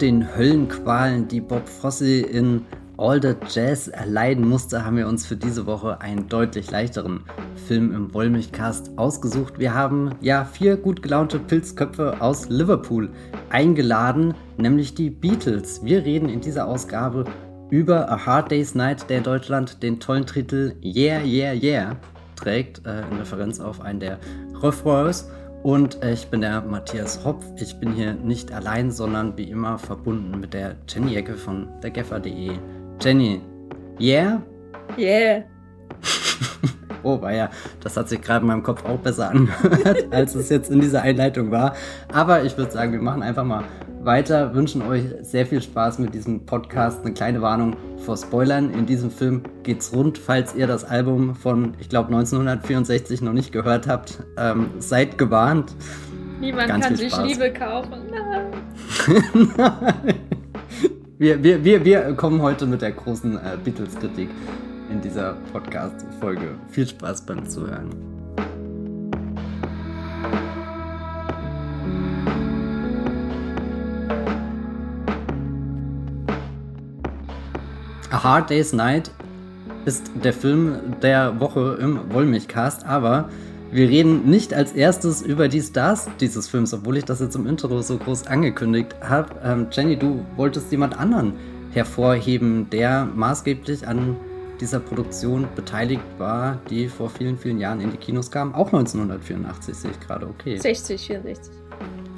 den 0.00 0.36
Höllenqualen, 0.36 1.28
die 1.28 1.40
Bob 1.40 1.68
Fosse 1.68 2.20
in 2.20 2.64
All 2.98 3.20
the 3.20 3.34
Jazz 3.48 3.88
erleiden 3.88 4.48
musste, 4.48 4.84
haben 4.84 4.96
wir 4.96 5.06
uns 5.06 5.26
für 5.26 5.36
diese 5.36 5.66
Woche 5.66 6.00
einen 6.00 6.28
deutlich 6.28 6.70
leichteren 6.70 7.24
Film 7.66 7.94
im 7.94 8.14
Wollmilchcast 8.14 8.96
ausgesucht. 8.96 9.58
Wir 9.58 9.74
haben 9.74 10.14
ja 10.20 10.44
vier 10.44 10.76
gut 10.76 11.02
gelaunte 11.02 11.38
Pilzköpfe 11.38 12.20
aus 12.20 12.48
Liverpool 12.48 13.10
eingeladen, 13.50 14.34
nämlich 14.56 14.94
die 14.94 15.10
Beatles. 15.10 15.84
Wir 15.84 16.04
reden 16.04 16.28
in 16.28 16.40
dieser 16.40 16.66
Ausgabe 16.66 17.24
über 17.70 18.10
A 18.10 18.24
Hard 18.24 18.50
Day's 18.50 18.74
Night, 18.74 19.10
der 19.10 19.18
in 19.18 19.24
Deutschland 19.24 19.82
den 19.82 20.00
tollen 20.00 20.24
Titel 20.24 20.74
Yeah, 20.82 21.22
Yeah, 21.22 21.52
Yeah 21.52 21.96
trägt, 22.36 22.86
äh, 22.86 23.00
in 23.10 23.18
Referenz 23.18 23.60
auf 23.60 23.80
einen 23.80 24.00
der 24.00 24.18
Refrains. 24.62 25.28
Und 25.66 26.00
äh, 26.04 26.12
ich 26.12 26.28
bin 26.28 26.42
der 26.42 26.60
Matthias 26.60 27.24
Hopf. 27.24 27.44
Ich 27.56 27.80
bin 27.80 27.92
hier 27.92 28.14
nicht 28.14 28.52
allein, 28.52 28.92
sondern 28.92 29.36
wie 29.36 29.50
immer 29.50 29.80
verbunden 29.80 30.38
mit 30.38 30.54
der 30.54 30.76
Jenny 30.86 31.16
Ecke 31.16 31.34
von 31.34 31.66
dergeffer.de. 31.82 32.52
Jenny, 33.00 33.42
yeah? 33.98 34.40
Yeah. 34.96 35.42
oh, 37.02 37.20
war 37.20 37.32
ja, 37.32 37.50
das 37.80 37.96
hat 37.96 38.08
sich 38.08 38.22
gerade 38.22 38.42
in 38.42 38.46
meinem 38.46 38.62
Kopf 38.62 38.84
auch 38.84 39.00
besser 39.00 39.30
angehört, 39.30 40.06
als 40.12 40.36
es 40.36 40.50
jetzt 40.50 40.70
in 40.70 40.80
dieser 40.80 41.02
Einleitung 41.02 41.50
war. 41.50 41.74
Aber 42.12 42.44
ich 42.44 42.56
würde 42.56 42.70
sagen, 42.70 42.92
wir 42.92 43.02
machen 43.02 43.24
einfach 43.24 43.42
mal 43.42 43.64
weiter, 44.06 44.54
wünschen 44.54 44.80
euch 44.82 45.02
sehr 45.20 45.44
viel 45.44 45.60
Spaß 45.60 45.98
mit 45.98 46.14
diesem 46.14 46.46
Podcast. 46.46 47.04
Eine 47.04 47.12
kleine 47.12 47.42
Warnung 47.42 47.76
vor 47.98 48.16
Spoilern. 48.16 48.72
In 48.72 48.86
diesem 48.86 49.10
Film 49.10 49.42
geht's 49.64 49.92
rund, 49.92 50.16
falls 50.16 50.54
ihr 50.54 50.66
das 50.66 50.84
Album 50.84 51.34
von, 51.34 51.74
ich 51.78 51.88
glaube, 51.88 52.08
1964 52.08 53.20
noch 53.20 53.32
nicht 53.32 53.52
gehört 53.52 53.86
habt. 53.86 54.22
Ähm, 54.38 54.70
seid 54.78 55.18
gewarnt. 55.18 55.74
Niemand 56.40 56.68
Ganz 56.68 56.86
kann 56.86 56.96
sich 56.96 57.16
Liebe 57.18 57.52
kaufen. 57.52 57.98
Wir, 61.18 61.42
wir, 61.42 61.64
wir, 61.64 61.82
wir 61.82 62.12
kommen 62.12 62.42
heute 62.42 62.66
mit 62.66 62.82
der 62.82 62.92
großen 62.92 63.38
äh, 63.38 63.56
Beatles-Kritik 63.64 64.28
in 64.90 65.00
dieser 65.00 65.32
Podcast-Folge. 65.50 66.56
Viel 66.68 66.86
Spaß 66.86 67.24
beim 67.24 67.48
Zuhören. 67.48 67.88
A 78.10 78.22
Hard 78.22 78.50
Day's 78.50 78.72
Night 78.72 79.10
ist 79.84 80.10
der 80.22 80.32
Film 80.32 80.76
der 81.02 81.40
Woche 81.40 81.76
im 81.80 82.12
Wollmilchcast, 82.12 82.86
aber 82.86 83.28
wir 83.72 83.88
reden 83.88 84.30
nicht 84.30 84.54
als 84.54 84.72
erstes 84.72 85.22
über 85.22 85.48
die 85.48 85.60
Stars 85.60 86.08
dieses 86.20 86.48
Films, 86.48 86.72
obwohl 86.72 86.98
ich 86.98 87.04
das 87.04 87.18
jetzt 87.18 87.34
im 87.34 87.48
Intro 87.48 87.82
so 87.82 87.98
groß 87.98 88.28
angekündigt 88.28 88.94
habe. 89.00 89.34
Ähm, 89.42 89.66
Jenny, 89.72 89.96
du 89.96 90.24
wolltest 90.36 90.70
jemand 90.70 90.96
anderen 90.96 91.32
hervorheben, 91.72 92.70
der 92.70 93.06
maßgeblich 93.06 93.86
an 93.88 94.16
dieser 94.60 94.78
Produktion 94.78 95.48
beteiligt 95.56 96.02
war, 96.16 96.58
die 96.70 96.88
vor 96.88 97.10
vielen, 97.10 97.36
vielen 97.36 97.58
Jahren 97.58 97.80
in 97.80 97.90
die 97.90 97.98
Kinos 97.98 98.30
kam. 98.30 98.54
Auch 98.54 98.68
1984 98.68 99.74
sehe 99.74 99.90
ich 99.90 100.00
gerade, 100.00 100.26
okay. 100.28 100.56
60, 100.58 101.06
64. 101.06 101.65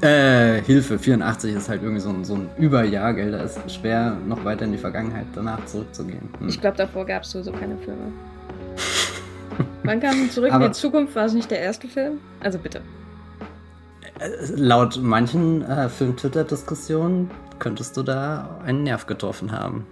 Äh, 0.00 0.62
Hilfe, 0.62 0.98
84 0.98 1.54
ist 1.54 1.68
halt 1.68 1.82
irgendwie 1.82 2.00
so 2.00 2.10
ein, 2.10 2.24
so 2.24 2.34
ein 2.34 2.48
Überjahr, 2.56 3.14
gell? 3.14 3.32
Da 3.32 3.42
ist 3.42 3.58
schwer, 3.70 4.16
noch 4.26 4.44
weiter 4.44 4.64
in 4.64 4.72
die 4.72 4.78
Vergangenheit 4.78 5.26
danach 5.34 5.64
zurückzugehen. 5.66 6.28
Hm. 6.38 6.48
Ich 6.48 6.60
glaube, 6.60 6.76
davor 6.76 7.04
gab 7.04 7.24
es 7.24 7.32
so 7.32 7.50
keine 7.50 7.76
Filme. 7.78 8.12
Wann 9.82 10.00
kam 10.00 10.30
Zurück 10.30 10.52
Aber 10.52 10.66
in 10.66 10.72
die 10.72 10.78
Zukunft? 10.78 11.16
War 11.16 11.24
es 11.24 11.32
nicht 11.32 11.50
der 11.50 11.60
erste 11.60 11.88
Film? 11.88 12.20
Also 12.40 12.58
bitte. 12.58 12.80
Äh, 14.20 14.28
laut 14.54 15.00
manchen 15.02 15.62
äh, 15.62 15.88
Film-Twitter-Diskussionen 15.88 17.30
könntest 17.58 17.96
du 17.96 18.04
da 18.04 18.60
einen 18.64 18.84
Nerv 18.84 19.06
getroffen 19.06 19.50
haben. 19.50 19.84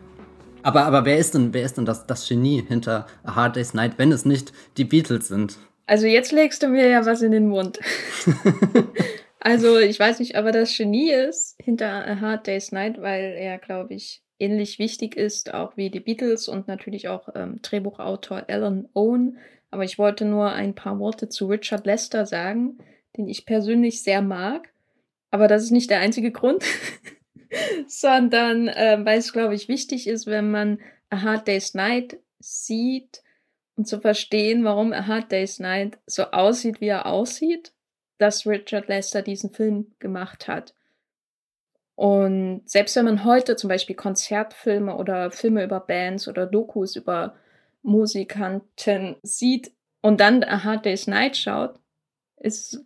Aber, 0.62 0.84
aber 0.84 1.04
wer 1.04 1.18
ist 1.18 1.34
denn, 1.34 1.52
wer 1.52 1.64
ist 1.64 1.78
denn 1.78 1.84
das, 1.84 2.06
das 2.06 2.28
Genie 2.28 2.64
hinter 2.66 3.06
A 3.24 3.34
Hard 3.34 3.56
Day's 3.56 3.74
Night, 3.74 3.94
wenn 3.98 4.12
es 4.12 4.24
nicht 4.24 4.52
die 4.76 4.84
Beatles 4.84 5.28
sind? 5.28 5.58
Also 5.86 6.06
jetzt 6.06 6.32
legst 6.32 6.62
du 6.62 6.68
mir 6.68 6.88
ja 6.88 7.06
was 7.06 7.22
in 7.22 7.32
den 7.32 7.48
Mund. 7.48 7.78
also 9.40 9.78
ich 9.78 9.98
weiß 9.98 10.18
nicht, 10.20 10.36
aber 10.36 10.52
das 10.52 10.76
Genie 10.76 11.10
ist 11.10 11.56
hinter 11.62 12.06
A 12.06 12.20
Hard 12.20 12.46
Day's 12.46 12.72
Night, 12.72 13.00
weil 13.00 13.34
er, 13.36 13.58
glaube 13.58 13.94
ich, 13.94 14.22
ähnlich 14.38 14.78
wichtig 14.78 15.16
ist, 15.16 15.54
auch 15.54 15.76
wie 15.76 15.90
die 15.90 16.00
Beatles 16.00 16.48
und 16.48 16.68
natürlich 16.68 17.08
auch 17.08 17.28
ähm, 17.34 17.60
Drehbuchautor 17.62 18.44
Alan 18.48 18.88
Owen. 18.94 19.38
Aber 19.70 19.84
ich 19.84 19.98
wollte 19.98 20.24
nur 20.24 20.52
ein 20.52 20.74
paar 20.74 20.98
Worte 20.98 21.28
zu 21.28 21.46
Richard 21.46 21.86
Lester 21.86 22.26
sagen, 22.26 22.78
den 23.16 23.28
ich 23.28 23.46
persönlich 23.46 24.02
sehr 24.02 24.22
mag. 24.22 24.72
Aber 25.30 25.48
das 25.48 25.64
ist 25.64 25.70
nicht 25.70 25.90
der 25.90 26.00
einzige 26.00 26.32
Grund, 26.32 26.64
sondern 27.86 28.68
äh, 28.68 28.98
weil 29.02 29.18
es, 29.18 29.32
glaube 29.32 29.54
ich, 29.54 29.68
wichtig 29.68 30.06
ist, 30.06 30.26
wenn 30.26 30.50
man 30.50 30.80
A 31.10 31.22
Hard 31.22 31.48
Day's 31.48 31.74
Night 31.74 32.18
sieht 32.38 33.22
und 33.76 33.86
zu 33.86 34.00
verstehen, 34.00 34.64
warum 34.64 34.92
A 34.92 35.06
Hard 35.06 35.32
Day's 35.32 35.58
Night 35.58 35.98
so 36.06 36.24
aussieht, 36.24 36.80
wie 36.80 36.88
er 36.88 37.06
aussieht, 37.06 37.72
dass 38.18 38.46
Richard 38.46 38.88
Lester 38.88 39.22
diesen 39.22 39.50
Film 39.50 39.94
gemacht 39.98 40.48
hat. 40.48 40.74
Und 41.94 42.62
selbst 42.66 42.94
wenn 42.96 43.06
man 43.06 43.24
heute 43.24 43.56
zum 43.56 43.68
Beispiel 43.68 43.96
Konzertfilme 43.96 44.96
oder 44.96 45.30
Filme 45.30 45.64
über 45.64 45.80
Bands 45.80 46.28
oder 46.28 46.46
Dokus 46.46 46.94
über 46.94 47.34
Musikanten 47.82 49.16
sieht 49.22 49.72
und 50.02 50.20
dann 50.20 50.44
A 50.44 50.62
Hard 50.62 50.84
Day's 50.84 51.06
Night 51.06 51.36
schaut, 51.36 51.78
ist, 52.38 52.84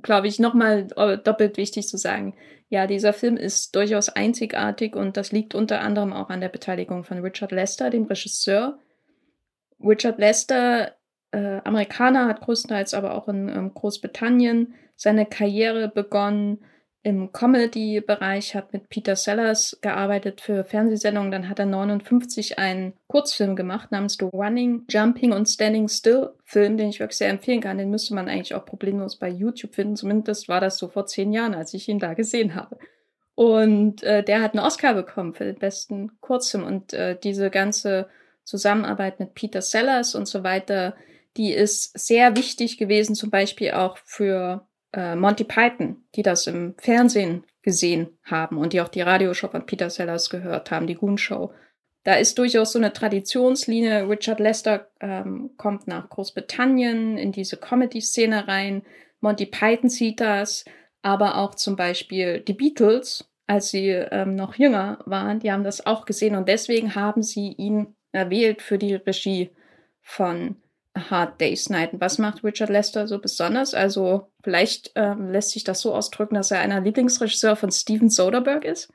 glaube 0.00 0.28
ich, 0.28 0.38
nochmal 0.38 0.86
doppelt 0.86 1.56
wichtig 1.56 1.88
zu 1.88 1.96
sagen. 1.96 2.36
Ja, 2.68 2.86
dieser 2.86 3.12
Film 3.12 3.36
ist 3.36 3.74
durchaus 3.74 4.08
einzigartig 4.08 4.94
und 4.94 5.16
das 5.16 5.32
liegt 5.32 5.54
unter 5.54 5.80
anderem 5.80 6.12
auch 6.12 6.30
an 6.30 6.40
der 6.40 6.48
Beteiligung 6.48 7.02
von 7.02 7.18
Richard 7.18 7.50
Lester, 7.50 7.90
dem 7.90 8.04
Regisseur. 8.04 8.78
Richard 9.80 10.18
Lester, 10.18 10.94
äh, 11.32 11.60
Amerikaner, 11.64 12.26
hat 12.26 12.40
größtenteils 12.40 12.94
aber 12.94 13.14
auch 13.14 13.28
in 13.28 13.48
ähm, 13.48 13.74
Großbritannien 13.74 14.74
seine 14.96 15.26
Karriere 15.26 15.88
begonnen 15.88 16.58
im 17.04 17.32
Comedy-Bereich, 17.32 18.54
hat 18.54 18.72
mit 18.72 18.88
Peter 18.88 19.16
Sellers 19.16 19.76
gearbeitet 19.80 20.40
für 20.40 20.62
Fernsehsendungen. 20.62 21.32
Dann 21.32 21.48
hat 21.48 21.58
er 21.58 21.66
59 21.66 22.60
einen 22.60 22.92
Kurzfilm 23.08 23.56
gemacht 23.56 23.90
namens 23.90 24.16
The 24.20 24.26
Running, 24.26 24.84
Jumping 24.88 25.32
und 25.32 25.48
Standing 25.48 25.88
Still 25.88 26.30
Film, 26.44 26.76
den 26.76 26.90
ich 26.90 27.00
wirklich 27.00 27.18
sehr 27.18 27.30
empfehlen 27.30 27.60
kann. 27.60 27.78
Den 27.78 27.90
müsste 27.90 28.14
man 28.14 28.28
eigentlich 28.28 28.54
auch 28.54 28.64
problemlos 28.64 29.16
bei 29.16 29.28
YouTube 29.28 29.74
finden. 29.74 29.96
Zumindest 29.96 30.48
war 30.48 30.60
das 30.60 30.78
so 30.78 30.88
vor 30.88 31.06
zehn 31.06 31.32
Jahren, 31.32 31.54
als 31.54 31.74
ich 31.74 31.88
ihn 31.88 31.98
da 31.98 32.14
gesehen 32.14 32.54
habe. 32.54 32.78
Und 33.34 34.04
äh, 34.04 34.22
der 34.22 34.40
hat 34.40 34.54
einen 34.54 34.64
Oscar 34.64 34.94
bekommen 34.94 35.34
für 35.34 35.44
den 35.44 35.58
besten 35.58 36.20
Kurzfilm. 36.20 36.64
Und 36.64 36.92
äh, 36.92 37.18
diese 37.20 37.50
ganze 37.50 38.08
Zusammenarbeit 38.44 39.18
mit 39.18 39.34
Peter 39.34 39.62
Sellers 39.62 40.14
und 40.14 40.28
so 40.28 40.44
weiter, 40.44 40.94
die 41.36 41.52
ist 41.52 41.98
sehr 41.98 42.36
wichtig 42.36 42.78
gewesen, 42.78 43.14
zum 43.14 43.30
Beispiel 43.30 43.72
auch 43.72 43.96
für 44.04 44.66
äh, 44.92 45.14
Monty 45.16 45.44
Python, 45.44 46.04
die 46.14 46.22
das 46.22 46.46
im 46.46 46.74
Fernsehen 46.78 47.44
gesehen 47.62 48.18
haben 48.24 48.58
und 48.58 48.72
die 48.72 48.80
auch 48.80 48.88
die 48.88 49.00
Radioshow 49.00 49.48
von 49.48 49.66
Peter 49.66 49.88
Sellers 49.88 50.30
gehört 50.30 50.70
haben, 50.70 50.86
die 50.86 50.94
Goon 50.94 51.18
Show. 51.18 51.52
Da 52.04 52.14
ist 52.14 52.36
durchaus 52.38 52.72
so 52.72 52.78
eine 52.78 52.92
Traditionslinie. 52.92 54.08
Richard 54.08 54.40
Lester 54.40 54.90
ähm, 55.00 55.52
kommt 55.56 55.86
nach 55.86 56.08
Großbritannien 56.08 57.16
in 57.16 57.30
diese 57.30 57.56
Comedy-Szene 57.56 58.48
rein. 58.48 58.82
Monty 59.20 59.46
Python 59.46 59.88
sieht 59.88 60.20
das, 60.20 60.64
aber 61.02 61.38
auch 61.38 61.54
zum 61.54 61.76
Beispiel 61.76 62.40
die 62.40 62.54
Beatles, 62.54 63.30
als 63.46 63.70
sie 63.70 63.90
ähm, 63.90 64.34
noch 64.34 64.56
jünger 64.56 64.98
waren, 65.06 65.38
die 65.38 65.52
haben 65.52 65.64
das 65.64 65.86
auch 65.86 66.06
gesehen 66.06 66.34
und 66.34 66.48
deswegen 66.48 66.94
haben 66.94 67.22
sie 67.22 67.52
ihn 67.52 67.94
erwählt 68.10 68.62
für 68.62 68.78
die 68.78 68.94
Regie 68.94 69.50
von 70.00 70.56
Hard 70.96 71.40
Day's 71.40 71.70
Night. 71.70 71.90
Was 71.94 72.18
macht 72.18 72.44
Richard 72.44 72.70
Lester 72.70 73.08
so 73.08 73.18
besonders? 73.18 73.74
Also 73.74 74.30
vielleicht 74.42 74.92
ähm, 74.94 75.30
lässt 75.30 75.50
sich 75.50 75.64
das 75.64 75.80
so 75.80 75.94
ausdrücken, 75.94 76.34
dass 76.34 76.50
er 76.50 76.60
einer 76.60 76.80
Lieblingsregisseur 76.80 77.56
von 77.56 77.70
Steven 77.70 78.10
Soderbergh 78.10 78.68
ist. 78.68 78.92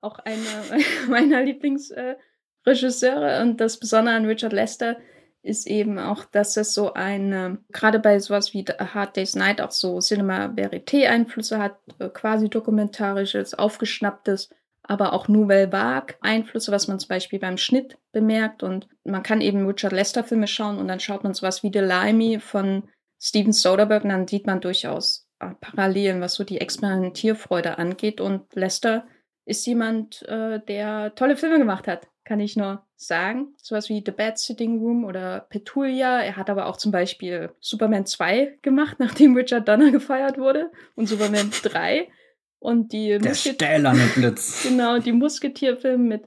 Auch 0.00 0.18
einer 0.20 0.64
meiner 1.08 1.42
Lieblingsregisseure. 1.42 3.38
Äh, 3.38 3.42
und 3.42 3.60
das 3.60 3.78
Besondere 3.78 4.14
an 4.14 4.26
Richard 4.26 4.52
Lester 4.52 4.96
ist 5.42 5.66
eben 5.66 5.98
auch, 5.98 6.24
dass 6.26 6.56
es 6.56 6.74
so 6.74 6.92
eine, 6.92 7.58
gerade 7.72 7.98
bei 7.98 8.18
sowas 8.18 8.52
wie 8.52 8.64
Hard 8.64 9.16
Day's 9.16 9.34
Night 9.34 9.60
auch 9.60 9.70
so 9.70 9.98
Cinema 10.00 10.46
Verité 10.54 11.08
Einflüsse 11.08 11.58
hat, 11.58 11.78
äh, 11.98 12.08
quasi 12.10 12.48
dokumentarisches, 12.48 13.54
aufgeschnapptes 13.54 14.50
aber 14.90 15.12
auch 15.12 15.28
Nouvelle 15.28 15.70
Vague 15.70 16.16
Einflüsse, 16.20 16.72
was 16.72 16.88
man 16.88 16.98
zum 16.98 17.10
Beispiel 17.10 17.38
beim 17.38 17.58
Schnitt 17.58 17.96
bemerkt. 18.10 18.64
Und 18.64 18.88
man 19.04 19.22
kann 19.22 19.40
eben 19.40 19.64
Richard 19.64 19.92
Lester 19.92 20.24
Filme 20.24 20.48
schauen 20.48 20.78
und 20.78 20.88
dann 20.88 20.98
schaut 20.98 21.22
man 21.22 21.32
sowas 21.32 21.62
wie 21.62 21.70
The 21.72 21.78
Limey 21.78 22.40
von 22.40 22.88
Steven 23.20 23.52
Soderbergh 23.52 24.02
und 24.02 24.10
dann 24.10 24.26
sieht 24.26 24.48
man 24.48 24.60
durchaus 24.60 25.28
äh, 25.38 25.50
Parallelen, 25.60 26.20
was 26.20 26.34
so 26.34 26.42
die 26.42 26.60
Experimentierfreude 26.60 27.78
angeht. 27.78 28.20
Und 28.20 28.52
Lester 28.56 29.06
ist 29.44 29.64
jemand, 29.64 30.26
äh, 30.28 30.58
der 30.58 31.14
tolle 31.14 31.36
Filme 31.36 31.58
gemacht 31.58 31.86
hat, 31.86 32.08
kann 32.24 32.40
ich 32.40 32.56
nur 32.56 32.84
sagen. 32.96 33.54
Sowas 33.62 33.90
wie 33.90 34.02
The 34.04 34.10
Bad 34.10 34.40
Sitting 34.40 34.80
Room 34.80 35.04
oder 35.04 35.46
Petulia. 35.50 36.20
Er 36.20 36.36
hat 36.36 36.50
aber 36.50 36.66
auch 36.66 36.78
zum 36.78 36.90
Beispiel 36.90 37.52
Superman 37.60 38.06
2 38.06 38.58
gemacht, 38.60 38.96
nachdem 38.98 39.36
Richard 39.36 39.68
Donner 39.68 39.92
gefeiert 39.92 40.36
wurde 40.36 40.72
und 40.96 41.06
Superman 41.06 41.52
3. 41.62 42.08
Und 42.60 42.92
die 42.92 43.18
Der 43.18 43.34
stählerne 43.34 44.06
Blitz. 44.14 44.62
genau, 44.68 44.98
die 44.98 45.12
Musketierfilme 45.12 46.04
mit 46.04 46.24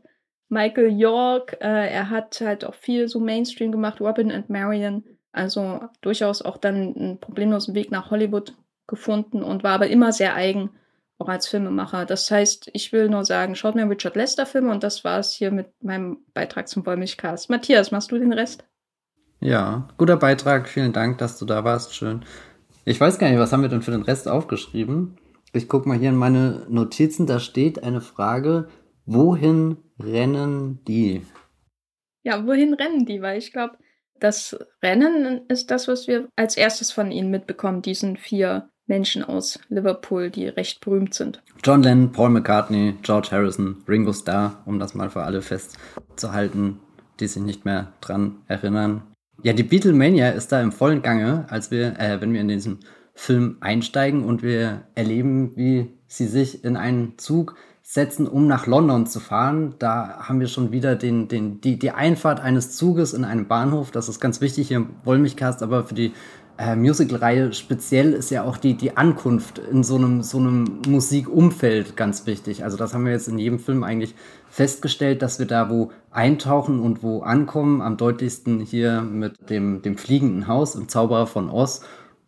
Michael 0.49 0.99
York. 0.99 1.57
Äh, 1.61 1.89
er 1.89 2.09
hat 2.09 2.41
halt 2.41 2.65
auch 2.65 2.73
viel 2.73 3.07
so 3.07 3.19
Mainstream 3.19 3.71
gemacht, 3.71 4.01
Robin 4.01 4.31
and 4.31 4.49
Marion. 4.49 5.03
Also 5.31 5.81
durchaus 6.01 6.41
auch 6.41 6.57
dann 6.57 6.95
einen 6.95 7.19
problemlosen 7.19 7.75
Weg 7.75 7.91
nach 7.91 8.11
Hollywood 8.11 8.55
gefunden 8.87 9.43
und 9.43 9.63
war 9.63 9.73
aber 9.73 9.87
immer 9.87 10.11
sehr 10.11 10.35
eigen, 10.35 10.71
auch 11.17 11.29
als 11.29 11.47
Filmemacher. 11.47 12.05
Das 12.05 12.29
heißt, 12.29 12.69
ich 12.73 12.91
will 12.91 13.09
nur 13.09 13.25
sagen, 13.25 13.55
schaut 13.55 13.75
mir 13.75 13.89
Richard 13.89 14.15
Lester 14.15 14.45
Filme 14.45 14.71
und 14.71 14.83
das 14.83 15.03
war 15.03 15.19
es 15.19 15.33
hier 15.33 15.51
mit 15.51 15.67
meinem 15.81 16.17
Beitrag 16.33 16.67
zum 16.67 16.85
Wollmilchcast. 16.85 17.49
Matthias, 17.49 17.91
machst 17.91 18.11
du 18.11 18.19
den 18.19 18.33
Rest? 18.33 18.65
Ja, 19.39 19.87
guter 19.97 20.17
Beitrag. 20.17 20.69
Vielen 20.69 20.93
Dank, 20.93 21.17
dass 21.17 21.37
du 21.37 21.45
da 21.45 21.63
warst. 21.63 21.95
Schön. 21.95 22.23
Ich 22.85 22.99
weiß 22.99 23.17
gar 23.17 23.29
nicht, 23.29 23.39
was 23.39 23.51
haben 23.51 23.61
wir 23.61 23.69
denn 23.69 23.81
für 23.81 23.91
den 23.91 24.03
Rest 24.03 24.27
aufgeschrieben? 24.27 25.17
Ich 25.55 25.69
gucke 25.69 25.87
mal 25.87 25.99
hier 25.99 26.09
in 26.09 26.15
meine 26.15 26.65
Notizen. 26.67 27.27
Da 27.27 27.39
steht 27.39 27.83
eine 27.83 28.01
Frage, 28.01 28.69
wohin 29.05 29.77
rennen 29.99 30.83
die? 30.87 31.21
Ja, 32.23 32.47
wohin 32.47 32.73
rennen 32.73 33.05
die? 33.05 33.21
Weil 33.21 33.37
ich 33.37 33.53
glaube, 33.53 33.77
das 34.19 34.57
Rennen 34.81 35.41
ist 35.49 35.69
das, 35.69 35.87
was 35.87 36.07
wir 36.07 36.27
als 36.35 36.57
erstes 36.57 36.91
von 36.91 37.11
ihnen 37.11 37.29
mitbekommen, 37.29 37.83
diesen 37.83 38.17
vier 38.17 38.69
Menschen 38.87 39.23
aus 39.23 39.59
Liverpool, 39.69 40.31
die 40.31 40.47
recht 40.47 40.81
berühmt 40.81 41.13
sind. 41.13 41.43
John 41.63 41.83
Lennon, 41.83 42.11
Paul 42.11 42.31
McCartney, 42.31 42.95
George 43.03 43.29
Harrison, 43.31 43.83
Ringo 43.87 44.11
Starr, 44.11 44.63
um 44.65 44.79
das 44.79 44.95
mal 44.95 45.11
für 45.11 45.21
alle 45.21 45.43
festzuhalten, 45.43 46.79
die 47.19 47.27
sich 47.27 47.43
nicht 47.43 47.63
mehr 47.63 47.93
dran 48.01 48.41
erinnern. 48.47 49.03
Ja, 49.43 49.53
die 49.53 49.63
Beatlemania 49.63 50.29
ist 50.29 50.51
da 50.51 50.61
im 50.61 50.71
vollen 50.71 51.03
Gange, 51.03 51.45
als 51.49 51.69
wir, 51.69 51.99
äh, 51.99 52.19
wenn 52.21 52.33
wir 52.33 52.41
in 52.41 52.47
diesen 52.47 52.79
Film 53.13 53.57
einsteigen 53.59 54.23
und 54.23 54.43
wir 54.43 54.83
erleben, 54.95 55.55
wie 55.55 55.93
sie 56.07 56.27
sich 56.27 56.63
in 56.63 56.77
einen 56.77 57.17
Zug 57.17 57.55
setzen, 57.81 58.27
um 58.27 58.47
nach 58.47 58.65
London 58.65 59.05
zu 59.05 59.19
fahren. 59.19 59.75
Da 59.77 60.19
haben 60.19 60.39
wir 60.39 60.47
schon 60.47 60.71
wieder 60.71 60.95
den, 60.95 61.27
den, 61.27 61.61
die, 61.61 61.77
die 61.77 61.91
Einfahrt 61.91 62.39
eines 62.39 62.75
Zuges 62.75 63.13
in 63.13 63.25
einem 63.25 63.47
Bahnhof. 63.47 63.91
Das 63.91 64.09
ist 64.09 64.19
ganz 64.19 64.41
wichtig 64.41 64.69
hier 64.69 64.77
im 64.77 64.89
Wollmilchcast, 65.03 65.61
aber 65.61 65.83
für 65.83 65.93
die 65.93 66.13
äh, 66.57 66.75
Musical-Reihe 66.75 67.51
speziell 67.53 68.13
ist 68.13 68.29
ja 68.29 68.43
auch 68.43 68.57
die, 68.57 68.75
die 68.75 68.95
Ankunft 68.95 69.57
in 69.59 69.83
so 69.83 69.95
einem, 69.95 70.21
so 70.21 70.37
einem 70.37 70.81
Musikumfeld 70.87 71.97
ganz 71.97 72.25
wichtig. 72.25 72.63
Also 72.63 72.77
das 72.77 72.93
haben 72.93 73.05
wir 73.05 73.11
jetzt 73.11 73.27
in 73.27 73.39
jedem 73.39 73.59
Film 73.59 73.83
eigentlich 73.83 74.15
festgestellt, 74.49 75.21
dass 75.21 75.39
wir 75.39 75.47
da 75.47 75.69
wo 75.69 75.91
eintauchen 76.11 76.79
und 76.79 77.03
wo 77.03 77.21
ankommen. 77.21 77.81
Am 77.81 77.97
deutlichsten 77.97 78.59
hier 78.59 79.01
mit 79.01 79.49
dem, 79.49 79.81
dem 79.81 79.97
fliegenden 79.97 80.47
Haus 80.47 80.75
im 80.75 80.87
Zauberer 80.87 81.27
von 81.27 81.49
Oz 81.49 81.81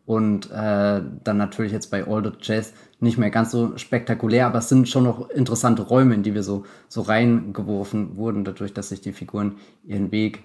und 0.06 0.52
äh, 0.52 1.02
dann 1.24 1.38
natürlich 1.38 1.72
jetzt 1.72 1.90
bei 1.90 2.06
All 2.08 2.24
the 2.24 2.32
Jazz 2.40 2.74
nicht 3.00 3.18
mehr 3.18 3.32
ganz 3.32 3.52
so 3.52 3.78
spektakulär, 3.78 4.46
aber 4.46 4.60
es 4.60 4.70
sind 4.70 4.88
schon 4.88 5.04
noch 5.04 5.30
interessante 5.32 5.82
Räume, 5.82 6.14
in 6.14 6.24
die 6.24 6.34
wir 6.34 6.44
so, 6.44 6.66
so 6.88 7.02
reingeworfen 7.02 8.16
wurden, 8.16 8.44
dadurch, 8.44 8.74
dass 8.74 8.90
sich 8.90 9.02
die 9.02 9.14
Figuren 9.14 9.58
ihren 9.84 10.12
Weg 10.12 10.44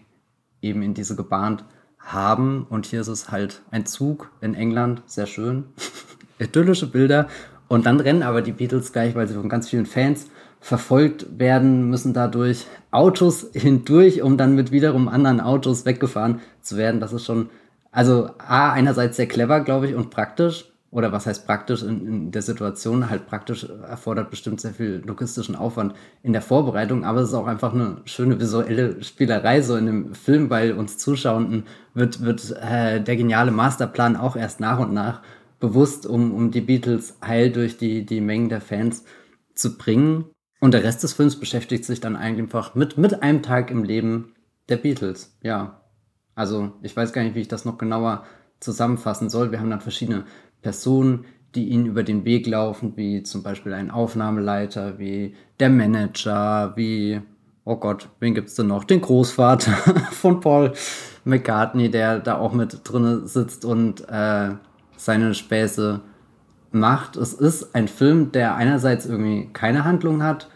eben 0.62 0.82
in 0.82 0.94
diese 0.94 1.14
gebahnt 1.14 1.64
haben. 1.98 2.66
Und 2.68 2.86
hier 2.86 3.02
ist 3.02 3.08
es 3.08 3.30
halt 3.30 3.62
ein 3.70 3.86
Zug 3.86 4.30
in 4.40 4.54
England, 4.54 5.02
sehr 5.06 5.26
schön. 5.26 5.64
Idyllische 6.38 6.90
Bilder. 6.90 7.28
Und 7.68 7.86
dann 7.86 8.00
rennen 8.00 8.22
aber 8.22 8.42
die 8.42 8.52
Beatles 8.52 8.92
gleich, 8.92 9.14
weil 9.14 9.28
sie 9.28 9.34
von 9.34 9.48
ganz 9.48 9.68
vielen 9.68 9.86
Fans 9.86 10.26
verfolgt 10.60 11.38
werden, 11.38 11.88
müssen 11.88 12.12
dadurch 12.12 12.66
Autos 12.90 13.46
hindurch, 13.52 14.22
um 14.22 14.36
dann 14.36 14.54
mit 14.54 14.72
wiederum 14.72 15.08
anderen 15.08 15.40
Autos 15.40 15.84
weggefahren 15.84 16.40
zu 16.62 16.76
werden. 16.76 17.00
Das 17.00 17.12
ist 17.12 17.24
schon, 17.24 17.50
also 17.90 18.30
A, 18.38 18.72
einerseits 18.72 19.16
sehr 19.16 19.26
clever, 19.26 19.60
glaube 19.60 19.88
ich, 19.88 19.94
und 19.94 20.10
praktisch. 20.10 20.66
Oder 20.92 21.12
was 21.12 21.26
heißt 21.26 21.46
praktisch 21.46 21.82
in, 21.82 22.06
in, 22.06 22.30
der 22.32 22.42
Situation? 22.42 23.10
Halt 23.10 23.26
praktisch 23.26 23.64
erfordert 23.64 24.30
bestimmt 24.30 24.60
sehr 24.60 24.74
viel 24.74 25.02
logistischen 25.06 25.54
Aufwand 25.54 25.94
in 26.24 26.32
der 26.32 26.42
Vorbereitung, 26.42 27.04
aber 27.04 27.20
es 27.20 27.28
ist 27.28 27.34
auch 27.34 27.46
einfach 27.46 27.72
eine 27.72 27.98
schöne 28.06 28.40
visuelle 28.40 29.02
Spielerei 29.04 29.62
so 29.62 29.76
in 29.76 29.86
dem 29.86 30.14
Film, 30.14 30.50
weil 30.50 30.72
uns 30.72 30.98
Zuschauenden 30.98 31.64
wird, 31.94 32.24
wird 32.24 32.56
äh, 32.60 33.00
der 33.00 33.16
geniale 33.16 33.52
Masterplan 33.52 34.16
auch 34.16 34.34
erst 34.34 34.58
nach 34.58 34.80
und 34.80 34.92
nach 34.92 35.22
bewusst, 35.60 36.06
um, 36.06 36.32
um 36.32 36.50
die 36.50 36.62
Beatles 36.62 37.18
heil 37.24 37.52
durch 37.52 37.76
die, 37.76 38.04
die 38.04 38.20
Mengen 38.20 38.48
der 38.48 38.60
Fans 38.60 39.04
zu 39.54 39.76
bringen. 39.76 40.24
Und 40.60 40.74
der 40.74 40.82
Rest 40.82 41.02
des 41.04 41.12
Films 41.12 41.38
beschäftigt 41.38 41.84
sich 41.84 42.00
dann 42.00 42.16
einfach 42.16 42.74
mit, 42.74 42.98
mit 42.98 43.22
einem 43.22 43.42
Tag 43.42 43.70
im 43.70 43.84
Leben 43.84 44.34
der 44.68 44.76
Beatles. 44.76 45.38
Ja. 45.42 45.79
Also, 46.34 46.72
ich 46.82 46.96
weiß 46.96 47.12
gar 47.12 47.22
nicht, 47.22 47.34
wie 47.34 47.40
ich 47.40 47.48
das 47.48 47.64
noch 47.64 47.78
genauer 47.78 48.24
zusammenfassen 48.60 49.30
soll. 49.30 49.50
Wir 49.50 49.60
haben 49.60 49.70
dann 49.70 49.80
verschiedene 49.80 50.24
Personen, 50.62 51.24
die 51.54 51.68
ihnen 51.68 51.86
über 51.86 52.02
den 52.02 52.24
Weg 52.24 52.46
laufen, 52.46 52.96
wie 52.96 53.22
zum 53.22 53.42
Beispiel 53.42 53.72
ein 53.72 53.90
Aufnahmeleiter, 53.90 54.98
wie 54.98 55.34
der 55.58 55.70
Manager, 55.70 56.74
wie, 56.76 57.20
oh 57.64 57.76
Gott, 57.76 58.08
wen 58.20 58.34
gibt's 58.34 58.54
denn 58.54 58.68
noch? 58.68 58.84
Den 58.84 59.00
Großvater 59.00 59.72
von 60.12 60.40
Paul 60.40 60.72
McCartney, 61.24 61.90
der 61.90 62.20
da 62.20 62.38
auch 62.38 62.52
mit 62.52 62.80
drinne 62.84 63.26
sitzt 63.26 63.64
und 63.64 64.08
äh, 64.08 64.50
seine 64.96 65.34
Späße 65.34 66.00
macht. 66.70 67.16
Es 67.16 67.32
ist 67.32 67.74
ein 67.74 67.88
Film, 67.88 68.32
der 68.32 68.54
einerseits 68.54 69.06
irgendwie 69.06 69.50
keine 69.52 69.84
Handlung 69.84 70.22
hat, 70.22 70.48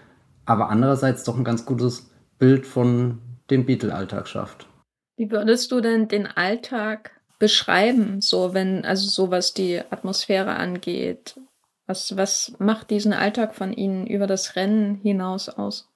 aber 0.47 0.71
andererseits 0.71 1.25
doch 1.25 1.37
ein 1.37 1.45
ganz 1.45 1.65
gutes 1.67 2.11
Bild 2.39 2.67
von 2.67 3.19
dem 3.51 3.67
Beatle-Alltag 3.67 4.29
schafft. 4.29 4.67
Wie 5.17 5.31
würdest 5.31 5.71
du 5.71 5.81
denn 5.81 6.09
den 6.09 6.27
Alltag 6.27 7.13
beschreiben, 7.39 8.21
so 8.21 8.55
wenn, 8.55 8.85
also 8.85 9.09
so 9.09 9.31
was 9.31 9.55
die 9.55 9.81
Atmosphäre 9.91 10.55
angeht? 10.55 11.39
Was, 11.87 12.17
was 12.17 12.55
macht 12.59 12.91
diesen 12.91 13.13
Alltag 13.13 13.55
von 13.55 13.73
Ihnen 13.73 14.07
über 14.07 14.27
das 14.27 14.57
Rennen 14.57 14.97
hinaus 14.97 15.49
aus? 15.49 15.89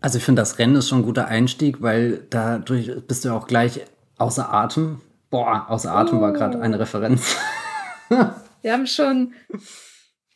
Also 0.00 0.18
ich 0.18 0.24
finde, 0.24 0.42
das 0.42 0.58
Rennen 0.58 0.76
ist 0.76 0.88
schon 0.88 1.00
ein 1.00 1.04
guter 1.04 1.28
Einstieg, 1.28 1.82
weil 1.82 2.26
dadurch 2.30 2.90
bist 3.06 3.24
du 3.24 3.32
auch 3.32 3.46
gleich 3.46 3.80
außer 4.16 4.52
Atem. 4.52 5.00
Boah, 5.30 5.66
außer 5.68 5.92
Atem 5.92 6.18
oh. 6.18 6.20
war 6.22 6.32
gerade 6.32 6.60
eine 6.60 6.78
Referenz. 6.78 7.36
Wir 8.62 8.72
haben 8.72 8.86
schon 8.86 9.34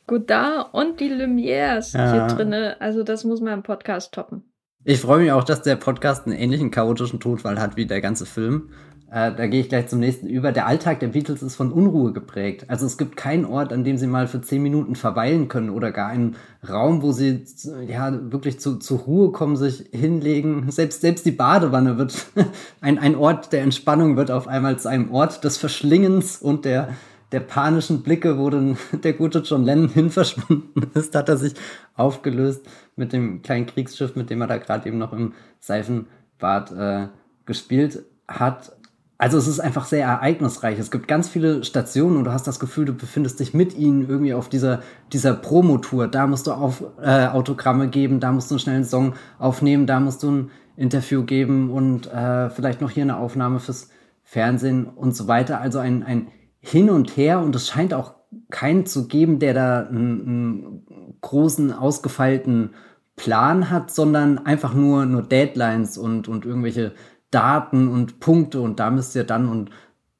Godard 0.06 0.74
und 0.74 1.00
die 1.00 1.10
Lumières 1.10 1.96
ja. 1.96 2.12
hier 2.12 2.36
drin. 2.36 2.52
Also 2.52 3.02
das 3.02 3.24
muss 3.24 3.40
man 3.40 3.54
im 3.54 3.62
Podcast 3.62 4.12
toppen. 4.12 4.51
Ich 4.84 5.00
freue 5.00 5.20
mich 5.20 5.30
auch, 5.30 5.44
dass 5.44 5.62
der 5.62 5.76
Podcast 5.76 6.26
einen 6.26 6.36
ähnlichen 6.36 6.72
chaotischen 6.72 7.20
Tonfall 7.20 7.60
hat 7.60 7.76
wie 7.76 7.86
der 7.86 8.00
ganze 8.00 8.26
Film. 8.26 8.70
Äh, 9.12 9.32
da 9.32 9.46
gehe 9.46 9.60
ich 9.60 9.68
gleich 9.68 9.86
zum 9.86 10.00
nächsten 10.00 10.26
über. 10.26 10.50
Der 10.50 10.66
Alltag 10.66 10.98
der 10.98 11.08
Beatles 11.08 11.40
ist 11.40 11.54
von 11.54 11.70
Unruhe 11.70 12.12
geprägt. 12.12 12.64
Also 12.66 12.86
es 12.86 12.98
gibt 12.98 13.16
keinen 13.16 13.44
Ort, 13.44 13.72
an 13.72 13.84
dem 13.84 13.96
sie 13.96 14.08
mal 14.08 14.26
für 14.26 14.40
zehn 14.40 14.60
Minuten 14.60 14.96
verweilen 14.96 15.46
können 15.46 15.70
oder 15.70 15.92
gar 15.92 16.08
einen 16.08 16.34
Raum, 16.68 17.00
wo 17.02 17.12
sie 17.12 17.44
ja 17.86 18.12
wirklich 18.32 18.58
zu, 18.58 18.80
zur 18.80 18.98
Ruhe 18.98 19.30
kommen, 19.30 19.56
sich 19.56 19.84
hinlegen. 19.92 20.68
Selbst, 20.72 21.02
selbst 21.02 21.26
die 21.26 21.30
Badewanne 21.30 21.96
wird 21.96 22.26
ein, 22.80 22.98
ein 22.98 23.14
Ort 23.14 23.52
der 23.52 23.62
Entspannung 23.62 24.16
wird 24.16 24.32
auf 24.32 24.48
einmal 24.48 24.80
zu 24.80 24.88
einem 24.88 25.12
Ort 25.12 25.44
des 25.44 25.58
Verschlingens 25.58 26.38
und 26.38 26.64
der, 26.64 26.88
der 27.30 27.40
panischen 27.40 28.02
Blicke, 28.02 28.36
wo 28.36 28.50
dann 28.50 28.76
der 29.04 29.12
gute 29.12 29.40
John 29.40 29.62
Lennon 29.62 29.90
hin 29.90 30.10
verschwunden 30.10 30.90
ist, 30.94 31.14
hat 31.14 31.28
er 31.28 31.36
sich 31.36 31.54
aufgelöst 31.94 32.62
mit 32.96 33.12
dem 33.12 33.42
kleinen 33.42 33.66
Kriegsschiff, 33.66 34.16
mit 34.16 34.30
dem 34.30 34.40
er 34.40 34.46
da 34.46 34.58
gerade 34.58 34.88
eben 34.88 34.98
noch 34.98 35.12
im 35.12 35.32
Seifenbad 35.60 36.72
äh, 36.72 37.08
gespielt 37.46 38.04
hat. 38.28 38.72
Also 39.18 39.38
es 39.38 39.46
ist 39.46 39.60
einfach 39.60 39.84
sehr 39.84 40.04
ereignisreich. 40.04 40.78
Es 40.80 40.90
gibt 40.90 41.06
ganz 41.06 41.28
viele 41.28 41.62
Stationen 41.62 42.16
und 42.16 42.24
du 42.24 42.32
hast 42.32 42.48
das 42.48 42.58
Gefühl, 42.58 42.86
du 42.86 42.92
befindest 42.92 43.38
dich 43.38 43.54
mit 43.54 43.76
ihnen 43.78 44.08
irgendwie 44.08 44.34
auf 44.34 44.48
dieser, 44.48 44.82
dieser 45.12 45.34
Promotour. 45.34 46.08
Da 46.08 46.26
musst 46.26 46.48
du 46.48 46.52
auf, 46.52 46.82
äh, 47.00 47.26
Autogramme 47.28 47.88
geben, 47.88 48.18
da 48.18 48.32
musst 48.32 48.50
du 48.50 48.56
einen 48.56 48.60
schnellen 48.60 48.84
Song 48.84 49.14
aufnehmen, 49.38 49.86
da 49.86 50.00
musst 50.00 50.24
du 50.24 50.30
ein 50.30 50.50
Interview 50.76 51.22
geben 51.24 51.70
und 51.70 52.12
äh, 52.12 52.50
vielleicht 52.50 52.80
noch 52.80 52.90
hier 52.90 53.04
eine 53.04 53.16
Aufnahme 53.16 53.60
fürs 53.60 53.90
Fernsehen 54.24 54.86
und 54.86 55.14
so 55.14 55.28
weiter. 55.28 55.60
Also 55.60 55.78
ein, 55.78 56.02
ein 56.02 56.28
Hin 56.58 56.90
und 56.90 57.16
Her 57.16 57.40
und 57.40 57.54
es 57.54 57.68
scheint 57.68 57.94
auch 57.94 58.14
keinen 58.50 58.86
zu 58.86 59.08
geben, 59.08 59.38
der 59.38 59.54
da 59.54 59.86
einen, 59.86 60.84
großen, 61.22 61.72
ausgefeilten 61.72 62.74
Plan 63.16 63.70
hat, 63.70 63.90
sondern 63.90 64.38
einfach 64.38 64.74
nur, 64.74 65.06
nur 65.06 65.22
Deadlines 65.22 65.98
und, 65.98 66.28
und 66.28 66.44
irgendwelche 66.44 66.92
Daten 67.30 67.88
und 67.88 68.20
Punkte 68.20 68.60
und 68.60 68.78
da 68.78 68.90
müsst 68.90 69.16
ihr 69.16 69.24
dann 69.24 69.48
und 69.48 69.70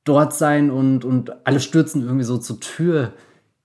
dort 0.05 0.35
sein 0.35 0.71
und, 0.71 1.05
und 1.05 1.47
alle 1.47 1.61
stürzen 1.61 2.03
irgendwie 2.03 2.25
so 2.25 2.39
zur 2.39 2.61
Tür 2.61 3.13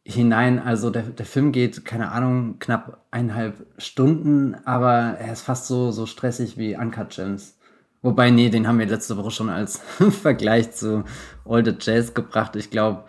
hinein. 0.03 0.59
Also 0.59 0.89
der, 0.89 1.03
der 1.03 1.25
Film 1.25 1.51
geht, 1.51 1.85
keine 1.85 2.11
Ahnung, 2.11 2.59
knapp 2.59 3.05
eineinhalb 3.11 3.65
Stunden, 3.77 4.55
aber 4.65 5.17
er 5.19 5.33
ist 5.33 5.41
fast 5.41 5.67
so, 5.67 5.91
so 5.91 6.05
stressig 6.05 6.57
wie 6.57 6.75
Uncut 6.75 7.09
Gems. 7.09 7.57
Wobei, 8.01 8.29
nee, 8.29 8.49
den 8.49 8.67
haben 8.67 8.79
wir 8.79 8.85
letzte 8.85 9.17
Woche 9.17 9.31
schon 9.31 9.49
als 9.49 9.79
Vergleich 10.21 10.71
zu 10.71 11.03
All 11.45 11.65
the 11.65 11.73
Jazz 11.79 12.13
gebracht. 12.13 12.55
Ich 12.55 12.69
glaube, 12.69 13.05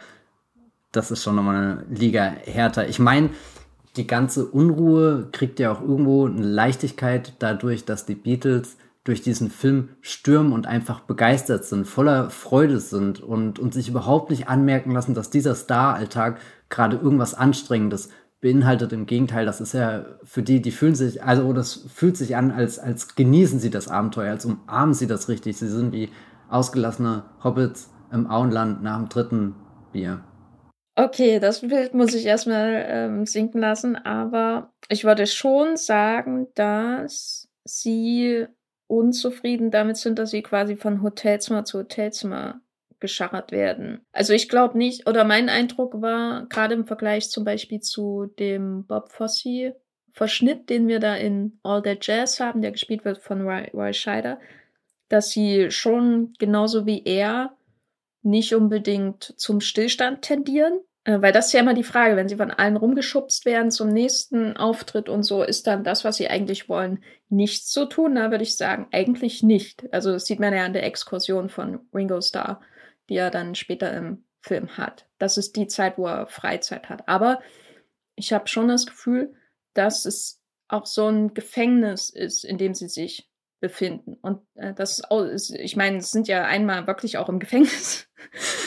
das 0.93 1.11
ist 1.11 1.23
schon 1.23 1.37
nochmal 1.37 1.57
eine 1.57 1.85
Liga 1.91 2.23
härter. 2.23 2.89
Ich 2.89 2.99
meine, 2.99 3.31
die 3.99 4.07
ganze 4.07 4.47
Unruhe 4.47 5.29
kriegt 5.33 5.59
ja 5.59 5.73
auch 5.73 5.83
irgendwo 5.83 6.27
eine 6.27 6.47
Leichtigkeit 6.47 7.35
dadurch, 7.41 7.85
dass 7.85 8.07
die 8.07 8.15
Beatles 8.15 8.77
durch 9.05 9.23
diesen 9.23 9.51
Film 9.51 9.91
stürmen 10.01 10.53
und 10.53 10.67
einfach 10.67 11.01
begeistert 11.01 11.65
sind, 11.65 11.87
voller 11.87 12.31
Freude 12.31 12.79
sind 12.79 13.21
und, 13.21 13.59
und 13.59 13.75
sich 13.75 13.89
überhaupt 13.89 14.31
nicht 14.31 14.49
anmerken 14.49 14.93
lassen, 14.93 15.15
dass 15.15 15.31
dieser 15.31 15.55
Star-Alltag 15.55 16.41
gerade 16.69 16.97
irgendwas 16.97 17.35
Anstrengendes 17.35 18.11
beinhaltet 18.41 18.93
im 18.93 19.07
Gegenteil, 19.07 19.47
das 19.47 19.61
ist 19.61 19.73
ja 19.73 20.05
für 20.23 20.43
die, 20.43 20.63
die 20.63 20.71
fühlen 20.71 20.95
sich, 20.95 21.23
also 21.23 21.53
das 21.53 21.87
fühlt 21.93 22.17
sich 22.17 22.37
an, 22.37 22.51
als, 22.51 22.79
als 22.79 23.17
genießen 23.17 23.59
sie 23.59 23.71
das 23.71 23.89
Abenteuer, 23.89 24.31
als 24.31 24.45
umarmen 24.45 24.95
sie 24.95 25.07
das 25.07 25.29
richtig. 25.29 25.57
Sie 25.57 25.69
sind 25.69 25.93
wie 25.93 26.11
ausgelassene 26.49 27.25
Hobbits 27.43 27.91
im 28.13 28.31
Auenland 28.31 28.83
nach 28.83 28.99
dem 28.99 29.09
dritten 29.09 29.55
Bier. 29.93 30.21
Okay, 31.01 31.39
das 31.39 31.61
Bild 31.61 31.95
muss 31.95 32.13
ich 32.13 32.27
erstmal 32.27 32.85
ähm, 32.89 33.25
sinken 33.25 33.61
lassen, 33.61 33.95
aber 33.95 34.73
ich 34.89 35.05
würde 35.05 35.29
schon 35.29 35.77
sagen, 35.77 36.49
dass 36.57 37.49
sie 37.63 38.47
unzufrieden 38.89 39.71
damit 39.71 39.97
sind, 39.99 40.19
dass 40.19 40.31
sie 40.33 40.43
quasi 40.43 40.75
von 40.75 41.01
Hotelzimmer 41.01 41.65
zu 41.65 41.79
Hotelzimmer 41.79 42.61
gescharrt 42.99 43.53
werden. 43.53 44.05
Also 44.11 44.33
ich 44.33 44.49
glaube 44.49 44.77
nicht, 44.77 45.09
oder 45.09 45.23
mein 45.23 45.49
Eindruck 45.49 46.03
war, 46.03 46.47
gerade 46.47 46.75
im 46.75 46.85
Vergleich 46.85 47.31
zum 47.31 47.45
Beispiel 47.45 47.79
zu 47.79 48.27
dem 48.37 48.85
Bob 48.85 49.13
Fosse 49.13 49.77
Verschnitt, 50.15 50.69
den 50.69 50.89
wir 50.89 50.99
da 50.99 51.15
in 51.15 51.61
All 51.63 51.81
That 51.81 52.05
Jazz 52.05 52.41
haben, 52.41 52.61
der 52.61 52.73
gespielt 52.73 53.05
wird 53.05 53.19
von 53.19 53.43
Roy, 53.43 53.71
Roy 53.73 53.93
Scheider, 53.93 54.41
dass 55.09 55.31
sie 55.31 55.71
schon 55.71 56.33
genauso 56.41 56.87
wie 56.87 57.05
er 57.05 57.57
nicht 58.23 58.53
unbedingt 58.53 59.23
zum 59.37 59.61
Stillstand 59.61 60.23
tendieren. 60.23 60.81
Äh, 61.05 61.21
weil 61.23 61.33
das 61.33 61.47
ist 61.47 61.53
ja 61.53 61.61
immer 61.61 61.75
die 61.75 61.85
Frage, 61.85 62.17
wenn 62.17 62.29
sie 62.29 62.37
von 62.37 62.51
allen 62.51 62.77
rumgeschubst 62.77 63.45
werden 63.45 63.71
zum 63.71 63.89
nächsten 63.89 64.57
Auftritt 64.57 65.09
und 65.09 65.23
so, 65.23 65.43
ist 65.43 65.67
dann 65.67 65.85
das, 65.85 66.05
was 66.05 66.17
sie 66.17 66.29
eigentlich 66.29 66.69
wollen, 66.69 67.03
nichts 67.29 67.71
zu 67.71 67.87
tun? 67.87 68.15
Da 68.15 68.31
würde 68.31 68.45
ich 68.45 68.57
sagen, 68.57 68.89
eigentlich 68.93 69.43
nicht. 69.43 69.93
Also 69.93 70.13
das 70.13 70.27
sieht 70.27 70.41
man 70.41 70.55
ja 70.55 70.65
an 70.65 70.73
der 70.73 70.85
Exkursion 70.85 71.49
von 71.49 71.81
Ringo 71.95 72.21
Starr 72.21 72.61
die 73.09 73.17
er 73.17 73.31
dann 73.31 73.55
später 73.55 73.93
im 73.93 74.25
Film 74.41 74.77
hat. 74.77 75.07
Das 75.19 75.37
ist 75.37 75.57
die 75.57 75.67
Zeit, 75.67 75.99
wo 75.99 76.07
er 76.07 76.27
Freizeit 76.27 76.89
hat. 76.89 77.09
Aber 77.09 77.41
ich 78.15 78.33
habe 78.33 78.49
schon 78.49 78.69
das 78.69 78.87
Gefühl, 78.87 79.35
dass 79.75 80.05
es 80.05 80.41
auch 80.69 80.87
so 80.87 81.09
ein 81.09 81.35
Gefängnis 81.35 82.11
ist, 82.11 82.45
in 82.45 82.59
dem 82.59 82.75
sie 82.75 82.89
sich 82.89 83.29
befinden. 83.61 84.17
Und 84.21 84.41
äh, 84.55 84.75
das 84.75 85.03
ist, 85.33 85.55
ich 85.55 85.77
meine, 85.77 85.99
es 85.99 86.11
sind 86.11 86.29
ja 86.29 86.45
einmal 86.45 86.87
wirklich 86.87 87.19
auch 87.19 87.29
im 87.29 87.39
Gefängnis, 87.39 88.09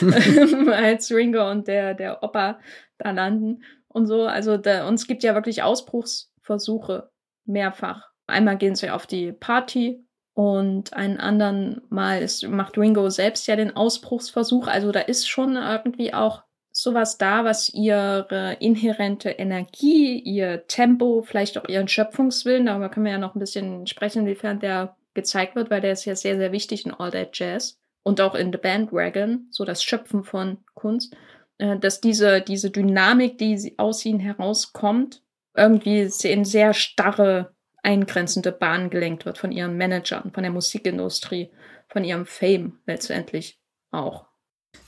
als 0.72 1.10
Ringo 1.10 1.50
und 1.50 1.68
der, 1.68 1.94
der 1.94 2.22
Opa 2.22 2.58
da 2.98 3.10
landen 3.10 3.62
und 3.88 4.06
so. 4.06 4.26
Also 4.26 4.56
da, 4.56 4.86
uns 4.88 5.06
gibt 5.06 5.22
ja 5.22 5.34
wirklich 5.34 5.62
Ausbruchsversuche 5.62 7.10
mehrfach. 7.44 8.08
Einmal 8.26 8.56
gehen 8.56 8.74
sie 8.74 8.90
auf 8.90 9.06
die 9.06 9.32
Party 9.32 10.06
und 10.34 10.94
einen 10.94 11.18
anderen 11.18 11.82
Mal 11.88 12.22
ist, 12.22 12.46
macht 12.48 12.78
Ringo 12.78 13.10
selbst 13.10 13.46
ja 13.46 13.56
den 13.56 13.76
Ausbruchsversuch. 13.76 14.66
Also 14.66 14.92
da 14.92 15.00
ist 15.00 15.28
schon 15.28 15.56
irgendwie 15.56 16.14
auch 16.14 16.44
sowas 16.82 17.18
da, 17.18 17.44
was 17.44 17.68
ihre 17.68 18.56
inhärente 18.60 19.30
Energie, 19.30 20.18
ihr 20.18 20.66
Tempo, 20.66 21.22
vielleicht 21.22 21.56
auch 21.58 21.68
ihren 21.68 21.88
Schöpfungswillen, 21.88 22.66
darüber 22.66 22.88
können 22.88 23.06
wir 23.06 23.12
ja 23.12 23.18
noch 23.18 23.34
ein 23.34 23.40
bisschen 23.40 23.86
sprechen, 23.86 24.22
inwiefern 24.22 24.60
der 24.60 24.96
gezeigt 25.14 25.54
wird, 25.54 25.70
weil 25.70 25.80
der 25.80 25.92
ist 25.92 26.04
ja 26.04 26.16
sehr, 26.16 26.36
sehr 26.36 26.52
wichtig 26.52 26.86
in 26.86 26.94
All 26.94 27.10
That 27.10 27.38
Jazz 27.38 27.78
und 28.02 28.20
auch 28.20 28.34
in 28.34 28.52
The 28.52 28.58
Bandwagon, 28.58 29.46
so 29.50 29.64
das 29.64 29.84
Schöpfen 29.84 30.24
von 30.24 30.58
Kunst, 30.74 31.14
äh, 31.58 31.78
dass 31.78 32.00
diese, 32.00 32.40
diese 32.40 32.70
Dynamik, 32.70 33.38
die 33.38 33.74
aus 33.76 34.04
ihnen 34.04 34.20
herauskommt, 34.20 35.22
irgendwie 35.54 36.10
in 36.24 36.44
sehr 36.44 36.72
starre 36.72 37.54
eingrenzende 37.82 38.52
Bahn 38.52 38.90
gelenkt 38.90 39.26
wird 39.26 39.38
von 39.38 39.52
ihren 39.52 39.76
Managern, 39.76 40.32
von 40.32 40.42
der 40.42 40.52
Musikindustrie, 40.52 41.50
von 41.88 42.04
ihrem 42.04 42.26
Fame 42.26 42.78
letztendlich 42.86 43.60
auch. 43.90 44.31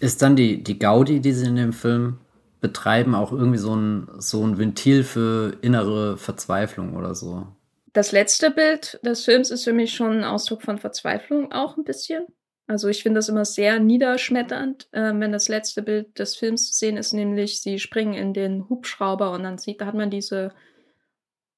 Ist 0.01 0.23
dann 0.23 0.37
die, 0.37 0.63
die 0.63 0.79
Gaudi, 0.79 1.21
die 1.21 1.33
sie 1.33 1.47
in 1.47 1.57
dem 1.57 1.73
Film 1.73 2.19
betreiben, 2.61 3.15
auch 3.15 3.33
irgendwie 3.33 3.59
so 3.59 3.75
ein, 3.75 4.09
so 4.19 4.45
ein 4.47 4.59
Ventil 4.59 5.05
für 5.05 5.57
innere 5.61 6.17
Verzweiflung 6.17 6.97
oder 6.97 7.15
so? 7.15 7.47
Das 7.93 8.11
letzte 8.11 8.51
Bild 8.51 8.99
des 9.05 9.25
Films 9.25 9.51
ist 9.51 9.65
für 9.65 9.73
mich 9.73 9.95
schon 9.95 10.19
ein 10.19 10.25
Ausdruck 10.25 10.63
von 10.63 10.79
Verzweiflung 10.79 11.53
auch 11.53 11.77
ein 11.77 11.85
bisschen. 11.85 12.27
Also 12.67 12.89
ich 12.89 13.03
finde 13.03 13.19
das 13.19 13.29
immer 13.29 13.45
sehr 13.45 13.79
niederschmetternd, 13.79 14.89
äh, 14.93 15.13
wenn 15.15 15.33
das 15.33 15.49
letzte 15.49 15.83
Bild 15.83 16.19
des 16.19 16.37
Films 16.37 16.73
zu 16.73 16.79
sehen 16.79 16.97
ist, 16.97 17.13
nämlich 17.13 17.61
sie 17.61 17.79
springen 17.79 18.15
in 18.15 18.33
den 18.33 18.69
Hubschrauber 18.69 19.33
und 19.33 19.43
dann 19.43 19.59
sieht, 19.59 19.81
da 19.81 19.87
hat 19.87 19.95
man 19.95 20.11
diese 20.11 20.55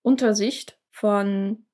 Untersicht 0.03 0.79
von 0.91 1.66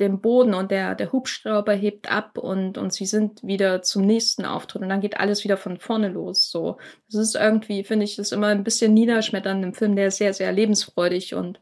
dem 0.00 0.20
Boden 0.20 0.54
und 0.54 0.70
der, 0.70 0.94
der 0.94 1.12
Hubschrauber 1.12 1.72
hebt 1.72 2.10
ab 2.10 2.38
und, 2.38 2.78
und 2.78 2.92
sie 2.92 3.06
sind 3.06 3.42
wieder 3.42 3.82
zum 3.82 4.02
nächsten 4.06 4.44
Auftritt 4.44 4.82
und 4.82 4.88
dann 4.88 5.00
geht 5.00 5.18
alles 5.18 5.42
wieder 5.42 5.56
von 5.56 5.78
vorne 5.78 6.08
los. 6.08 6.50
So, 6.50 6.78
das 7.10 7.20
ist 7.20 7.34
irgendwie, 7.34 7.82
finde 7.82 8.04
ich, 8.04 8.16
das 8.16 8.32
immer 8.32 8.48
ein 8.48 8.64
bisschen 8.64 8.94
niederschmetternd 8.94 9.64
im 9.64 9.74
Film, 9.74 9.96
der 9.96 10.10
sehr, 10.10 10.32
sehr 10.34 10.52
lebensfreudig 10.52 11.34
und 11.34 11.60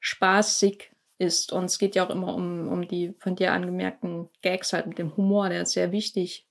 spaßig 0.00 0.90
ist. 1.18 1.52
Und 1.52 1.64
es 1.64 1.78
geht 1.78 1.94
ja 1.94 2.06
auch 2.06 2.10
immer 2.10 2.34
um, 2.34 2.68
um 2.68 2.86
die 2.86 3.14
von 3.18 3.36
dir 3.36 3.52
angemerkten 3.52 4.28
Gags 4.42 4.72
halt 4.72 4.86
mit 4.86 4.98
dem 4.98 5.16
Humor, 5.16 5.48
der 5.48 5.62
ist 5.62 5.72
sehr 5.72 5.90
wichtig. 5.90 6.46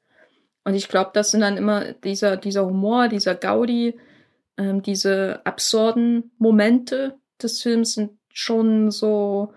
Und 0.63 0.73
ich 0.73 0.89
glaube, 0.89 1.11
das 1.13 1.31
sind 1.31 1.41
dann 1.41 1.55
immer 1.55 1.93
dieser, 1.93 2.35
dieser 2.35 2.65
Humor, 2.65 3.07
dieser 3.07 3.35
Gaudi, 3.35 3.97
ähm, 4.57 4.81
diese 4.81 5.45
absurden 5.45 6.31
Momente 6.39 7.17
des 7.41 7.61
Films 7.61 7.93
sind 7.93 8.11
schon 8.33 8.91
so 8.91 9.53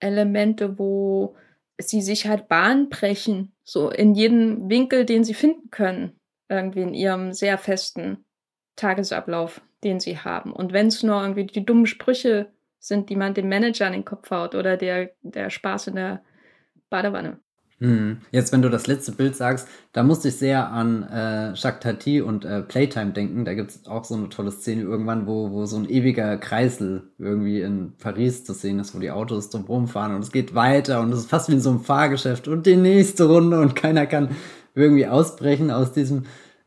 Elemente, 0.00 0.78
wo 0.78 1.36
sie 1.78 2.02
sich 2.02 2.26
halt 2.26 2.48
Bahn 2.48 2.88
brechen, 2.88 3.52
so 3.64 3.90
in 3.90 4.14
jedem 4.14 4.68
Winkel, 4.68 5.04
den 5.04 5.24
sie 5.24 5.34
finden 5.34 5.70
können, 5.70 6.18
irgendwie 6.48 6.82
in 6.82 6.94
ihrem 6.94 7.32
sehr 7.32 7.58
festen 7.58 8.24
Tagesablauf, 8.76 9.60
den 9.84 10.00
sie 10.00 10.18
haben. 10.18 10.52
Und 10.52 10.72
wenn 10.72 10.86
es 10.88 11.02
nur 11.02 11.20
irgendwie 11.20 11.46
die 11.46 11.64
dummen 11.64 11.86
Sprüche 11.86 12.52
sind, 12.78 13.10
die 13.10 13.16
man 13.16 13.34
dem 13.34 13.48
Manager 13.48 13.86
an 13.86 13.92
den 13.92 14.04
Kopf 14.04 14.30
haut 14.30 14.54
oder 14.54 14.76
der, 14.76 15.10
der 15.22 15.50
Spaß 15.50 15.88
in 15.88 15.96
der 15.96 16.22
Badewanne. 16.88 17.40
Hm. 17.78 18.18
Jetzt, 18.30 18.52
wenn 18.52 18.62
du 18.62 18.70
das 18.70 18.86
letzte 18.86 19.12
Bild 19.12 19.36
sagst, 19.36 19.68
da 19.92 20.02
musste 20.02 20.28
ich 20.28 20.36
sehr 20.36 20.70
an 20.70 21.02
äh, 21.02 21.52
Jacques 21.52 21.80
Tati 21.80 22.22
und 22.22 22.46
äh, 22.46 22.62
Playtime 22.62 23.12
denken. 23.12 23.44
Da 23.44 23.52
gibt 23.52 23.70
es 23.70 23.86
auch 23.86 24.04
so 24.04 24.14
eine 24.14 24.30
tolle 24.30 24.50
Szene 24.50 24.80
irgendwann, 24.80 25.26
wo, 25.26 25.50
wo 25.50 25.66
so 25.66 25.76
ein 25.76 25.88
ewiger 25.88 26.38
Kreisel 26.38 27.10
irgendwie 27.18 27.60
in 27.60 27.92
Paris 27.98 28.44
zu 28.44 28.54
sehen 28.54 28.78
ist, 28.78 28.94
wo 28.94 28.98
die 28.98 29.10
Autos 29.10 29.50
drum 29.50 29.64
rumfahren 29.64 30.14
und 30.14 30.22
es 30.22 30.32
geht 30.32 30.54
weiter 30.54 31.00
und 31.00 31.12
es 31.12 31.20
ist 31.20 31.30
fast 31.30 31.50
wie 31.50 31.54
in 31.54 31.60
so 31.60 31.68
einem 31.68 31.80
Fahrgeschäft 31.80 32.48
und 32.48 32.64
die 32.64 32.76
nächste 32.76 33.24
Runde 33.24 33.60
und 33.60 33.76
keiner 33.76 34.06
kann 34.06 34.30
irgendwie 34.74 35.06
ausbrechen 35.06 35.70
aus 35.70 35.92
diesem 35.92 36.24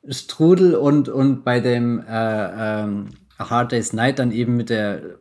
Strudel 0.07 0.75
und, 0.75 1.09
und 1.09 1.43
bei 1.43 1.59
dem 1.59 2.03
äh, 2.07 2.83
ähm, 2.83 3.09
Hard 3.39 3.71
Day's 3.71 3.93
Night 3.93 4.19
dann 4.19 4.31
eben 4.31 4.57
mit 4.57 4.69
der 4.69 5.19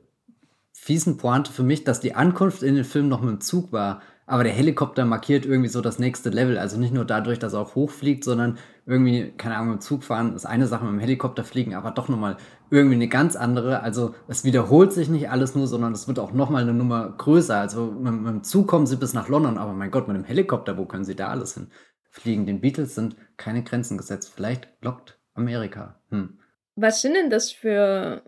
fiesen 0.72 1.16
Pointe 1.16 1.50
für 1.50 1.62
mich, 1.62 1.84
dass 1.84 2.00
die 2.00 2.14
Ankunft 2.14 2.62
in 2.62 2.74
den 2.74 2.84
Film 2.84 3.08
noch 3.08 3.22
mit 3.22 3.30
dem 3.30 3.40
Zug 3.40 3.72
war 3.72 4.02
aber 4.28 4.44
der 4.44 4.52
Helikopter 4.52 5.06
markiert 5.06 5.46
irgendwie 5.46 5.70
so 5.70 5.80
das 5.80 5.98
nächste 5.98 6.28
Level. 6.28 6.58
Also 6.58 6.78
nicht 6.78 6.92
nur 6.92 7.06
dadurch, 7.06 7.38
dass 7.38 7.54
er 7.54 7.60
auch 7.60 7.74
hochfliegt, 7.74 8.24
sondern 8.24 8.58
irgendwie, 8.84 9.32
keine 9.38 9.56
Ahnung, 9.56 9.74
im 9.74 9.80
Zug 9.80 10.04
fahren 10.04 10.34
ist 10.36 10.44
eine 10.44 10.66
Sache, 10.66 10.84
mit 10.84 10.92
dem 10.92 11.00
Helikopter 11.00 11.44
fliegen, 11.44 11.74
aber 11.74 11.92
doch 11.92 12.08
nochmal 12.08 12.36
irgendwie 12.70 12.96
eine 12.96 13.08
ganz 13.08 13.36
andere. 13.36 13.80
Also 13.80 14.14
es 14.28 14.44
wiederholt 14.44 14.92
sich 14.92 15.08
nicht 15.08 15.30
alles 15.30 15.54
nur, 15.54 15.66
sondern 15.66 15.94
es 15.94 16.08
wird 16.08 16.18
auch 16.18 16.32
nochmal 16.32 16.62
eine 16.62 16.74
Nummer 16.74 17.08
größer. 17.16 17.58
Also 17.58 17.86
mit, 17.90 18.12
mit 18.12 18.26
dem 18.26 18.44
Zug 18.44 18.68
kommen 18.68 18.86
sie 18.86 18.96
bis 18.96 19.14
nach 19.14 19.28
London, 19.28 19.56
aber 19.56 19.72
mein 19.72 19.90
Gott, 19.90 20.08
mit 20.08 20.16
dem 20.16 20.24
Helikopter, 20.24 20.76
wo 20.76 20.84
können 20.84 21.04
sie 21.04 21.16
da 21.16 21.28
alles 21.28 21.54
hin 21.54 21.68
fliegen? 22.10 22.44
Den 22.44 22.60
Beatles 22.60 22.94
sind 22.94 23.16
keine 23.38 23.62
Grenzen 23.62 23.96
gesetzt. 23.96 24.32
Vielleicht 24.34 24.68
lockt 24.82 25.18
Amerika. 25.32 26.02
Hm. 26.10 26.38
Was 26.76 27.00
sind 27.00 27.14
denn 27.14 27.30
das 27.30 27.50
für, 27.50 28.22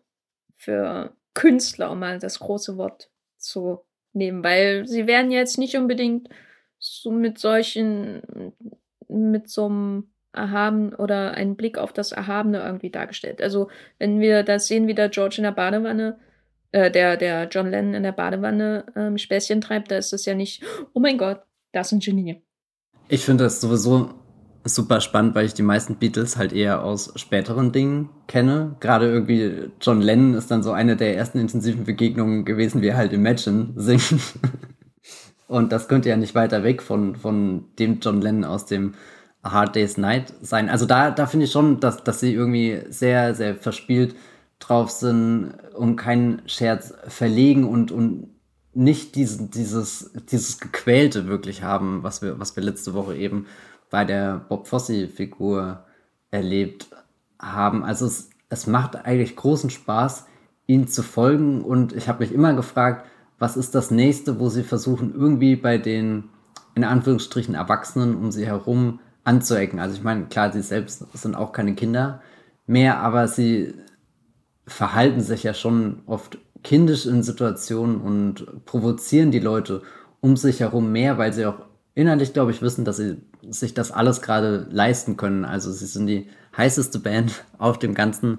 für 0.57 1.15
Künstler, 1.35 1.91
um 1.91 1.99
mal 1.99 2.19
das 2.19 2.39
große 2.39 2.79
Wort 2.79 3.11
zu 3.37 3.85
nehmen, 4.13 4.43
weil 4.43 4.87
sie 4.87 5.07
werden 5.07 5.31
jetzt 5.31 5.59
nicht 5.59 5.77
unbedingt 5.77 6.29
so 6.79 7.11
mit 7.11 7.39
solchen, 7.39 8.23
mit 9.09 9.49
so 9.49 9.67
einem 9.67 10.11
Erhaben 10.33 10.95
oder 10.95 11.33
einen 11.33 11.57
Blick 11.57 11.77
auf 11.79 11.93
das 11.93 12.13
Erhabene 12.13 12.61
irgendwie 12.61 12.91
dargestellt. 12.91 13.43
Also, 13.43 13.69
wenn 13.99 14.21
wir 14.21 14.43
das 14.43 14.69
sehen, 14.69 14.87
wie 14.87 14.95
der 14.95 15.09
George 15.09 15.37
in 15.39 15.45
der 15.45 15.53
Badewanne, 15.53 16.19
äh, 16.73 16.91
der, 16.91 17.17
der 17.17 17.49
John 17.49 17.71
Lennon 17.71 17.95
in 17.95 18.03
der 18.05 18.13
Badewanne 18.13 18.85
ähm, 18.95 19.19
Späßchen 19.19 19.61
treibt, 19.61 19.91
da 19.91 19.97
ist 19.97 20.13
es 20.13 20.25
ja 20.25 20.35
nicht, 20.35 20.63
oh 20.95 21.01
mein 21.01 21.19
Gott, 21.19 21.43
das 21.73 21.89
ist 21.89 21.93
ein 21.93 22.01
Genie. 22.01 22.43
Ich 23.09 23.25
finde 23.25 23.45
das 23.45 23.61
sowieso 23.61 24.15
super 24.65 25.01
spannend, 25.01 25.35
weil 25.35 25.47
ich 25.47 25.55
die 25.55 25.63
meisten 25.63 25.97
Beatles 25.97 26.37
halt 26.37 26.53
eher 26.53 26.83
aus 26.85 27.13
späteren 27.17 27.73
Dingen 27.73 28.11
kenne. 28.27 28.77
Gerade 28.81 29.11
irgendwie 29.11 29.71
John 29.81 30.03
Lennon 30.03 30.35
ist 30.35 30.51
dann 30.51 30.63
so 30.63 30.73
eine 30.73 30.97
der 30.97 31.17
ersten 31.17 31.39
intensiven 31.39 31.85
Begegnungen 31.85 32.45
gewesen, 32.45 32.83
wie 32.83 32.89
er 32.89 32.97
halt 32.97 33.13
Imagine 33.13 33.69
singen. 33.77 34.21
Und 35.49 35.73
das 35.73 35.89
könnte 35.89 36.09
ja 36.09 36.17
nicht 36.17 36.35
weiter 36.35 36.63
weg 36.63 36.83
von, 36.83 37.17
von 37.17 37.65
dem 37.79 37.99
John 38.01 38.21
Lennon 38.21 38.45
aus 38.45 38.67
dem 38.67 38.95
A 39.43 39.53
Hard 39.53 39.75
Day's 39.75 39.97
Night 39.97 40.33
sein. 40.43 40.69
Also 40.69 40.87
da, 40.87 41.11
da 41.11 41.27
finde 41.27 41.47
ich 41.47 41.53
schon, 41.53 41.81
dass, 41.81 42.05
dass 42.05 42.21
sie 42.21 42.33
irgendwie 42.33 42.83
sehr, 42.89 43.35
sehr 43.35 43.57
verspielt 43.57 44.15
drauf 44.59 44.91
sind 44.91 45.55
und 45.75 45.97
keinen 45.97 46.43
Scherz 46.47 46.95
verlegen 47.09 47.65
und, 47.65 47.91
und 47.91 48.29
nicht 48.75 49.17
diesen, 49.17 49.51
dieses, 49.51 50.13
dieses 50.31 50.61
Gequälte 50.61 51.27
wirklich 51.27 51.63
haben, 51.63 52.03
was 52.03 52.23
wir, 52.23 52.39
was 52.39 52.55
wir 52.55 52.63
letzte 52.63 52.95
Woche 52.95 53.17
eben 53.17 53.47
bei 53.91 54.05
der 54.05 54.39
Bob 54.49 54.67
Fosse-Figur 54.69 55.85
erlebt 56.31 56.89
haben. 57.39 57.85
Also 57.85 58.07
es, 58.07 58.31
es 58.49 58.67
macht 58.67 58.97
eigentlich 58.97 59.37
großen 59.37 59.71
Spaß, 59.71 60.27
ihn 60.67 60.89
zu 60.89 61.03
folgen. 61.03 61.63
Und 61.63 61.93
ich 61.93 62.09
habe 62.09 62.25
mich 62.25 62.33
immer 62.33 62.55
gefragt, 62.55 63.07
was 63.39 63.57
ist 63.57 63.75
das 63.75 63.91
nächste, 63.91 64.39
wo 64.39 64.49
sie 64.49 64.63
versuchen, 64.63 65.13
irgendwie 65.15 65.57
bei 65.57 65.79
den 65.79 66.25
in 66.75 66.85
Anführungsstrichen 66.85 67.55
Erwachsenen 67.55 68.15
um 68.15 68.31
sie 68.31 68.47
herum 68.47 69.01
anzuecken. 69.25 69.81
Also 69.81 69.97
ich 69.97 70.03
meine, 70.03 70.27
klar, 70.27 70.53
sie 70.53 70.63
selbst 70.63 71.05
sind 71.13 71.35
auch 71.35 71.53
keine 71.53 71.75
Kinder 71.75 72.23
mehr, 72.67 73.01
aber 73.01 73.27
sie 73.29 73.75
verhalten 74.67 75.21
sich 75.21 75.43
ja 75.43 75.53
schon 75.53 76.03
oft 76.07 76.39
kindisch 76.63 77.07
in 77.07 77.23
Situationen 77.23 78.01
und 78.01 78.65
provozieren 78.67 79.31
die 79.31 79.41
Leute 79.41 79.83
um 80.21 80.37
sich 80.37 80.61
herum 80.61 80.93
mehr, 80.93 81.19
weil 81.19 81.33
sie 81.33 81.47
auch 81.47 81.70
innerlich, 81.95 82.33
glaube 82.33 82.51
ich, 82.51 82.63
wissen, 82.63 82.85
dass 82.85 82.97
sie 82.97 83.19
sich 83.49 83.75
das 83.75 83.91
alles 83.91 84.23
gerade 84.23 84.67
leisten 84.71 85.17
können. 85.17 85.45
Also 85.45 85.73
sie 85.73 85.87
sind 85.87 86.07
die 86.07 86.29
heißeste 86.57 86.99
Band 86.99 87.45
auf 87.59 87.79
dem 87.79 87.95
ganzen 87.95 88.39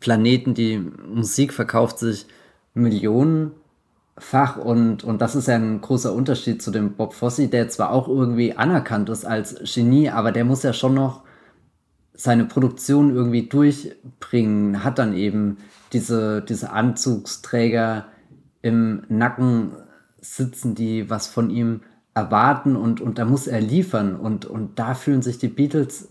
Planeten. 0.00 0.54
Die 0.54 0.78
Musik 0.78 1.52
verkauft 1.52 1.98
sich 1.98 2.26
millionenfach 2.74 4.56
und, 4.56 5.04
und 5.04 5.20
das 5.20 5.34
ist 5.34 5.48
ja 5.48 5.56
ein 5.56 5.80
großer 5.80 6.12
Unterschied 6.12 6.62
zu 6.62 6.70
dem 6.70 6.94
Bob 6.94 7.14
Fosse, 7.14 7.48
der 7.48 7.68
zwar 7.68 7.90
auch 7.90 8.08
irgendwie 8.08 8.54
anerkannt 8.54 9.08
ist 9.08 9.24
als 9.24 9.56
Genie, 9.74 10.10
aber 10.10 10.32
der 10.32 10.44
muss 10.44 10.62
ja 10.62 10.72
schon 10.72 10.94
noch 10.94 11.22
seine 12.14 12.44
Produktion 12.44 13.14
irgendwie 13.14 13.48
durchbringen, 13.48 14.84
hat 14.84 14.98
dann 14.98 15.14
eben 15.14 15.56
diese, 15.92 16.42
diese 16.42 16.70
Anzugsträger 16.70 18.06
im 18.62 19.04
Nacken 19.08 19.72
sitzen, 20.20 20.74
die 20.74 21.08
was 21.08 21.26
von 21.26 21.48
ihm 21.48 21.80
erwarten 22.20 22.76
und, 22.76 23.00
und 23.00 23.18
da 23.18 23.24
muss 23.24 23.46
er 23.46 23.60
liefern. 23.60 24.16
Und, 24.16 24.44
und 24.44 24.78
da 24.78 24.94
fühlen 24.94 25.22
sich 25.22 25.38
die 25.38 25.48
Beatles 25.48 26.08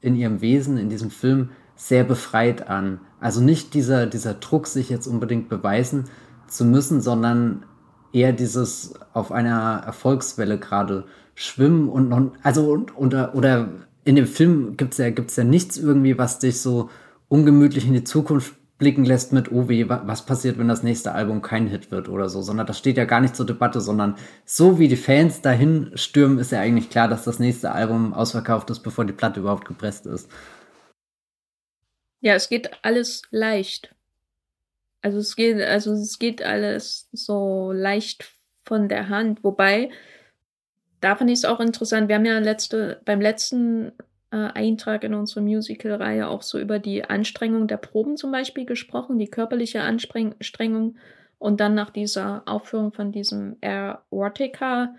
in 0.00 0.16
ihrem 0.16 0.40
Wesen, 0.40 0.76
in 0.76 0.88
diesem 0.88 1.10
Film, 1.10 1.50
sehr 1.76 2.04
befreit 2.04 2.68
an. 2.68 3.00
Also 3.20 3.40
nicht 3.40 3.74
dieser, 3.74 4.06
dieser 4.06 4.34
Druck, 4.34 4.66
sich 4.66 4.90
jetzt 4.90 5.06
unbedingt 5.06 5.48
beweisen 5.48 6.04
zu 6.48 6.64
müssen, 6.64 7.00
sondern 7.00 7.64
eher 8.12 8.32
dieses 8.32 8.94
auf 9.12 9.32
einer 9.32 9.82
Erfolgswelle 9.86 10.58
gerade 10.58 11.04
schwimmen 11.34 11.88
und 11.88 12.08
noch, 12.08 12.32
also 12.42 12.70
und, 12.70 12.96
oder, 12.96 13.34
oder 13.34 13.68
in 14.04 14.16
dem 14.16 14.26
Film 14.26 14.76
gibt 14.76 14.92
es 14.92 14.98
ja, 14.98 15.10
gibt's 15.10 15.36
ja 15.36 15.44
nichts 15.44 15.78
irgendwie, 15.78 16.18
was 16.18 16.38
dich 16.38 16.60
so 16.60 16.90
ungemütlich 17.28 17.86
in 17.86 17.94
die 17.94 18.04
Zukunft 18.04 18.54
blicken 18.82 19.04
lässt 19.04 19.32
mit, 19.32 19.52
oh 19.52 19.68
weh, 19.68 19.88
was 19.88 20.26
passiert, 20.26 20.58
wenn 20.58 20.66
das 20.66 20.82
nächste 20.82 21.12
Album 21.12 21.40
kein 21.40 21.68
Hit 21.68 21.92
wird 21.92 22.08
oder 22.08 22.28
so, 22.28 22.42
sondern 22.42 22.66
das 22.66 22.78
steht 22.78 22.96
ja 22.96 23.04
gar 23.04 23.20
nicht 23.20 23.36
zur 23.36 23.46
Debatte, 23.46 23.80
sondern 23.80 24.16
so 24.44 24.80
wie 24.80 24.88
die 24.88 24.96
Fans 24.96 25.40
dahin 25.40 25.92
stürmen, 25.94 26.40
ist 26.40 26.50
ja 26.50 26.58
eigentlich 26.58 26.90
klar, 26.90 27.06
dass 27.06 27.22
das 27.22 27.38
nächste 27.38 27.70
Album 27.70 28.12
ausverkauft 28.12 28.70
ist, 28.70 28.80
bevor 28.80 29.04
die 29.04 29.12
Platte 29.12 29.38
überhaupt 29.38 29.66
gepresst 29.66 30.06
ist. 30.06 30.28
Ja, 32.22 32.34
es 32.34 32.48
geht 32.48 32.70
alles 32.82 33.22
leicht. 33.30 33.94
Also 35.00 35.18
es 35.18 35.36
geht, 35.36 35.62
also 35.62 35.92
es 35.92 36.18
geht 36.18 36.42
alles 36.42 37.08
so 37.12 37.70
leicht 37.70 38.32
von 38.64 38.88
der 38.88 39.08
Hand, 39.08 39.44
wobei 39.44 39.90
da 41.00 41.14
fand 41.14 41.30
ich 41.30 41.38
es 41.38 41.44
auch 41.44 41.60
interessant. 41.60 42.08
Wir 42.08 42.16
haben 42.16 42.24
ja 42.24 42.40
letzte, 42.40 43.00
beim 43.04 43.20
letzten 43.20 43.92
äh, 44.32 44.48
Eintrag 44.54 45.04
in 45.04 45.14
unsere 45.14 45.42
Musical-Reihe 45.42 46.28
auch 46.28 46.42
so 46.42 46.58
über 46.58 46.78
die 46.78 47.04
Anstrengung 47.04 47.68
der 47.68 47.76
Proben 47.76 48.16
zum 48.16 48.32
Beispiel 48.32 48.64
gesprochen, 48.64 49.18
die 49.18 49.28
körperliche 49.28 49.82
Anstrengung 49.82 50.96
und 51.38 51.60
dann 51.60 51.74
nach 51.74 51.90
dieser 51.90 52.42
Aufführung 52.46 52.92
von 52.92 53.12
diesem 53.12 53.56
Aortica 53.60 54.94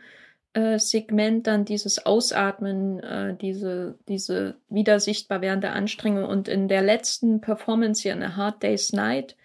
äh, 0.54 0.78
Segment 0.78 1.48
dann 1.48 1.66
dieses 1.66 2.06
Ausatmen, 2.06 3.00
äh, 3.00 3.36
diese, 3.36 3.98
diese 4.08 4.58
wieder 4.70 5.00
sichtbar 5.00 5.42
werdende 5.42 5.72
Anstrengung. 5.72 6.26
Und 6.26 6.48
in 6.48 6.68
der 6.68 6.84
letzten 6.84 7.42
Performance 7.42 8.04
hier 8.04 8.14
in 8.14 8.22
A 8.24 8.36
Hard 8.36 8.62
Day's 8.62 8.94
Night, 8.94 9.36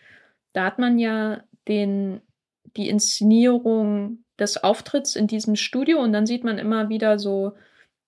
da 0.53 0.65
hat 0.65 0.79
man 0.79 0.99
ja 0.99 1.43
den, 1.67 2.21
die 2.77 2.89
Inszenierung 2.89 4.25
des 4.39 4.63
Auftritts 4.63 5.17
in 5.17 5.27
diesem 5.27 5.57
Studio 5.57 5.99
und 6.01 6.13
dann 6.13 6.27
sieht 6.27 6.45
man 6.45 6.59
immer 6.59 6.89
wieder 6.91 7.19
so 7.19 7.55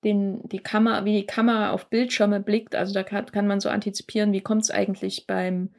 den, 0.04 0.48
die 0.48 0.60
Kamera, 0.60 1.04
wie 1.04 1.20
die 1.20 1.26
Kamera 1.26 1.70
auf 1.70 1.90
Bildschirme 1.90 2.40
blickt. 2.40 2.74
Also 2.74 2.94
da 2.94 3.02
kann, 3.02 3.26
kann 3.26 3.46
man 3.46 3.60
so 3.60 3.68
antizipieren, 3.68 4.32
wie 4.32 4.40
kommt 4.40 4.62
es 4.62 4.70
eigentlich 4.70 5.26
beim, 5.26 5.70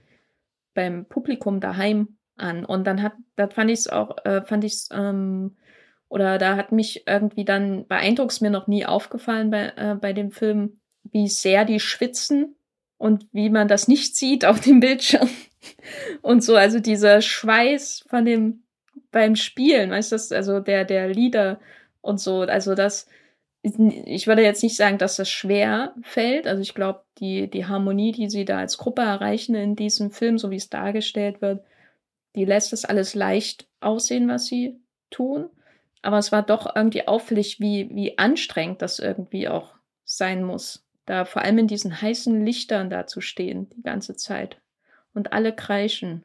beim 0.73 1.05
Publikum 1.05 1.59
daheim 1.59 2.17
an. 2.37 2.65
Und 2.65 2.85
dann 2.85 3.01
hat, 3.01 3.13
da 3.35 3.47
fand 3.47 3.71
ich 3.71 3.79
es 3.79 3.87
auch, 3.87 4.17
äh, 4.25 4.41
fand 4.43 4.63
ich 4.63 4.73
es, 4.73 4.89
ähm, 4.91 5.55
oder 6.09 6.37
da 6.37 6.57
hat 6.57 6.71
mich 6.71 7.07
irgendwie 7.07 7.45
dann, 7.45 7.87
beeindruckt 7.87 8.41
mir 8.41 8.49
noch 8.49 8.67
nie 8.67 8.85
aufgefallen 8.85 9.49
bei, 9.49 9.73
äh, 9.75 9.95
bei 9.95 10.13
dem 10.13 10.31
Film, 10.31 10.79
wie 11.03 11.27
sehr 11.27 11.65
die 11.65 11.79
schwitzen 11.79 12.55
und 12.97 13.25
wie 13.31 13.49
man 13.49 13.67
das 13.67 13.87
nicht 13.87 14.15
sieht 14.17 14.45
auf 14.45 14.59
dem 14.59 14.79
Bildschirm. 14.79 15.29
und 16.21 16.43
so, 16.43 16.55
also 16.55 16.79
dieser 16.79 17.21
Schweiß 17.21 18.05
von 18.07 18.25
dem, 18.25 18.63
beim 19.11 19.35
Spielen, 19.35 19.91
weißt 19.91 20.11
du, 20.11 20.35
also 20.35 20.59
der, 20.59 20.85
der 20.85 21.09
Lieder 21.09 21.59
und 22.01 22.19
so, 22.19 22.41
also 22.41 22.75
das, 22.75 23.07
ich 23.63 24.25
würde 24.25 24.41
jetzt 24.41 24.63
nicht 24.63 24.75
sagen, 24.75 24.97
dass 24.97 25.17
das 25.17 25.29
schwer 25.29 25.93
fällt. 26.01 26.47
Also 26.47 26.61
ich 26.61 26.73
glaube, 26.73 27.03
die, 27.19 27.49
die 27.49 27.67
Harmonie, 27.67 28.11
die 28.11 28.29
sie 28.29 28.43
da 28.45 28.57
als 28.57 28.77
Gruppe 28.77 29.03
erreichen 29.03 29.53
in 29.53 29.75
diesem 29.75 30.09
Film, 30.09 30.39
so 30.39 30.49
wie 30.49 30.55
es 30.55 30.69
dargestellt 30.69 31.41
wird, 31.41 31.63
die 32.35 32.45
lässt 32.45 32.73
das 32.73 32.85
alles 32.85 33.13
leicht 33.13 33.67
aussehen, 33.79 34.27
was 34.27 34.47
sie 34.47 34.79
tun. 35.11 35.49
Aber 36.01 36.17
es 36.17 36.31
war 36.31 36.41
doch 36.41 36.75
irgendwie 36.75 37.07
auffällig, 37.07 37.59
wie, 37.59 37.89
wie 37.93 38.17
anstrengend 38.17 38.81
das 38.81 38.97
irgendwie 38.97 39.47
auch 39.47 39.75
sein 40.03 40.43
muss. 40.43 40.83
Da 41.05 41.25
vor 41.25 41.43
allem 41.43 41.59
in 41.59 41.67
diesen 41.67 42.01
heißen 42.01 42.43
Lichtern 42.43 42.89
da 42.89 43.05
zu 43.05 43.21
stehen, 43.21 43.69
die 43.69 43.83
ganze 43.83 44.15
Zeit. 44.15 44.59
Und 45.13 45.33
alle 45.33 45.53
kreischen. 45.53 46.23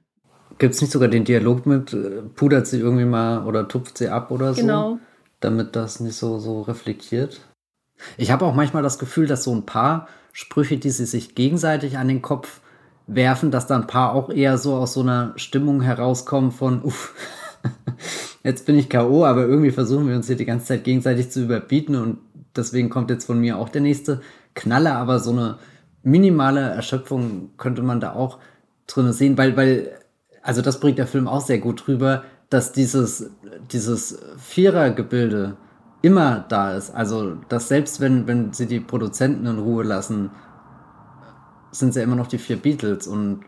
Gibt 0.59 0.75
es 0.75 0.81
nicht 0.81 0.93
sogar 0.93 1.09
den 1.09 1.25
Dialog 1.25 1.67
mit, 1.67 1.93
äh, 1.93 2.23
pudert 2.23 2.67
sie 2.67 2.79
irgendwie 2.79 3.05
mal 3.05 3.45
oder 3.47 3.69
tupft 3.69 3.99
sie 3.99 4.09
ab 4.09 4.31
oder 4.31 4.55
so? 4.55 4.61
Genau 4.63 4.99
damit 5.47 5.77
das 5.77 6.01
nicht 6.01 6.17
so, 6.17 6.39
so 6.39 6.63
reflektiert. 6.63 7.41
Ich 8.19 8.31
habe 8.31 8.45
auch 8.45 8.55
manchmal 8.55 8.83
das 8.83 8.99
Gefühl, 8.99 9.27
dass 9.27 9.45
so 9.45 9.55
ein 9.55 9.65
paar 9.65 10.09
Sprüche, 10.33 10.77
die 10.77 10.91
sie 10.91 11.07
sich 11.07 11.35
gegenseitig 11.35 11.97
an 11.97 12.09
den 12.09 12.21
Kopf 12.21 12.61
werfen, 13.07 13.51
dass 13.51 13.67
da 13.67 13.77
ein 13.77 13.87
paar 13.87 14.13
auch 14.13 14.29
eher 14.29 14.59
so 14.59 14.75
aus 14.75 14.93
so 14.93 15.01
einer 15.01 15.33
Stimmung 15.37 15.81
herauskommen 15.81 16.51
von, 16.51 16.83
uff, 16.83 17.15
jetzt 18.43 18.67
bin 18.67 18.77
ich 18.77 18.89
K.O., 18.89 19.25
aber 19.25 19.47
irgendwie 19.47 19.71
versuchen 19.71 20.09
wir 20.09 20.17
uns 20.17 20.27
hier 20.27 20.37
die 20.37 20.45
ganze 20.45 20.67
Zeit 20.67 20.85
gegenseitig 20.85 21.31
zu 21.31 21.43
überbieten 21.43 21.95
und 21.95 22.19
deswegen 22.55 22.91
kommt 22.91 23.11
jetzt 23.11 23.27
von 23.27 23.41
mir 23.41 23.57
auch 23.57 23.69
der 23.69 23.81
nächste 23.81 24.21
Knaller, 24.55 24.97
aber 24.97 25.21
so 25.21 25.31
eine 25.31 25.59
minimale 26.03 26.61
Erschöpfung 26.61 27.51
könnte 27.57 27.83
man 27.83 28.01
da 28.01 28.13
auch 28.13 28.39
drin 28.87 29.13
sehen, 29.13 29.39
weil, 29.39 29.57
weil, 29.57 29.91
also 30.43 30.61
das 30.61 30.81
bringt 30.81 30.99
der 30.99 31.07
Film 31.07 31.29
auch 31.29 31.41
sehr 31.41 31.59
gut 31.59 31.87
rüber, 31.87 32.25
dass 32.51 32.73
dieses, 32.73 33.31
dieses 33.73 34.19
Vierergebilde 34.39 35.57
immer 36.03 36.45
da 36.49 36.75
ist. 36.75 36.91
Also, 36.91 37.35
dass 37.49 37.69
selbst 37.69 38.01
wenn, 38.01 38.27
wenn 38.27 38.53
sie 38.53 38.67
die 38.67 38.81
Produzenten 38.81 39.47
in 39.47 39.59
Ruhe 39.59 39.85
lassen, 39.85 40.31
sind 41.73 41.93
sie 41.93 42.01
ja 42.01 42.05
immer 42.05 42.17
noch 42.17 42.29
die 42.29 42.39
vier 42.39 42.57
Beatles. 42.57 43.07
Und 43.07 43.41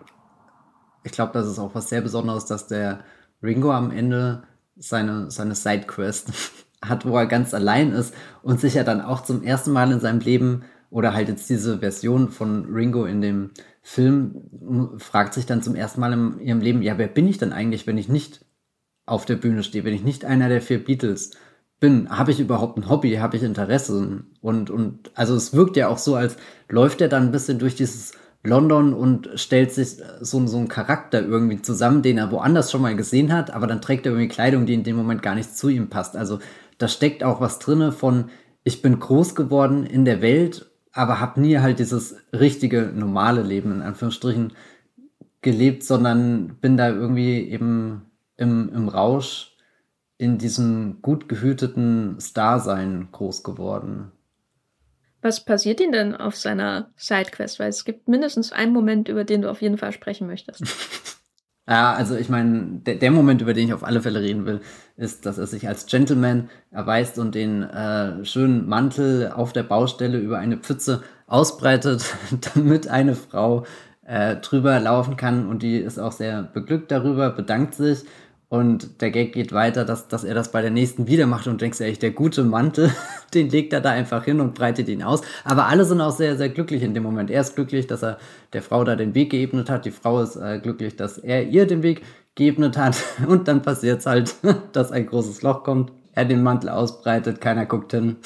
ich 1.04 1.12
glaube, 1.12 1.32
das 1.32 1.46
ist 1.46 1.58
auch 1.58 1.74
was 1.74 1.88
sehr 1.88 2.00
Besonderes, 2.00 2.46
dass 2.46 2.66
der 2.66 3.00
Ringo 3.42 3.72
am 3.72 3.90
Ende 3.90 4.42
seine, 4.76 5.30
seine 5.30 5.54
Sidequest 5.54 6.32
hat, 6.84 7.06
wo 7.06 7.16
er 7.16 7.26
ganz 7.26 7.54
allein 7.54 7.92
ist 7.92 8.14
und 8.42 8.60
sich 8.60 8.74
ja 8.74 8.84
dann 8.84 9.00
auch 9.00 9.22
zum 9.22 9.42
ersten 9.42 9.72
Mal 9.72 9.92
in 9.92 10.00
seinem 10.00 10.20
Leben 10.20 10.64
oder 10.90 11.12
halt 11.12 11.28
jetzt 11.28 11.50
diese 11.50 11.78
Version 11.78 12.30
von 12.30 12.66
Ringo 12.72 13.04
in 13.04 13.20
dem 13.20 13.50
Film 13.82 14.96
fragt 14.98 15.34
sich 15.34 15.46
dann 15.46 15.62
zum 15.62 15.74
ersten 15.74 16.00
Mal 16.00 16.12
in 16.12 16.40
ihrem 16.40 16.60
Leben, 16.60 16.82
ja, 16.82 16.98
wer 16.98 17.08
bin 17.08 17.28
ich 17.28 17.38
denn 17.38 17.52
eigentlich, 17.52 17.86
wenn 17.86 17.98
ich 17.98 18.08
nicht 18.08 18.44
auf 19.08 19.24
der 19.24 19.36
Bühne 19.36 19.62
stehe, 19.62 19.84
wenn 19.84 19.94
ich 19.94 20.04
nicht 20.04 20.24
einer 20.24 20.48
der 20.48 20.62
vier 20.62 20.84
Beatles. 20.84 21.30
Bin, 21.80 22.08
habe 22.10 22.32
ich 22.32 22.40
überhaupt 22.40 22.76
ein 22.76 22.88
Hobby, 22.88 23.14
habe 23.14 23.36
ich 23.36 23.42
Interessen 23.44 24.26
und 24.40 24.68
und 24.68 25.12
also 25.14 25.36
es 25.36 25.54
wirkt 25.54 25.76
ja 25.76 25.88
auch 25.88 25.98
so, 25.98 26.16
als 26.16 26.36
läuft 26.68 27.00
er 27.00 27.08
dann 27.08 27.24
ein 27.24 27.32
bisschen 27.32 27.60
durch 27.60 27.76
dieses 27.76 28.12
London 28.42 28.94
und 28.94 29.30
stellt 29.34 29.72
sich 29.72 29.96
so, 30.20 30.44
so 30.46 30.56
einen 30.56 30.68
Charakter 30.68 31.22
irgendwie 31.22 31.62
zusammen, 31.62 32.02
den 32.02 32.18
er 32.18 32.32
woanders 32.32 32.70
schon 32.70 32.82
mal 32.82 32.96
gesehen 32.96 33.32
hat, 33.32 33.52
aber 33.52 33.66
dann 33.66 33.80
trägt 33.80 34.06
er 34.06 34.12
irgendwie 34.12 34.28
Kleidung, 34.28 34.66
die 34.66 34.74
in 34.74 34.84
dem 34.84 34.96
Moment 34.96 35.22
gar 35.22 35.34
nicht 35.36 35.56
zu 35.56 35.68
ihm 35.68 35.88
passt. 35.88 36.16
Also 36.16 36.40
da 36.78 36.88
steckt 36.88 37.22
auch 37.22 37.40
was 37.40 37.58
drinne 37.58 37.92
von 37.92 38.30
ich 38.64 38.82
bin 38.82 38.98
groß 38.98 39.34
geworden 39.34 39.84
in 39.84 40.04
der 40.04 40.20
Welt, 40.20 40.70
aber 40.92 41.20
habe 41.20 41.40
nie 41.40 41.58
halt 41.58 41.78
dieses 41.78 42.16
richtige 42.32 42.92
normale 42.94 43.42
Leben 43.42 43.72
in 43.72 43.82
Anführungsstrichen 43.82 44.52
gelebt, 45.40 45.84
sondern 45.84 46.56
bin 46.60 46.76
da 46.76 46.88
irgendwie 46.88 47.48
eben 47.48 48.02
im, 48.38 48.72
im 48.74 48.88
Rausch 48.88 49.54
in 50.16 50.38
diesem 50.38 51.02
gut 51.02 51.28
gehüteten 51.28 52.18
Star-Sein 52.20 53.08
groß 53.12 53.44
geworden. 53.44 54.10
Was 55.20 55.44
passiert 55.44 55.80
ihm 55.80 55.92
denn 55.92 56.14
auf 56.14 56.36
seiner 56.36 56.90
Sidequest? 56.96 57.58
Weil 57.58 57.68
es 57.68 57.84
gibt 57.84 58.08
mindestens 58.08 58.52
einen 58.52 58.72
Moment, 58.72 59.08
über 59.08 59.24
den 59.24 59.42
du 59.42 59.50
auf 59.50 59.62
jeden 59.62 59.78
Fall 59.78 59.92
sprechen 59.92 60.26
möchtest. 60.26 60.62
ja, 61.68 61.92
also 61.92 62.16
ich 62.16 62.28
meine, 62.28 62.80
der, 62.86 62.96
der, 62.96 63.10
Moment, 63.10 63.42
über 63.42 63.52
den 63.52 63.68
ich 63.68 63.74
auf 63.74 63.84
alle 63.84 64.00
Fälle 64.00 64.20
reden 64.20 64.46
will, 64.46 64.60
ist, 64.96 65.26
dass 65.26 65.38
er 65.38 65.46
sich 65.48 65.66
als 65.66 65.86
Gentleman 65.86 66.50
erweist 66.70 67.18
und 67.18 67.34
den 67.34 67.64
äh, 67.64 68.24
schönen 68.24 68.68
Mantel 68.68 69.32
auf 69.32 69.52
der 69.52 69.64
Baustelle 69.64 70.18
über 70.18 70.38
eine 70.38 70.56
Pfütze 70.56 71.02
ausbreitet, 71.26 72.04
damit 72.54 72.86
eine 72.88 73.16
Frau 73.16 73.64
äh, 74.08 74.36
drüber 74.36 74.78
laufen 74.80 75.16
kann 75.16 75.48
und 75.48 75.62
die 75.62 75.76
ist 75.76 75.98
auch 75.98 76.12
sehr 76.12 76.42
beglückt 76.42 76.90
darüber, 76.90 77.30
bedankt 77.30 77.74
sich 77.74 78.04
und 78.50 79.02
der 79.02 79.10
Gag 79.10 79.34
geht 79.34 79.52
weiter, 79.52 79.84
dass, 79.84 80.08
dass 80.08 80.24
er 80.24 80.34
das 80.34 80.50
bei 80.50 80.62
der 80.62 80.70
nächsten 80.70 81.06
wieder 81.06 81.26
macht 81.26 81.46
und 81.46 81.60
denkst, 81.60 81.80
ey, 81.80 81.92
der 81.92 82.12
gute 82.12 82.44
Mantel, 82.44 82.90
den 83.34 83.50
legt 83.50 83.74
er 83.74 83.82
da 83.82 83.90
einfach 83.90 84.24
hin 84.24 84.40
und 84.40 84.54
breitet 84.54 84.88
ihn 84.88 85.02
aus. 85.02 85.20
Aber 85.44 85.66
alle 85.66 85.84
sind 85.84 86.00
auch 86.00 86.16
sehr, 86.16 86.36
sehr 86.36 86.48
glücklich 86.48 86.82
in 86.82 86.94
dem 86.94 87.02
Moment. 87.02 87.30
Er 87.30 87.42
ist 87.42 87.56
glücklich, 87.56 87.86
dass 87.86 88.02
er 88.02 88.18
der 88.54 88.62
Frau 88.62 88.84
da 88.84 88.96
den 88.96 89.14
Weg 89.14 89.30
geebnet 89.30 89.68
hat. 89.68 89.84
Die 89.84 89.90
Frau 89.90 90.22
ist 90.22 90.36
äh, 90.36 90.60
glücklich, 90.60 90.96
dass 90.96 91.18
er 91.18 91.46
ihr 91.46 91.66
den 91.66 91.82
Weg 91.82 92.02
geebnet 92.36 92.78
hat. 92.78 92.96
Und 93.26 93.48
dann 93.48 93.60
passiert 93.60 94.00
es 94.00 94.06
halt, 94.06 94.34
dass 94.72 94.92
ein 94.92 95.06
großes 95.06 95.42
Loch 95.42 95.62
kommt. 95.62 95.92
Er 96.12 96.24
den 96.24 96.42
Mantel 96.42 96.70
ausbreitet, 96.70 97.42
keiner 97.42 97.66
guckt 97.66 97.92
hin. 97.92 98.16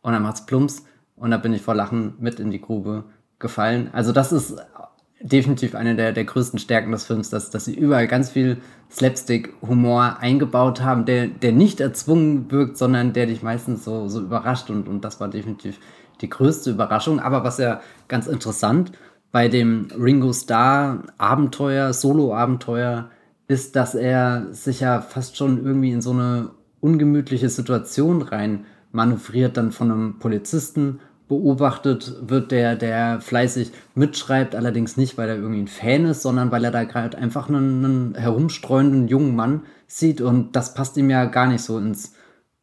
Und 0.00 0.12
dann 0.12 0.22
macht's 0.22 0.46
plumps. 0.46 0.84
Und 1.16 1.32
da 1.32 1.38
bin 1.38 1.52
ich 1.52 1.62
vor 1.62 1.74
Lachen 1.74 2.14
mit 2.18 2.38
in 2.38 2.52
die 2.52 2.60
Grube 2.60 3.04
gefallen. 3.40 3.90
Also 3.92 4.12
das 4.12 4.32
ist 4.32 4.56
definitiv 5.24 5.74
eine 5.74 5.96
der, 5.96 6.12
der 6.12 6.24
größten 6.24 6.58
Stärken 6.58 6.92
des 6.92 7.06
Films, 7.06 7.30
dass, 7.30 7.50
dass 7.50 7.64
sie 7.64 7.74
überall 7.74 8.06
ganz 8.06 8.30
viel 8.30 8.58
Slapstick-Humor 8.90 10.18
eingebaut 10.20 10.82
haben, 10.82 11.06
der, 11.06 11.26
der 11.26 11.52
nicht 11.52 11.80
erzwungen 11.80 12.50
wirkt, 12.50 12.76
sondern 12.76 13.14
der 13.14 13.26
dich 13.26 13.42
meistens 13.42 13.84
so, 13.84 14.06
so 14.08 14.20
überrascht 14.20 14.68
und, 14.68 14.86
und 14.86 15.02
das 15.02 15.20
war 15.20 15.28
definitiv 15.28 15.80
die 16.20 16.28
größte 16.28 16.70
Überraschung. 16.70 17.20
Aber 17.20 17.42
was 17.42 17.56
ja 17.56 17.80
ganz 18.06 18.26
interessant 18.26 18.92
bei 19.32 19.48
dem 19.48 19.88
Ringo 19.98 20.32
Starr 20.34 21.04
Abenteuer, 21.16 21.94
Solo-Abenteuer, 21.94 23.08
ist, 23.48 23.76
dass 23.76 23.94
er 23.94 24.52
sich 24.52 24.80
ja 24.80 25.00
fast 25.00 25.36
schon 25.36 25.64
irgendwie 25.64 25.92
in 25.92 26.02
so 26.02 26.10
eine 26.10 26.50
ungemütliche 26.80 27.48
Situation 27.48 28.20
rein 28.20 28.66
manövriert, 28.92 29.56
dann 29.56 29.72
von 29.72 29.90
einem 29.90 30.18
Polizisten 30.18 31.00
beobachtet 31.28 32.14
wird, 32.20 32.50
der, 32.50 32.76
der 32.76 33.20
fleißig 33.20 33.72
mitschreibt, 33.94 34.54
allerdings 34.54 34.96
nicht, 34.96 35.16
weil 35.16 35.28
er 35.28 35.36
irgendwie 35.36 35.62
ein 35.62 35.68
Fan 35.68 36.04
ist, 36.04 36.22
sondern 36.22 36.50
weil 36.50 36.64
er 36.64 36.70
da 36.70 36.84
gerade 36.84 37.16
einfach 37.16 37.48
einen, 37.48 37.84
einen 37.84 38.14
herumstreuenden 38.14 39.08
jungen 39.08 39.34
Mann 39.34 39.62
sieht 39.86 40.20
und 40.20 40.54
das 40.54 40.74
passt 40.74 40.96
ihm 40.96 41.10
ja 41.10 41.24
gar 41.24 41.46
nicht 41.46 41.62
so 41.62 41.78
ins 41.78 42.14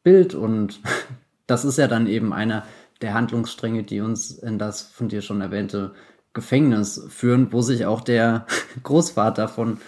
Bild 0.04 0.36
und 0.36 0.80
das 1.48 1.66
ist 1.66 1.78
ja 1.78 1.88
dann 1.88 2.08
eben 2.08 2.34
einer 2.34 2.64
der 3.02 3.14
Handlungsstränge, 3.16 3.84
die 3.84 4.02
uns 4.02 4.32
in 4.32 4.60
das 4.60 4.82
von 4.82 5.10
dir 5.10 5.22
schon 5.22 5.42
erwähnte 5.42 5.94
Gefängnis 6.34 7.04
führen, 7.10 7.52
wo 7.52 7.62
sich 7.62 7.86
auch 7.86 8.02
der 8.02 8.46
Großvater 8.84 9.48
von 9.48 9.80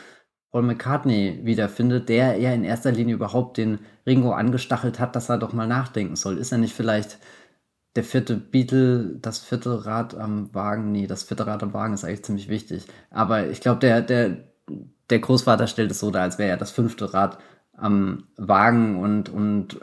Paul 0.51 0.63
McCartney 0.63 1.41
wiederfindet, 1.43 2.09
der 2.09 2.37
ja 2.37 2.53
in 2.53 2.63
erster 2.63 2.91
Linie 2.91 3.15
überhaupt 3.15 3.57
den 3.57 3.79
Ringo 4.05 4.33
angestachelt 4.33 4.99
hat, 4.99 5.15
dass 5.15 5.29
er 5.29 5.37
doch 5.37 5.53
mal 5.53 5.67
nachdenken 5.67 6.15
soll. 6.15 6.37
Ist 6.37 6.51
er 6.51 6.57
nicht 6.59 6.75
vielleicht 6.75 7.17
der 7.95 8.03
vierte 8.03 8.35
Beetle, 8.35 9.17
das 9.21 9.39
vierte 9.39 9.85
Rad 9.85 10.15
am 10.15 10.53
Wagen, 10.53 10.91
nee, 10.91 11.07
das 11.07 11.23
vierte 11.23 11.45
Rad 11.45 11.61
am 11.61 11.73
Wagen 11.73 11.93
ist 11.93 12.03
eigentlich 12.03 12.23
ziemlich 12.23 12.49
wichtig. 12.49 12.85
Aber 13.11 13.47
ich 13.47 13.61
glaube, 13.61 13.79
der, 13.79 14.01
der, 14.01 14.37
der 15.09 15.19
Großvater 15.19 15.67
stellt 15.67 15.91
es 15.91 15.99
so 15.99 16.09
dar, 16.09 16.23
als 16.23 16.39
wäre 16.39 16.49
er 16.49 16.57
das 16.57 16.71
fünfte 16.71 17.13
Rad 17.13 17.37
am 17.75 18.25
Wagen 18.37 18.99
und, 18.99 19.29
und 19.29 19.79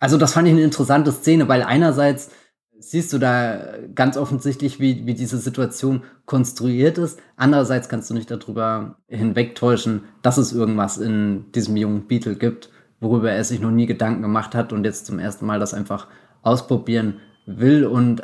also 0.00 0.18
das 0.18 0.32
fand 0.32 0.48
ich 0.48 0.54
eine 0.54 0.62
interessante 0.62 1.12
Szene, 1.12 1.48
weil 1.48 1.62
einerseits 1.62 2.30
siehst 2.78 3.12
du 3.12 3.18
da 3.18 3.78
ganz 3.94 4.16
offensichtlich, 4.16 4.78
wie, 4.80 5.06
wie 5.06 5.14
diese 5.14 5.38
Situation 5.38 6.02
konstruiert 6.26 6.98
ist. 6.98 7.18
Andererseits 7.36 7.88
kannst 7.88 8.10
du 8.10 8.14
nicht 8.14 8.30
darüber 8.30 8.96
hinwegtäuschen, 9.08 10.04
dass 10.22 10.36
es 10.36 10.52
irgendwas 10.52 10.98
in 10.98 11.50
diesem 11.52 11.76
jungen 11.76 12.06
Beetle 12.06 12.36
gibt, 12.36 12.70
worüber 13.00 13.30
er 13.30 13.44
sich 13.44 13.60
noch 13.60 13.70
nie 13.70 13.86
Gedanken 13.86 14.22
gemacht 14.22 14.54
hat 14.54 14.72
und 14.72 14.84
jetzt 14.84 15.06
zum 15.06 15.18
ersten 15.18 15.46
Mal 15.46 15.60
das 15.60 15.72
einfach 15.72 16.08
ausprobieren 16.42 17.20
will 17.46 17.86
und 17.86 18.22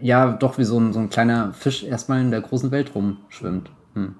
ja, 0.00 0.32
doch 0.32 0.58
wie 0.58 0.64
so 0.64 0.78
ein, 0.78 0.92
so 0.92 0.98
ein 0.98 1.10
kleiner 1.10 1.52
Fisch 1.52 1.84
erstmal 1.84 2.20
in 2.20 2.30
der 2.30 2.40
großen 2.40 2.70
Welt 2.70 2.94
rumschwimmt. 2.94 3.70
Hm. 3.94 4.16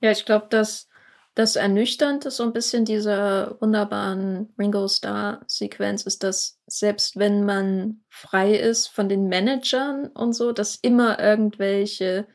Ja, 0.00 0.10
ich 0.10 0.24
glaube, 0.24 0.46
dass 0.48 0.88
das 1.34 1.56
ernüchternd 1.56 2.24
ist 2.24 2.36
so 2.36 2.42
ein 2.42 2.52
bisschen 2.52 2.84
dieser 2.84 3.60
wunderbaren 3.60 4.52
Ringo 4.58 4.88
Star 4.88 5.42
Sequenz 5.46 6.02
ist, 6.02 6.22
dass 6.22 6.58
selbst 6.66 7.18
wenn 7.18 7.44
man 7.44 8.00
frei 8.08 8.54
ist 8.56 8.88
von 8.88 9.08
den 9.08 9.28
Managern 9.28 10.08
und 10.08 10.32
so, 10.32 10.52
dass 10.52 10.76
immer 10.76 11.20
irgendwelche 11.20 12.26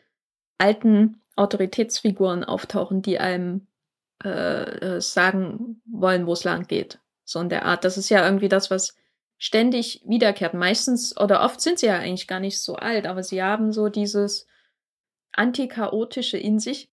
alten 0.57 1.21
Autoritätsfiguren 1.35 2.43
auftauchen, 2.43 3.01
die 3.01 3.19
einem 3.19 3.67
äh, 4.23 4.95
äh 4.97 5.01
sagen 5.01 5.81
wollen, 5.85 6.25
wo 6.25 6.33
es 6.33 6.45
lang 6.45 6.67
geht. 6.67 6.99
So 7.25 7.39
in 7.41 7.49
der 7.49 7.65
Art. 7.65 7.83
Das 7.83 7.97
ist 7.97 8.09
ja 8.09 8.23
irgendwie 8.23 8.49
das, 8.49 8.71
was 8.71 8.95
ständig 9.37 10.01
wiederkehrt. 10.05 10.53
Meistens 10.53 11.17
oder 11.17 11.43
oft 11.43 11.61
sind 11.61 11.79
sie 11.79 11.87
ja 11.87 11.97
eigentlich 11.97 12.27
gar 12.27 12.39
nicht 12.39 12.59
so 12.59 12.75
alt, 12.75 13.05
aber 13.05 13.23
sie 13.23 13.43
haben 13.43 13.71
so 13.71 13.89
dieses 13.89 14.47
antichaotische 15.33 16.37
in 16.37 16.59
sich, 16.59 16.89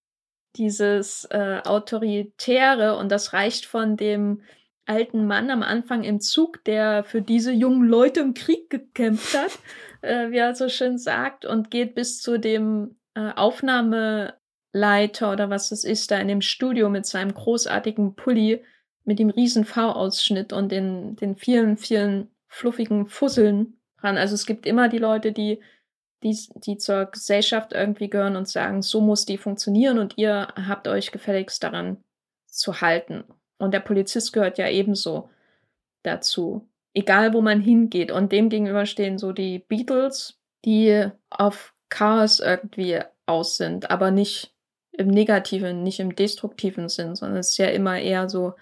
dieses 0.57 1.25
äh, 1.31 1.61
autoritäre 1.65 2.97
und 2.97 3.11
das 3.11 3.33
reicht 3.33 3.67
von 3.67 3.97
dem 3.97 4.43
alten 4.85 5.27
Mann 5.27 5.51
am 5.51 5.63
Anfang 5.63 6.03
im 6.03 6.21
Zug, 6.21 6.65
der 6.65 7.05
für 7.05 7.23
diese 7.23 7.53
jungen 7.53 7.87
Leute 7.89 8.21
im 8.21 8.35
Krieg 8.35 8.69
gekämpft 8.69 9.37
hat, 9.37 9.59
äh, 10.03 10.31
wie 10.31 10.39
er 10.39 10.55
so 10.55 10.69
schön 10.69 10.99
sagt, 10.99 11.45
und 11.45 11.71
geht 11.71 11.95
bis 11.95 12.21
zu 12.21 12.39
dem 12.39 12.97
äh, 13.15 13.31
Aufnahmeleiter 13.35 15.33
oder 15.33 15.51
was 15.51 15.71
es 15.71 15.85
ist, 15.85 16.11
da 16.11 16.19
in 16.19 16.29
dem 16.29 16.41
Studio 16.41 16.91
mit 16.91 17.07
seinem 17.07 17.33
großartigen 17.33 18.17
Pulli 18.17 18.65
mit 19.05 19.19
dem 19.19 19.31
riesen 19.31 19.65
V-Ausschnitt 19.65 20.53
und 20.53 20.71
den, 20.71 21.17
den 21.17 21.37
vielen, 21.37 21.77
vielen 21.77 22.32
fluffigen 22.53 23.07
Fusseln 23.07 23.79
ran. 23.99 24.19
Also 24.19 24.35
es 24.35 24.45
gibt 24.45 24.67
immer 24.67 24.89
die 24.89 24.99
Leute, 24.99 25.33
die, 25.33 25.61
die, 26.23 26.39
die 26.55 26.77
zur 26.77 27.07
Gesellschaft 27.07 27.73
irgendwie 27.73 28.11
gehören 28.11 28.37
und 28.37 28.47
sagen, 28.47 28.83
so 28.83 29.01
muss 29.01 29.25
die 29.25 29.39
funktionieren 29.39 29.99
und 29.99 30.19
ihr 30.19 30.49
habt 30.69 30.87
euch 30.87 31.11
gefälligst 31.11 31.63
daran 31.65 32.05
zu 32.47 32.83
halten. 32.83 33.25
Und 33.57 33.73
der 33.73 33.81
Polizist 33.81 34.35
gehört 34.35 34.59
ja 34.59 34.69
ebenso 34.69 35.31
dazu. 36.03 36.69
Egal, 36.93 37.33
wo 37.33 37.41
man 37.41 37.61
hingeht. 37.61 38.13
Und 38.13 38.33
dem 38.33 38.51
gegenüber 38.51 38.85
stehen 38.85 39.17
so 39.17 39.33
die 39.33 39.61
Beatles, 39.61 40.39
die 40.67 41.09
auf 41.31 41.73
Chaos 41.89 42.39
irgendwie 42.39 43.01
aus 43.25 43.57
sind, 43.57 43.91
aber 43.91 44.11
nicht 44.11 44.55
im 44.93 45.09
negativen, 45.09 45.83
nicht 45.83 46.01
im 46.01 46.15
destruktiven 46.15 46.91
Sinn, 46.91 47.17
sondern 47.17 47.39
es 47.39 47.53
ist 47.53 47.59
ja 47.59 47.69
immer 47.69 47.99
eher 47.99 48.29
so, 48.29 48.55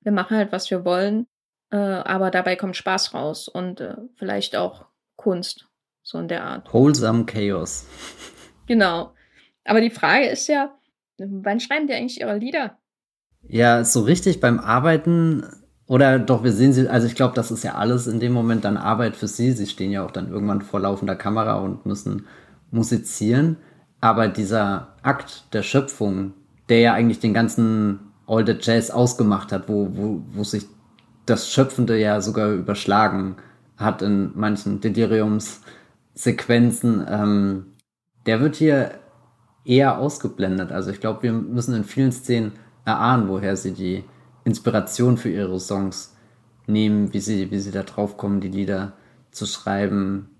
wir 0.00 0.10
machen 0.10 0.36
halt, 0.36 0.50
was 0.50 0.68
wir 0.68 0.84
wollen, 0.84 1.28
äh, 1.70 1.76
aber 1.76 2.30
dabei 2.30 2.56
kommt 2.56 2.76
Spaß 2.76 3.14
raus 3.14 3.48
und 3.48 3.80
äh, 3.80 3.96
vielleicht 4.16 4.56
auch 4.56 4.86
Kunst, 5.16 5.66
so 6.02 6.18
in 6.18 6.28
der 6.28 6.44
Art. 6.44 6.72
Wholesome 6.72 7.24
Chaos. 7.26 7.86
Genau. 8.68 9.12
Aber 9.64 9.80
die 9.80 9.90
Frage 9.90 10.26
ist 10.26 10.48
ja, 10.48 10.76
wann 11.18 11.60
schreiben 11.60 11.86
die 11.86 11.92
eigentlich 11.92 12.20
ihre 12.20 12.36
Lieder? 12.36 12.76
Ja, 13.42 13.84
so 13.84 14.00
richtig 14.00 14.40
beim 14.40 14.58
Arbeiten 14.58 15.44
oder 15.86 16.18
doch, 16.18 16.42
wir 16.42 16.52
sehen 16.52 16.72
sie, 16.72 16.88
also 16.88 17.06
ich 17.06 17.14
glaube, 17.14 17.34
das 17.34 17.50
ist 17.50 17.62
ja 17.62 17.76
alles 17.76 18.06
in 18.06 18.18
dem 18.18 18.32
Moment 18.32 18.64
dann 18.64 18.76
Arbeit 18.76 19.16
für 19.16 19.28
sie. 19.28 19.52
Sie 19.52 19.66
stehen 19.66 19.92
ja 19.92 20.04
auch 20.04 20.10
dann 20.10 20.30
irgendwann 20.30 20.62
vor 20.62 20.80
laufender 20.80 21.14
Kamera 21.14 21.60
und 21.60 21.86
müssen 21.86 22.26
musizieren. 22.70 23.56
Aber 24.00 24.28
dieser 24.28 24.96
Akt 25.02 25.44
der 25.54 25.62
Schöpfung, 25.62 26.34
der 26.68 26.80
ja 26.80 26.92
eigentlich 26.92 27.20
den 27.20 27.34
ganzen 27.34 28.00
All 28.26 28.44
the 28.44 28.56
Jazz 28.60 28.90
ausgemacht 28.90 29.52
hat, 29.52 29.68
wo, 29.68 29.88
wo, 29.92 30.22
wo 30.32 30.42
sich 30.42 30.66
das 31.26 31.52
Schöpfende 31.52 31.98
ja 31.98 32.20
sogar 32.20 32.52
überschlagen 32.52 33.36
hat 33.76 34.02
in 34.02 34.30
manchen 34.34 34.80
Deliriumssequenzen, 34.80 37.04
ähm, 37.08 37.66
der 38.24 38.40
wird 38.40 38.56
hier 38.56 38.92
eher 39.64 39.98
ausgeblendet. 39.98 40.72
Also 40.72 40.90
ich 40.90 41.00
glaube, 41.00 41.24
wir 41.24 41.32
müssen 41.32 41.74
in 41.74 41.84
vielen 41.84 42.12
Szenen 42.12 42.52
erahnen, 42.84 43.28
woher 43.28 43.56
sie 43.56 43.72
die 43.72 44.04
Inspiration 44.44 45.18
für 45.18 45.28
ihre 45.28 45.60
Songs 45.60 46.16
nehmen, 46.66 47.12
wie 47.12 47.20
sie, 47.20 47.50
wie 47.50 47.58
sie 47.58 47.72
da 47.72 47.82
drauf 47.82 48.16
kommen, 48.16 48.40
die 48.40 48.48
Lieder 48.48 48.94
zu 49.30 49.44
schreiben. 49.44 50.30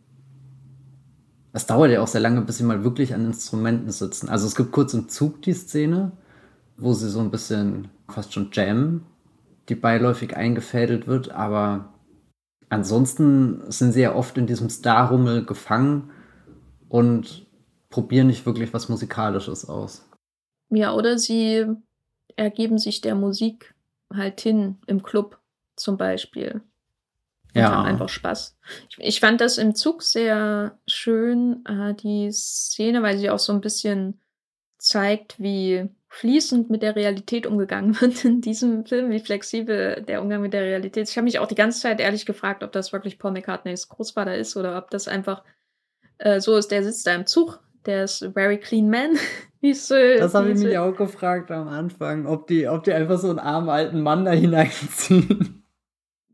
Es 1.53 1.67
dauert 1.67 1.91
ja 1.91 2.01
auch 2.01 2.07
sehr 2.07 2.21
lange, 2.21 2.41
bis 2.43 2.59
sie 2.59 2.65
mal 2.65 2.85
wirklich 2.85 3.15
an 3.15 3.27
Instrumenten 3.27 3.91
sitzen. 3.91 4.29
Also 4.29 4.47
es 4.47 4.55
gibt 4.55 4.71
kurz 4.73 4.95
im 4.95 5.09
Zug 5.09 5.43
die 5.43 5.55
Szene, 5.55 6.13
wo 6.77 6.93
sie 6.93 7.11
so 7.11 7.21
ein 7.21 7.31
bisschen 7.31 7.89
fast 8.09 8.33
schon 8.33 8.51
jammen, 8.53 9.05
die 9.69 9.75
beiläufig 9.75 10.37
eingefädelt 10.37 11.07
wird, 11.07 11.31
aber 11.31 11.93
ansonsten 12.69 13.71
sind 13.71 13.93
sie 13.93 14.03
ja 14.03 14.15
oft 14.15 14.39
in 14.39 14.47
diesem 14.47 14.71
Star-Rummel 14.71 15.45
gefangen 15.45 16.11
und 16.89 17.47
probieren 17.91 18.27
nicht 18.27 18.47
wirklich 18.47 18.73
was 18.73 18.89
Musikalisches 18.89 19.69
aus. 19.69 20.09
Ja, 20.71 20.93
oder 20.95 21.19
sie 21.19 21.67
ergeben 22.37 22.79
sich 22.79 23.01
der 23.01 23.15
Musik 23.15 23.75
halt 24.13 24.41
hin 24.41 24.79
im 24.87 25.03
Club 25.03 25.41
zum 25.77 25.97
Beispiel. 25.97 26.63
Und 27.55 27.63
ja. 27.63 27.71
haben 27.71 27.87
einfach 27.87 28.09
Spaß. 28.09 28.59
Ich, 28.91 28.99
ich, 28.99 29.21
fand 29.21 29.41
das 29.41 29.57
im 29.57 29.75
Zug 29.75 30.03
sehr 30.03 30.79
schön, 30.87 31.65
äh, 31.65 31.95
die 31.95 32.31
Szene, 32.31 33.03
weil 33.03 33.17
sie 33.17 33.31
auch 33.31 33.39
so 33.39 33.53
ein 33.53 33.63
bisschen 33.63 34.21
zeigt, 34.79 35.41
wie 35.41 35.89
fließend 36.09 36.71
mit 36.71 36.83
der 36.83 36.97
Realität 36.97 37.47
umgegangen 37.47 38.01
wird 38.01 38.25
in 38.25 38.41
diesem 38.41 38.87
Film, 38.87 39.11
wie 39.11 39.21
flexibel 39.21 40.03
der 40.03 40.23
Umgang 40.23 40.43
mit 40.43 40.53
der 40.53 40.63
Realität 40.63 41.05
ist. 41.05 41.11
Ich 41.11 41.17
habe 41.17 41.25
mich 41.25 41.39
auch 41.39 41.49
die 41.49 41.55
ganze 41.55 41.81
Zeit 41.81 42.01
ehrlich 42.01 42.27
gefragt, 42.27 42.63
ob 42.63 42.73
das 42.73 42.93
wirklich 42.93 43.19
Paul 43.19 43.33
McCartneys 43.33 43.89
Großvater 43.89 44.37
ist 44.37 44.57
oder 44.57 44.79
ob 44.79 44.91
das 44.91 45.09
einfach 45.09 45.45
äh, 46.19 46.41
so 46.41 46.57
ist, 46.57 46.71
der 46.71 46.83
sitzt 46.83 47.07
da 47.07 47.15
im 47.15 47.27
Zug, 47.27 47.61
der 47.85 48.05
ist 48.05 48.29
very 48.35 48.59
clean 48.59 48.89
man, 48.89 49.19
Wie 49.61 49.75
süß. 49.75 50.21
Das 50.21 50.35
habe 50.35 50.51
ich 50.51 50.59
mich 50.59 50.79
auch 50.79 50.95
gefragt 50.95 51.51
am 51.51 51.69
Anfang, 51.69 52.27
ob 52.27 52.47
die, 52.47 52.69
ob 52.69 52.85
die 52.85 52.93
einfach 52.93 53.19
so 53.19 53.31
einen 53.31 53.39
armen 53.39 53.69
alten 53.69 54.01
Mann 54.01 54.25
da 54.25 54.31
hineinziehen. 54.33 55.65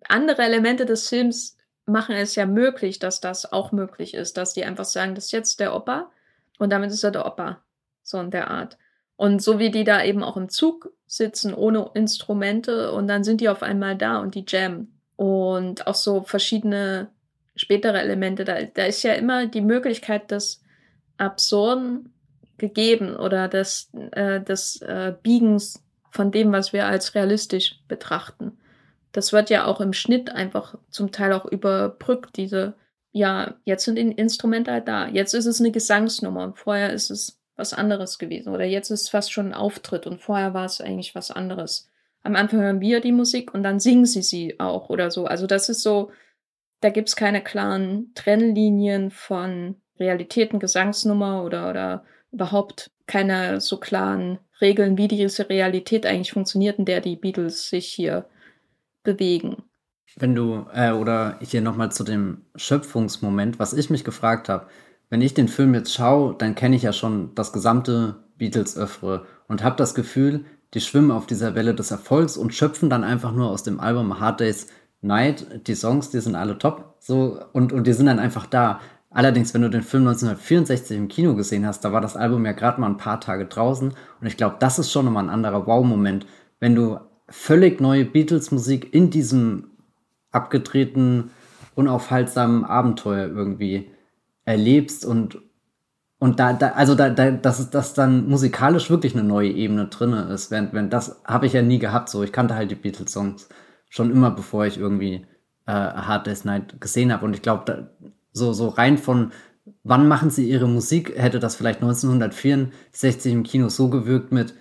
Andere 0.09 0.43
Elemente 0.43 0.85
des 0.85 1.09
Films 1.09 1.57
machen 1.87 2.15
es 2.15 2.35
ja 2.35 2.47
möglich, 2.47 2.99
dass 2.99 3.21
das 3.21 3.51
auch 3.51 3.73
möglich 3.73 4.15
ist, 4.15 4.37
dass 4.37 4.53
die 4.53 4.65
einfach 4.65 4.85
sagen, 4.85 5.15
das 5.15 5.27
ist 5.27 5.33
jetzt 5.33 5.61
der 5.61 5.75
Opa 5.75 6.11
und 6.59 6.71
damit 6.71 6.91
ist 6.91 7.05
er 7.05 7.11
der 7.11 7.27
Opa. 7.27 7.63
So 8.03 8.21
in 8.21 8.31
der 8.31 8.51
Art. 8.51 8.77
Und 9.23 9.41
so 9.41 9.61
wie 9.61 9.71
die 9.71 9.85
da 9.85 10.03
eben 10.03 10.25
auch 10.25 10.37
im 10.37 10.49
Zug 10.49 10.93
sitzen, 11.07 11.55
ohne 11.55 11.89
Instrumente, 11.95 12.91
und 12.91 13.07
dann 13.07 13.23
sind 13.23 13.41
die 13.41 13.49
auf 13.49 13.63
einmal 13.63 13.97
da 13.97 14.19
und 14.19 14.35
die 14.35 14.45
jammen. 14.49 14.99
Und 15.15 15.87
auch 15.87 15.95
so 15.95 16.25
verschiedene 16.25 17.09
spätere 17.55 18.01
Elemente. 18.01 18.43
Da, 18.43 18.63
da 18.63 18.85
ist 18.85 19.05
ja 19.05 19.13
immer 19.13 19.47
die 19.47 19.61
Möglichkeit 19.61 20.33
des 20.33 20.61
Absurden 21.19 22.13
gegeben 22.59 23.15
oder 23.15 23.47
des, 23.47 23.91
äh, 24.11 24.41
des 24.41 24.83
äh, 24.83 25.15
Biegens 25.23 25.85
von 26.11 26.33
dem, 26.33 26.51
was 26.51 26.73
wir 26.73 26.87
als 26.87 27.15
realistisch 27.15 27.79
betrachten. 27.87 28.59
Das 29.13 29.33
wird 29.33 29.51
ja 29.51 29.67
auch 29.67 29.81
im 29.81 29.93
Schnitt 29.93 30.31
einfach 30.31 30.75
zum 30.91 31.13
Teil 31.13 31.33
auch 31.33 31.45
überbrückt, 31.45 32.37
diese, 32.37 32.75
ja, 33.13 33.55
jetzt 33.67 33.85
sind 33.85 33.95
die 33.95 34.11
Instrumente 34.11 34.73
halt 34.73 34.89
da. 34.89 35.07
Jetzt 35.07 35.33
ist 35.33 35.47
es 35.47 35.61
eine 35.61 35.71
Gesangsnummer 35.71 36.43
und 36.43 36.59
vorher 36.59 36.93
ist 36.93 37.11
es 37.13 37.39
was 37.57 37.75
anderes 37.75 38.19
gewesen. 38.19 38.53
Oder 38.53 38.65
jetzt 38.65 38.91
ist 38.91 39.03
es 39.03 39.09
fast 39.09 39.33
schon 39.33 39.49
ein 39.49 39.55
Auftritt 39.55 40.07
und 40.07 40.21
vorher 40.21 40.55
war 40.55 40.65
es 40.65 40.81
eigentlich 40.81 41.15
was 41.15 41.31
anderes. 41.31 41.89
Am 42.23 42.37
Anfang 42.37 42.61
hören 42.61 42.81
wir 42.81 43.01
die 43.01 43.13
Musik 43.13 43.53
und 43.53 43.63
dann 43.63 43.81
singen 43.81 44.07
sie 44.07 44.23
sie 44.23 44.61
auch 44.61 44.89
oder 44.89 45.11
so. 45.11 45.27
Also 45.27 45.47
das 45.47 45.69
ist 45.69 45.83
so, 45.83 46.11
da 46.81 46.91
gibt's 46.91 47.17
keine 47.17 47.43
klaren 47.43 48.13
Trennlinien 48.15 49.11
von 49.11 49.77
Realitäten, 49.99 50.59
Gesangsnummer 50.59 51.45
oder, 51.45 51.69
oder 51.69 52.05
überhaupt 52.31 52.91
keine 53.07 53.61
so 53.61 53.79
klaren 53.79 54.39
Regeln, 54.61 54.97
wie 54.97 55.09
diese 55.09 55.49
Realität 55.49 56.07
eigentlich 56.07 56.33
funktioniert, 56.33 56.79
in 56.79 56.85
der 56.85 57.01
die 57.01 57.17
Beatles 57.17 57.69
sich 57.69 57.89
hier 57.89 58.27
bewegen. 59.03 59.65
Wenn 60.17 60.35
du, 60.35 60.67
äh, 60.73 60.93
oder 60.93 61.39
hier 61.41 61.63
nochmal 61.63 61.91
zu 61.91 62.05
dem 62.05 62.45
Schöpfungsmoment, 62.55 63.59
was 63.59 63.73
ich 63.73 63.91
mich 63.91 64.05
gefragt 64.05 64.49
habe, 64.49 64.69
wenn 65.13 65.21
ich 65.21 65.35
den 65.35 65.49
Film 65.49 65.75
jetzt 65.75 65.93
schaue, 65.93 66.35
dann 66.39 66.55
kenne 66.55 66.75
ich 66.75 66.85
ja 66.85 66.95
schon 66.95 67.35
das 67.35 67.53
gesamte 67.53 68.15
Beatles-Öffre 68.39 69.27
und 69.47 69.63
habe 69.63 69.77
das 69.77 69.95
Gefühl, 69.95 70.47
die 70.73 70.81
schwimmen 70.81 71.11
auf 71.11 71.27
dieser 71.27 71.55
Welle 71.55 71.75
des 71.75 71.91
Erfolgs 71.91 72.39
und 72.39 72.55
schöpfen 72.55 72.89
dann 72.89 73.05
einfach 73.05 73.31
nur 73.31 73.51
aus 73.51 73.63
dem 73.63 73.79
Album 73.79 74.21
Hard 74.21 74.41
Day's 74.41 74.69
Night. 75.03 75.67
Die 75.67 75.75
Songs, 75.75 76.09
die 76.09 76.21
sind 76.21 76.35
alle 76.35 76.57
top, 76.57 76.95
so, 76.99 77.39
und, 77.53 77.75
und 77.75 77.87
die 77.87 77.93
sind 77.93 78.07
dann 78.07 78.19
einfach 78.19 78.47
da. 78.47 78.81
Allerdings, 79.11 79.53
wenn 79.53 79.61
du 79.61 79.69
den 79.69 79.83
Film 79.83 80.05
1964 80.05 80.97
im 80.97 81.09
Kino 81.09 81.35
gesehen 81.35 81.67
hast, 81.67 81.85
da 81.85 81.93
war 81.93 82.01
das 82.01 82.17
Album 82.17 82.47
ja 82.47 82.53
gerade 82.53 82.81
mal 82.81 82.87
ein 82.87 82.97
paar 82.97 83.21
Tage 83.21 83.45
draußen 83.45 83.91
und 83.91 84.27
ich 84.27 84.39
glaube, 84.39 84.57
das 84.61 84.79
ist 84.79 84.91
schon 84.91 85.05
nochmal 85.05 85.25
ein 85.25 85.31
anderer 85.31 85.67
Wow-Moment, 85.67 86.25
wenn 86.59 86.75
du 86.75 86.99
völlig 87.29 87.83
neue 87.83 88.07
Beatles-Musik 88.07 88.95
in 88.95 89.11
diesem 89.11 89.73
abgedrehten, 90.31 91.33
unaufhaltsamen 91.75 92.65
Abenteuer 92.65 93.27
irgendwie 93.27 93.91
erlebst 94.45 95.05
und 95.05 95.39
und 96.19 96.39
da, 96.39 96.53
da 96.53 96.69
also 96.71 96.95
da, 96.95 97.11
da 97.11 97.33
dass 97.33 97.71
das 97.71 97.95
dann 97.95 98.29
musikalisch 98.29 98.91
wirklich 98.91 99.15
eine 99.15 99.25
neue 99.25 99.51
Ebene 99.51 99.87
drinne 99.89 100.23
ist, 100.33 100.51
während 100.51 100.73
wenn 100.73 100.91
das 100.91 101.21
habe 101.25 101.47
ich 101.47 101.53
ja 101.53 101.63
nie 101.63 101.79
gehabt 101.79 102.09
so, 102.09 102.23
ich 102.23 102.33
kannte 102.33 102.55
halt 102.55 102.71
die 102.71 102.77
Beatles 102.77 103.13
Songs 103.13 103.49
schon 103.89 104.11
immer 104.11 104.31
bevor 104.31 104.67
ich 104.67 104.79
irgendwie 104.79 105.27
äh, 105.67 105.73
Hard 105.73 106.27
Day's 106.27 106.45
Night 106.45 106.81
gesehen 106.81 107.13
habe. 107.13 107.25
Und 107.25 107.35
ich 107.35 107.43
glaube 107.43 107.91
so 108.33 108.53
so 108.53 108.69
rein 108.69 108.99
von 108.99 109.33
wann 109.85 110.09
machen 110.09 110.31
sie 110.31 110.49
ihre 110.49 110.69
Musik? 110.69 111.15
Hätte 111.17 111.41
das 111.41 111.57
vielleicht 111.57 111.83
1964 111.83 113.33
im 113.33 113.43
Kino 113.43 113.69
so 113.69 113.89
gewirkt 113.91 114.33
mit 114.33 114.55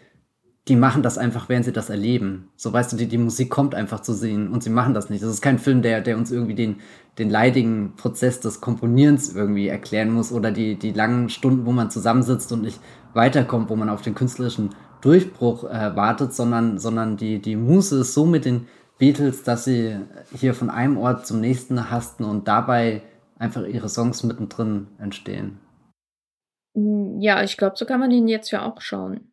die 0.67 0.76
machen 0.76 1.02
das 1.02 1.17
einfach, 1.17 1.50
während 1.50 1.65
sie 1.65 1.74
das 1.74 1.89
erleben. 1.89 2.50
So 2.56 2.71
weißt 2.71 2.93
du, 2.93 2.97
die, 2.97 3.08
die 3.08 3.17
Musik 3.17 3.50
kommt 3.50 3.74
einfach 3.74 4.02
zu 4.02 4.13
sehen 4.13 4.50
und 4.50 4.62
sie 4.62 4.69
machen 4.69 4.93
das 4.93 5.10
nicht. 5.10 5.24
Das 5.24 5.32
ist 5.32 5.41
kein 5.41 5.58
Film, 5.58 5.82
der, 5.82 6.02
der 6.02 6.17
uns 6.17 6.32
irgendwie 6.32 6.54
den, 6.54 6.78
den 7.17 7.32
leidigen 7.32 7.95
Prozess 7.95 8.39
des 8.39 8.62
Komponierens 8.62 9.36
irgendwie 9.36 9.67
erklären 9.67 10.12
muss 10.12 10.32
oder 10.32 10.52
die, 10.52 10.76
die 10.76 10.91
langen 10.91 11.30
Stunden, 11.30 11.65
wo 11.65 11.71
man 11.71 11.89
zusammensitzt 11.89 12.52
und 12.52 12.62
nicht 12.62 12.80
weiterkommt, 13.13 13.69
wo 13.69 13.76
man 13.76 13.89
auf 13.89 14.04
den 14.04 14.13
künstlerischen 14.13 14.69
Durchbruch 15.02 15.63
äh, 15.63 15.95
wartet, 15.95 16.34
sondern, 16.34 16.78
sondern 16.78 17.17
die, 17.17 17.41
die 17.41 17.56
Muse 17.56 18.02
ist 18.02 18.13
so 18.13 18.28
mit 18.28 18.45
den 18.45 18.67
Beatles, 19.00 19.41
dass 19.41 19.65
sie 19.65 19.97
hier 20.32 20.54
von 20.54 20.69
einem 20.69 20.97
Ort 20.97 21.26
zum 21.26 21.41
nächsten 21.41 21.89
hasten 21.89 22.24
und 22.24 22.47
dabei 22.47 23.02
einfach 23.39 23.65
ihre 23.65 23.89
Songs 23.89 24.21
mittendrin 24.21 24.89
entstehen. 25.00 25.60
Ja, 26.76 27.41
ich 27.43 27.58
glaube, 27.58 27.76
so 27.78 27.86
kann 27.86 28.00
man 28.00 28.12
ihn 28.12 28.28
jetzt 28.28 28.52
ja 28.52 28.63
auch 28.63 28.80
schauen 28.80 29.31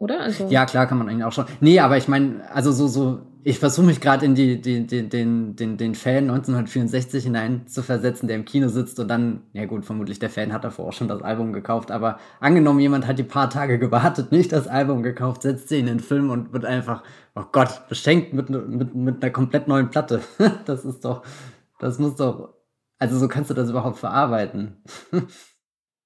oder? 0.00 0.22
Also 0.22 0.48
ja, 0.48 0.64
klar 0.64 0.86
kann 0.86 0.98
man 0.98 1.08
eigentlich 1.08 1.24
auch 1.24 1.32
schon. 1.32 1.44
Nee, 1.60 1.78
aber 1.78 1.98
ich 1.98 2.08
meine, 2.08 2.50
also 2.52 2.72
so, 2.72 2.88
so, 2.88 3.20
ich 3.44 3.58
versuche 3.58 3.84
mich 3.84 4.00
gerade 4.00 4.24
in 4.24 4.34
die, 4.34 4.58
die, 4.58 4.86
die, 4.86 5.06
den, 5.06 5.56
den, 5.56 5.76
den 5.76 5.94
Fan 5.94 6.30
1964 6.30 7.24
hinein 7.24 7.66
zu 7.66 7.82
versetzen, 7.82 8.26
der 8.26 8.36
im 8.36 8.46
Kino 8.46 8.68
sitzt 8.68 8.98
und 8.98 9.08
dann, 9.08 9.42
ja 9.52 9.66
gut, 9.66 9.84
vermutlich 9.84 10.18
der 10.18 10.30
Fan 10.30 10.54
hat 10.54 10.64
davor 10.64 10.88
auch 10.88 10.92
schon 10.94 11.08
das 11.08 11.20
Album 11.20 11.52
gekauft, 11.52 11.90
aber 11.90 12.18
angenommen, 12.40 12.80
jemand 12.80 13.06
hat 13.06 13.18
die 13.18 13.24
paar 13.24 13.50
Tage 13.50 13.78
gewartet, 13.78 14.32
nicht 14.32 14.52
das 14.52 14.66
Album 14.66 15.02
gekauft, 15.02 15.42
setzt 15.42 15.68
sie 15.68 15.78
in 15.78 15.86
den 15.86 16.00
Film 16.00 16.30
und 16.30 16.54
wird 16.54 16.64
einfach, 16.64 17.02
oh 17.34 17.44
Gott, 17.52 17.86
beschenkt 17.90 18.32
mit, 18.32 18.48
mit, 18.48 18.94
mit 18.94 19.22
einer 19.22 19.32
komplett 19.32 19.68
neuen 19.68 19.90
Platte. 19.90 20.22
das 20.64 20.86
ist 20.86 21.04
doch, 21.04 21.22
das 21.78 21.98
muss 21.98 22.16
doch, 22.16 22.54
also 22.98 23.18
so 23.18 23.28
kannst 23.28 23.50
du 23.50 23.54
das 23.54 23.68
überhaupt 23.68 23.98
verarbeiten. 23.98 24.82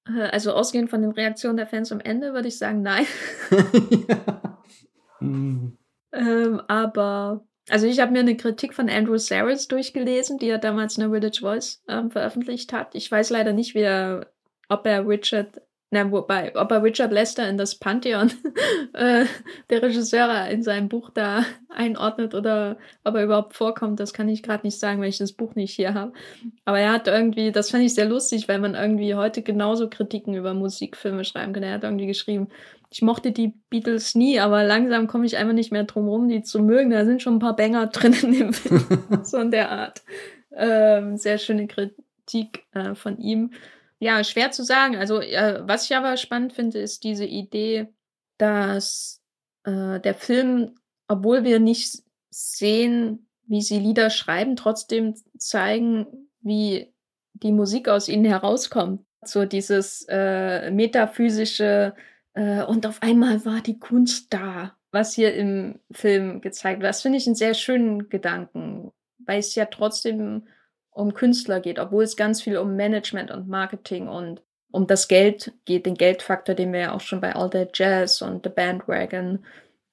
Äh, 0.07 0.23
also 0.31 0.53
ausgehend 0.53 0.89
von 0.89 1.01
den 1.01 1.11
Reaktionen 1.11 1.57
der 1.57 1.67
Fans 1.67 1.91
am 1.91 1.99
Ende 1.99 2.33
würde 2.33 2.47
ich 2.47 2.57
sagen, 2.57 2.81
nein. 2.81 3.05
ja. 4.07 4.59
mhm. 5.19 5.77
ähm, 6.13 6.61
aber, 6.67 7.45
also 7.69 7.87
ich 7.87 7.99
habe 7.99 8.11
mir 8.11 8.19
eine 8.19 8.37
Kritik 8.37 8.73
von 8.73 8.89
Andrew 8.89 9.17
Saris 9.17 9.67
durchgelesen, 9.67 10.37
die 10.37 10.49
er 10.49 10.57
damals 10.57 10.97
in 10.97 11.01
der 11.01 11.11
Village 11.11 11.39
Voice 11.41 11.83
ähm, 11.87 12.11
veröffentlicht 12.11 12.73
hat. 12.73 12.95
Ich 12.95 13.11
weiß 13.11 13.29
leider 13.29 13.53
nicht, 13.53 13.75
wie 13.75 13.81
er, 13.81 14.31
ob 14.69 14.85
er 14.85 15.07
Richard 15.07 15.61
na, 15.91 16.11
wobei, 16.11 16.53
ob 16.55 16.71
er 16.71 16.83
Richard 16.83 17.13
Lester 17.13 17.47
in 17.47 17.57
das 17.57 17.75
Pantheon 17.75 18.31
äh, 18.93 19.25
der 19.69 19.81
Regisseure 19.83 20.49
in 20.49 20.63
seinem 20.63 20.89
Buch 20.89 21.09
da 21.09 21.45
einordnet 21.69 22.33
oder 22.33 22.77
ob 23.03 23.15
er 23.15 23.23
überhaupt 23.23 23.55
vorkommt, 23.55 23.99
das 23.99 24.11
kann 24.11 24.27
ich 24.27 24.41
gerade 24.41 24.65
nicht 24.65 24.79
sagen, 24.79 24.99
weil 24.99 25.09
ich 25.09 25.19
das 25.19 25.33
Buch 25.33 25.55
nicht 25.55 25.75
hier 25.75 25.93
habe. 25.93 26.11
Aber 26.65 26.79
er 26.79 26.91
hat 26.91 27.07
irgendwie, 27.07 27.51
das 27.51 27.69
fand 27.69 27.83
ich 27.83 27.93
sehr 27.93 28.07
lustig, 28.07 28.47
weil 28.47 28.59
man 28.59 28.73
irgendwie 28.73 29.13
heute 29.15 29.43
genauso 29.43 29.87
Kritiken 29.87 30.33
über 30.33 30.53
Musikfilme 30.53 31.23
schreiben 31.23 31.53
kann. 31.53 31.63
Er 31.63 31.75
hat 31.75 31.83
irgendwie 31.83 32.07
geschrieben, 32.07 32.49
ich 32.89 33.01
mochte 33.01 33.31
die 33.31 33.53
Beatles 33.69 34.15
nie, 34.15 34.39
aber 34.39 34.63
langsam 34.63 35.07
komme 35.07 35.25
ich 35.25 35.37
einfach 35.37 35.53
nicht 35.53 35.71
mehr 35.71 35.83
drum 35.83 36.07
rum, 36.07 36.27
die 36.27 36.41
zu 36.41 36.61
mögen. 36.61 36.89
Da 36.89 37.05
sind 37.05 37.21
schon 37.21 37.35
ein 37.35 37.39
paar 37.39 37.55
Banger 37.55 37.87
drin 37.93 38.13
in 38.23 38.31
dem 38.31 38.53
Film. 38.53 38.85
so 39.23 39.37
in 39.37 39.51
der 39.51 39.71
Art. 39.71 40.01
Ähm, 40.51 41.17
sehr 41.17 41.37
schöne 41.37 41.67
Kritik 41.67 42.65
äh, 42.73 42.95
von 42.95 43.17
ihm. 43.17 43.51
Ja, 43.99 44.23
schwer 44.23 44.51
zu 44.51 44.63
sagen. 44.63 44.95
Also, 44.95 45.21
äh, 45.21 45.61
was 45.65 45.85
ich 45.85 45.95
aber 45.95 46.17
spannend 46.17 46.53
finde, 46.53 46.79
ist 46.79 47.03
diese 47.03 47.25
Idee, 47.25 47.87
dass 48.37 49.21
äh, 49.63 49.99
der 49.99 50.15
Film, 50.15 50.75
obwohl 51.07 51.43
wir 51.43 51.59
nicht 51.59 52.03
sehen, 52.29 53.27
wie 53.47 53.61
sie 53.61 53.79
Lieder 53.79 54.09
schreiben, 54.09 54.55
trotzdem 54.55 55.15
zeigen, 55.37 56.29
wie 56.41 56.93
die 57.33 57.51
Musik 57.51 57.87
aus 57.87 58.07
ihnen 58.07 58.25
herauskommt. 58.25 59.05
So 59.23 59.45
dieses 59.45 60.05
äh, 60.09 60.71
metaphysische 60.71 61.95
äh, 62.33 62.63
und 62.63 62.85
auf 62.85 63.01
einmal 63.01 63.45
war 63.45 63.61
die 63.61 63.79
Kunst 63.79 64.33
da, 64.33 64.75
was 64.91 65.13
hier 65.13 65.33
im 65.33 65.79
Film 65.91 66.41
gezeigt 66.41 66.81
wird. 66.81 66.89
Das 66.89 67.01
finde 67.01 67.17
ich 67.17 67.25
einen 67.25 67.35
sehr 67.35 67.53
schönen 67.53 68.09
Gedanken, 68.09 68.91
weil 69.19 69.39
es 69.39 69.55
ja 69.55 69.65
trotzdem 69.65 70.47
um 70.95 71.13
Künstler 71.13 71.59
geht, 71.59 71.77
obwohl 71.77 72.03
es 72.03 72.15
ganz 72.15 72.41
viel 72.41 72.57
um 72.57 72.75
Management 72.75 73.29
und 73.29 73.47
Marketing 73.47 74.07
und 74.07 74.41
um 74.71 74.87
das 74.87 75.07
Geld 75.07 75.51
geht, 75.65 75.85
den 75.85 75.95
Geldfaktor, 75.95 76.55
den 76.55 76.73
wir 76.73 76.79
ja 76.79 76.93
auch 76.93 77.01
schon 77.01 77.21
bei 77.21 77.35
All 77.35 77.49
That 77.49 77.77
Jazz 77.77 78.21
und 78.21 78.43
The 78.45 78.49
Bandwagon 78.49 79.45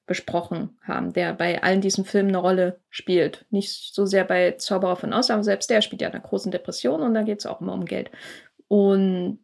besprochen 0.06 0.78
haben, 0.82 1.12
der 1.12 1.34
bei 1.34 1.62
allen 1.62 1.80
diesen 1.80 2.04
Filmen 2.04 2.30
eine 2.30 2.38
Rolle 2.38 2.80
spielt. 2.88 3.46
Nicht 3.50 3.94
so 3.94 4.06
sehr 4.06 4.24
bei 4.24 4.52
Zauberer 4.52 4.96
von 4.96 5.12
Oz, 5.12 5.30
aber 5.30 5.42
selbst 5.42 5.70
der 5.70 5.82
spielt 5.82 6.02
ja 6.02 6.08
in 6.08 6.14
einer 6.14 6.22
großen 6.22 6.52
Depression 6.52 7.02
und 7.02 7.14
da 7.14 7.22
geht 7.22 7.40
es 7.40 7.46
auch 7.46 7.60
immer 7.60 7.74
um 7.74 7.84
Geld. 7.84 8.10
Und 8.68 9.40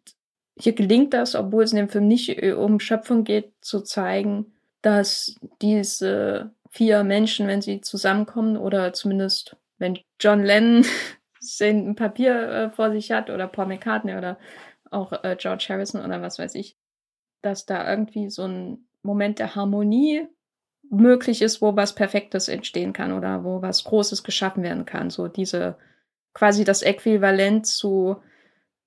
hier 0.59 0.73
gelingt 0.75 1.13
das, 1.13 1.35
obwohl 1.35 1.65
es 1.65 1.73
in 1.73 1.79
dem 1.79 1.89
Film 1.89 2.07
nicht 2.07 2.43
um 2.55 2.81
Schöpfung 2.81 3.25
geht, 3.25 3.53
zu 3.61 3.81
zeigen, 3.81 4.53
dass 4.83 5.37
diese 5.61 6.53
vier 6.71 7.03
Menschen, 7.05 7.49
wenn 7.49 7.63
sie 7.63 7.81
zusammenkommen 7.81 8.57
oder 8.57 8.93
zumindest 8.93 9.57
wenn 9.79 9.99
John 10.21 10.45
Lennon 10.45 10.85
ein 11.61 11.95
Papier 11.95 12.49
äh, 12.49 12.71
vor 12.71 12.91
sich 12.91 13.11
hat 13.11 13.31
oder 13.31 13.47
Paul 13.47 13.67
McCartney 13.67 14.17
oder 14.17 14.39
auch 14.91 15.13
äh, 15.25 15.37
George 15.39 15.67
Harrison 15.69 16.05
oder 16.05 16.23
was 16.23 16.39
weiß 16.39 16.55
ich, 16.55 16.77
dass 17.43 17.67
da 17.67 17.89
irgendwie 17.89 18.31
so 18.31 18.45
ein 18.47 18.89
Moment 19.03 19.39
der 19.39 19.55
Harmonie 19.55 20.27
möglich 20.91 21.43
ist, 21.43 21.61
wo 21.61 21.77
was 21.77 21.95
Perfektes 21.95 22.49
entstehen 22.49 22.93
kann 22.93 23.13
oder 23.13 23.45
wo 23.45 23.63
was 23.63 23.85
Großes 23.85 24.23
geschaffen 24.23 24.63
werden 24.63 24.87
kann. 24.87 25.11
So 25.11 25.29
diese 25.29 25.77
quasi 26.35 26.65
das 26.65 26.83
Äquivalent 26.83 27.67
zu 27.67 28.17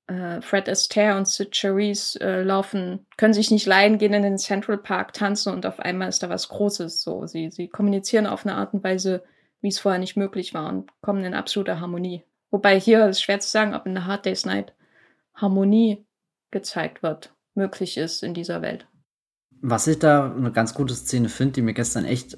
äh, 0.08 0.42
Fred 0.42 0.68
Astaire 0.68 1.18
und 1.18 1.28
Sid 1.28 1.56
Charisse 1.56 2.20
äh, 2.20 2.44
laufen, 2.44 3.06
können 3.18 3.34
sich 3.34 3.52
nicht 3.52 3.66
leiden, 3.66 3.98
gehen 3.98 4.14
in 4.14 4.24
den 4.24 4.38
Central 4.38 4.78
Park, 4.78 5.14
tanzen 5.14 5.54
und 5.54 5.66
auf 5.66 5.80
einmal 5.80 6.10
ist 6.10 6.24
da 6.24 6.30
was 6.30 6.50
Großes. 6.50 7.02
So, 7.02 7.28
sie, 7.28 7.52
sie 7.52 7.68
kommunizieren 7.68 8.26
auf 8.26 8.46
eine 8.46 8.56
Art 8.56 8.74
und 8.74 8.84
Weise, 8.84 9.24
wie 9.62 9.70
es 9.70 9.80
vorher 9.80 10.00
nicht 10.00 10.18
möglich 10.18 10.54
war 10.54 10.70
und 10.70 10.90
kommen 11.02 11.24
in 11.24 11.34
absolute 11.34 11.80
Harmonie. 11.80 12.24
Wobei 12.52 12.80
hier 12.80 13.08
ist 13.08 13.22
schwer 13.22 13.40
zu 13.40 13.50
sagen, 13.50 13.74
ob 13.74 13.86
in 13.86 13.96
der 13.96 14.06
Hard 14.06 14.26
Day's 14.26 14.46
Night 14.46 14.74
Harmonie 15.34 16.06
gezeigt 16.52 17.02
wird, 17.02 17.34
möglich 17.56 17.98
ist 17.98 18.24
in 18.24 18.34
dieser 18.34 18.62
Welt. 18.62 18.86
Was 19.62 19.88
ich 19.88 20.00
da 20.00 20.32
eine 20.32 20.52
ganz 20.52 20.74
gute 20.74 20.94
Szene 20.94 21.30
finde, 21.30 21.54
die 21.54 21.62
mir 21.62 21.74
gestern 21.74 22.04
echt 22.04 22.38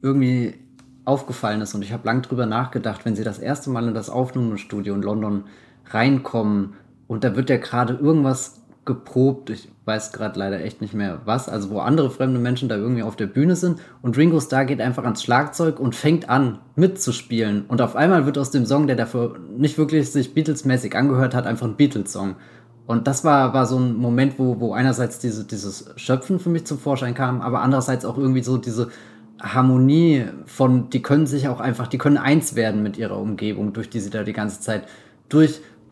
irgendwie 0.00 0.54
aufgefallen 1.04 1.60
ist 1.60 1.74
und 1.74 1.82
ich 1.82 1.92
habe 1.92 2.06
lang 2.06 2.22
drüber 2.22 2.46
nachgedacht, 2.46 3.04
wenn 3.04 3.16
sie 3.16 3.24
das 3.24 3.38
erste 3.38 3.70
Mal 3.70 3.88
in 3.88 3.94
das 3.94 4.08
Aufnahmestudio 4.08 4.94
in 4.94 5.02
London 5.02 5.44
reinkommen 5.86 6.74
und 7.08 7.24
da 7.24 7.36
wird 7.36 7.50
ja 7.50 7.56
gerade 7.56 7.94
irgendwas 7.94 8.61
geprobt, 8.84 9.50
ich 9.50 9.68
weiß 9.84 10.12
gerade 10.12 10.38
leider 10.38 10.60
echt 10.60 10.80
nicht 10.80 10.94
mehr 10.94 11.20
was, 11.24 11.48
also 11.48 11.70
wo 11.70 11.78
andere 11.78 12.10
fremde 12.10 12.40
Menschen 12.40 12.68
da 12.68 12.76
irgendwie 12.76 13.04
auf 13.04 13.14
der 13.14 13.26
Bühne 13.26 13.54
sind 13.54 13.80
und 14.00 14.16
Ringo 14.16 14.40
Starr 14.40 14.64
geht 14.64 14.80
einfach 14.80 15.04
ans 15.04 15.22
Schlagzeug 15.22 15.78
und 15.78 15.94
fängt 15.94 16.28
an 16.28 16.58
mitzuspielen. 16.74 17.64
Und 17.68 17.80
auf 17.80 17.94
einmal 17.94 18.26
wird 18.26 18.38
aus 18.38 18.50
dem 18.50 18.66
Song, 18.66 18.88
der 18.88 18.96
dafür 18.96 19.36
nicht 19.56 19.78
wirklich 19.78 20.10
sich 20.10 20.34
Beatles-mäßig 20.34 20.96
angehört 20.96 21.34
hat, 21.34 21.46
einfach 21.46 21.66
ein 21.66 21.76
Beatles-Song. 21.76 22.36
Und 22.86 23.06
das 23.06 23.24
war, 23.24 23.54
war 23.54 23.66
so 23.66 23.78
ein 23.78 23.94
Moment, 23.94 24.38
wo, 24.38 24.58
wo 24.58 24.72
einerseits 24.72 25.20
diese, 25.20 25.44
dieses 25.44 25.92
Schöpfen 25.96 26.40
für 26.40 26.50
mich 26.50 26.66
zum 26.66 26.78
Vorschein 26.78 27.14
kam, 27.14 27.40
aber 27.40 27.62
andererseits 27.62 28.04
auch 28.04 28.18
irgendwie 28.18 28.42
so 28.42 28.58
diese 28.58 28.88
Harmonie 29.40 30.26
von, 30.46 30.90
die 30.90 31.02
können 31.02 31.26
sich 31.26 31.46
auch 31.48 31.60
einfach, 31.60 31.86
die 31.86 31.98
können 31.98 32.18
eins 32.18 32.56
werden 32.56 32.82
mit 32.82 32.96
ihrer 32.96 33.18
Umgebung, 33.18 33.72
durch 33.72 33.90
die 33.90 34.00
sie 34.00 34.10
da 34.10 34.24
die 34.24 34.32
ganze 34.32 34.60
Zeit 34.60 34.84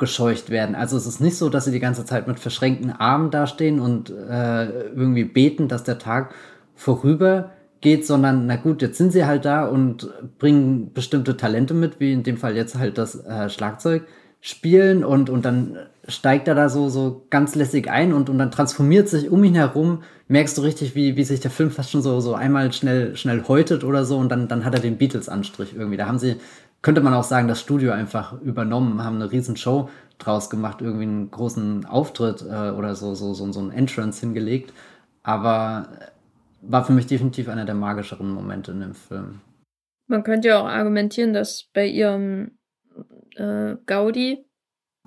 durchgescheucht 0.01 0.51
werden. 0.51 0.75
Also 0.75 0.97
es 0.97 1.07
ist 1.07 1.21
nicht 1.21 1.37
so, 1.37 1.49
dass 1.49 1.67
sie 1.67 1.73
die 1.73 1.81
ganze 1.81 2.05
Zeit 2.05 2.27
mit 2.27 2.41
verschränkten 2.41 2.91
Armen 2.91 3.31
dastehen 3.31 3.81
und 3.81 4.11
äh, 4.11 4.89
irgendwie 4.91 5.25
beten, 5.25 5.69
dass 5.69 5.85
der 5.85 5.99
Tag 5.99 6.35
vorüber 6.75 7.51
geht, 7.81 8.07
sondern 8.07 8.47
na 8.47 8.57
gut, 8.57 8.83
jetzt 8.83 8.99
sind 8.99 9.13
sie 9.13 9.27
halt 9.27 9.45
da 9.45 9.67
und 9.67 10.11
bringen 10.39 10.93
bestimmte 10.93 11.37
Talente 11.37 11.75
mit, 11.75 12.01
wie 12.01 12.13
in 12.13 12.23
dem 12.23 12.37
Fall 12.37 12.57
jetzt 12.57 12.79
halt 12.79 12.99
das 12.99 13.25
äh, 13.25 13.49
Schlagzeug 13.49 14.05
spielen 14.41 15.05
und, 15.05 15.29
und 15.29 15.45
dann 15.45 15.77
steigt 16.09 16.49
er 16.49 16.55
da 16.55 16.71
so, 16.71 16.89
so 16.89 17.27
ganz 17.29 17.55
lässig 17.55 17.91
ein 17.91 18.13
und, 18.15 18.31
und 18.31 18.39
dann 18.39 18.51
transformiert 18.51 19.09
sich 19.09 19.31
um 19.31 19.45
ihn 19.45 19.55
herum, 19.55 20.03
merkst 20.29 20.57
du 20.57 20.63
richtig, 20.63 20.95
wie, 20.95 21.17
wie 21.17 21.25
sich 21.25 21.41
der 21.41 21.51
Film 21.51 21.71
fast 21.71 21.91
schon 21.91 22.03
so, 22.03 22.21
so 22.21 22.35
einmal 22.35 22.73
schnell, 22.73 23.17
schnell 23.17 23.45
häutet 23.47 23.85
oder 23.85 24.05
so 24.05 24.17
und 24.17 24.31
dann, 24.31 24.49
dann 24.49 24.65
hat 24.65 24.75
er 24.75 24.81
den 24.81 24.97
Beatles-Anstrich 24.97 25.75
irgendwie. 25.77 25.99
Da 25.99 26.07
haben 26.07 26.19
sie, 26.19 26.37
könnte 26.83 27.01
man 27.01 27.15
auch 27.15 27.25
sagen, 27.25 27.49
das 27.49 27.61
Studio 27.61 27.93
einfach 27.93 28.41
übernommen, 28.41 29.05
haben 29.05 29.17
eine 29.17 29.31
riesen 29.31 29.57
Show 29.57 29.91
draus 30.19 30.51
gemacht, 30.51 30.81
irgendwie 30.81 31.05
einen 31.05 31.31
großen 31.31 31.85
Auftritt 31.87 32.43
äh, 32.43 32.71
oder 32.71 32.95
so, 32.95 33.15
so, 33.15 33.35
so, 33.35 33.51
so 33.53 33.61
ein 33.61 33.71
Entrance 33.71 34.21
hingelegt. 34.21 34.73
Aber 35.23 35.89
war 36.63 36.85
für 36.85 36.93
mich 36.93 37.07
definitiv 37.07 37.49
einer 37.49 37.65
der 37.65 37.75
magischeren 37.75 38.31
Momente 38.31 38.73
in 38.73 38.81
dem 38.81 38.95
Film. 38.95 39.41
Man 40.07 40.23
könnte 40.25 40.49
ja 40.49 40.61
auch 40.61 40.67
argumentieren, 40.67 41.33
dass 41.33 41.69
bei 41.73 41.87
ihrem 41.87 42.59
äh, 43.37 43.77
Gaudi, 43.87 44.45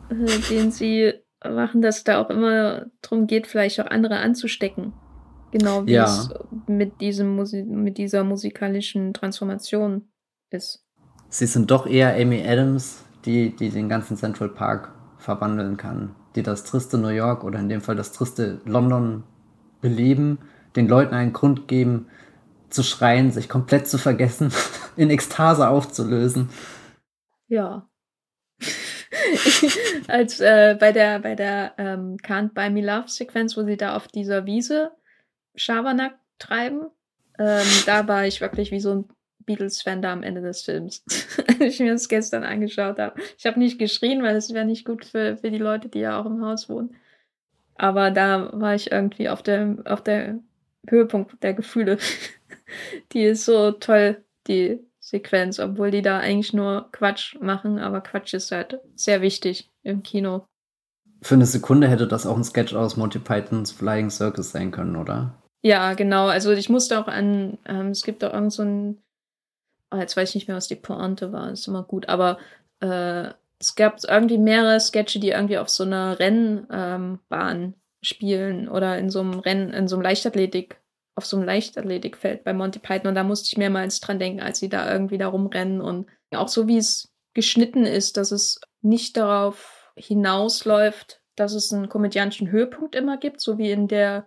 äh, 0.09 0.39
den 0.49 0.71
sie 0.71 1.13
machen, 1.43 1.81
dass 1.81 2.03
da 2.03 2.21
auch 2.21 2.29
immer 2.29 2.85
darum 3.01 3.27
geht, 3.27 3.47
vielleicht 3.47 3.79
auch 3.81 3.87
andere 3.87 4.17
anzustecken. 4.17 4.93
Genau 5.51 5.85
wie 5.85 5.91
ja. 5.91 6.05
es 6.05 6.33
mit, 6.67 6.99
diesem 7.01 7.35
Musi 7.35 7.63
mit 7.63 7.97
dieser 7.97 8.23
musikalischen 8.23 9.13
Transformation 9.13 10.09
ist. 10.49 10.83
Sie 11.33 11.47
sind 11.47 11.71
doch 11.71 11.87
eher 11.87 12.13
Amy 12.13 12.47
Adams, 12.47 13.03
die, 13.25 13.55
die 13.55 13.71
den 13.71 13.89
ganzen 13.89 14.15
Central 14.15 14.49
Park 14.49 14.93
verwandeln 15.17 15.77
kann, 15.77 16.13
die 16.35 16.43
das 16.43 16.63
triste 16.63 16.99
New 16.99 17.07
York 17.07 17.43
oder 17.43 17.57
in 17.57 17.69
dem 17.69 17.81
Fall 17.81 17.95
das 17.95 18.11
triste 18.11 18.61
London 18.65 19.23
beleben, 19.81 20.37
den 20.75 20.87
Leuten 20.87 21.15
einen 21.15 21.33
Grund 21.33 21.67
geben, 21.67 22.05
zu 22.69 22.83
schreien, 22.83 23.31
sich 23.31 23.49
komplett 23.49 23.87
zu 23.87 23.97
vergessen, 23.97 24.51
in 24.95 25.09
Ekstase 25.09 25.67
aufzulösen. 25.67 26.49
Ja. 27.47 27.89
Als 30.07 30.39
äh, 30.39 30.77
bei 30.79 30.91
der, 30.91 31.17
bei 31.17 31.33
der 31.33 31.73
ähm, 31.79 32.17
Can't 32.17 32.53
Buy 32.53 32.69
Me 32.69 32.85
Love 32.85 33.09
Sequenz, 33.09 33.57
wo 33.57 33.63
sie 33.63 33.77
da 33.77 33.95
auf 33.95 34.07
dieser 34.07 34.45
Wiese 34.45 34.91
Schabernack 35.55 36.13
treiben, 36.37 36.91
ähm, 37.39 37.65
da 37.87 38.07
war 38.07 38.27
ich 38.27 38.39
wirklich 38.39 38.69
wie 38.69 38.79
so 38.79 38.93
ein 38.93 39.05
Beatles-Fan 39.45 40.01
da 40.01 40.13
am 40.13 40.23
Ende 40.23 40.41
des 40.41 40.61
Films, 40.61 41.03
als 41.47 41.59
ich 41.59 41.79
mir 41.79 41.93
das 41.93 42.09
gestern 42.09 42.43
angeschaut 42.43 42.99
habe. 42.99 43.19
Ich 43.37 43.45
habe 43.45 43.59
nicht 43.59 43.79
geschrien, 43.79 44.23
weil 44.23 44.35
es 44.35 44.53
wäre 44.53 44.65
nicht 44.65 44.85
gut 44.85 45.05
für, 45.05 45.37
für 45.37 45.51
die 45.51 45.57
Leute, 45.57 45.89
die 45.89 45.99
ja 45.99 46.19
auch 46.19 46.25
im 46.25 46.43
Haus 46.43 46.69
wohnen. 46.69 46.95
Aber 47.75 48.11
da 48.11 48.49
war 48.53 48.75
ich 48.75 48.91
irgendwie 48.91 49.29
auf 49.29 49.41
der, 49.41 49.77
auf 49.85 50.03
der 50.03 50.39
Höhepunkt 50.87 51.41
der 51.43 51.53
Gefühle. 51.53 51.97
die 53.13 53.23
ist 53.23 53.45
so 53.45 53.71
toll, 53.71 54.23
die 54.47 54.79
Sequenz, 54.99 55.59
obwohl 55.59 55.91
die 55.91 56.01
da 56.01 56.19
eigentlich 56.19 56.53
nur 56.53 56.89
Quatsch 56.91 57.35
machen, 57.41 57.79
aber 57.79 58.01
Quatsch 58.01 58.33
ist 58.33 58.51
halt 58.51 58.79
sehr 58.95 59.21
wichtig 59.21 59.69
im 59.83 60.01
Kino. 60.01 60.45
Für 61.21 61.35
eine 61.35 61.45
Sekunde 61.45 61.87
hätte 61.87 62.07
das 62.07 62.25
auch 62.25 62.35
ein 62.35 62.43
Sketch 62.43 62.73
aus 62.73 62.97
Monty 62.97 63.19
Pythons 63.19 63.71
Flying 63.71 64.09
Circus 64.09 64.51
sein 64.51 64.71
können, 64.71 64.95
oder? 64.95 65.41
Ja, 65.61 65.93
genau. 65.93 66.27
Also 66.27 66.51
ich 66.51 66.69
musste 66.69 66.99
auch 66.99 67.07
an, 67.07 67.57
ähm, 67.65 67.87
es 67.87 68.03
gibt 68.03 68.23
auch 68.23 68.33
irgend 68.33 68.51
so 68.51 68.63
ein, 68.63 68.97
oh, 69.93 69.97
jetzt 69.97 70.17
weiß 70.17 70.29
ich 70.29 70.35
nicht 70.35 70.47
mehr, 70.47 70.57
was 70.57 70.67
die 70.67 70.75
Pointe 70.75 71.31
war, 71.31 71.51
ist 71.51 71.67
immer 71.67 71.83
gut, 71.83 72.09
aber 72.09 72.37
äh, 72.79 73.29
es 73.59 73.75
gab 73.75 73.97
irgendwie 74.07 74.37
mehrere 74.37 74.79
Sketche, 74.79 75.19
die 75.19 75.29
irgendwie 75.29 75.57
auf 75.57 75.69
so 75.69 75.83
einer 75.83 76.19
Rennbahn 76.19 77.63
ähm, 77.63 77.73
spielen 78.01 78.67
oder 78.67 78.97
in 78.97 79.09
so 79.09 79.21
einem 79.21 79.39
Rennen, 79.39 79.71
in 79.71 79.87
so 79.87 79.95
einem 79.95 80.03
Leichtathletik 80.03 80.81
auf 81.15 81.25
so 81.25 81.37
einem 81.37 81.45
Leichtathletikfeld 81.45 82.43
bei 82.43 82.53
Monty 82.53 82.79
Python. 82.79 83.09
Und 83.09 83.15
da 83.15 83.23
musste 83.23 83.47
ich 83.47 83.57
mehrmals 83.57 83.99
dran 83.99 84.19
denken, 84.19 84.41
als 84.41 84.59
sie 84.59 84.69
da 84.69 84.91
irgendwie 84.91 85.17
da 85.17 85.27
rumrennen. 85.27 85.79
Und 85.79 86.07
auch 86.31 86.47
so 86.47 86.67
wie 86.67 86.77
es 86.77 87.13
geschnitten 87.33 87.85
ist, 87.85 88.17
dass 88.17 88.31
es 88.31 88.59
nicht 88.81 89.15
darauf 89.15 89.91
hinausläuft, 89.95 91.21
dass 91.35 91.53
es 91.53 91.71
einen 91.71 91.89
komödiantischen 91.89 92.51
Höhepunkt 92.51 92.95
immer 92.95 93.17
gibt, 93.17 93.41
so 93.41 93.57
wie 93.57 93.71
in 93.71 93.87
der 93.87 94.25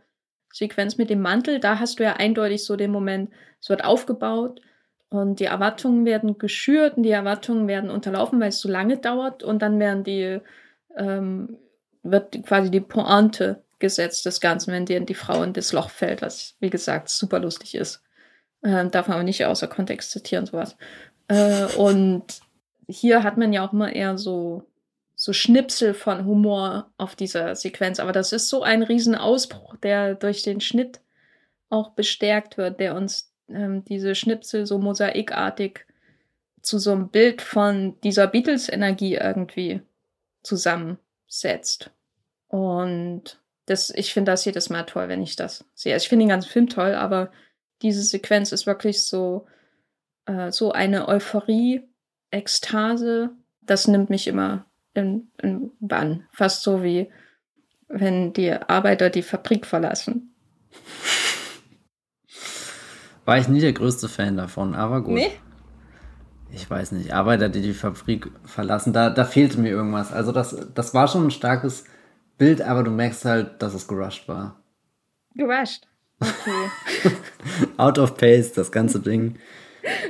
Sequenz 0.52 0.96
mit 0.96 1.10
dem 1.10 1.20
Mantel. 1.20 1.60
Da 1.60 1.78
hast 1.78 1.98
du 1.98 2.04
ja 2.04 2.14
eindeutig 2.14 2.64
so 2.64 2.76
den 2.76 2.92
Moment, 2.92 3.30
es 3.60 3.68
wird 3.68 3.84
aufgebaut 3.84 4.60
und 5.08 5.40
die 5.40 5.44
Erwartungen 5.44 6.04
werden 6.04 6.38
geschürt 6.38 6.96
und 6.96 7.04
die 7.04 7.10
Erwartungen 7.10 7.68
werden 7.68 7.90
unterlaufen, 7.90 8.40
weil 8.40 8.48
es 8.48 8.60
so 8.60 8.68
lange 8.68 8.96
dauert 8.98 9.42
und 9.42 9.62
dann 9.62 9.78
werden 9.78 10.04
die, 10.04 10.40
ähm, 10.96 11.58
wird 12.02 12.42
quasi 12.44 12.70
die 12.70 12.80
Pointe 12.80 13.62
gesetzt 13.78 14.26
des 14.26 14.40
Ganzen, 14.40 14.72
wenn 14.72 14.86
dir 14.86 15.00
die 15.00 15.14
Frau 15.14 15.42
in 15.42 15.52
das 15.52 15.72
Loch 15.72 15.90
fällt, 15.90 16.22
was 16.22 16.56
wie 16.60 16.70
gesagt 16.70 17.08
super 17.08 17.38
lustig 17.38 17.74
ist. 17.74 18.02
Ähm, 18.64 18.90
darf 18.90 19.06
man 19.06 19.16
aber 19.16 19.24
nicht 19.24 19.44
außer 19.44 19.68
Kontext 19.68 20.10
zitieren, 20.10 20.46
sowas. 20.46 20.76
Äh, 21.28 21.66
und 21.76 22.24
hier 22.88 23.22
hat 23.22 23.36
man 23.36 23.52
ja 23.52 23.66
auch 23.66 23.72
immer 23.72 23.92
eher 23.92 24.16
so, 24.18 24.64
so 25.14 25.32
Schnipsel 25.32 25.94
von 25.94 26.24
Humor 26.24 26.90
auf 26.96 27.14
dieser 27.16 27.54
Sequenz, 27.54 28.00
aber 28.00 28.12
das 28.12 28.32
ist 28.32 28.48
so 28.48 28.62
ein 28.62 28.82
Riesenausbruch, 28.82 29.76
der 29.76 30.14
durch 30.14 30.42
den 30.42 30.60
Schnitt 30.60 31.00
auch 31.68 31.90
bestärkt 31.90 32.58
wird, 32.58 32.80
der 32.80 32.94
uns 32.94 33.32
ähm, 33.48 33.84
diese 33.84 34.14
Schnipsel 34.14 34.66
so 34.66 34.78
mosaikartig 34.78 35.86
zu 36.62 36.78
so 36.78 36.92
einem 36.92 37.08
Bild 37.08 37.42
von 37.42 38.00
dieser 38.00 38.26
Beatles-Energie 38.26 39.14
irgendwie 39.14 39.82
zusammensetzt. 40.42 41.90
Und 42.48 43.40
das, 43.66 43.90
ich 43.90 44.12
finde 44.12 44.32
das 44.32 44.44
jedes 44.44 44.70
Mal 44.70 44.84
toll, 44.84 45.08
wenn 45.08 45.22
ich 45.22 45.36
das 45.36 45.64
sehe. 45.74 45.94
Also 45.94 46.04
ich 46.04 46.08
finde 46.08 46.24
den 46.24 46.30
ganzen 46.30 46.50
Film 46.50 46.68
toll, 46.68 46.94
aber 46.94 47.30
diese 47.82 48.02
Sequenz 48.02 48.52
ist 48.52 48.66
wirklich 48.66 49.02
so, 49.02 49.46
äh, 50.26 50.50
so 50.50 50.72
eine 50.72 51.08
Euphorie, 51.08 51.82
Ekstase. 52.30 53.30
Das 53.62 53.88
nimmt 53.88 54.10
mich 54.10 54.26
immer 54.26 54.66
in, 54.94 55.30
in 55.42 55.72
Bann. 55.80 56.26
Fast 56.32 56.62
so 56.62 56.82
wie 56.82 57.10
wenn 57.88 58.32
die 58.32 58.52
Arbeiter 58.52 59.10
die 59.10 59.22
Fabrik 59.22 59.66
verlassen. 59.66 60.34
War 63.26 63.38
ich 63.38 63.48
nie 63.48 63.60
der 63.60 63.74
größte 63.74 64.08
Fan 64.08 64.38
davon, 64.38 64.74
aber 64.74 65.02
gut. 65.02 65.14
Nee? 65.14 65.30
Ich 66.52 66.70
weiß 66.70 66.92
nicht, 66.92 67.12
Arbeiter, 67.12 67.50
die 67.50 67.60
die 67.60 67.74
Fabrik 67.74 68.30
verlassen, 68.44 68.94
da, 68.94 69.10
da 69.10 69.24
fehlte 69.24 69.60
mir 69.60 69.70
irgendwas. 69.70 70.12
Also 70.12 70.32
das, 70.32 70.56
das 70.74 70.94
war 70.94 71.08
schon 71.08 71.26
ein 71.26 71.30
starkes 71.30 71.84
Bild, 72.38 72.62
aber 72.62 72.82
du 72.82 72.90
merkst 72.90 73.26
halt, 73.26 73.60
dass 73.60 73.74
es 73.74 73.86
gerusht 73.86 74.28
war. 74.28 74.62
Gerusht? 75.34 75.86
Okay. 76.20 77.12
Out 77.76 77.98
of 77.98 78.16
pace, 78.16 78.52
das 78.52 78.72
ganze 78.72 79.00
Ding. 79.00 79.38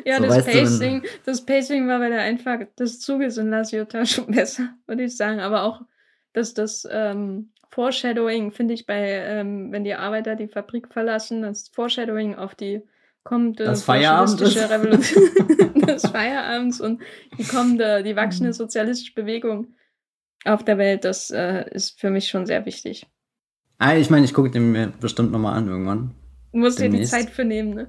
Ja, 0.04 0.18
so, 0.18 0.26
das, 0.26 0.44
Pacing, 0.44 1.02
das 1.24 1.44
Pacing 1.44 1.88
war 1.88 1.98
bei 1.98 2.08
der 2.08 2.20
Einfahrt 2.20 2.78
des 2.78 3.00
Zuges 3.00 3.36
in 3.36 3.50
La 3.50 3.64
Ciotat 3.64 4.08
schon 4.08 4.26
besser, 4.26 4.68
würde 4.86 5.02
ich 5.02 5.16
sagen. 5.16 5.40
Aber 5.40 5.64
auch 5.64 5.82
dass 6.36 6.52
das 6.52 6.86
ähm, 6.90 7.48
Foreshadowing, 7.70 8.52
finde 8.52 8.74
ich, 8.74 8.84
bei, 8.84 9.00
ähm, 9.00 9.72
wenn 9.72 9.84
die 9.84 9.94
Arbeiter 9.94 10.36
die 10.36 10.48
Fabrik 10.48 10.92
verlassen, 10.92 11.40
das 11.40 11.68
Foreshadowing 11.68 12.34
auf 12.34 12.54
die 12.54 12.82
kommende 13.26 13.64
das 13.64 13.82
Feierabend 13.82 14.40
Revolution 14.40 15.24
des 15.86 16.06
Feierabends 16.06 16.80
und 16.80 17.02
die 17.36 17.44
kommende, 17.44 18.02
die 18.02 18.16
wachsende 18.16 18.52
sozialistische 18.52 19.14
Bewegung 19.14 19.74
auf 20.44 20.64
der 20.64 20.78
Welt, 20.78 21.04
das 21.04 21.30
äh, 21.30 21.68
ist 21.70 22.00
für 22.00 22.10
mich 22.10 22.28
schon 22.28 22.46
sehr 22.46 22.64
wichtig. 22.66 23.06
Ah, 23.78 23.96
ich 23.96 24.08
meine, 24.10 24.24
ich 24.24 24.32
gucke 24.32 24.50
den 24.50 24.72
mir 24.72 24.92
bestimmt 25.00 25.32
nochmal 25.32 25.56
an 25.56 25.68
irgendwann. 25.68 26.14
Du 26.52 26.60
musst 26.60 26.78
dir 26.78 26.88
die 26.88 27.02
Zeit 27.02 27.30
für 27.30 27.44
nehmen, 27.44 27.74
ne? 27.74 27.88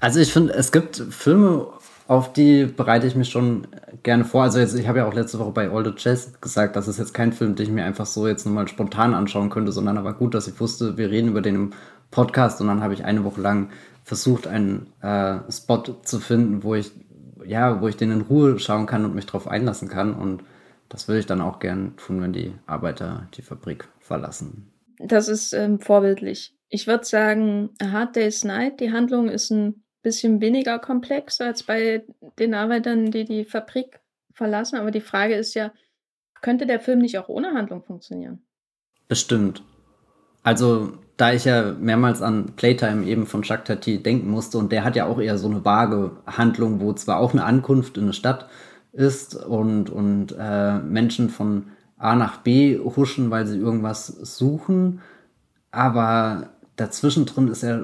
Also 0.00 0.18
ich 0.18 0.32
finde, 0.32 0.54
es 0.54 0.72
gibt 0.72 0.96
Filme, 0.96 1.68
auf 2.08 2.32
die 2.32 2.64
bereite 2.64 3.06
ich 3.06 3.14
mich 3.14 3.28
schon 3.28 3.68
gerne 4.02 4.24
vor. 4.24 4.42
Also 4.42 4.58
jetzt, 4.58 4.74
ich 4.74 4.88
habe 4.88 4.98
ja 4.98 5.06
auch 5.06 5.14
letzte 5.14 5.38
Woche 5.38 5.52
bei 5.52 5.70
All 5.70 5.84
the 5.84 5.92
Jazz 5.96 6.32
gesagt, 6.40 6.74
das 6.74 6.88
ist 6.88 6.98
jetzt 6.98 7.12
kein 7.14 7.32
Film, 7.32 7.54
den 7.54 7.66
ich 7.66 7.72
mir 7.72 7.84
einfach 7.84 8.06
so 8.06 8.26
jetzt 8.26 8.44
nochmal 8.44 8.66
spontan 8.66 9.14
anschauen 9.14 9.50
könnte, 9.50 9.70
sondern 9.70 9.98
aber 9.98 10.14
gut, 10.14 10.34
dass 10.34 10.48
ich 10.48 10.58
wusste, 10.58 10.96
wir 10.96 11.10
reden 11.10 11.28
über 11.28 11.42
den 11.42 11.54
im 11.54 11.70
Podcast 12.10 12.60
und 12.60 12.68
dann 12.68 12.82
habe 12.82 12.94
ich 12.94 13.04
eine 13.04 13.24
Woche 13.24 13.40
lang 13.40 13.70
versucht, 14.12 14.46
einen 14.46 14.92
äh, 15.00 15.50
Spot 15.50 15.78
zu 15.78 16.20
finden, 16.20 16.62
wo 16.62 16.74
ich 16.74 16.92
ja, 17.46 17.80
wo 17.80 17.88
ich 17.88 17.96
den 17.96 18.10
in 18.10 18.20
Ruhe 18.20 18.58
schauen 18.58 18.84
kann 18.84 19.06
und 19.06 19.14
mich 19.14 19.24
darauf 19.24 19.48
einlassen 19.48 19.88
kann. 19.88 20.12
Und 20.12 20.44
das 20.90 21.08
würde 21.08 21.20
ich 21.20 21.26
dann 21.26 21.40
auch 21.40 21.60
gern 21.60 21.96
tun, 21.96 22.20
wenn 22.20 22.34
die 22.34 22.52
Arbeiter 22.66 23.26
die 23.34 23.40
Fabrik 23.40 23.88
verlassen. 24.00 24.70
Das 24.98 25.28
ist 25.28 25.54
ähm, 25.54 25.80
vorbildlich. 25.80 26.54
Ich 26.68 26.86
würde 26.86 27.06
sagen, 27.06 27.70
A 27.80 27.90
Hard 27.90 28.16
Day's 28.16 28.44
Night, 28.44 28.80
die 28.80 28.92
Handlung 28.92 29.30
ist 29.30 29.50
ein 29.50 29.82
bisschen 30.02 30.42
weniger 30.42 30.78
komplex 30.78 31.40
als 31.40 31.62
bei 31.62 32.04
den 32.38 32.52
Arbeitern, 32.52 33.10
die 33.10 33.24
die 33.24 33.46
Fabrik 33.46 34.00
verlassen. 34.34 34.78
Aber 34.78 34.90
die 34.90 35.00
Frage 35.00 35.36
ist 35.36 35.54
ja, 35.54 35.72
könnte 36.42 36.66
der 36.66 36.80
Film 36.80 36.98
nicht 36.98 37.18
auch 37.18 37.30
ohne 37.30 37.54
Handlung 37.54 37.82
funktionieren? 37.82 38.44
Bestimmt. 39.08 39.62
Also, 40.42 40.98
da 41.22 41.32
ich 41.32 41.44
ja 41.44 41.72
mehrmals 41.78 42.20
an 42.20 42.46
Playtime 42.56 43.06
eben 43.06 43.26
von 43.26 43.44
Jacques 43.44 43.68
Tati 43.68 44.02
denken 44.02 44.28
musste 44.28 44.58
und 44.58 44.72
der 44.72 44.82
hat 44.82 44.96
ja 44.96 45.06
auch 45.06 45.20
eher 45.20 45.38
so 45.38 45.48
eine 45.48 45.64
vage 45.64 46.10
Handlung, 46.26 46.80
wo 46.80 46.92
zwar 46.94 47.18
auch 47.18 47.32
eine 47.32 47.44
Ankunft 47.44 47.96
in 47.96 48.02
eine 48.02 48.12
Stadt 48.12 48.48
ist 48.92 49.36
und, 49.36 49.88
und 49.88 50.34
äh, 50.36 50.78
Menschen 50.78 51.30
von 51.30 51.66
A 51.96 52.16
nach 52.16 52.38
B 52.38 52.76
huschen, 52.76 53.30
weil 53.30 53.46
sie 53.46 53.56
irgendwas 53.56 54.08
suchen, 54.08 55.00
aber 55.70 56.48
dazwischen 56.74 57.24
drin 57.24 57.46
ist 57.46 57.62
ja 57.62 57.82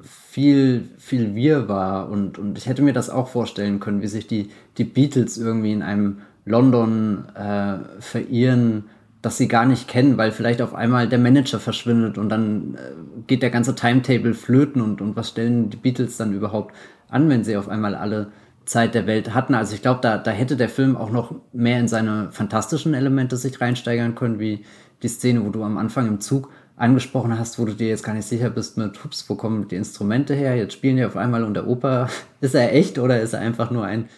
viel, 0.00 0.88
viel 0.96 1.34
Wirrwarr 1.34 2.08
und, 2.08 2.38
und 2.38 2.56
ich 2.56 2.68
hätte 2.68 2.80
mir 2.80 2.94
das 2.94 3.10
auch 3.10 3.28
vorstellen 3.28 3.80
können, 3.80 4.00
wie 4.00 4.08
sich 4.08 4.26
die, 4.26 4.48
die 4.78 4.84
Beatles 4.84 5.36
irgendwie 5.36 5.72
in 5.72 5.82
einem 5.82 6.22
London 6.46 7.26
äh, 7.34 8.00
verirren, 8.00 8.84
das 9.22 9.36
sie 9.36 9.48
gar 9.48 9.66
nicht 9.66 9.88
kennen, 9.88 10.16
weil 10.16 10.30
vielleicht 10.30 10.62
auf 10.62 10.74
einmal 10.74 11.08
der 11.08 11.18
Manager 11.18 11.58
verschwindet 11.58 12.18
und 12.18 12.28
dann 12.28 12.74
äh, 12.74 12.78
geht 13.26 13.42
der 13.42 13.50
ganze 13.50 13.74
Timetable 13.74 14.34
flöten 14.34 14.80
und, 14.80 15.00
und 15.00 15.16
was 15.16 15.30
stellen 15.30 15.70
die 15.70 15.76
Beatles 15.76 16.16
dann 16.16 16.32
überhaupt 16.32 16.74
an, 17.08 17.28
wenn 17.28 17.44
sie 17.44 17.56
auf 17.56 17.68
einmal 17.68 17.94
alle 17.94 18.30
Zeit 18.64 18.94
der 18.94 19.06
Welt 19.06 19.34
hatten. 19.34 19.54
Also 19.54 19.74
ich 19.74 19.82
glaube, 19.82 20.00
da, 20.02 20.18
da 20.18 20.30
hätte 20.30 20.56
der 20.56 20.68
Film 20.68 20.96
auch 20.96 21.10
noch 21.10 21.34
mehr 21.52 21.80
in 21.80 21.88
seine 21.88 22.30
fantastischen 22.30 22.94
Elemente 22.94 23.36
sich 23.36 23.60
reinsteigern 23.60 24.14
können, 24.14 24.38
wie 24.38 24.64
die 25.02 25.08
Szene, 25.08 25.44
wo 25.44 25.50
du 25.50 25.64
am 25.64 25.78
Anfang 25.78 26.06
im 26.06 26.20
Zug 26.20 26.50
angesprochen 26.76 27.36
hast, 27.36 27.58
wo 27.58 27.64
du 27.64 27.72
dir 27.72 27.88
jetzt 27.88 28.04
gar 28.04 28.14
nicht 28.14 28.26
sicher 28.26 28.50
bist 28.50 28.76
mit, 28.76 29.04
ups, 29.04 29.28
wo 29.28 29.34
kommen 29.34 29.66
die 29.66 29.76
Instrumente 29.76 30.34
her? 30.34 30.54
Jetzt 30.56 30.74
spielen 30.74 30.96
die 30.96 31.04
auf 31.04 31.16
einmal 31.16 31.42
und 31.42 31.54
der 31.54 31.66
Oper, 31.66 32.08
ist 32.40 32.54
er 32.54 32.72
echt 32.74 32.98
oder 32.98 33.20
ist 33.20 33.32
er 33.32 33.40
einfach 33.40 33.70
nur 33.70 33.84
ein 33.84 34.08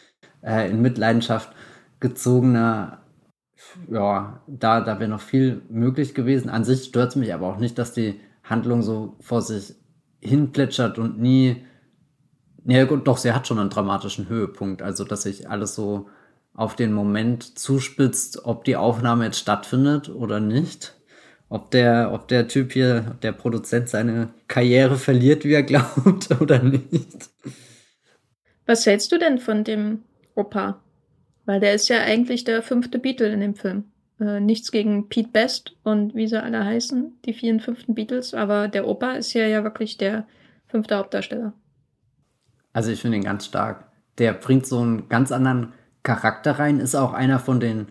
äh, 0.43 0.69
in 0.69 0.83
Mitleidenschaft 0.83 1.51
gezogener 2.01 2.99
ja, 3.91 4.41
da, 4.47 4.81
da 4.81 4.99
wäre 4.99 5.11
noch 5.11 5.21
viel 5.21 5.63
möglich 5.69 6.15
gewesen. 6.15 6.51
An 6.51 6.65
sich 6.65 6.85
stört 6.85 7.11
es 7.11 7.17
mich 7.17 7.35
aber 7.35 7.49
auch 7.49 7.59
nicht, 7.59 7.79
dass 7.79 7.93
die 7.93 8.21
Handlung 8.43 8.83
so 8.83 9.17
vor 9.21 9.43
sich 9.43 9.75
hin 10.21 10.53
plätschert 10.53 10.99
und 10.99 11.21
nie. 11.21 11.65
Ja, 12.65 12.85
gut, 12.85 13.07
doch, 13.07 13.17
sie 13.17 13.33
hat 13.33 13.47
schon 13.47 13.59
einen 13.59 13.71
dramatischen 13.71 14.29
Höhepunkt. 14.29 14.83
Also, 14.83 15.05
dass 15.05 15.23
sich 15.23 15.49
alles 15.49 15.75
so 15.75 16.09
auf 16.55 16.77
den 16.77 16.93
Moment 16.93 17.59
zuspitzt, 17.59 18.45
ob 18.45 18.65
die 18.65 18.77
Aufnahme 18.77 19.25
jetzt 19.25 19.39
stattfindet 19.39 20.09
oder 20.09 20.41
nicht. 20.41 20.95
Ob 21.49 21.71
der, 21.71 22.13
ob 22.13 22.29
der 22.29 22.47
Typ 22.49 22.73
hier, 22.73 23.17
der 23.23 23.33
Produzent 23.33 23.89
seine 23.89 24.29
Karriere 24.47 24.97
verliert, 24.97 25.45
wie 25.45 25.55
er 25.55 25.63
glaubt, 25.65 26.31
oder 26.41 26.63
nicht. 26.63 27.31
Was 28.67 28.87
hältst 28.87 29.11
du 29.11 29.19
denn 29.19 29.39
von 29.39 29.65
dem 29.65 30.05
Opa? 30.35 30.81
Weil 31.47 31.61
der 31.61 31.75
ist 31.75 31.89
ja 31.89 32.01
eigentlich 32.01 32.45
der 32.45 32.63
fünfte 32.63 32.99
Beatle 32.99 33.33
in 33.33 33.41
dem 33.41 33.55
Film. 33.55 33.85
Äh, 34.21 34.41
nichts 34.41 34.71
gegen 34.71 35.09
Pete 35.09 35.31
Best 35.31 35.75
und 35.83 36.15
wie 36.15 36.27
sie 36.27 36.43
alle 36.43 36.65
heißen, 36.65 37.19
die 37.25 37.33
vier 37.33 37.55
und 37.55 37.63
fünften 37.63 37.95
Beatles, 37.95 38.35
aber 38.35 38.69
der 38.69 38.87
Opa 38.87 39.13
ist 39.13 39.33
ja 39.33 39.47
ja 39.47 39.65
wirklich 39.65 39.97
der 39.97 40.27
fünfte 40.67 40.97
Hauptdarsteller. 40.97 41.55
Also 42.73 42.91
ich 42.91 43.01
finde 43.01 43.17
ihn 43.17 43.25
ganz 43.25 43.47
stark. 43.47 43.87
Der 44.19 44.35
bringt 44.35 44.67
so 44.67 44.79
einen 44.79 45.09
ganz 45.09 45.33
anderen 45.33 45.73
Charakter 46.03 46.59
rein, 46.59 46.81
ist 46.81 46.95
auch 46.95 47.15
einer 47.15 47.39
von 47.39 47.61
den 47.61 47.89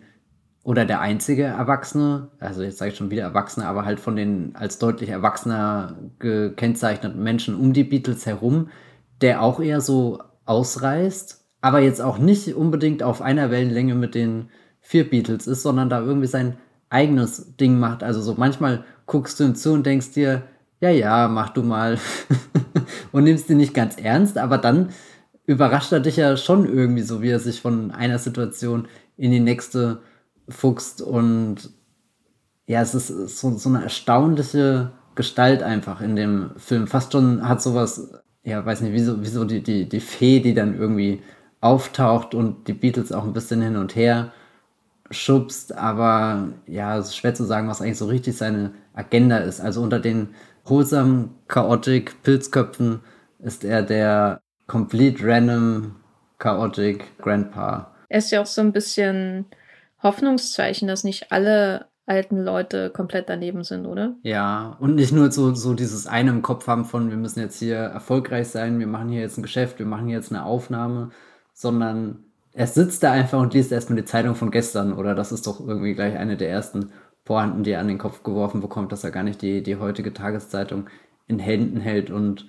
oder 0.63 0.85
der 0.85 1.01
einzige 1.01 1.45
Erwachsene, 1.45 2.29
also 2.39 2.61
jetzt 2.61 2.77
sage 2.77 2.91
ich 2.91 2.97
schon 2.97 3.09
wieder 3.09 3.23
Erwachsene, 3.23 3.65
aber 3.65 3.85
halt 3.85 3.99
von 3.99 4.15
den 4.15 4.55
als 4.55 4.77
deutlich 4.77 5.09
erwachsener 5.09 5.97
gekennzeichneten 6.19 7.23
Menschen 7.23 7.55
um 7.55 7.73
die 7.73 7.83
Beatles 7.83 8.27
herum, 8.27 8.69
der 9.21 9.41
auch 9.41 9.59
eher 9.59 9.81
so 9.81 10.21
ausreißt 10.45 11.38
aber 11.61 11.79
jetzt 11.79 12.01
auch 12.01 12.17
nicht 12.17 12.53
unbedingt 12.55 13.03
auf 13.03 13.21
einer 13.21 13.51
Wellenlänge 13.51 13.95
mit 13.95 14.15
den 14.15 14.49
vier 14.81 15.09
Beatles 15.09 15.47
ist, 15.47 15.63
sondern 15.63 15.89
da 15.89 16.01
irgendwie 16.01 16.27
sein 16.27 16.57
eigenes 16.89 17.55
Ding 17.57 17.79
macht. 17.79 18.03
Also 18.03 18.21
so 18.21 18.35
manchmal 18.37 18.83
guckst 19.05 19.39
du 19.39 19.43
ihm 19.43 19.55
zu 19.55 19.73
und 19.73 19.85
denkst 19.85 20.11
dir, 20.11 20.43
ja, 20.79 20.89
ja, 20.89 21.27
mach 21.27 21.49
du 21.49 21.63
mal 21.63 21.99
und 23.11 23.25
nimmst 23.25 23.49
ihn 23.49 23.57
nicht 23.57 23.73
ganz 23.73 23.97
ernst, 23.97 24.37
aber 24.37 24.57
dann 24.57 24.89
überrascht 25.45 25.91
er 25.91 25.99
dich 25.99 26.15
ja 26.15 26.37
schon 26.37 26.65
irgendwie 26.65 27.01
so, 27.01 27.21
wie 27.21 27.29
er 27.29 27.39
sich 27.39 27.61
von 27.61 27.91
einer 27.91 28.19
Situation 28.19 28.87
in 29.17 29.31
die 29.31 29.39
nächste 29.39 29.99
fuchst 30.47 31.01
und 31.01 31.71
ja, 32.67 32.81
es 32.81 32.93
ist 32.93 33.07
so, 33.07 33.57
so 33.57 33.69
eine 33.69 33.83
erstaunliche 33.83 34.91
Gestalt 35.15 35.63
einfach 35.63 36.01
in 36.01 36.15
dem 36.15 36.51
Film. 36.57 36.85
Fast 36.85 37.11
schon 37.13 37.47
hat 37.47 37.61
sowas, 37.63 38.11
ja, 38.43 38.63
weiß 38.63 38.81
nicht, 38.81 38.93
wieso, 38.93 39.43
die, 39.43 39.61
die, 39.61 39.89
die 39.89 39.99
Fee, 39.99 40.39
die 40.39 40.53
dann 40.53 40.77
irgendwie 40.77 41.21
auftaucht 41.61 42.33
und 42.33 42.67
die 42.67 42.73
Beatles 42.73 43.11
auch 43.11 43.23
ein 43.23 43.33
bisschen 43.33 43.61
hin 43.61 43.75
und 43.75 43.95
her 43.95 44.31
schubst, 45.11 45.75
aber 45.75 46.49
ja, 46.67 46.97
es 46.97 47.07
ist 47.07 47.17
schwer 47.17 47.33
zu 47.33 47.43
sagen, 47.43 47.67
was 47.67 47.81
eigentlich 47.81 47.97
so 47.97 48.05
richtig 48.05 48.37
seine 48.37 48.73
Agenda 48.93 49.37
ist. 49.37 49.59
Also 49.59 49.81
unter 49.81 49.99
den 49.99 50.29
wholesome, 50.65 51.29
chaotic 51.47 52.21
Pilzköpfen 52.23 53.01
ist 53.39 53.63
er 53.63 53.81
der 53.81 54.41
complete 54.67 55.25
random, 55.25 55.95
chaotic 56.37 57.17
Grandpa. 57.17 57.91
Er 58.07 58.19
ist 58.19 58.31
ja 58.31 58.41
auch 58.41 58.45
so 58.45 58.61
ein 58.61 58.71
bisschen 58.71 59.45
Hoffnungszeichen, 60.01 60.87
dass 60.87 61.03
nicht 61.03 61.31
alle 61.31 61.87
alten 62.05 62.43
Leute 62.43 62.89
komplett 62.89 63.29
daneben 63.29 63.63
sind, 63.63 63.85
oder? 63.85 64.15
Ja, 64.23 64.77
und 64.79 64.95
nicht 64.95 65.11
nur 65.11 65.31
so, 65.31 65.53
so 65.53 65.75
dieses 65.75 66.07
eine 66.07 66.31
im 66.31 66.41
Kopf 66.41 66.65
haben 66.67 66.85
von, 66.85 67.11
wir 67.11 67.17
müssen 67.17 67.39
jetzt 67.39 67.59
hier 67.59 67.77
erfolgreich 67.77 68.47
sein, 68.47 68.79
wir 68.79 68.87
machen 68.87 69.09
hier 69.09 69.21
jetzt 69.21 69.37
ein 69.37 69.43
Geschäft, 69.43 69.77
wir 69.77 69.85
machen 69.85 70.07
hier 70.07 70.17
jetzt 70.17 70.31
eine 70.31 70.43
Aufnahme, 70.43 71.11
sondern 71.59 72.23
er 72.53 72.67
sitzt 72.67 73.03
da 73.03 73.11
einfach 73.11 73.37
und 73.37 73.53
liest 73.53 73.73
erstmal 73.73 73.99
die 73.99 74.05
Zeitung 74.05 74.33
von 74.33 74.49
gestern 74.49 74.93
oder 74.93 75.13
das 75.13 75.33
ist 75.33 75.45
doch 75.45 75.59
irgendwie 75.59 75.93
gleich 75.93 76.17
eine 76.17 76.37
der 76.37 76.49
ersten 76.49 76.93
Pointen, 77.25 77.63
die 77.63 77.71
er 77.71 77.81
an 77.81 77.89
den 77.89 77.97
Kopf 77.97 78.23
geworfen 78.23 78.61
bekommt, 78.61 78.93
dass 78.93 79.03
er 79.03 79.11
gar 79.11 79.23
nicht 79.23 79.41
die, 79.41 79.61
die 79.61 79.75
heutige 79.75 80.13
Tageszeitung 80.13 80.87
in 81.27 81.37
Händen 81.37 81.81
hält 81.81 82.11
und 82.11 82.47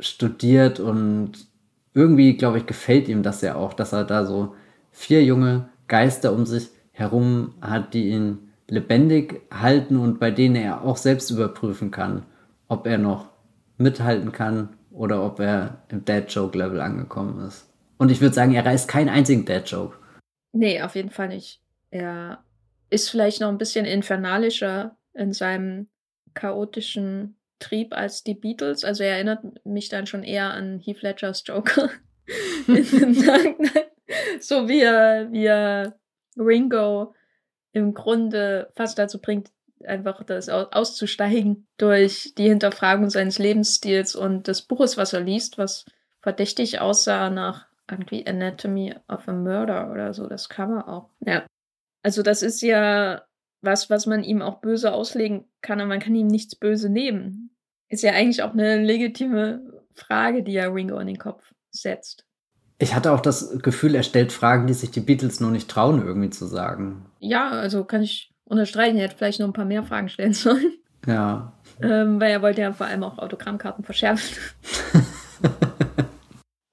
studiert 0.00 0.80
und 0.80 1.32
irgendwie, 1.92 2.38
glaube 2.38 2.56
ich, 2.56 2.64
gefällt 2.64 3.08
ihm 3.08 3.22
das 3.22 3.42
ja 3.42 3.54
auch, 3.54 3.74
dass 3.74 3.92
er 3.92 4.04
da 4.04 4.24
so 4.24 4.54
vier 4.92 5.22
junge 5.22 5.68
Geister 5.86 6.32
um 6.32 6.46
sich 6.46 6.70
herum 6.92 7.52
hat, 7.60 7.92
die 7.92 8.08
ihn 8.08 8.48
lebendig 8.66 9.42
halten 9.52 9.98
und 9.98 10.20
bei 10.20 10.30
denen 10.30 10.56
er 10.56 10.84
auch 10.84 10.96
selbst 10.96 11.30
überprüfen 11.30 11.90
kann, 11.90 12.22
ob 12.66 12.86
er 12.86 12.96
noch 12.96 13.28
mithalten 13.76 14.32
kann 14.32 14.70
oder 14.90 15.22
ob 15.22 15.38
er 15.38 15.82
im 15.88 16.06
Dad-Joke-Level 16.06 16.80
angekommen 16.80 17.46
ist. 17.46 17.67
Und 17.98 18.10
ich 18.10 18.20
würde 18.20 18.34
sagen, 18.34 18.54
er 18.54 18.64
reißt 18.64 18.88
keinen 18.88 19.08
einzigen 19.08 19.44
Dad-Joke. 19.44 19.98
Nee, 20.52 20.80
auf 20.82 20.94
jeden 20.94 21.10
Fall 21.10 21.28
nicht. 21.28 21.60
Er 21.90 22.44
ist 22.90 23.10
vielleicht 23.10 23.40
noch 23.40 23.48
ein 23.48 23.58
bisschen 23.58 23.84
infernalischer 23.84 24.96
in 25.14 25.32
seinem 25.32 25.88
chaotischen 26.34 27.36
Trieb 27.58 27.92
als 27.92 28.22
die 28.22 28.34
Beatles. 28.34 28.84
Also 28.84 29.02
er 29.02 29.16
erinnert 29.16 29.44
mich 29.64 29.88
dann 29.88 30.06
schon 30.06 30.22
eher 30.22 30.50
an 30.50 30.78
Heath 30.78 31.02
Ledgers 31.02 31.42
Joker. 31.44 31.90
so 34.40 34.68
wie 34.68 34.80
er, 34.80 35.32
wie 35.32 35.46
er 35.46 35.98
Ringo 36.36 37.14
im 37.72 37.94
Grunde 37.94 38.70
fast 38.74 38.98
dazu 38.98 39.20
bringt, 39.20 39.50
einfach 39.84 40.22
das 40.24 40.48
auszusteigen 40.48 41.66
durch 41.76 42.32
die 42.36 42.48
Hinterfragung 42.48 43.10
seines 43.10 43.38
Lebensstils 43.38 44.16
und 44.16 44.48
des 44.48 44.62
Buches, 44.62 44.96
was 44.96 45.12
er 45.12 45.20
liest, 45.20 45.58
was 45.58 45.84
verdächtig 46.20 46.80
aussah 46.80 47.30
nach 47.30 47.67
irgendwie 47.90 48.26
Anatomy 48.26 48.94
of 49.08 49.28
a 49.28 49.32
Murder 49.32 49.90
oder 49.90 50.14
so, 50.14 50.26
das 50.26 50.48
kann 50.48 50.70
man 50.70 50.82
auch. 50.82 51.10
Ja. 51.20 51.46
Also 52.02 52.22
das 52.22 52.42
ist 52.42 52.62
ja 52.62 53.22
was, 53.60 53.90
was 53.90 54.06
man 54.06 54.22
ihm 54.22 54.42
auch 54.42 54.60
böse 54.60 54.92
auslegen 54.92 55.44
kann, 55.62 55.80
aber 55.80 55.88
man 55.88 56.00
kann 56.00 56.14
ihm 56.14 56.28
nichts 56.28 56.54
böse 56.54 56.88
nehmen. 56.88 57.50
Ist 57.88 58.02
ja 58.02 58.12
eigentlich 58.12 58.42
auch 58.42 58.52
eine 58.52 58.82
legitime 58.82 59.62
Frage, 59.94 60.42
die 60.42 60.52
ja 60.52 60.68
Ringo 60.68 60.98
in 60.98 61.06
den 61.06 61.18
Kopf 61.18 61.52
setzt. 61.70 62.24
Ich 62.78 62.94
hatte 62.94 63.12
auch 63.12 63.20
das 63.20 63.58
Gefühl, 63.58 63.94
er 63.94 64.04
stellt 64.04 64.32
Fragen, 64.32 64.68
die 64.68 64.74
sich 64.74 64.90
die 64.90 65.00
Beatles 65.00 65.40
nur 65.40 65.50
nicht 65.50 65.68
trauen, 65.68 66.04
irgendwie 66.04 66.30
zu 66.30 66.46
sagen. 66.46 67.06
Ja, 67.18 67.50
also 67.50 67.84
kann 67.84 68.02
ich 68.02 68.32
unterstreichen. 68.44 68.96
Er 68.96 69.04
hätte 69.04 69.16
vielleicht 69.16 69.40
noch 69.40 69.48
ein 69.48 69.52
paar 69.52 69.64
mehr 69.64 69.82
Fragen 69.82 70.08
stellen 70.08 70.32
sollen. 70.34 70.74
Ja. 71.06 71.52
Ähm, 71.82 72.20
weil 72.20 72.30
er 72.30 72.42
wollte 72.42 72.60
ja 72.60 72.72
vor 72.72 72.86
allem 72.86 73.02
auch 73.02 73.18
Autogrammkarten 73.18 73.84
verschärfen. 73.84 74.38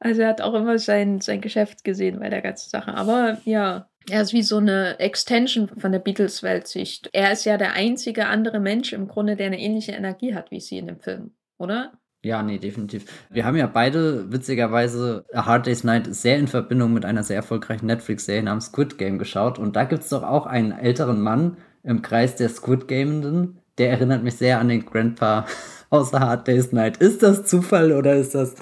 also 0.05 0.21
er 0.21 0.27
hat 0.27 0.41
auch 0.41 0.53
immer 0.53 0.77
sein, 0.77 1.19
sein 1.19 1.41
Geschäft 1.41 1.83
gesehen 1.83 2.19
bei 2.19 2.29
der 2.29 2.41
ganzen 2.41 2.69
Sache. 2.69 2.93
Aber 2.93 3.39
ja, 3.43 3.89
er 4.07 4.21
ist 4.21 4.33
wie 4.33 4.43
so 4.43 4.57
eine 4.57 4.99
Extension 4.99 5.67
von 5.67 5.91
der 5.91 5.99
Beatles-Weltsicht. 5.99 7.09
Er 7.11 7.31
ist 7.31 7.43
ja 7.45 7.57
der 7.57 7.73
einzige 7.73 8.27
andere 8.27 8.59
Mensch 8.59 8.93
im 8.93 9.07
Grunde, 9.07 9.35
der 9.35 9.47
eine 9.47 9.59
ähnliche 9.59 9.93
Energie 9.93 10.35
hat 10.35 10.51
wie 10.51 10.59
sie 10.59 10.77
in 10.77 10.85
dem 10.85 10.99
Film, 10.99 11.31
oder? 11.57 11.93
Ja, 12.23 12.43
nee, 12.43 12.59
definitiv. 12.59 13.05
Wir 13.31 13.45
haben 13.45 13.57
ja 13.57 13.65
beide 13.65 14.31
witzigerweise 14.31 15.25
A 15.33 15.47
Hard 15.47 15.65
Day's 15.65 15.83
Night 15.83 16.13
sehr 16.13 16.37
in 16.37 16.47
Verbindung 16.47 16.93
mit 16.93 17.03
einer 17.03 17.23
sehr 17.23 17.37
erfolgreichen 17.37 17.87
Netflix-Serie 17.87 18.43
namens 18.43 18.67
Squid 18.67 18.99
Game 18.99 19.17
geschaut. 19.17 19.57
Und 19.57 19.75
da 19.75 19.85
gibt 19.85 20.03
es 20.03 20.09
doch 20.09 20.23
auch 20.23 20.45
einen 20.45 20.71
älteren 20.71 21.21
Mann 21.21 21.57
im 21.83 22.03
Kreis 22.03 22.35
der 22.35 22.49
Squid 22.49 22.87
Gamenden. 22.87 23.59
Der 23.77 23.91
erinnert 23.91 24.23
mich 24.23 24.35
sehr 24.35 24.59
an 24.59 24.69
den 24.69 24.85
Grandpa 24.85 25.45
aus 25.89 26.13
Hard 26.13 26.47
Day's 26.47 26.71
Night. 26.71 26.97
Ist 26.97 27.23
das 27.23 27.45
Zufall 27.45 27.91
oder 27.91 28.15
ist 28.15 28.35
das 28.35 28.55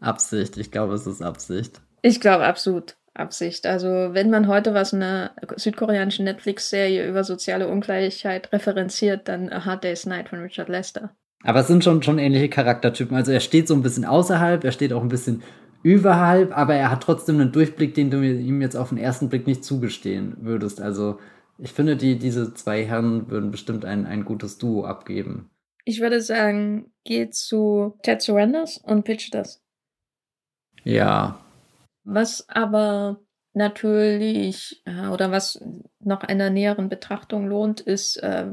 Absicht? 0.00 0.56
Ich 0.56 0.70
glaube, 0.70 0.94
es 0.94 1.06
ist 1.06 1.22
Absicht. 1.22 1.80
Ich 2.02 2.20
glaube 2.20 2.44
absolut. 2.44 2.96
Absicht. 3.18 3.66
Also 3.66 3.88
wenn 3.88 4.30
man 4.30 4.48
heute 4.48 4.74
was 4.74 4.92
in 4.92 5.02
einer 5.02 5.32
südkoreanischen 5.56 6.24
Netflix-Serie 6.24 7.08
über 7.08 7.24
soziale 7.24 7.68
Ungleichheit 7.68 8.52
referenziert, 8.52 9.28
dann 9.28 9.52
A 9.52 9.64
Hard 9.64 9.84
Day's 9.84 10.06
Night 10.06 10.28
von 10.28 10.40
Richard 10.40 10.68
Lester. 10.68 11.10
Aber 11.44 11.60
es 11.60 11.66
sind 11.66 11.84
schon, 11.84 12.02
schon 12.02 12.18
ähnliche 12.18 12.48
Charaktertypen. 12.48 13.16
Also 13.16 13.32
er 13.32 13.40
steht 13.40 13.68
so 13.68 13.74
ein 13.74 13.82
bisschen 13.82 14.04
außerhalb, 14.04 14.62
er 14.64 14.72
steht 14.72 14.92
auch 14.92 15.02
ein 15.02 15.08
bisschen 15.08 15.42
überhalb, 15.82 16.56
aber 16.56 16.74
er 16.74 16.90
hat 16.90 17.02
trotzdem 17.02 17.40
einen 17.40 17.52
Durchblick, 17.52 17.94
den 17.94 18.10
du 18.10 18.22
ihm 18.22 18.60
jetzt 18.60 18.76
auf 18.76 18.88
den 18.88 18.98
ersten 18.98 19.28
Blick 19.28 19.46
nicht 19.46 19.64
zugestehen 19.64 20.36
würdest. 20.40 20.80
Also 20.80 21.18
ich 21.58 21.72
finde, 21.72 21.96
die, 21.96 22.18
diese 22.18 22.54
zwei 22.54 22.84
Herren 22.84 23.30
würden 23.30 23.50
bestimmt 23.50 23.84
ein, 23.84 24.06
ein 24.06 24.24
gutes 24.24 24.58
Duo 24.58 24.84
abgeben. 24.84 25.50
Ich 25.84 26.00
würde 26.00 26.20
sagen, 26.20 26.92
geh 27.04 27.30
zu 27.30 27.98
Ted 28.02 28.22
Surrenders 28.22 28.78
und 28.78 29.04
pitch 29.04 29.32
das. 29.32 29.62
Ja. 30.84 31.44
Was 32.04 32.48
aber 32.48 33.20
natürlich 33.54 34.82
äh, 34.84 35.08
oder 35.08 35.30
was 35.30 35.62
noch 35.98 36.22
einer 36.22 36.50
näheren 36.50 36.88
Betrachtung 36.88 37.48
lohnt, 37.48 37.80
ist, 37.80 38.18
äh, 38.18 38.46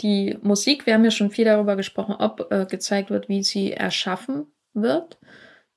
die 0.00 0.38
Musik, 0.42 0.86
wir 0.86 0.94
haben 0.94 1.04
ja 1.04 1.10
schon 1.10 1.30
viel 1.30 1.44
darüber 1.44 1.74
gesprochen, 1.74 2.14
ob 2.18 2.52
äh, 2.52 2.66
gezeigt 2.66 3.10
wird, 3.10 3.28
wie 3.28 3.42
sie 3.42 3.72
erschaffen 3.72 4.46
wird 4.72 5.18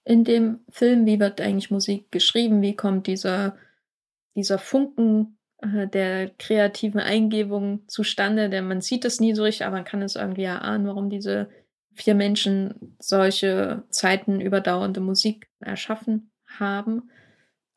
in 0.04 0.24
dem 0.24 0.60
Film, 0.70 1.06
wie 1.06 1.20
wird 1.20 1.42
eigentlich 1.42 1.72
Musik 1.72 2.12
geschrieben, 2.12 2.62
wie 2.62 2.76
kommt 2.76 3.08
dieser, 3.08 3.58
dieser 4.36 4.58
Funken 4.58 5.38
äh, 5.62 5.88
der 5.88 6.30
kreativen 6.30 7.00
Eingebung 7.00 7.88
zustande, 7.88 8.50
denn 8.50 8.68
man 8.68 8.82
sieht 8.82 9.06
es 9.06 9.20
nie 9.20 9.34
so 9.34 9.44
richtig, 9.44 9.66
aber 9.66 9.78
man 9.78 9.86
kann 9.86 10.02
es 10.02 10.16
irgendwie 10.16 10.44
erahnen, 10.44 10.88
warum 10.88 11.10
diese 11.10 11.50
vier 11.94 12.16
Menschen 12.16 12.96
solche 13.00 13.84
Zeiten 13.90 14.42
überdauernde 14.42 15.02
Musik 15.02 15.50
erschaffen 15.60 16.32
haben. 16.46 17.10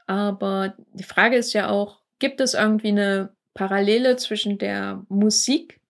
Aber 0.06 0.74
die 0.92 1.04
Frage 1.04 1.36
ist 1.36 1.52
ja 1.52 1.68
auch, 1.68 2.00
gibt 2.18 2.40
es 2.40 2.54
irgendwie 2.54 2.88
eine 2.88 3.30
Parallele 3.54 4.16
zwischen 4.16 4.58
der 4.58 5.04
Musik, 5.08 5.80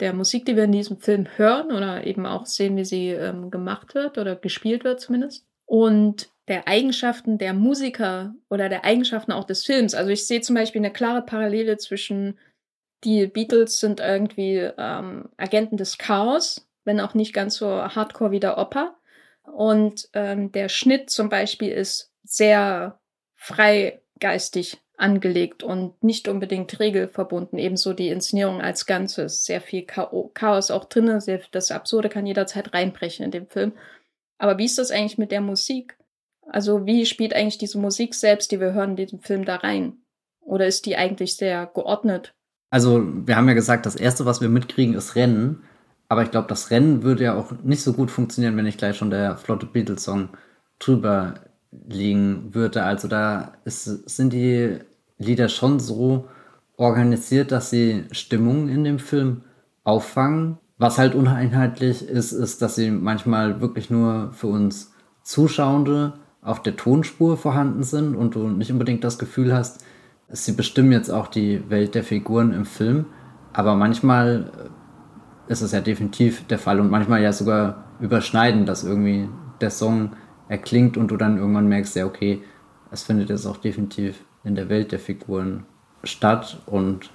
der 0.00 0.12
Musik, 0.12 0.46
die 0.46 0.56
wir 0.56 0.64
in 0.64 0.72
diesem 0.72 0.98
Film 0.98 1.26
hören 1.36 1.72
oder 1.72 2.06
eben 2.06 2.26
auch 2.26 2.46
sehen, 2.46 2.76
wie 2.76 2.84
sie 2.84 3.10
ähm, 3.10 3.50
gemacht 3.50 3.94
wird 3.94 4.18
oder 4.18 4.36
gespielt 4.36 4.84
wird 4.84 5.00
zumindest. 5.00 5.46
Und 5.66 6.30
der 6.48 6.68
Eigenschaften 6.68 7.38
der 7.38 7.54
Musiker 7.54 8.34
oder 8.50 8.68
der 8.68 8.84
Eigenschaften 8.84 9.32
auch 9.32 9.44
des 9.44 9.64
Films. 9.64 9.94
Also 9.94 10.10
ich 10.10 10.26
sehe 10.26 10.42
zum 10.42 10.54
Beispiel 10.54 10.80
eine 10.80 10.92
klare 10.92 11.22
Parallele 11.22 11.78
zwischen 11.78 12.38
die 13.04 13.26
Beatles 13.26 13.80
sind 13.80 14.00
irgendwie 14.00 14.70
ähm, 14.78 15.28
Agenten 15.36 15.76
des 15.76 15.98
Chaos, 15.98 16.66
wenn 16.84 17.00
auch 17.00 17.14
nicht 17.14 17.34
ganz 17.34 17.56
so 17.56 17.66
hardcore 17.66 18.30
wie 18.30 18.40
der 18.40 18.58
Oper. 18.58 18.96
Und 19.42 20.08
ähm, 20.14 20.52
der 20.52 20.68
Schnitt 20.70 21.10
zum 21.10 21.28
Beispiel 21.28 21.70
ist 21.70 22.10
sehr 22.22 22.98
freigeistig 23.36 24.78
angelegt 24.96 25.62
und 25.62 26.02
nicht 26.02 26.28
unbedingt 26.28 26.78
regelverbunden. 26.80 27.58
Ebenso 27.58 27.92
die 27.92 28.08
Inszenierung 28.08 28.62
als 28.62 28.86
Ganzes. 28.86 29.44
Sehr 29.44 29.60
viel 29.60 29.84
Chaos 29.84 30.70
auch 30.70 30.86
drin. 30.86 31.20
Das 31.50 31.70
Absurde 31.70 32.08
kann 32.08 32.26
jederzeit 32.26 32.72
reinbrechen 32.72 33.24
in 33.24 33.30
dem 33.30 33.48
Film. 33.48 33.72
Aber 34.38 34.58
wie 34.58 34.64
ist 34.64 34.78
das 34.78 34.90
eigentlich 34.90 35.18
mit 35.18 35.30
der 35.30 35.40
Musik? 35.40 35.96
Also 36.46 36.86
wie 36.86 37.06
spielt 37.06 37.34
eigentlich 37.34 37.58
diese 37.58 37.78
Musik 37.78 38.14
selbst, 38.14 38.52
die 38.52 38.60
wir 38.60 38.72
hören 38.72 38.90
in 38.90 38.96
diesem 38.96 39.20
Film 39.20 39.44
da 39.44 39.56
rein? 39.56 39.98
Oder 40.40 40.66
ist 40.66 40.86
die 40.86 40.96
eigentlich 40.96 41.36
sehr 41.36 41.66
geordnet? 41.66 42.34
Also 42.70 43.02
wir 43.26 43.36
haben 43.36 43.48
ja 43.48 43.54
gesagt, 43.54 43.86
das 43.86 43.96
Erste, 43.96 44.26
was 44.26 44.40
wir 44.40 44.48
mitkriegen, 44.48 44.94
ist 44.94 45.14
Rennen. 45.14 45.62
Aber 46.08 46.22
ich 46.22 46.30
glaube, 46.30 46.48
das 46.48 46.70
Rennen 46.70 47.02
würde 47.02 47.24
ja 47.24 47.34
auch 47.34 47.52
nicht 47.62 47.82
so 47.82 47.92
gut 47.92 48.10
funktionieren, 48.10 48.56
wenn 48.56 48.64
nicht 48.64 48.78
gleich 48.78 48.96
schon 48.96 49.10
der 49.10 49.36
flotte 49.36 49.66
Beatles-Song 49.66 50.30
drüber 50.78 51.34
liegen 51.88 52.54
würde. 52.54 52.82
Also 52.84 53.08
da 53.08 53.54
ist, 53.64 53.84
sind 53.84 54.32
die 54.32 54.78
Lieder 55.18 55.48
schon 55.48 55.80
so 55.80 56.28
organisiert, 56.76 57.52
dass 57.52 57.70
sie 57.70 58.04
Stimmungen 58.10 58.68
in 58.68 58.84
dem 58.84 58.98
Film 58.98 59.42
auffangen. 59.84 60.58
Was 60.76 60.98
halt 60.98 61.14
uneinheitlich 61.14 62.08
ist, 62.08 62.32
ist, 62.32 62.60
dass 62.60 62.74
sie 62.74 62.90
manchmal 62.90 63.60
wirklich 63.60 63.90
nur 63.90 64.32
für 64.32 64.48
uns 64.48 64.92
Zuschauende 65.22 66.14
auf 66.42 66.62
der 66.62 66.76
Tonspur 66.76 67.36
vorhanden 67.36 67.84
sind 67.84 68.14
und 68.14 68.34
du 68.34 68.48
nicht 68.48 68.72
unbedingt 68.72 69.04
das 69.04 69.18
Gefühl 69.18 69.54
hast, 69.54 69.84
sie 70.28 70.52
bestimmen 70.52 70.92
jetzt 70.92 71.10
auch 71.10 71.28
die 71.28 71.68
Welt 71.70 71.94
der 71.94 72.04
Figuren 72.04 72.52
im 72.52 72.66
Film. 72.66 73.06
Aber 73.52 73.76
manchmal 73.76 74.50
ist 75.46 75.62
es 75.62 75.72
ja 75.72 75.80
definitiv 75.80 76.46
der 76.48 76.58
Fall 76.58 76.80
und 76.80 76.90
manchmal 76.90 77.22
ja 77.22 77.32
sogar 77.32 77.84
überschneiden, 78.00 78.66
dass 78.66 78.84
irgendwie 78.84 79.28
der 79.60 79.70
Song 79.70 80.10
erklingt 80.48 80.96
und 80.96 81.10
du 81.10 81.16
dann 81.16 81.38
irgendwann 81.38 81.68
merkst, 81.68 81.96
ja, 81.96 82.04
okay, 82.04 82.42
es 82.90 83.04
findet 83.04 83.28
jetzt 83.28 83.46
auch 83.46 83.56
definitiv 83.56 84.24
in 84.42 84.54
der 84.54 84.68
Welt 84.68 84.92
der 84.92 84.98
Figuren 84.98 85.64
statt 86.02 86.58
und 86.66 87.10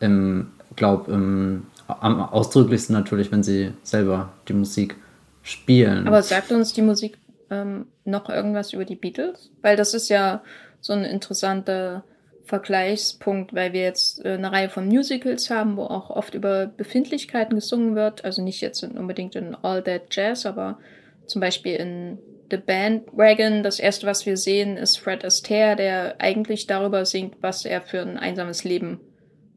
im, 0.00 0.48
glaube 0.76 1.12
im 1.12 1.62
am 1.88 2.20
ausdrücklichsten 2.20 2.94
natürlich, 2.94 3.32
wenn 3.32 3.42
sie 3.42 3.72
selber 3.82 4.32
die 4.46 4.52
Musik 4.52 4.96
spielen. 5.42 6.06
Aber 6.06 6.22
sagt 6.22 6.52
uns 6.52 6.72
die 6.72 6.82
Musik 6.82 7.18
ähm, 7.50 7.86
noch 8.04 8.28
irgendwas 8.28 8.72
über 8.72 8.84
die 8.84 8.96
Beatles? 8.96 9.50
Weil 9.62 9.76
das 9.76 9.94
ist 9.94 10.08
ja 10.08 10.42
so 10.80 10.92
ein 10.92 11.04
interessanter 11.04 12.04
Vergleichspunkt, 12.44 13.54
weil 13.54 13.72
wir 13.72 13.82
jetzt 13.82 14.24
äh, 14.24 14.32
eine 14.32 14.52
Reihe 14.52 14.68
von 14.68 14.86
Musicals 14.88 15.50
haben, 15.50 15.76
wo 15.76 15.84
auch 15.84 16.10
oft 16.10 16.34
über 16.34 16.66
Befindlichkeiten 16.66 17.54
gesungen 17.54 17.94
wird. 17.94 18.24
Also 18.24 18.42
nicht 18.42 18.60
jetzt 18.60 18.82
unbedingt 18.82 19.34
in 19.34 19.54
All 19.54 19.82
That 19.82 20.02
Jazz, 20.10 20.46
aber 20.46 20.78
zum 21.26 21.40
Beispiel 21.40 21.74
in 21.74 22.18
The 22.50 22.56
Bandwagon, 22.56 23.62
das 23.62 23.78
erste, 23.78 24.06
was 24.06 24.24
wir 24.24 24.38
sehen, 24.38 24.78
ist 24.78 24.96
Fred 24.96 25.24
Astaire, 25.24 25.76
der 25.76 26.20
eigentlich 26.20 26.66
darüber 26.66 27.04
singt, 27.04 27.36
was 27.42 27.66
er 27.66 27.82
für 27.82 28.00
ein 28.00 28.16
einsames 28.16 28.64
Leben 28.64 29.00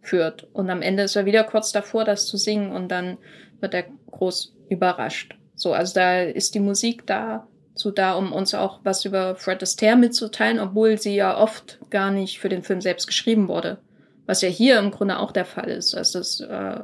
führt. 0.01 0.47
Und 0.53 0.69
am 0.69 0.81
Ende 0.81 1.03
ist 1.03 1.15
er 1.15 1.25
wieder 1.25 1.43
kurz 1.43 1.71
davor, 1.71 2.05
das 2.05 2.25
zu 2.25 2.37
singen 2.37 2.71
und 2.71 2.89
dann 2.89 3.17
wird 3.59 3.73
er 3.73 3.85
groß 4.09 4.55
überrascht. 4.69 5.37
So, 5.55 5.73
also 5.73 5.93
da 5.93 6.21
ist 6.21 6.55
die 6.55 6.59
Musik 6.59 7.05
da, 7.05 7.47
so 7.75 7.91
da, 7.91 8.15
um 8.15 8.33
uns 8.33 8.53
auch 8.53 8.79
was 8.83 9.05
über 9.05 9.35
Fred 9.35 9.61
Astaire 9.61 9.95
mitzuteilen, 9.95 10.59
obwohl 10.59 10.97
sie 10.97 11.15
ja 11.15 11.37
oft 11.37 11.79
gar 11.89 12.11
nicht 12.11 12.39
für 12.39 12.49
den 12.49 12.63
Film 12.63 12.81
selbst 12.81 13.07
geschrieben 13.07 13.47
wurde. 13.47 13.77
Was 14.25 14.41
ja 14.41 14.49
hier 14.49 14.79
im 14.79 14.91
Grunde 14.91 15.19
auch 15.19 15.31
der 15.31 15.45
Fall 15.45 15.69
ist. 15.69 15.95
Also 15.95 16.19
das 16.19 16.39
äh, 16.39 16.79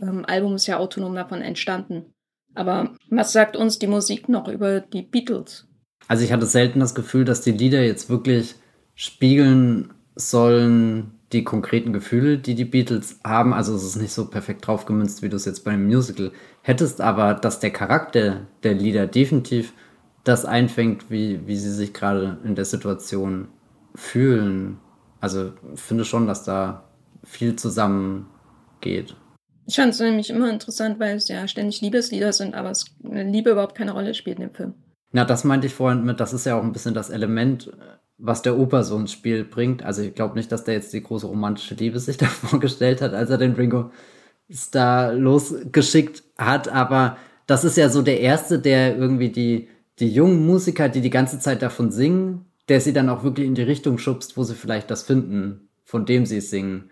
ähm, 0.00 0.24
Album 0.26 0.54
ist 0.54 0.66
ja 0.66 0.78
autonom 0.78 1.14
davon 1.14 1.42
entstanden. 1.42 2.06
Aber 2.54 2.94
was 3.08 3.32
sagt 3.32 3.56
uns 3.56 3.78
die 3.78 3.86
Musik 3.86 4.28
noch 4.28 4.48
über 4.48 4.80
die 4.80 5.02
Beatles? 5.02 5.66
Also 6.08 6.24
ich 6.24 6.32
hatte 6.32 6.46
selten 6.46 6.80
das 6.80 6.94
Gefühl, 6.94 7.24
dass 7.24 7.40
die 7.40 7.52
Lieder 7.52 7.82
jetzt 7.82 8.10
wirklich 8.10 8.56
spiegeln 8.94 9.94
sollen 10.14 11.18
die 11.32 11.44
konkreten 11.44 11.92
Gefühle, 11.92 12.38
die 12.38 12.54
die 12.54 12.64
Beatles 12.64 13.18
haben. 13.24 13.54
Also 13.54 13.74
es 13.74 13.84
ist 13.84 13.96
nicht 13.96 14.12
so 14.12 14.26
perfekt 14.26 14.66
drauf 14.66 14.84
gemünzt, 14.84 15.22
wie 15.22 15.28
du 15.28 15.36
es 15.36 15.44
jetzt 15.44 15.64
beim 15.64 15.86
Musical 15.86 16.32
hättest, 16.62 17.00
aber 17.00 17.34
dass 17.34 17.60
der 17.60 17.70
Charakter 17.70 18.46
der 18.62 18.74
Lieder 18.74 19.06
definitiv 19.06 19.72
das 20.24 20.44
einfängt, 20.44 21.10
wie, 21.10 21.46
wie 21.46 21.56
sie 21.56 21.72
sich 21.72 21.92
gerade 21.92 22.38
in 22.44 22.54
der 22.54 22.64
Situation 22.64 23.48
fühlen. 23.94 24.78
Also 25.20 25.52
finde 25.74 26.04
schon, 26.04 26.26
dass 26.26 26.44
da 26.44 26.84
viel 27.24 27.56
zusammengeht. 27.56 29.16
Ich 29.66 29.76
fand 29.76 29.94
es 29.94 30.00
nämlich 30.00 30.30
immer 30.30 30.50
interessant, 30.50 30.98
weil 30.98 31.16
es 31.16 31.28
ja 31.28 31.46
ständig 31.46 31.80
Liebeslieder 31.80 32.32
sind, 32.32 32.54
aber 32.54 32.70
es, 32.70 32.86
Liebe 33.02 33.50
überhaupt 33.50 33.76
keine 33.76 33.92
Rolle 33.92 34.14
spielt 34.14 34.38
in 34.38 34.48
dem 34.48 34.54
Film. 34.54 34.74
Na, 35.12 35.24
das 35.24 35.44
meinte 35.44 35.66
ich 35.66 35.74
vorhin 35.74 36.04
mit, 36.04 36.20
das 36.20 36.32
ist 36.32 36.46
ja 36.46 36.56
auch 36.56 36.62
ein 36.62 36.72
bisschen 36.72 36.94
das 36.94 37.10
Element, 37.10 37.70
was 38.18 38.42
der 38.42 38.58
Opa 38.58 38.82
so 38.82 38.96
ins 38.96 39.12
Spiel 39.12 39.44
bringt. 39.44 39.82
Also 39.82 40.02
ich 40.02 40.14
glaube 40.14 40.36
nicht, 40.36 40.50
dass 40.50 40.64
der 40.64 40.74
jetzt 40.74 40.92
die 40.92 41.02
große 41.02 41.26
romantische 41.26 41.74
Liebe 41.74 41.98
sich 42.00 42.16
da 42.18 42.26
vorgestellt 42.26 43.02
hat, 43.02 43.14
als 43.14 43.30
er 43.30 43.38
den 43.38 43.52
Ringo 43.52 43.90
Star 44.50 45.12
losgeschickt 45.12 46.22
hat, 46.36 46.68
aber 46.68 47.16
das 47.46 47.64
ist 47.64 47.76
ja 47.76 47.88
so 47.88 48.02
der 48.02 48.20
erste, 48.20 48.58
der 48.58 48.96
irgendwie 48.96 49.30
die, 49.30 49.68
die 49.98 50.08
jungen 50.08 50.46
Musiker, 50.46 50.88
die 50.88 51.00
die 51.00 51.10
ganze 51.10 51.38
Zeit 51.38 51.62
davon 51.62 51.90
singen, 51.90 52.46
der 52.68 52.80
sie 52.80 52.92
dann 52.92 53.08
auch 53.08 53.24
wirklich 53.24 53.46
in 53.46 53.54
die 53.54 53.62
Richtung 53.62 53.98
schubst, 53.98 54.36
wo 54.36 54.44
sie 54.44 54.54
vielleicht 54.54 54.90
das 54.90 55.02
finden, 55.02 55.68
von 55.84 56.06
dem 56.06 56.26
sie 56.26 56.38
es 56.38 56.50
singen. 56.50 56.90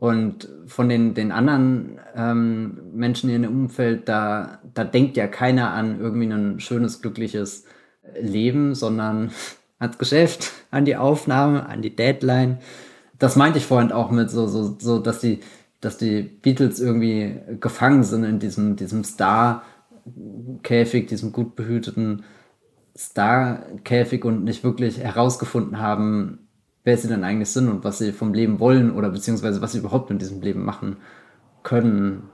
Und 0.00 0.48
von 0.66 0.88
den, 0.88 1.12
den 1.12 1.30
anderen 1.30 2.00
ähm, 2.16 2.80
Menschen 2.94 3.28
in 3.28 3.42
ihrem 3.42 3.64
Umfeld, 3.64 4.08
da, 4.08 4.60
da 4.72 4.82
denkt 4.82 5.18
ja 5.18 5.26
keiner 5.26 5.72
an 5.72 6.00
irgendwie 6.00 6.26
ein 6.26 6.58
schönes, 6.58 7.02
glückliches 7.02 7.66
Leben, 8.18 8.74
sondern 8.74 9.30
ans 9.78 9.98
Geschäft, 9.98 10.52
an 10.70 10.86
die 10.86 10.96
Aufnahme, 10.96 11.66
an 11.66 11.82
die 11.82 11.94
Deadline. 11.94 12.60
Das 13.18 13.36
meinte 13.36 13.58
ich 13.58 13.66
vorhin 13.66 13.92
auch 13.92 14.10
mit 14.10 14.30
so, 14.30 14.46
so, 14.46 14.74
so, 14.78 15.00
dass 15.00 15.20
die, 15.20 15.40
dass 15.82 15.98
die 15.98 16.22
Beatles 16.22 16.80
irgendwie 16.80 17.38
gefangen 17.60 18.02
sind 18.02 18.24
in 18.24 18.38
diesem, 18.38 18.76
diesem 18.76 19.04
Star-Käfig, 19.04 21.08
diesem 21.08 21.30
gut 21.30 21.56
behüteten 21.56 22.24
Star-Käfig 22.96 24.24
und 24.24 24.44
nicht 24.44 24.64
wirklich 24.64 24.98
herausgefunden 24.98 25.78
haben, 25.78 26.48
wer 26.84 26.96
sie 26.96 27.08
denn 27.08 27.24
eigentlich 27.24 27.50
sind 27.50 27.68
und 27.68 27.84
was 27.84 27.98
sie 27.98 28.12
vom 28.12 28.34
Leben 28.34 28.58
wollen 28.58 28.90
oder 28.90 29.10
beziehungsweise 29.10 29.60
was 29.60 29.72
sie 29.72 29.78
überhaupt 29.78 30.10
in 30.10 30.18
diesem 30.18 30.40
Leben 30.40 30.64
machen 30.64 30.96
können. 31.62 32.28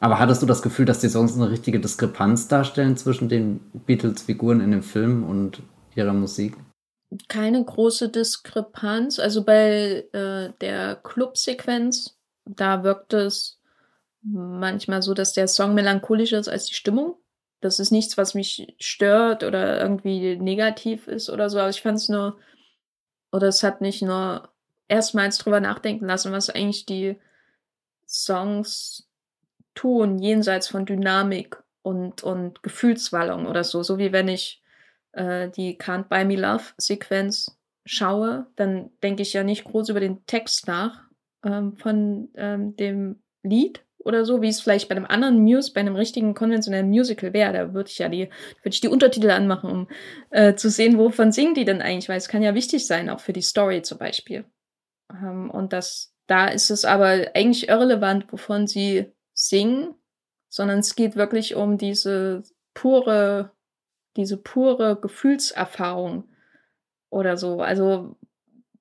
Aber 0.00 0.18
hattest 0.18 0.42
du 0.42 0.46
das 0.46 0.62
Gefühl, 0.62 0.86
dass 0.86 1.00
die 1.00 1.08
Songs 1.08 1.36
eine 1.36 1.50
richtige 1.50 1.80
Diskrepanz 1.80 2.48
darstellen 2.48 2.96
zwischen 2.96 3.28
den 3.28 3.60
Beatles-Figuren 3.86 4.60
in 4.60 4.70
dem 4.70 4.82
Film 4.82 5.24
und 5.24 5.62
ihrer 5.94 6.12
Musik? 6.12 6.56
Keine 7.28 7.64
große 7.64 8.08
Diskrepanz. 8.08 9.18
Also 9.18 9.44
bei 9.44 10.06
äh, 10.12 10.52
der 10.60 10.96
Club-Sequenz, 10.96 12.16
da 12.44 12.84
wirkt 12.84 13.12
es 13.12 13.60
manchmal 14.22 15.02
so, 15.02 15.14
dass 15.14 15.32
der 15.32 15.48
Song 15.48 15.74
melancholischer 15.74 16.38
ist 16.38 16.48
als 16.48 16.66
die 16.66 16.74
Stimmung. 16.74 17.16
Das 17.60 17.80
ist 17.80 17.90
nichts, 17.90 18.16
was 18.16 18.34
mich 18.34 18.74
stört 18.78 19.42
oder 19.42 19.80
irgendwie 19.80 20.36
negativ 20.36 21.08
ist 21.08 21.28
oder 21.28 21.50
so. 21.50 21.58
Aber 21.58 21.70
ich 21.70 21.82
fand 21.82 21.98
es 21.98 22.08
nur 22.08 22.36
oder 23.32 23.48
es 23.48 23.62
hat 23.62 23.80
nicht 23.80 24.02
nur 24.02 24.48
erstmals 24.88 25.38
drüber 25.38 25.60
nachdenken 25.60 26.06
lassen, 26.06 26.32
was 26.32 26.50
eigentlich 26.50 26.86
die 26.86 27.16
Songs 28.06 29.08
tun, 29.74 30.18
jenseits 30.18 30.68
von 30.68 30.86
Dynamik 30.86 31.62
und, 31.82 32.22
und 32.22 32.62
Gefühlswallung 32.62 33.46
oder 33.46 33.64
so. 33.64 33.82
So 33.82 33.98
wie 33.98 34.12
wenn 34.12 34.28
ich 34.28 34.62
äh, 35.12 35.50
die 35.50 35.78
Can't 35.78 36.04
Buy 36.04 36.24
Me 36.24 36.36
Love 36.36 36.64
Sequenz 36.78 37.56
schaue, 37.84 38.46
dann 38.56 38.90
denke 39.02 39.22
ich 39.22 39.32
ja 39.32 39.44
nicht 39.44 39.64
groß 39.64 39.90
über 39.90 40.00
den 40.00 40.24
Text 40.26 40.66
nach 40.66 41.04
ähm, 41.44 41.76
von 41.76 42.28
ähm, 42.34 42.76
dem 42.76 43.22
Lied, 43.42 43.82
oder 43.98 44.24
so, 44.24 44.40
wie 44.42 44.48
es 44.48 44.60
vielleicht 44.60 44.88
bei 44.88 44.96
einem 44.96 45.06
anderen 45.06 45.42
Muse, 45.42 45.72
bei 45.72 45.80
einem 45.80 45.96
richtigen 45.96 46.34
konventionellen 46.34 46.88
Musical 46.88 47.32
wäre. 47.32 47.52
Da 47.52 47.74
würde 47.74 47.90
ich 47.90 47.98
ja 47.98 48.08
die, 48.08 48.30
würde 48.62 48.70
ich 48.70 48.80
die 48.80 48.88
Untertitel 48.88 49.30
anmachen, 49.30 49.70
um 49.70 49.88
äh, 50.30 50.54
zu 50.54 50.70
sehen, 50.70 50.98
wovon 50.98 51.32
singen 51.32 51.54
die 51.54 51.64
denn 51.64 51.82
eigentlich, 51.82 52.08
weil 52.08 52.18
es 52.18 52.28
kann 52.28 52.42
ja 52.42 52.54
wichtig 52.54 52.86
sein, 52.86 53.10
auch 53.10 53.20
für 53.20 53.32
die 53.32 53.42
Story 53.42 53.82
zum 53.82 53.98
Beispiel. 53.98 54.44
Ähm, 55.10 55.50
und 55.50 55.72
das, 55.72 56.14
da 56.26 56.46
ist 56.46 56.70
es 56.70 56.84
aber 56.84 57.26
eigentlich 57.34 57.68
irrelevant, 57.68 58.32
wovon 58.32 58.66
sie 58.66 59.12
singen, 59.32 59.94
sondern 60.48 60.78
es 60.78 60.94
geht 60.94 61.16
wirklich 61.16 61.54
um 61.54 61.76
diese 61.76 62.42
pure, 62.74 63.52
diese 64.16 64.36
pure 64.36 64.98
Gefühlserfahrung 65.00 66.24
oder 67.10 67.36
so. 67.36 67.60
Also 67.60 68.16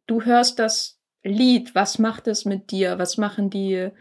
du 0.05 0.23
hörst 0.23 0.59
das 0.59 0.99
Lied, 1.23 1.75
was 1.75 1.99
macht 1.99 2.27
es 2.27 2.45
mit 2.45 2.71
dir? 2.71 2.99
Was 2.99 3.17
machen 3.17 3.49
die 3.49 3.91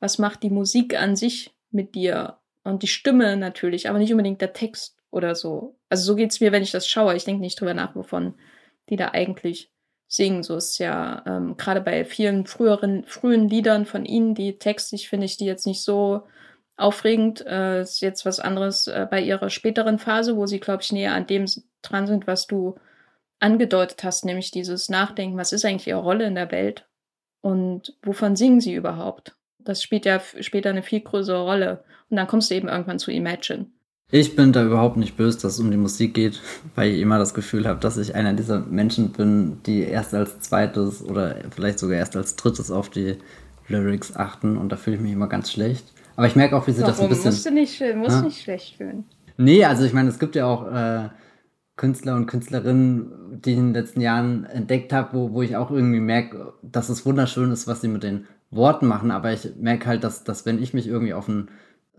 was 0.00 0.18
macht 0.18 0.42
die 0.42 0.50
Musik 0.50 1.00
an 1.00 1.16
sich 1.16 1.54
mit 1.70 1.94
dir? 1.94 2.38
Und 2.64 2.82
die 2.82 2.88
Stimme 2.88 3.36
natürlich, 3.36 3.88
aber 3.88 3.98
nicht 3.98 4.10
unbedingt 4.10 4.40
der 4.40 4.52
Text 4.52 4.96
oder 5.10 5.34
so. 5.34 5.76
Also 5.88 6.04
so 6.04 6.16
geht's 6.16 6.40
mir, 6.40 6.52
wenn 6.52 6.62
ich 6.62 6.72
das 6.72 6.88
schaue. 6.88 7.14
Ich 7.14 7.24
denke 7.24 7.40
nicht 7.40 7.60
drüber 7.60 7.74
nach, 7.74 7.94
wovon 7.94 8.34
die 8.88 8.96
da 8.96 9.10
eigentlich 9.12 9.70
singen. 10.08 10.42
So 10.42 10.56
ist 10.56 10.78
ja 10.78 11.22
ähm, 11.26 11.56
gerade 11.56 11.80
bei 11.80 12.04
vielen 12.04 12.46
früheren, 12.46 13.04
frühen 13.04 13.48
Liedern 13.48 13.86
von 13.86 14.04
ihnen, 14.04 14.34
die 14.34 14.58
textlich 14.58 15.08
finde 15.08 15.26
ich 15.26 15.36
die 15.36 15.46
jetzt 15.46 15.66
nicht 15.66 15.82
so 15.82 16.22
aufregend. 16.76 17.44
Äh, 17.46 17.82
ist 17.82 18.00
jetzt 18.00 18.26
was 18.26 18.40
anderes 18.40 18.88
äh, 18.88 19.06
bei 19.10 19.20
ihrer 19.20 19.50
späteren 19.50 19.98
Phase, 19.98 20.36
wo 20.36 20.46
sie, 20.46 20.60
glaube 20.60 20.82
ich, 20.82 20.92
näher 20.92 21.14
an 21.14 21.26
dem 21.26 21.46
dran 21.82 22.06
sind, 22.06 22.26
was 22.26 22.46
du 22.46 22.76
angedeutet 23.38 24.02
hast, 24.04 24.24
nämlich 24.24 24.50
dieses 24.50 24.88
Nachdenken, 24.88 25.36
was 25.36 25.52
ist 25.52 25.64
eigentlich 25.64 25.88
ihre 25.88 26.00
Rolle 26.00 26.26
in 26.26 26.34
der 26.34 26.50
Welt 26.50 26.88
und 27.42 27.96
wovon 28.02 28.34
singen 28.34 28.60
sie 28.60 28.74
überhaupt? 28.74 29.35
Das 29.66 29.82
spielt 29.82 30.06
ja 30.06 30.20
später 30.40 30.70
eine 30.70 30.82
viel 30.82 31.00
größere 31.00 31.42
Rolle. 31.42 31.84
Und 32.08 32.16
dann 32.16 32.26
kommst 32.26 32.50
du 32.50 32.54
eben 32.54 32.68
irgendwann 32.68 32.98
zu 32.98 33.10
Imagine. 33.10 33.66
Ich 34.12 34.36
bin 34.36 34.52
da 34.52 34.64
überhaupt 34.64 34.96
nicht 34.96 35.16
böse, 35.16 35.40
dass 35.40 35.54
es 35.54 35.60
um 35.60 35.70
die 35.70 35.76
Musik 35.76 36.14
geht, 36.14 36.40
weil 36.76 36.92
ich 36.92 37.00
immer 37.00 37.18
das 37.18 37.34
Gefühl 37.34 37.66
habe, 37.66 37.80
dass 37.80 37.96
ich 37.96 38.14
einer 38.14 38.32
dieser 38.32 38.60
Menschen 38.60 39.10
bin, 39.10 39.60
die 39.66 39.80
erst 39.82 40.14
als 40.14 40.38
zweites 40.40 41.04
oder 41.04 41.36
vielleicht 41.50 41.78
sogar 41.78 41.98
erst 41.98 42.16
als 42.16 42.36
drittes 42.36 42.70
auf 42.70 42.88
die 42.88 43.16
Lyrics 43.68 44.14
achten 44.14 44.56
und 44.56 44.70
da 44.70 44.76
fühle 44.76 44.96
ich 44.96 45.02
mich 45.02 45.12
immer 45.12 45.26
ganz 45.26 45.50
schlecht. 45.50 45.84
Aber 46.14 46.28
ich 46.28 46.36
merke 46.36 46.56
auch, 46.56 46.66
wie 46.66 46.72
sie 46.72 46.82
Warum? 46.82 46.92
das 46.92 47.00
ein 47.00 47.08
bisschen. 47.08 47.30
Musst 47.32 47.46
du 47.46 47.50
nicht, 47.50 47.96
musst 47.96 48.16
ja? 48.16 48.22
nicht 48.22 48.40
schlecht 48.40 48.76
fühlen. 48.76 49.04
Nee, 49.36 49.64
also 49.64 49.84
ich 49.84 49.92
meine, 49.92 50.08
es 50.08 50.18
gibt 50.18 50.36
ja 50.36 50.46
auch 50.46 50.66
äh, 50.72 51.08
Künstler 51.76 52.16
und 52.16 52.26
Künstlerinnen, 52.26 53.40
die 53.42 53.52
ich 53.52 53.58
in 53.58 53.66
den 53.66 53.74
letzten 53.74 54.00
Jahren 54.00 54.44
entdeckt 54.44 54.92
habe, 54.92 55.10
wo, 55.12 55.32
wo 55.32 55.42
ich 55.42 55.56
auch 55.56 55.70
irgendwie 55.70 56.00
merke, 56.00 56.54
dass 56.62 56.88
es 56.88 57.04
wunderschön 57.04 57.52
ist, 57.52 57.66
was 57.66 57.82
sie 57.82 57.88
mit 57.88 58.02
den 58.02 58.26
Worten 58.50 58.86
machen, 58.86 59.10
aber 59.10 59.32
ich 59.32 59.56
merke 59.56 59.86
halt, 59.86 60.04
dass, 60.04 60.24
dass 60.24 60.46
wenn 60.46 60.62
ich 60.62 60.72
mich 60.72 60.86
irgendwie 60.86 61.14
auf 61.14 61.28
einen 61.28 61.50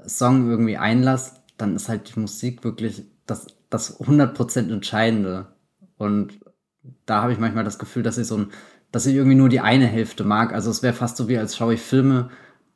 Song 0.05 0.49
irgendwie 0.49 0.77
einlasse, 0.77 1.33
dann 1.57 1.75
ist 1.75 1.89
halt 1.89 2.15
die 2.15 2.19
Musik 2.19 2.63
wirklich 2.63 3.05
das, 3.25 3.47
das 3.69 3.99
100% 3.99 4.71
Entscheidende. 4.71 5.47
Und 5.97 6.39
da 7.05 7.21
habe 7.21 7.33
ich 7.33 7.39
manchmal 7.39 7.63
das 7.63 7.79
Gefühl, 7.79 8.03
dass 8.03 8.17
ich 8.17 8.27
so 8.27 8.37
ein, 8.37 8.47
dass 8.91 9.05
ich 9.05 9.15
irgendwie 9.15 9.35
nur 9.35 9.49
die 9.49 9.59
eine 9.59 9.87
Hälfte 9.87 10.23
mag. 10.23 10.53
Also 10.53 10.71
es 10.71 10.81
wäre 10.81 10.93
fast 10.93 11.17
so 11.17 11.27
wie 11.27 11.37
als 11.37 11.55
schaue 11.55 11.73
ich 11.73 11.81
Filme, 11.81 12.29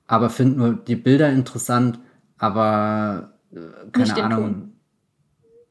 aber 0.07 0.29
finde 0.29 0.57
nur 0.57 0.73
die 0.73 0.95
Bilder 0.95 1.29
interessant, 1.29 1.99
aber 2.37 3.33
äh, 3.53 3.59
keine 3.91 4.23
Ahnung. 4.23 4.70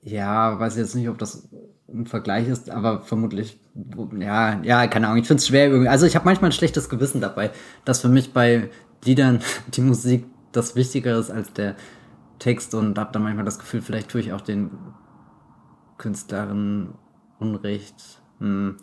Ja, 0.02 0.58
weiß 0.58 0.76
jetzt 0.76 0.94
nicht, 0.94 1.08
ob 1.08 1.18
das 1.18 1.48
ein 1.88 2.06
Vergleich 2.06 2.48
ist, 2.48 2.70
aber 2.70 3.02
vermutlich, 3.02 3.58
ja, 4.18 4.62
ja, 4.62 4.86
keine 4.86 5.08
Ahnung, 5.08 5.20
ich 5.20 5.26
finde 5.26 5.40
es 5.40 5.48
schwer 5.48 5.68
irgendwie. 5.68 5.88
Also 5.88 6.06
ich 6.06 6.14
habe 6.14 6.24
manchmal 6.24 6.50
ein 6.50 6.54
schlechtes 6.54 6.88
Gewissen 6.88 7.20
dabei, 7.20 7.50
dass 7.84 8.00
für 8.00 8.08
mich 8.08 8.32
bei 8.32 8.70
Liedern 9.04 9.40
die 9.74 9.82
Musik 9.82 10.26
das 10.52 10.76
Wichtigere 10.76 11.18
ist 11.18 11.30
als 11.30 11.52
der 11.52 11.76
Text 12.38 12.74
und 12.74 12.98
habe 12.98 13.12
dann 13.12 13.22
manchmal 13.22 13.44
das 13.44 13.58
Gefühl, 13.58 13.82
vielleicht 13.82 14.10
tue 14.10 14.20
ich 14.20 14.32
auch 14.32 14.40
den 14.40 14.70
Künstlerinnen 15.98 16.94
Unrecht. 17.38 18.22
Hm. 18.38 18.78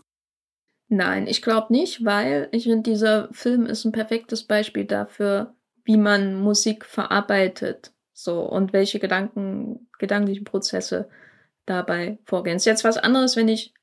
Nein, 0.89 1.27
ich 1.27 1.41
glaube 1.41 1.73
nicht, 1.73 2.05
weil 2.05 2.47
ich 2.51 2.63
finde, 2.63 2.89
dieser 2.89 3.29
Film 3.31 3.65
ist 3.65 3.85
ein 3.85 3.91
perfektes 3.91 4.45
Beispiel 4.45 4.85
dafür, 4.85 5.55
wie 5.83 5.97
man 5.97 6.39
Musik 6.39 6.85
verarbeitet. 6.85 7.93
So, 8.19 8.41
und 8.41 8.73
welche 8.73 8.97
Gedanken, 8.97 9.89
gedanklichen 9.99 10.43
Prozesse 10.43 11.07
dabei 11.67 12.17
vorgehen. 12.25 12.55
Ist 12.55 12.65
jetzt 12.65 12.83
was 12.83 12.97
anderes, 12.97 13.35
wenn 13.35 13.47
ich 13.47 13.75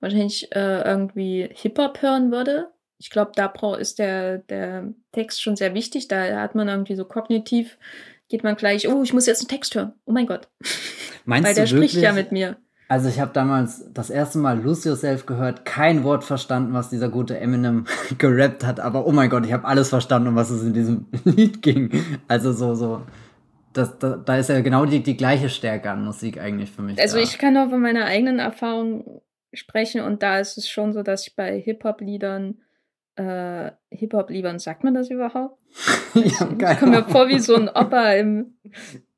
wahrscheinlich 0.00 0.50
äh, 0.50 0.82
irgendwie 0.82 1.48
Hip-Hop 1.52 2.02
hören 2.02 2.32
würde. 2.32 2.72
Ich 2.98 3.08
glaube, 3.08 3.30
da 3.36 3.52
ist 3.76 4.00
der, 4.00 4.38
der 4.38 4.92
Text 5.12 5.40
schon 5.40 5.54
sehr 5.54 5.74
wichtig. 5.74 6.08
Da 6.08 6.40
hat 6.40 6.56
man 6.56 6.66
irgendwie 6.66 6.96
so 6.96 7.04
kognitiv, 7.04 7.78
geht 8.28 8.42
man 8.42 8.56
gleich, 8.56 8.88
oh, 8.88 9.04
ich 9.04 9.12
muss 9.12 9.26
jetzt 9.26 9.42
einen 9.42 9.48
Text 9.48 9.76
hören. 9.76 9.92
Oh 10.06 10.12
mein 10.12 10.26
Gott. 10.26 10.48
Meinst 11.24 11.46
Weil 11.46 11.54
der 11.54 11.66
du 11.66 11.70
wirklich? 11.74 11.92
spricht 11.92 12.04
ja 12.04 12.12
mit 12.12 12.32
mir. 12.32 12.56
Also 12.88 13.08
ich 13.08 13.20
habe 13.20 13.32
damals 13.32 13.92
das 13.92 14.10
erste 14.10 14.38
Mal 14.38 14.60
Lose 14.60 14.88
Yourself 14.88 15.24
gehört, 15.24 15.64
kein 15.64 16.02
Wort 16.02 16.24
verstanden, 16.24 16.72
was 16.72 16.90
dieser 16.90 17.10
gute 17.10 17.38
Eminem 17.38 17.86
gerappt 18.18 18.66
hat, 18.66 18.80
aber 18.80 19.06
oh 19.06 19.12
mein 19.12 19.30
Gott, 19.30 19.46
ich 19.46 19.52
habe 19.52 19.66
alles 19.66 19.90
verstanden, 19.90 20.30
um 20.30 20.34
was 20.34 20.50
es 20.50 20.64
in 20.64 20.72
diesem 20.72 21.06
Lied 21.24 21.62
ging. 21.62 22.02
Also 22.26 22.52
so, 22.52 22.74
so 22.74 23.02
das, 23.72 23.98
da, 23.98 24.16
da 24.16 24.36
ist 24.36 24.48
ja 24.48 24.60
genau 24.60 24.86
die, 24.86 25.02
die 25.02 25.16
gleiche 25.16 25.48
Stärke 25.48 25.90
an 25.90 26.04
Musik 26.04 26.40
eigentlich 26.40 26.70
für 26.70 26.82
mich. 26.82 27.00
Also 27.00 27.16
da. 27.16 27.22
ich 27.22 27.38
kann 27.38 27.54
nur 27.54 27.70
von 27.70 27.80
meiner 27.80 28.04
eigenen 28.04 28.38
Erfahrung 28.38 29.22
sprechen 29.52 30.02
und 30.02 30.22
da 30.22 30.38
ist 30.38 30.58
es 30.58 30.68
schon 30.68 30.92
so, 30.92 31.02
dass 31.02 31.26
ich 31.26 31.36
bei 31.36 31.58
Hip-Hop-Liedern 31.58 32.58
äh, 33.18 33.72
Hip-Hop-Liedern, 33.90 34.58
sagt 34.58 34.84
man 34.84 34.94
das 34.94 35.10
überhaupt? 35.10 35.58
ich 36.14 36.38
komme 36.38 36.90
mir 36.90 37.04
vor 37.04 37.28
wie 37.28 37.38
so 37.38 37.56
ein 37.56 37.68
Opa 37.68 38.12
im, 38.12 38.54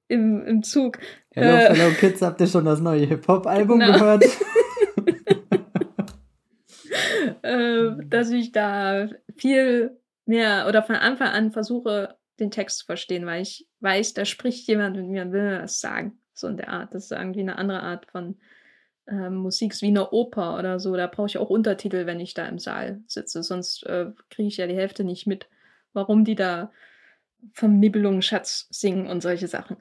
im, 0.08 0.44
im 0.46 0.62
Zug. 0.62 0.98
Hello, 1.32 1.54
äh, 1.54 1.74
hello 1.74 1.94
Kids, 1.94 2.22
habt 2.22 2.40
ihr 2.40 2.46
schon 2.46 2.64
das 2.64 2.80
neue 2.80 3.06
Hip-Hop-Album 3.06 3.78
genau. 3.78 3.92
gehört? 3.92 4.24
äh, 7.42 7.90
dass 8.06 8.30
ich 8.30 8.52
da 8.52 9.08
viel 9.36 9.98
mehr 10.24 10.66
oder 10.68 10.82
von 10.82 10.96
Anfang 10.96 11.28
an 11.28 11.52
versuche, 11.52 12.16
den 12.40 12.50
Text 12.50 12.78
zu 12.78 12.86
verstehen, 12.86 13.26
weil 13.26 13.42
ich 13.42 13.68
weiß, 13.80 14.14
da 14.14 14.24
spricht 14.24 14.66
jemand 14.66 14.96
mit 14.96 15.06
mir 15.06 15.22
und 15.22 15.32
will 15.32 15.42
mir 15.42 15.62
was 15.62 15.80
sagen. 15.80 16.18
So 16.34 16.48
in 16.48 16.56
der 16.56 16.68
Art. 16.68 16.94
Das 16.94 17.04
ist 17.04 17.12
irgendwie 17.12 17.40
eine 17.40 17.56
andere 17.56 17.82
Art 17.82 18.06
von 18.06 18.36
äh, 19.06 19.30
Musik, 19.30 19.74
wie 19.82 19.88
eine 19.88 20.10
Oper 20.10 20.58
oder 20.58 20.80
so. 20.80 20.96
Da 20.96 21.06
brauche 21.06 21.26
ich 21.26 21.38
auch 21.38 21.50
Untertitel, 21.50 22.06
wenn 22.06 22.20
ich 22.20 22.34
da 22.34 22.46
im 22.46 22.58
Saal 22.58 23.02
sitze. 23.06 23.42
Sonst 23.42 23.84
äh, 23.84 24.06
kriege 24.30 24.48
ich 24.48 24.56
ja 24.56 24.66
die 24.66 24.76
Hälfte 24.76 25.04
nicht 25.04 25.26
mit, 25.26 25.48
warum 25.92 26.24
die 26.24 26.34
da 26.34 26.72
vom 27.52 27.78
Nibelungenschatz 27.78 28.68
singen 28.70 29.06
und 29.06 29.22
solche 29.22 29.48
Sachen. 29.48 29.76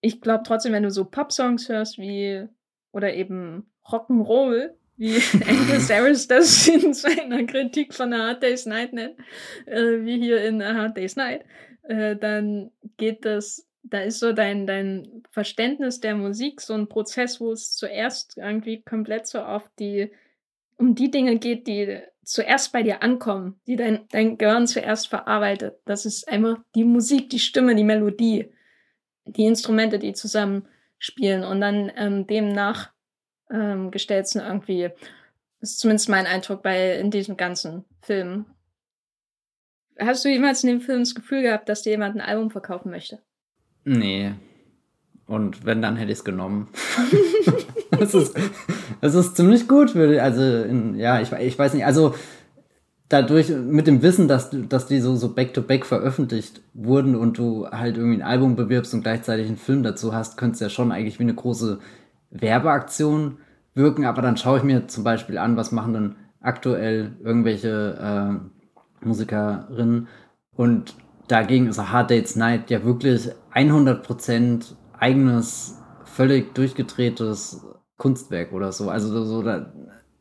Ich 0.00 0.20
glaube 0.20 0.44
trotzdem, 0.46 0.72
wenn 0.72 0.82
du 0.82 0.90
so 0.90 1.04
Pop-Songs 1.04 1.68
hörst 1.68 1.98
wie 1.98 2.46
oder 2.92 3.14
eben 3.14 3.66
Rock'n'Roll, 3.86 4.70
wie 4.96 5.16
Angus 5.48 5.90
Harris 5.90 6.28
das 6.28 6.68
in 6.68 6.94
seiner 6.94 7.44
Kritik 7.44 7.92
von 7.94 8.12
A 8.12 8.28
Hard 8.28 8.42
Day's 8.42 8.66
Night 8.66 8.92
nennt, 8.92 9.18
äh, 9.66 10.04
wie 10.04 10.18
hier 10.18 10.44
in 10.44 10.62
A 10.62 10.74
Hard 10.74 10.96
Day's 10.96 11.16
Night, 11.16 11.44
äh, 11.84 12.16
dann 12.16 12.70
geht 12.96 13.24
das, 13.24 13.66
da 13.82 14.00
ist 14.00 14.20
so 14.20 14.32
dein, 14.32 14.66
dein 14.66 15.22
Verständnis 15.30 16.00
der 16.00 16.14
Musik 16.14 16.60
so 16.60 16.74
ein 16.74 16.88
Prozess, 16.88 17.40
wo 17.40 17.52
es 17.52 17.74
zuerst 17.74 18.36
irgendwie 18.36 18.82
komplett 18.82 19.26
so 19.26 19.40
auf 19.40 19.68
die, 19.78 20.10
um 20.78 20.94
die 20.94 21.10
Dinge 21.10 21.38
geht, 21.38 21.66
die 21.66 22.00
zuerst 22.24 22.72
bei 22.72 22.82
dir 22.82 23.02
ankommen, 23.02 23.60
die 23.66 23.76
dein, 23.76 24.08
dein 24.10 24.38
Gehirn 24.38 24.66
zuerst 24.66 25.08
verarbeitet. 25.08 25.78
Das 25.84 26.06
ist 26.06 26.28
einfach 26.28 26.58
die 26.74 26.84
Musik, 26.84 27.30
die 27.30 27.38
Stimme, 27.38 27.74
die 27.74 27.84
Melodie, 27.84 28.50
die 29.26 29.44
Instrumente, 29.44 29.98
die 29.98 30.14
zusammen 30.14 30.66
spielen 30.98 31.44
und 31.44 31.60
dann 31.60 31.92
ähm, 31.96 32.26
demnach 32.26 32.92
ähm, 33.50 33.90
gestellt 33.90 34.26
sind 34.26 34.42
irgendwie. 34.42 34.90
Das 35.60 35.72
ist 35.72 35.80
zumindest 35.80 36.08
mein 36.08 36.26
Eindruck 36.26 36.62
bei 36.62 36.98
in 36.98 37.10
diesem 37.10 37.36
ganzen 37.36 37.84
Film. 38.00 38.46
Hast 39.98 40.24
du 40.24 40.28
jemals 40.28 40.64
in 40.64 40.70
dem 40.70 40.80
Film 40.80 41.00
das 41.00 41.14
Gefühl 41.14 41.42
gehabt, 41.42 41.68
dass 41.68 41.82
dir 41.82 41.90
jemand 41.90 42.16
ein 42.16 42.20
Album 42.20 42.50
verkaufen 42.50 42.90
möchte? 42.90 43.20
Nee. 43.84 44.32
Und 45.26 45.64
wenn, 45.64 45.82
dann 45.82 45.96
hätte 45.96 46.12
ich 46.12 46.18
es 46.18 46.24
genommen. 46.24 46.68
das, 47.90 48.14
ist, 48.14 48.36
ist 49.00 49.36
ziemlich 49.36 49.68
gut, 49.68 49.94
würde 49.94 50.22
also 50.22 50.42
in, 50.42 50.94
ja, 50.96 51.20
ich, 51.20 51.32
ich 51.32 51.58
weiß 51.58 51.74
nicht, 51.74 51.86
also 51.86 52.14
dadurch, 53.08 53.48
mit 53.50 53.86
dem 53.86 54.02
Wissen, 54.02 54.28
dass, 54.28 54.50
dass 54.52 54.86
die 54.86 55.00
so, 55.00 55.16
so 55.16 55.34
back-to-back 55.34 55.86
veröffentlicht 55.86 56.62
wurden 56.72 57.14
und 57.14 57.38
du 57.38 57.68
halt 57.70 57.96
irgendwie 57.96 58.18
ein 58.18 58.26
Album 58.26 58.56
bewirbst 58.56 58.94
und 58.94 59.02
gleichzeitig 59.02 59.46
einen 59.46 59.56
Film 59.56 59.82
dazu 59.82 60.14
hast, 60.14 60.36
könnte 60.36 60.54
es 60.54 60.60
ja 60.60 60.68
schon 60.68 60.92
eigentlich 60.92 61.18
wie 61.18 61.24
eine 61.24 61.34
große 61.34 61.78
Werbeaktion 62.30 63.38
wirken, 63.74 64.04
aber 64.04 64.22
dann 64.22 64.36
schaue 64.36 64.58
ich 64.58 64.64
mir 64.64 64.88
zum 64.88 65.04
Beispiel 65.04 65.38
an, 65.38 65.56
was 65.56 65.72
machen 65.72 65.94
denn 65.94 66.16
aktuell 66.40 67.12
irgendwelche 67.22 68.40
äh, 68.40 68.63
Musikerinnen 69.04 70.08
und 70.56 70.94
dagegen 71.28 71.68
ist 71.68 71.78
A 71.78 71.90
Hard 71.90 72.10
Dates 72.10 72.36
Night 72.36 72.70
ja 72.70 72.84
wirklich 72.84 73.30
100% 73.54 74.74
eigenes, 74.98 75.80
völlig 76.04 76.54
durchgedrehtes 76.54 77.66
Kunstwerk 77.96 78.52
oder 78.52 78.72
so. 78.72 78.90
Also 78.90 79.24
so, 79.24 79.42
da, 79.42 79.72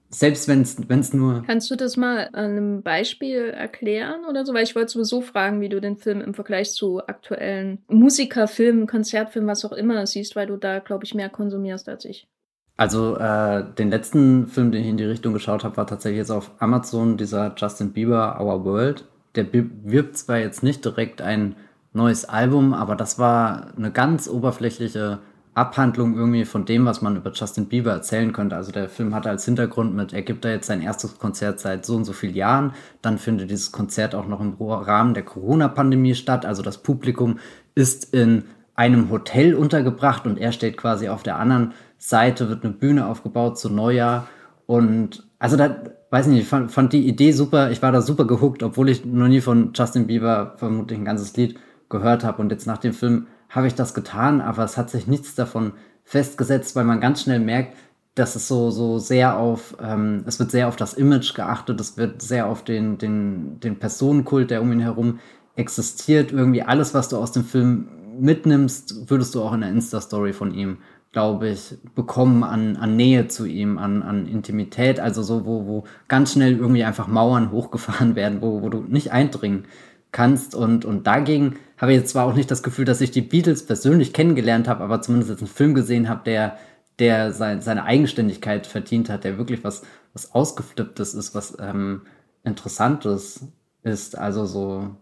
selbst 0.09 0.47
wenn 0.47 0.61
es 0.61 1.13
nur. 1.13 1.43
Kannst 1.45 1.71
du 1.71 1.75
das 1.75 1.97
mal 1.97 2.29
an 2.33 2.45
einem 2.45 2.83
Beispiel 2.83 3.49
erklären 3.49 4.25
oder 4.29 4.45
so? 4.45 4.53
Weil 4.53 4.63
ich 4.63 4.75
wollte 4.75 4.91
sowieso 4.91 5.21
fragen, 5.21 5.59
wie 5.61 5.69
du 5.69 5.81
den 5.81 5.97
Film 5.97 6.21
im 6.21 6.33
Vergleich 6.33 6.71
zu 6.71 6.99
aktuellen 7.05 7.83
Musikerfilmen, 7.87 8.87
Konzertfilmen, 8.87 9.49
was 9.49 9.65
auch 9.65 9.71
immer 9.71 10.05
siehst, 10.05 10.35
weil 10.35 10.47
du 10.47 10.57
da, 10.57 10.79
glaube 10.79 11.05
ich, 11.05 11.15
mehr 11.15 11.29
konsumierst 11.29 11.89
als 11.89 12.05
ich. 12.05 12.27
Also 12.75 13.17
äh, 13.17 13.63
den 13.77 13.89
letzten 13.89 14.47
Film, 14.47 14.71
den 14.71 14.81
ich 14.81 14.89
in 14.89 14.97
die 14.97 15.03
Richtung 15.03 15.33
geschaut 15.33 15.63
habe, 15.63 15.77
war 15.77 15.87
tatsächlich 15.87 16.17
jetzt 16.17 16.31
auf 16.31 16.51
Amazon 16.59 17.17
dieser 17.17 17.53
Justin 17.55 17.93
Bieber 17.93 18.39
Our 18.41 18.65
World. 18.65 19.05
Der 19.35 19.45
wirbt 19.51 20.17
zwar 20.17 20.37
jetzt 20.37 20.63
nicht 20.63 20.83
direkt 20.83 21.21
ein 21.21 21.55
neues 21.93 22.25
Album, 22.25 22.73
aber 22.73 22.95
das 22.95 23.19
war 23.19 23.67
eine 23.77 23.91
ganz 23.91 24.27
oberflächliche 24.27 25.19
Abhandlung 25.55 26.15
irgendwie 26.15 26.45
von 26.45 26.65
dem, 26.65 26.85
was 26.85 27.03
man 27.03 27.15
über 27.15 27.31
Justin 27.31 27.67
Bieber 27.67 27.91
erzählen 27.91 28.33
könnte. 28.33 28.55
Also 28.55 28.71
der 28.71 28.89
Film 28.89 29.13
hatte 29.13 29.29
als 29.29 29.45
Hintergrund 29.45 29.93
mit, 29.93 30.11
er 30.11 30.23
gibt 30.23 30.43
da 30.43 30.49
jetzt 30.49 30.65
sein 30.65 30.81
erstes 30.81 31.19
Konzert 31.19 31.59
seit 31.59 31.85
so 31.85 31.95
und 31.95 32.05
so 32.05 32.13
vielen 32.13 32.33
Jahren. 32.33 32.73
Dann 33.03 33.19
findet 33.19 33.51
dieses 33.51 33.71
Konzert 33.71 34.15
auch 34.15 34.27
noch 34.27 34.41
im 34.41 34.55
Rahmen 34.59 35.13
der 35.13 35.23
Corona-Pandemie 35.23 36.15
statt. 36.15 36.45
Also 36.45 36.63
das 36.63 36.79
Publikum 36.79 37.37
ist 37.75 38.13
in 38.15 38.45
einem 38.75 39.11
Hotel 39.11 39.53
untergebracht 39.53 40.25
und 40.25 40.39
er 40.39 40.51
steht 40.51 40.77
quasi 40.77 41.07
auf 41.07 41.21
der 41.21 41.37
anderen 41.37 41.73
Seite, 42.05 42.49
wird 42.49 42.65
eine 42.65 42.73
Bühne 42.73 43.07
aufgebaut 43.07 43.57
zu 43.57 43.69
Neujahr. 43.69 44.27
Und 44.65 45.27
also 45.39 45.55
da, 45.55 45.83
weiß 46.09 46.27
nicht, 46.27 46.41
ich 46.41 46.47
fand, 46.47 46.69
fand 46.69 46.91
die 46.91 47.07
Idee 47.07 47.31
super. 47.31 47.71
Ich 47.71 47.81
war 47.81 47.93
da 47.93 48.01
super 48.01 48.25
gehuckt, 48.25 48.61
obwohl 48.61 48.89
ich 48.89 49.05
noch 49.05 49.29
nie 49.29 49.39
von 49.39 49.71
Justin 49.73 50.07
Bieber 50.07 50.55
vermutlich 50.57 50.99
ein 50.99 51.05
ganzes 51.05 51.35
Lied 51.37 51.57
gehört 51.89 52.25
habe. 52.25 52.41
Und 52.41 52.51
jetzt 52.51 52.67
nach 52.67 52.77
dem 52.77 52.93
Film 52.93 53.27
habe 53.49 53.67
ich 53.67 53.75
das 53.75 53.93
getan, 53.93 54.41
aber 54.41 54.65
es 54.65 54.77
hat 54.77 54.89
sich 54.89 55.07
nichts 55.07 55.35
davon 55.35 55.73
festgesetzt, 56.03 56.75
weil 56.75 56.83
man 56.83 56.99
ganz 56.99 57.21
schnell 57.21 57.39
merkt, 57.39 57.77
dass 58.15 58.35
es 58.35 58.49
so, 58.49 58.69
so 58.69 58.99
sehr 58.99 59.37
auf, 59.37 59.77
ähm, 59.81 60.23
es 60.27 60.39
wird 60.39 60.51
sehr 60.51 60.67
auf 60.67 60.75
das 60.75 60.93
Image 60.93 61.33
geachtet, 61.33 61.79
es 61.79 61.97
wird 61.97 62.21
sehr 62.21 62.47
auf 62.47 62.63
den, 62.63 62.97
den, 62.97 63.61
den 63.61 63.79
Personenkult, 63.79 64.51
der 64.51 64.61
um 64.61 64.71
ihn 64.73 64.81
herum 64.81 65.19
existiert. 65.55 66.33
Irgendwie 66.33 66.63
alles, 66.63 66.93
was 66.93 67.07
du 67.07 67.17
aus 67.17 67.31
dem 67.31 67.45
Film 67.45 67.87
mitnimmst, 68.19 69.09
würdest 69.09 69.33
du 69.35 69.41
auch 69.41 69.53
in 69.53 69.61
der 69.61 69.69
Insta-Story 69.69 70.33
von 70.33 70.53
ihm, 70.53 70.79
glaube 71.13 71.49
ich, 71.49 71.77
bekommen 71.95 72.43
an, 72.43 72.75
an 72.75 72.95
Nähe 72.95 73.27
zu 73.27 73.45
ihm, 73.45 73.77
an, 73.77 74.01
an 74.01 74.25
Intimität, 74.25 74.99
also 74.99 75.21
so, 75.21 75.45
wo, 75.45 75.65
wo 75.65 75.83
ganz 76.07 76.33
schnell 76.33 76.57
irgendwie 76.57 76.83
einfach 76.83 77.07
Mauern 77.07 77.51
hochgefahren 77.51 78.15
werden, 78.15 78.41
wo, 78.41 78.61
wo 78.61 78.69
du 78.69 78.81
nicht 78.81 79.11
eindringen 79.11 79.65
kannst. 80.11 80.55
Und, 80.55 80.85
und 80.85 81.07
dagegen 81.07 81.55
habe 81.77 81.93
ich 81.93 81.99
jetzt 81.99 82.11
zwar 82.11 82.25
auch 82.25 82.33
nicht 82.33 82.49
das 82.49 82.63
Gefühl, 82.63 82.85
dass 82.85 82.99
ich 82.99 83.11
die 83.11 83.21
Beatles 83.21 83.65
persönlich 83.65 84.11
kennengelernt 84.11 84.67
habe, 84.67 84.83
aber 84.83 85.01
zumindest 85.01 85.29
jetzt 85.29 85.41
einen 85.41 85.47
Film 85.47 85.75
gesehen 85.75 86.09
habe, 86.09 86.23
der, 86.25 86.57
der 86.97 87.31
sein, 87.31 87.61
seine 87.61 87.83
Eigenständigkeit 87.85 88.65
verdient 88.65 89.09
hat, 89.09 89.23
der 89.23 89.37
wirklich 89.37 89.63
was, 89.63 89.83
was 90.13 90.33
Ausgeflipptes 90.33 91.13
ist, 91.13 91.35
was 91.35 91.57
ähm, 91.59 92.01
Interessantes 92.43 93.47
ist. 93.83 94.17
Also 94.17 94.45
so, 94.45 94.95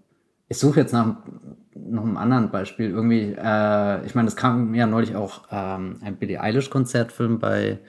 ich 0.51 0.57
suche 0.57 0.81
jetzt 0.81 0.91
nach 0.91 1.15
noch 1.73 2.03
einem 2.03 2.17
anderen 2.17 2.51
Beispiel. 2.51 2.89
Irgendwie, 2.89 3.33
äh, 3.37 4.05
ich 4.05 4.15
meine, 4.15 4.27
es 4.27 4.35
kam 4.35 4.75
ja 4.75 4.85
neulich 4.85 5.15
auch 5.15 5.43
ähm, 5.49 5.99
ein 6.01 6.17
Billie 6.17 6.41
Eilish-Konzertfilm 6.41 7.39
bei 7.39 7.79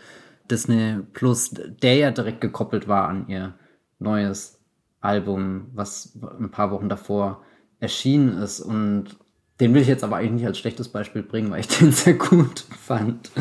Disney 0.48 1.00
Plus, 1.12 1.50
der 1.50 1.96
ja 1.96 2.12
direkt 2.12 2.40
gekoppelt 2.40 2.86
war 2.86 3.08
an 3.08 3.26
ihr 3.26 3.54
neues 3.98 4.60
Album, 5.00 5.72
was 5.74 6.16
ein 6.38 6.52
paar 6.52 6.70
Wochen 6.70 6.88
davor 6.88 7.42
erschienen 7.80 8.40
ist. 8.40 8.60
Und 8.60 9.18
den 9.58 9.74
will 9.74 9.82
ich 9.82 9.88
jetzt 9.88 10.04
aber 10.04 10.18
eigentlich 10.18 10.32
nicht 10.42 10.46
als 10.46 10.58
schlechtes 10.58 10.88
Beispiel 10.88 11.24
bringen, 11.24 11.50
weil 11.50 11.60
ich 11.60 11.68
den 11.78 11.90
sehr 11.90 12.14
gut 12.14 12.60
fand. 12.60 13.32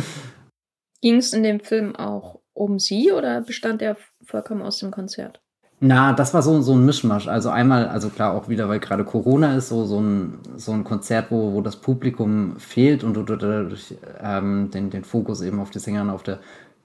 Ging 1.00 1.18
es 1.18 1.32
in 1.32 1.44
dem 1.44 1.60
Film 1.60 1.96
auch 1.96 2.42
um 2.54 2.80
sie 2.80 3.12
oder 3.12 3.42
bestand 3.42 3.84
er 3.84 3.98
vollkommen 4.26 4.64
aus 4.64 4.80
dem 4.80 4.90
Konzert? 4.90 5.41
Na, 5.84 6.14
das 6.14 6.32
war 6.36 6.44
so, 6.44 6.62
so 6.62 6.74
ein 6.74 6.86
Mischmasch. 6.86 7.28
Also 7.28 7.50
einmal, 7.50 7.88
also 7.88 8.10
klar 8.10 8.34
auch 8.34 8.48
wieder, 8.48 8.70
weil 8.70 8.80
gerade 8.80 9.04
Corona 9.04 9.56
ist, 9.56 9.70
so, 9.70 9.84
so, 9.86 10.00
ein, 10.00 10.38
so 10.56 10.74
ein 10.74 10.84
Konzert, 10.84 11.32
wo, 11.32 11.54
wo 11.54 11.62
das 11.62 11.76
Publikum 11.76 12.58
fehlt 12.60 13.04
und 13.04 13.16
du 13.16 13.24
dadurch 13.24 13.96
ähm, 14.22 14.70
den, 14.70 14.92
den 14.92 15.04
Fokus 15.04 15.42
eben 15.42 15.60
auf 15.60 15.72
die 15.72 15.80
Sängerin 15.80 16.12
auf 16.12 16.22
der 16.22 16.40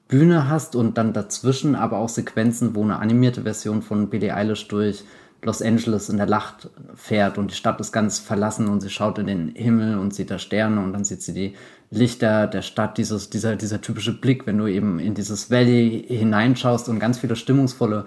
Bühne 0.09 0.49
hast 0.49 0.75
und 0.75 0.97
dann 0.97 1.13
dazwischen 1.13 1.75
aber 1.75 1.99
auch 1.99 2.09
Sequenzen, 2.09 2.75
wo 2.75 2.85
eine 2.85 2.99
animierte 2.99 3.43
Version 3.43 3.83
von 3.83 4.09
Billie 4.09 4.35
Eilish 4.35 4.67
durch 4.69 5.05
Los 5.43 5.61
Angeles 5.61 6.09
in 6.09 6.17
der 6.17 6.25
Nacht 6.25 6.71
fährt 6.95 7.37
und 7.37 7.51
die 7.51 7.55
Stadt 7.55 7.79
ist 7.81 7.93
ganz 7.93 8.19
verlassen 8.19 8.67
und 8.67 8.81
sie 8.81 8.89
schaut 8.89 9.19
in 9.19 9.27
den 9.27 9.55
Himmel 9.55 9.99
und 9.99 10.15
sieht 10.15 10.31
da 10.31 10.39
Sterne 10.39 10.81
und 10.81 10.95
dann 10.95 11.05
sieht 11.05 11.21
sie 11.21 11.35
die 11.35 11.55
Lichter 11.91 12.47
der 12.47 12.63
Stadt, 12.63 12.97
dieses, 12.97 13.29
dieser, 13.29 13.57
dieser 13.57 13.83
typische 13.83 14.19
Blick, 14.19 14.47
wenn 14.47 14.57
du 14.57 14.67
eben 14.67 14.99
in 14.99 15.13
dieses 15.13 15.51
Valley 15.51 16.03
hineinschaust 16.09 16.89
und 16.89 16.99
ganz 16.99 17.19
viele 17.19 17.37
stimmungsvolle 17.37 18.07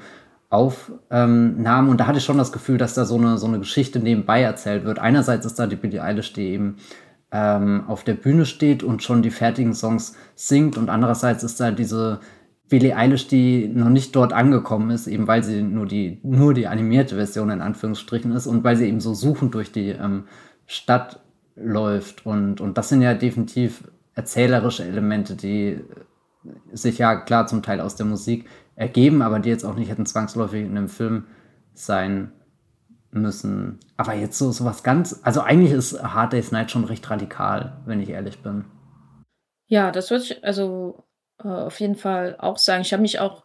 Aufnahmen. 0.50 1.90
Und 1.90 2.00
da 2.00 2.08
hatte 2.08 2.18
ich 2.18 2.24
schon 2.26 2.38
das 2.38 2.52
Gefühl, 2.52 2.78
dass 2.78 2.96
da 2.96 3.06
so 3.06 3.18
eine, 3.18 3.38
so 3.38 3.48
eine 3.48 3.60
Geschichte 3.60 4.00
nebenbei 4.00 4.42
erzählt 4.42 4.84
wird. 4.84 5.00
Einerseits 5.00 5.46
ist 5.46 5.60
da 5.60 5.68
die 5.68 5.76
Billie 5.76 6.02
Eilish, 6.02 6.34
die 6.34 6.50
eben 6.50 6.78
ähm, 7.32 7.84
auf 7.88 8.04
der 8.04 8.16
Bühne 8.16 8.46
steht 8.46 8.84
und 8.84 9.04
schon 9.04 9.22
die 9.22 9.30
fertigen 9.30 9.74
Songs 9.74 10.16
singt 10.36 10.78
und 10.78 10.90
andererseits 10.90 11.44
ist 11.44 11.60
da 11.60 11.72
diese 11.72 12.20
Billie 12.68 12.96
Eilish, 12.96 13.28
die 13.28 13.68
noch 13.68 13.90
nicht 13.90 14.16
dort 14.16 14.34
angekommen 14.34 14.92
ist, 14.92 15.08
eben 15.08 15.28
weil 15.28 15.44
sie 15.44 15.62
nur 15.62 15.86
die, 15.86 16.20
nur 16.24 16.54
die 16.54 16.68
animierte 16.68 17.16
Version 17.16 17.50
in 17.50 17.62
Anführungsstrichen 17.62 18.32
ist 18.32 18.48
und 18.48 18.64
weil 18.64 18.76
sie 18.76 18.88
eben 18.88 19.00
so 19.00 19.14
suchend 19.14 19.54
durch 19.56 19.72
die 19.72 19.90
ähm, 19.90 20.26
Stadt 20.66 21.20
läuft. 21.56 22.26
Und, 22.26 22.62
und 22.62 22.78
das 22.78 22.90
sind 22.90 23.02
ja 23.02 23.14
definitiv 23.14 23.84
erzählerische 24.14 24.84
Elemente, 24.84 25.36
die 25.36 25.82
sich 26.72 27.00
ja 27.00 27.16
klar 27.16 27.48
zum 27.48 27.64
Teil 27.64 27.82
aus 27.82 27.96
der 27.96 28.06
Musik 28.06 28.46
ergeben, 28.80 29.22
aber 29.22 29.40
die 29.40 29.50
jetzt 29.50 29.66
auch 29.66 29.76
nicht 29.76 29.90
hätten 29.90 30.06
zwangsläufig 30.06 30.64
in 30.64 30.78
einem 30.78 30.88
Film 30.88 31.26
sein 31.74 32.32
müssen. 33.12 33.80
Aber 33.98 34.14
jetzt 34.14 34.38
so, 34.38 34.52
so 34.52 34.64
was 34.64 34.84
ganz, 34.84 35.20
also 35.24 35.42
eigentlich 35.42 35.74
ist 35.74 36.02
Hard 36.02 36.32
Day's 36.32 36.54
Night 36.54 36.72
schon 36.72 36.86
recht 36.86 37.08
radikal, 37.10 37.82
wenn 37.86 38.00
ich 38.00 38.10
ehrlich 38.10 38.42
bin. 38.42 38.64
Ja, 39.68 39.92
das 39.92 40.10
würde 40.10 40.24
ich 40.24 40.44
also 40.46 41.04
äh, 41.44 41.50
auf 41.50 41.80
jeden 41.82 41.98
Fall 41.98 42.38
auch 42.40 42.58
sagen. 42.58 42.82
Ich 42.82 42.94
habe 42.94 43.02
mich 43.02 43.20
auch 43.20 43.44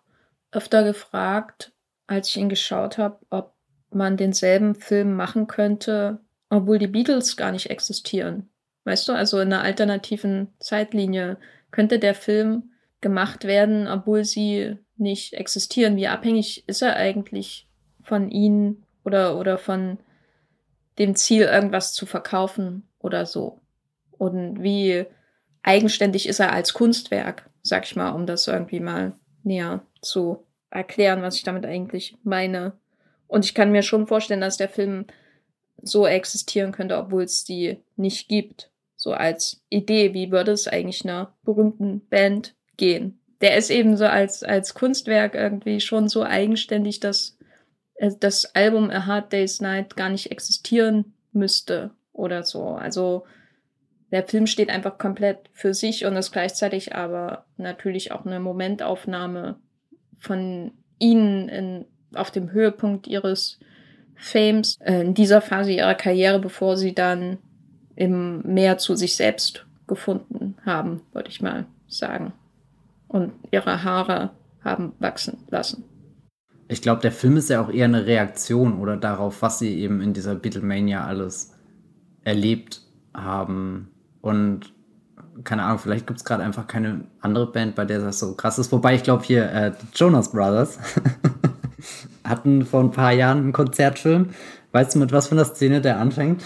öfter 0.52 0.84
gefragt, 0.84 1.72
als 2.06 2.28
ich 2.28 2.36
ihn 2.36 2.48
geschaut 2.48 2.96
habe, 2.96 3.18
ob 3.30 3.54
man 3.90 4.16
denselben 4.16 4.76
Film 4.76 5.14
machen 5.14 5.48
könnte, 5.48 6.20
obwohl 6.48 6.78
die 6.78 6.86
Beatles 6.86 7.36
gar 7.36 7.50
nicht 7.50 7.70
existieren. 7.70 8.50
Weißt 8.84 9.08
du, 9.08 9.12
also 9.12 9.40
in 9.40 9.52
einer 9.52 9.62
alternativen 9.62 10.54
Zeitlinie 10.60 11.38
könnte 11.72 11.98
der 11.98 12.14
Film 12.14 12.70
gemacht 13.00 13.44
werden, 13.44 13.88
obwohl 13.88 14.24
sie 14.24 14.78
nicht 14.96 15.34
existieren. 15.34 15.96
Wie 15.96 16.08
abhängig 16.08 16.64
ist 16.68 16.82
er 16.82 16.96
eigentlich 16.96 17.68
von 18.02 18.30
ihnen 18.30 18.84
oder, 19.04 19.38
oder 19.38 19.58
von 19.58 19.98
dem 20.98 21.16
Ziel, 21.16 21.42
irgendwas 21.42 21.92
zu 21.92 22.06
verkaufen 22.06 22.88
oder 22.98 23.26
so. 23.26 23.60
Und 24.12 24.62
wie 24.62 25.06
eigenständig 25.62 26.28
ist 26.28 26.40
er 26.40 26.52
als 26.52 26.74
Kunstwerk, 26.74 27.50
sag 27.62 27.84
ich 27.84 27.96
mal, 27.96 28.10
um 28.10 28.26
das 28.26 28.46
irgendwie 28.46 28.80
mal 28.80 29.14
näher 29.42 29.84
zu 30.00 30.44
erklären, 30.70 31.22
was 31.22 31.36
ich 31.36 31.42
damit 31.42 31.66
eigentlich 31.66 32.16
meine. 32.22 32.72
Und 33.26 33.44
ich 33.44 33.54
kann 33.54 33.72
mir 33.72 33.82
schon 33.82 34.06
vorstellen, 34.06 34.40
dass 34.40 34.56
der 34.56 34.68
Film 34.68 35.06
so 35.82 36.06
existieren 36.06 36.72
könnte, 36.72 36.96
obwohl 36.96 37.24
es 37.24 37.44
die 37.44 37.78
nicht 37.96 38.28
gibt. 38.28 38.70
So 38.96 39.12
als 39.12 39.62
Idee, 39.68 40.14
wie 40.14 40.30
würde 40.30 40.52
es 40.52 40.68
eigentlich 40.68 41.04
einer 41.04 41.34
berühmten 41.42 42.06
Band 42.08 42.54
gehen? 42.76 43.20
Der 43.44 43.58
ist 43.58 43.68
eben 43.68 43.98
so 43.98 44.06
als, 44.06 44.42
als 44.42 44.72
Kunstwerk 44.72 45.34
irgendwie 45.34 45.78
schon 45.78 46.08
so 46.08 46.22
eigenständig, 46.22 47.00
dass 47.00 47.36
das 48.18 48.54
Album 48.54 48.88
A 48.88 49.04
Hard 49.04 49.34
Day's 49.34 49.60
Night 49.60 49.96
gar 49.96 50.08
nicht 50.08 50.30
existieren 50.30 51.12
müsste 51.34 51.90
oder 52.14 52.42
so. 52.42 52.68
Also 52.68 53.26
der 54.10 54.24
Film 54.24 54.46
steht 54.46 54.70
einfach 54.70 54.96
komplett 54.96 55.50
für 55.52 55.74
sich 55.74 56.06
und 56.06 56.16
ist 56.16 56.32
gleichzeitig 56.32 56.94
aber 56.94 57.44
natürlich 57.58 58.12
auch 58.12 58.24
eine 58.24 58.40
Momentaufnahme 58.40 59.56
von 60.18 60.72
ihnen 60.98 61.50
in, 61.50 61.84
auf 62.14 62.30
dem 62.30 62.50
Höhepunkt 62.50 63.06
ihres 63.06 63.60
Fames, 64.16 64.78
äh, 64.80 65.02
in 65.02 65.12
dieser 65.12 65.42
Phase 65.42 65.72
ihrer 65.72 65.94
Karriere, 65.94 66.38
bevor 66.38 66.78
sie 66.78 66.94
dann 66.94 67.36
im 67.94 68.40
mehr 68.40 68.78
zu 68.78 68.96
sich 68.96 69.16
selbst 69.16 69.66
gefunden 69.86 70.56
haben, 70.64 71.02
würde 71.12 71.28
ich 71.28 71.42
mal 71.42 71.66
sagen. 71.88 72.32
Und 73.14 73.32
ihre 73.52 73.84
Haare 73.84 74.30
haben 74.64 74.92
wachsen 74.98 75.38
lassen. 75.48 75.84
Ich 76.66 76.82
glaube, 76.82 77.00
der 77.00 77.12
Film 77.12 77.36
ist 77.36 77.48
ja 77.48 77.62
auch 77.62 77.70
eher 77.70 77.84
eine 77.84 78.06
Reaktion 78.06 78.80
oder 78.80 78.96
darauf, 78.96 79.40
was 79.40 79.60
sie 79.60 79.78
eben 79.78 80.00
in 80.00 80.14
dieser 80.14 80.34
Beatlemania 80.34 81.06
alles 81.06 81.52
erlebt 82.24 82.82
haben. 83.14 83.92
Und 84.20 84.74
keine 85.44 85.62
Ahnung, 85.62 85.78
vielleicht 85.78 86.08
gibt 86.08 86.18
es 86.18 86.24
gerade 86.24 86.42
einfach 86.42 86.66
keine 86.66 87.04
andere 87.20 87.52
Band, 87.52 87.76
bei 87.76 87.84
der 87.84 88.00
das 88.00 88.18
so 88.18 88.34
krass 88.34 88.58
ist. 88.58 88.72
Wobei 88.72 88.96
ich 88.96 89.04
glaube 89.04 89.22
hier 89.22 89.48
äh, 89.48 89.72
Jonas 89.94 90.32
Brothers 90.32 90.80
hatten 92.24 92.66
vor 92.66 92.80
ein 92.80 92.90
paar 92.90 93.12
Jahren 93.12 93.38
einen 93.38 93.52
Konzertfilm. 93.52 94.30
Weißt 94.72 94.92
du, 94.96 94.98
mit 94.98 95.12
was 95.12 95.28
für 95.28 95.36
einer 95.36 95.44
Szene 95.44 95.80
der 95.80 96.00
anfängt? 96.00 96.42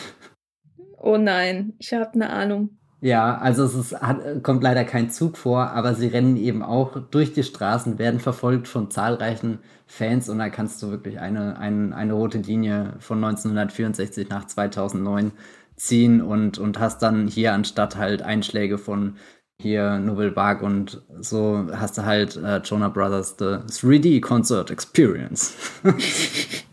Oh 0.99 1.17
nein, 1.17 1.73
ich 1.79 1.95
habe 1.95 2.13
eine 2.13 2.29
Ahnung. 2.29 2.78
Ja, 3.01 3.39
also 3.39 3.63
es 3.65 3.75
ist, 3.75 4.01
hat, 4.01 4.43
kommt 4.43 4.63
leider 4.65 4.85
kein 4.85 5.11
Zug 5.11 5.37
vor, 5.37 5.71
aber 5.71 5.95
sie 5.95 6.09
rennen 6.09 6.37
eben 6.37 6.65
auch 6.65 6.99
durch 7.11 7.33
die 7.33 7.45
Straßen, 7.45 7.99
werden 7.99 8.19
verfolgt 8.19 8.67
von 8.67 8.91
zahlreichen 8.91 9.61
Fans 9.87 10.29
und 10.29 10.39
da 10.39 10.49
kannst 10.49 10.83
du 10.83 10.91
wirklich 10.91 11.21
eine, 11.21 11.59
eine, 11.59 11.95
eine 11.95 12.13
rote 12.13 12.39
Linie 12.39 12.95
von 12.99 13.23
1964 13.23 14.29
nach 14.29 14.47
2009 14.47 15.31
ziehen 15.77 16.21
und, 16.21 16.59
und 16.59 16.81
hast 16.81 17.01
dann 17.03 17.29
hier 17.29 17.53
anstatt 17.53 17.97
halt 17.97 18.23
Einschläge 18.23 18.79
von 18.79 19.17
hier 19.61 19.99
Nouvelle 19.99 20.35
Vague 20.35 20.67
und 20.67 21.03
so 21.21 21.69
hast 21.73 21.99
du 21.99 22.05
halt 22.05 22.37
äh, 22.37 22.59
Jonah 22.59 22.89
Brothers 22.89 23.37
The 23.39 23.59
3D 23.69 24.21
Concert 24.21 24.71
Experience. 24.71 25.55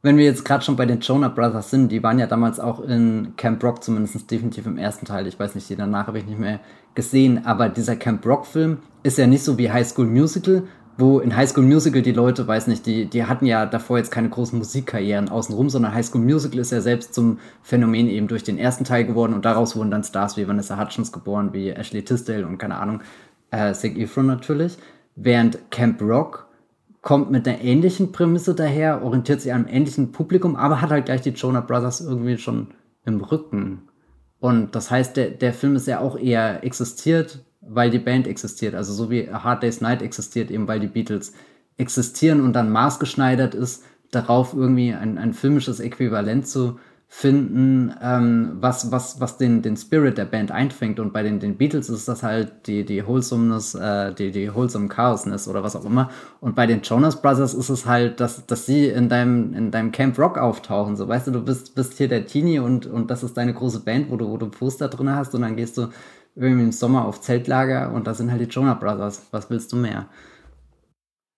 Wenn 0.00 0.16
wir 0.16 0.24
jetzt 0.24 0.44
gerade 0.44 0.64
schon 0.64 0.76
bei 0.76 0.86
den 0.86 1.00
Jonah 1.00 1.28
Brothers 1.28 1.70
sind, 1.70 1.90
die 1.90 2.04
waren 2.04 2.20
ja 2.20 2.28
damals 2.28 2.60
auch 2.60 2.80
in 2.80 3.34
Camp 3.36 3.62
Rock, 3.64 3.82
zumindest 3.82 4.30
definitiv 4.30 4.66
im 4.66 4.78
ersten 4.78 5.06
Teil. 5.06 5.26
Ich 5.26 5.40
weiß 5.40 5.56
nicht, 5.56 5.68
die 5.68 5.74
danach 5.74 6.06
habe 6.06 6.18
ich 6.18 6.26
nicht 6.26 6.38
mehr 6.38 6.60
gesehen. 6.94 7.44
Aber 7.44 7.68
dieser 7.68 7.96
Camp 7.96 8.24
Rock-Film 8.24 8.78
ist 9.02 9.18
ja 9.18 9.26
nicht 9.26 9.42
so 9.42 9.58
wie 9.58 9.72
High 9.72 9.88
School 9.88 10.06
Musical, 10.06 10.62
wo 10.98 11.18
in 11.18 11.34
High 11.34 11.48
School 11.48 11.64
Musical 11.64 12.02
die 12.02 12.12
Leute, 12.12 12.46
weiß 12.46 12.68
nicht, 12.68 12.86
die, 12.86 13.06
die 13.06 13.24
hatten 13.24 13.44
ja 13.46 13.66
davor 13.66 13.98
jetzt 13.98 14.12
keine 14.12 14.28
großen 14.28 14.56
Musikkarrieren 14.56 15.28
außenrum, 15.28 15.68
sondern 15.68 15.94
High 15.94 16.06
School 16.06 16.22
Musical 16.22 16.60
ist 16.60 16.70
ja 16.70 16.80
selbst 16.80 17.12
zum 17.12 17.38
Phänomen 17.62 18.08
eben 18.08 18.28
durch 18.28 18.44
den 18.44 18.58
ersten 18.58 18.84
Teil 18.84 19.04
geworden 19.04 19.34
und 19.34 19.44
daraus 19.44 19.74
wurden 19.74 19.90
dann 19.90 20.04
Stars 20.04 20.36
wie 20.36 20.46
Vanessa 20.46 20.78
Hutchins 20.78 21.10
geboren, 21.10 21.52
wie 21.52 21.70
Ashley 21.70 22.04
Tisdale 22.04 22.46
und 22.46 22.58
keine 22.58 22.76
Ahnung, 22.76 23.00
äh, 23.50 23.72
Zac 23.72 23.96
Efron 23.96 24.26
natürlich. 24.26 24.76
Während 25.16 25.70
Camp 25.70 26.00
Rock 26.02 26.47
kommt 27.08 27.30
mit 27.30 27.48
einer 27.48 27.62
ähnlichen 27.62 28.12
Prämisse 28.12 28.54
daher, 28.54 29.02
orientiert 29.02 29.40
sich 29.40 29.54
an 29.54 29.64
einem 29.64 29.74
ähnlichen 29.74 30.12
Publikum, 30.12 30.56
aber 30.56 30.82
hat 30.82 30.90
halt 30.90 31.06
gleich 31.06 31.22
die 31.22 31.30
Jonah 31.30 31.62
Brothers 31.62 32.02
irgendwie 32.02 32.36
schon 32.36 32.74
im 33.06 33.22
Rücken. 33.22 33.88
Und 34.40 34.74
das 34.74 34.90
heißt, 34.90 35.16
der, 35.16 35.30
der 35.30 35.54
Film 35.54 35.74
ist 35.74 35.86
ja 35.86 36.00
auch 36.00 36.18
eher 36.18 36.62
existiert, 36.64 37.46
weil 37.62 37.88
die 37.88 37.98
Band 37.98 38.26
existiert. 38.26 38.74
Also 38.74 38.92
so 38.92 39.10
wie 39.10 39.26
A 39.30 39.42
Hard 39.42 39.62
Day's 39.62 39.80
Night 39.80 40.02
existiert, 40.02 40.50
eben 40.50 40.68
weil 40.68 40.80
die 40.80 40.86
Beatles 40.86 41.32
existieren 41.78 42.42
und 42.42 42.52
dann 42.52 42.70
maßgeschneidert 42.70 43.54
ist, 43.54 43.84
darauf 44.10 44.52
irgendwie 44.52 44.92
ein, 44.92 45.16
ein 45.16 45.32
filmisches 45.32 45.80
Äquivalent 45.80 46.46
zu 46.46 46.78
finden, 47.10 47.94
ähm, 48.02 48.58
was, 48.60 48.92
was, 48.92 49.18
was 49.18 49.38
den, 49.38 49.62
den 49.62 49.78
Spirit 49.78 50.18
der 50.18 50.26
Band 50.26 50.52
einfängt. 50.52 51.00
Und 51.00 51.14
bei 51.14 51.22
den, 51.22 51.40
den 51.40 51.56
Beatles 51.56 51.88
ist 51.88 52.06
das 52.06 52.22
halt 52.22 52.66
die, 52.66 52.84
die 52.84 53.04
Wholesomeness, 53.04 53.74
äh, 53.74 54.12
die, 54.12 54.30
die 54.30 54.54
Wholesome 54.54 54.88
Chaosness 54.88 55.48
oder 55.48 55.62
was 55.64 55.74
auch 55.74 55.86
immer. 55.86 56.10
Und 56.40 56.54
bei 56.54 56.66
den 56.66 56.82
Jonas 56.82 57.20
Brothers 57.20 57.54
ist 57.54 57.70
es 57.70 57.86
halt, 57.86 58.20
dass, 58.20 58.44
dass 58.46 58.66
sie 58.66 58.88
in 58.88 59.08
deinem, 59.08 59.54
in 59.54 59.70
deinem 59.70 59.90
Camp 59.90 60.18
Rock 60.18 60.36
auftauchen. 60.36 60.96
So, 60.96 61.08
weißt 61.08 61.28
du, 61.28 61.30
du 61.30 61.44
bist, 61.44 61.74
bist 61.74 61.94
hier 61.94 62.08
der 62.08 62.26
Teenie 62.26 62.58
und, 62.58 62.86
und 62.86 63.10
das 63.10 63.22
ist 63.22 63.38
deine 63.38 63.54
große 63.54 63.80
Band, 63.80 64.10
wo 64.10 64.16
du, 64.16 64.28
wo 64.28 64.36
du 64.36 64.50
Poster 64.50 64.88
drin 64.88 65.10
hast 65.10 65.34
und 65.34 65.40
dann 65.42 65.56
gehst 65.56 65.78
du 65.78 65.88
irgendwie 66.34 66.64
im 66.64 66.72
Sommer 66.72 67.06
auf 67.06 67.22
Zeltlager 67.22 67.90
und 67.90 68.06
da 68.06 68.12
sind 68.12 68.30
halt 68.30 68.42
die 68.42 68.52
Jonah 68.52 68.74
Brothers. 68.74 69.28
Was 69.30 69.48
willst 69.48 69.72
du 69.72 69.76
mehr? 69.76 70.10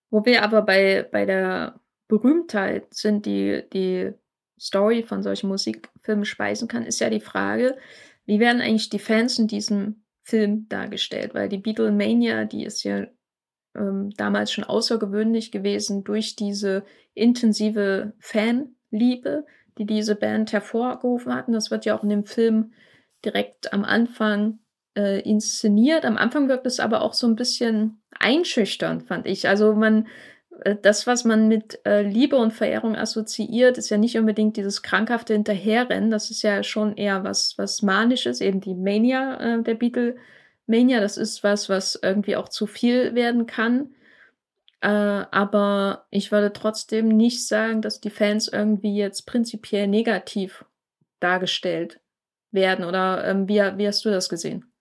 Wo 0.09 0.25
wir 0.25 0.43
aber 0.43 0.63
bei, 0.63 1.07
bei 1.09 1.25
der 1.25 1.79
Berühmtheit 2.09 2.93
sind, 2.93 3.25
die, 3.25 3.63
die 3.71 4.13
Story 4.61 5.01
von 5.01 5.23
solchen 5.23 5.47
Musikfilmen 5.47 6.23
speisen 6.23 6.67
kann, 6.67 6.85
ist 6.85 6.99
ja 6.99 7.09
die 7.09 7.19
Frage, 7.19 7.77
wie 8.25 8.39
werden 8.39 8.61
eigentlich 8.61 8.89
die 8.89 8.99
Fans 8.99 9.39
in 9.39 9.47
diesem 9.47 10.03
Film 10.21 10.67
dargestellt? 10.69 11.33
Weil 11.33 11.49
die 11.49 11.57
Beatlemania, 11.57 12.45
die 12.45 12.63
ist 12.63 12.83
ja 12.83 13.07
ähm, 13.75 14.11
damals 14.17 14.51
schon 14.51 14.63
außergewöhnlich 14.63 15.51
gewesen 15.51 16.03
durch 16.03 16.35
diese 16.35 16.83
intensive 17.15 18.13
Fanliebe, 18.19 19.45
die 19.79 19.85
diese 19.87 20.15
Band 20.15 20.53
hervorgerufen 20.53 21.33
hatten. 21.33 21.53
Das 21.53 21.71
wird 21.71 21.85
ja 21.85 21.97
auch 21.97 22.03
in 22.03 22.09
dem 22.09 22.25
Film 22.25 22.73
direkt 23.25 23.73
am 23.73 23.83
Anfang 23.83 24.59
äh, 24.95 25.21
inszeniert. 25.21 26.05
Am 26.05 26.17
Anfang 26.17 26.49
wirkt 26.49 26.67
es 26.67 26.79
aber 26.79 27.01
auch 27.01 27.13
so 27.13 27.25
ein 27.25 27.35
bisschen 27.35 28.01
einschüchternd, 28.11 29.07
fand 29.07 29.25
ich. 29.25 29.47
Also 29.47 29.73
man 29.73 30.07
das, 30.63 31.07
was 31.07 31.23
man 31.23 31.47
mit 31.47 31.79
äh, 31.85 32.03
Liebe 32.03 32.35
und 32.35 32.51
Verehrung 32.51 32.95
assoziiert, 32.95 33.77
ist 33.77 33.89
ja 33.89 33.97
nicht 33.97 34.17
unbedingt 34.17 34.57
dieses 34.57 34.83
krankhafte 34.83 35.33
Hinterherrennen. 35.33 36.11
Das 36.11 36.29
ist 36.29 36.43
ja 36.43 36.63
schon 36.63 36.95
eher 36.97 37.23
was, 37.23 37.57
was 37.57 37.81
Manisches, 37.81 38.41
eben 38.41 38.61
die 38.61 38.75
Mania 38.75 39.39
äh, 39.39 39.63
der 39.63 39.75
Beatlemania. 39.75 40.99
Das 40.99 41.17
ist 41.17 41.43
was, 41.43 41.67
was 41.67 41.99
irgendwie 42.01 42.35
auch 42.35 42.49
zu 42.49 42.67
viel 42.67 43.15
werden 43.15 43.47
kann. 43.47 43.95
Äh, 44.81 44.87
aber 44.87 46.05
ich 46.11 46.31
würde 46.31 46.53
trotzdem 46.53 47.07
nicht 47.07 47.47
sagen, 47.47 47.81
dass 47.81 47.99
die 47.99 48.09
Fans 48.09 48.47
irgendwie 48.47 48.95
jetzt 48.95 49.23
prinzipiell 49.25 49.87
negativ 49.87 50.65
dargestellt 51.19 51.99
werden. 52.51 52.85
Oder 52.85 53.25
ähm, 53.25 53.47
wie, 53.47 53.59
wie 53.77 53.87
hast 53.87 54.05
du 54.05 54.09
das 54.09 54.29
gesehen? 54.29 54.71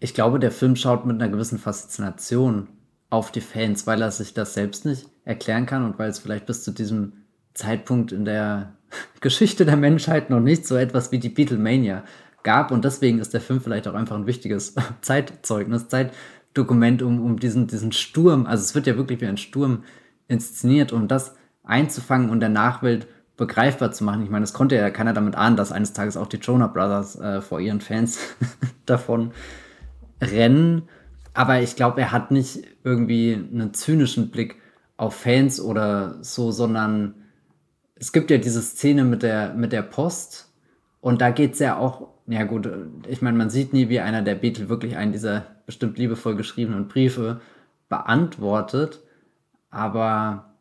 Ich 0.00 0.14
glaube, 0.14 0.38
der 0.38 0.50
Film 0.50 0.76
schaut 0.76 1.04
mit 1.04 1.20
einer 1.20 1.30
gewissen 1.30 1.58
Faszination 1.58 2.68
auf 3.12 3.30
die 3.30 3.42
Fans, 3.42 3.86
weil 3.86 4.00
er 4.00 4.10
sich 4.10 4.32
das 4.32 4.54
selbst 4.54 4.86
nicht 4.86 5.06
erklären 5.26 5.66
kann 5.66 5.84
und 5.84 5.98
weil 5.98 6.08
es 6.08 6.18
vielleicht 6.18 6.46
bis 6.46 6.64
zu 6.64 6.70
diesem 6.70 7.12
Zeitpunkt 7.52 8.10
in 8.10 8.24
der 8.24 8.72
Geschichte 9.20 9.66
der 9.66 9.76
Menschheit 9.76 10.30
noch 10.30 10.40
nicht 10.40 10.66
so 10.66 10.76
etwas 10.76 11.12
wie 11.12 11.18
die 11.18 11.28
Beatlemania 11.28 12.04
gab. 12.42 12.70
Und 12.70 12.86
deswegen 12.86 13.18
ist 13.18 13.34
der 13.34 13.42
Film 13.42 13.60
vielleicht 13.60 13.86
auch 13.86 13.92
einfach 13.92 14.16
ein 14.16 14.26
wichtiges 14.26 14.74
Zeitzeugnis, 15.02 15.88
Zeitdokument, 15.88 17.02
um, 17.02 17.22
um 17.22 17.38
diesen, 17.38 17.66
diesen 17.66 17.92
Sturm, 17.92 18.46
also 18.46 18.62
es 18.62 18.74
wird 18.74 18.86
ja 18.86 18.96
wirklich 18.96 19.20
wie 19.20 19.26
ein 19.26 19.36
Sturm 19.36 19.84
inszeniert, 20.26 20.90
um 20.90 21.06
das 21.06 21.34
einzufangen 21.64 22.30
und 22.30 22.40
der 22.40 22.48
Nachwelt 22.48 23.06
begreifbar 23.36 23.92
zu 23.92 24.04
machen. 24.04 24.22
Ich 24.22 24.30
meine, 24.30 24.44
es 24.44 24.54
konnte 24.54 24.76
ja 24.76 24.88
keiner 24.88 25.12
damit 25.12 25.34
ahnen, 25.34 25.56
dass 25.56 25.70
eines 25.70 25.92
Tages 25.92 26.16
auch 26.16 26.28
die 26.28 26.38
Jonah 26.38 26.66
Brothers 26.66 27.20
äh, 27.20 27.42
vor 27.42 27.60
ihren 27.60 27.82
Fans 27.82 28.18
davon 28.86 29.32
rennen 30.22 30.88
aber 31.34 31.60
ich 31.60 31.76
glaube, 31.76 32.00
er 32.00 32.12
hat 32.12 32.30
nicht 32.30 32.62
irgendwie 32.84 33.34
einen 33.34 33.74
zynischen 33.74 34.30
Blick 34.30 34.56
auf 34.96 35.14
Fans 35.14 35.60
oder 35.60 36.22
so, 36.22 36.50
sondern 36.50 37.14
es 37.94 38.12
gibt 38.12 38.30
ja 38.30 38.38
diese 38.38 38.62
Szene 38.62 39.04
mit 39.04 39.22
der, 39.22 39.54
mit 39.54 39.72
der 39.72 39.82
Post 39.82 40.52
und 41.00 41.20
da 41.20 41.30
geht 41.30 41.54
es 41.54 41.58
ja 41.58 41.76
auch, 41.76 42.08
ja 42.26 42.44
gut, 42.44 42.68
ich 43.08 43.22
meine, 43.22 43.36
man 43.36 43.50
sieht 43.50 43.72
nie, 43.72 43.88
wie 43.88 44.00
einer 44.00 44.22
der 44.22 44.34
Betel 44.34 44.68
wirklich 44.68 44.96
einen 44.96 45.12
dieser 45.12 45.46
bestimmt 45.66 45.98
liebevoll 45.98 46.36
geschriebenen 46.36 46.88
Briefe 46.88 47.40
beantwortet, 47.88 49.00
aber 49.70 50.52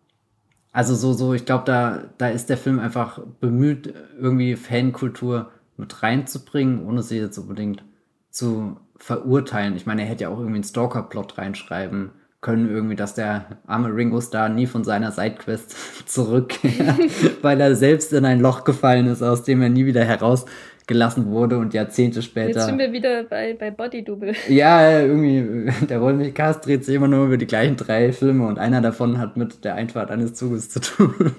also 0.72 0.95
so, 0.95 1.13
so, 1.13 1.34
ich 1.34 1.45
glaube, 1.45 1.65
da, 1.65 2.03
da 2.17 2.30
ist 2.30 2.49
der 2.49 2.57
Film 2.57 2.80
einfach 2.80 3.19
bemüht, 3.39 3.93
irgendwie 4.17 4.55
Fankultur 4.55 5.51
mit 5.76 6.01
reinzubringen, 6.01 6.86
ohne 6.86 7.03
sie 7.03 7.17
jetzt 7.17 7.38
unbedingt 7.38 7.84
zu 8.30 8.78
verurteilen. 9.02 9.76
Ich 9.76 9.86
meine, 9.86 10.04
er 10.04 10.08
hätte 10.08 10.24
ja 10.24 10.30
auch 10.30 10.38
irgendwie 10.38 10.56
einen 10.56 10.64
Stalker-Plot 10.64 11.38
reinschreiben 11.38 12.12
können, 12.39 12.70
irgendwie, 12.70 12.95
dass 12.95 13.14
der 13.14 13.60
arme 13.68 13.93
Ringo 13.93 14.20
Starr 14.20 14.49
nie 14.49 14.66
von 14.66 14.84
seiner 14.84 15.12
Sidequest 15.12 15.76
zurückkehrt, 16.08 16.99
weil 17.41 17.62
er 17.62 17.76
selbst 17.76 18.14
in 18.14 18.26
ein 18.26 18.39
Loch 18.39 18.64
gefallen 18.64 19.08
ist, 19.08 19.22
aus 19.22 19.43
dem 19.43 19.62
er 19.62 19.70
nie 19.70 19.86
wieder 19.86 20.04
herausgekommen 20.04 20.72
gelassen 20.91 21.32
wurde 21.32 21.58
und 21.58 21.74
Jahrzehnte 21.74 22.22
später. 22.22 22.49
Jetzt 22.49 22.66
sind 22.66 22.78
wir 22.78 22.91
wieder 22.91 23.24
bei, 23.24 23.54
bei 23.54 23.72
Body 23.72 24.04
Double. 24.04 24.34
Ja, 24.49 24.99
irgendwie, 24.99 25.72
der 25.86 26.02
Wollmilchcast 26.02 26.66
dreht 26.66 26.84
sich 26.84 26.95
immer 26.95 27.08
nur 27.08 27.28
über 27.28 27.38
die 27.38 27.47
gleichen 27.47 27.78
drei 27.78 28.12
Filme 28.12 28.45
und 28.45 28.60
einer 28.60 28.82
davon 28.82 29.18
hat 29.18 29.38
mit 29.38 29.64
der 29.64 29.76
Einfahrt 29.76 30.12
eines 30.12 30.34
Zuges 30.34 30.70
zu 30.70 30.82
tun. 30.82 31.34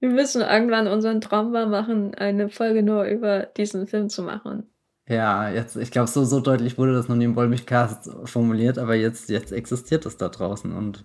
Wir 0.00 0.08
müssen 0.10 0.42
irgendwann 0.42 0.88
unseren 0.88 1.20
Traum 1.20 1.52
wahr 1.52 1.66
machen, 1.66 2.14
eine 2.14 2.48
Folge 2.48 2.82
nur 2.82 3.04
über 3.04 3.46
diesen 3.56 3.86
Film 3.86 4.08
zu 4.08 4.22
machen. 4.22 4.64
Ja, 5.06 5.50
jetzt, 5.50 5.76
ich 5.76 5.90
glaube, 5.90 6.08
so, 6.08 6.24
so 6.24 6.40
deutlich 6.40 6.78
wurde 6.78 6.94
das 6.94 7.08
noch 7.08 7.16
nie 7.16 7.24
im 7.24 7.36
Wollmilchcast 7.36 8.10
formuliert, 8.24 8.78
aber 8.78 8.94
jetzt, 8.94 9.28
jetzt 9.28 9.52
existiert 9.52 10.06
es 10.06 10.16
da 10.16 10.28
draußen 10.30 10.72
und 10.72 11.04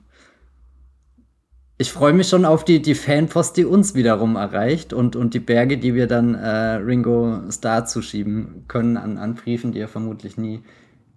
ich 1.82 1.94
freue 1.94 2.12
mich 2.12 2.28
schon 2.28 2.44
auf 2.44 2.66
die, 2.66 2.82
die 2.82 2.94
Fanpost, 2.94 3.56
die 3.56 3.64
uns 3.64 3.96
wiederum 3.96 4.36
erreicht 4.36 4.92
und, 4.92 5.16
und 5.16 5.34
die 5.34 5.40
Berge, 5.40 5.78
die 5.78 5.96
wir 5.96 6.08
dann 6.08 6.36
äh, 6.36 6.76
Ringo 6.76 7.42
Starr 7.50 7.86
zuschieben 7.86 8.66
können 8.68 8.98
an, 8.98 9.18
an 9.18 9.36
Briefen, 9.36 9.72
die 9.72 9.80
er 9.80 9.88
vermutlich 9.88 10.38
nie 10.38 10.62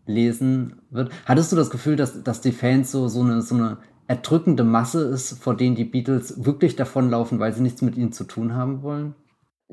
lesen 0.07 0.83
wird. 0.91 1.11
Hattest 1.25 1.51
du 1.51 1.57
das 1.57 1.71
Gefühl, 1.71 1.97
dass, 1.97 2.23
dass 2.23 2.41
die 2.43 2.53
Fans 2.53 2.93
so, 2.93 3.09
so, 3.09 3.23
eine, 3.23 3.43
so 3.43 3.57
eine 3.57 3.79
erdrückende 4.07 4.63
Masse 4.63 5.03
ist, 5.03 5.43
vor 5.43 5.57
denen 5.57 5.75
die 5.75 5.85
Beatles 5.85 6.45
wirklich 6.45 6.77
davonlaufen, 6.77 7.41
weil 7.41 7.53
sie 7.53 7.63
nichts 7.63 7.83
mit 7.83 7.97
ihnen 7.97 8.13
zu 8.13 8.23
tun 8.25 8.55
haben 8.55 8.83
wollen? 8.83 9.17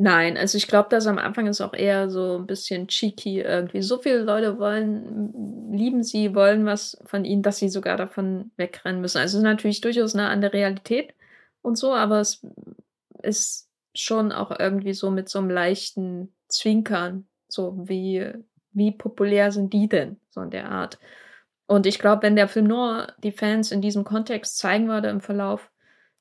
Nein, 0.01 0.37
also 0.37 0.57
ich 0.57 0.69
glaube, 0.69 0.87
dass 0.87 1.07
am 1.07 1.17
Anfang 1.17 1.45
ist 1.47 1.59
auch 1.59 1.73
eher 1.73 2.09
so 2.09 2.37
ein 2.37 2.47
bisschen 2.47 2.87
cheeky 2.87 3.41
irgendwie. 3.41 3.81
So 3.81 3.97
viele 3.99 4.19
Leute 4.19 4.57
wollen, 4.57 5.73
lieben 5.73 6.03
sie, 6.03 6.33
wollen 6.33 6.65
was 6.65 6.97
von 7.03 7.25
ihnen, 7.25 7.41
dass 7.43 7.57
sie 7.57 7.67
sogar 7.67 7.97
davon 7.97 8.49
wegrennen 8.55 9.01
müssen. 9.01 9.17
Also 9.17 9.41
natürlich 9.41 9.81
durchaus 9.81 10.13
nah 10.13 10.29
an 10.29 10.39
der 10.39 10.53
Realität 10.53 11.13
und 11.61 11.77
so, 11.77 11.93
aber 11.93 12.21
es 12.21 12.47
ist 13.23 13.69
schon 13.93 14.31
auch 14.31 14.57
irgendwie 14.57 14.93
so 14.93 15.11
mit 15.11 15.27
so 15.27 15.39
einem 15.39 15.49
leichten 15.49 16.33
Zwinkern, 16.47 17.27
so 17.49 17.75
wie, 17.89 18.25
wie 18.71 18.91
populär 18.91 19.51
sind 19.51 19.73
die 19.73 19.89
denn, 19.89 20.15
so 20.29 20.39
in 20.39 20.49
der 20.49 20.71
Art. 20.71 20.97
Und 21.67 21.85
ich 21.85 21.99
glaube, 21.99 22.23
wenn 22.23 22.37
der 22.37 22.47
Film 22.47 22.67
nur 22.67 23.07
die 23.21 23.33
Fans 23.33 23.69
in 23.73 23.81
diesem 23.81 24.05
Kontext 24.05 24.59
zeigen 24.59 24.87
würde 24.87 25.09
im 25.09 25.19
Verlauf, 25.19 25.69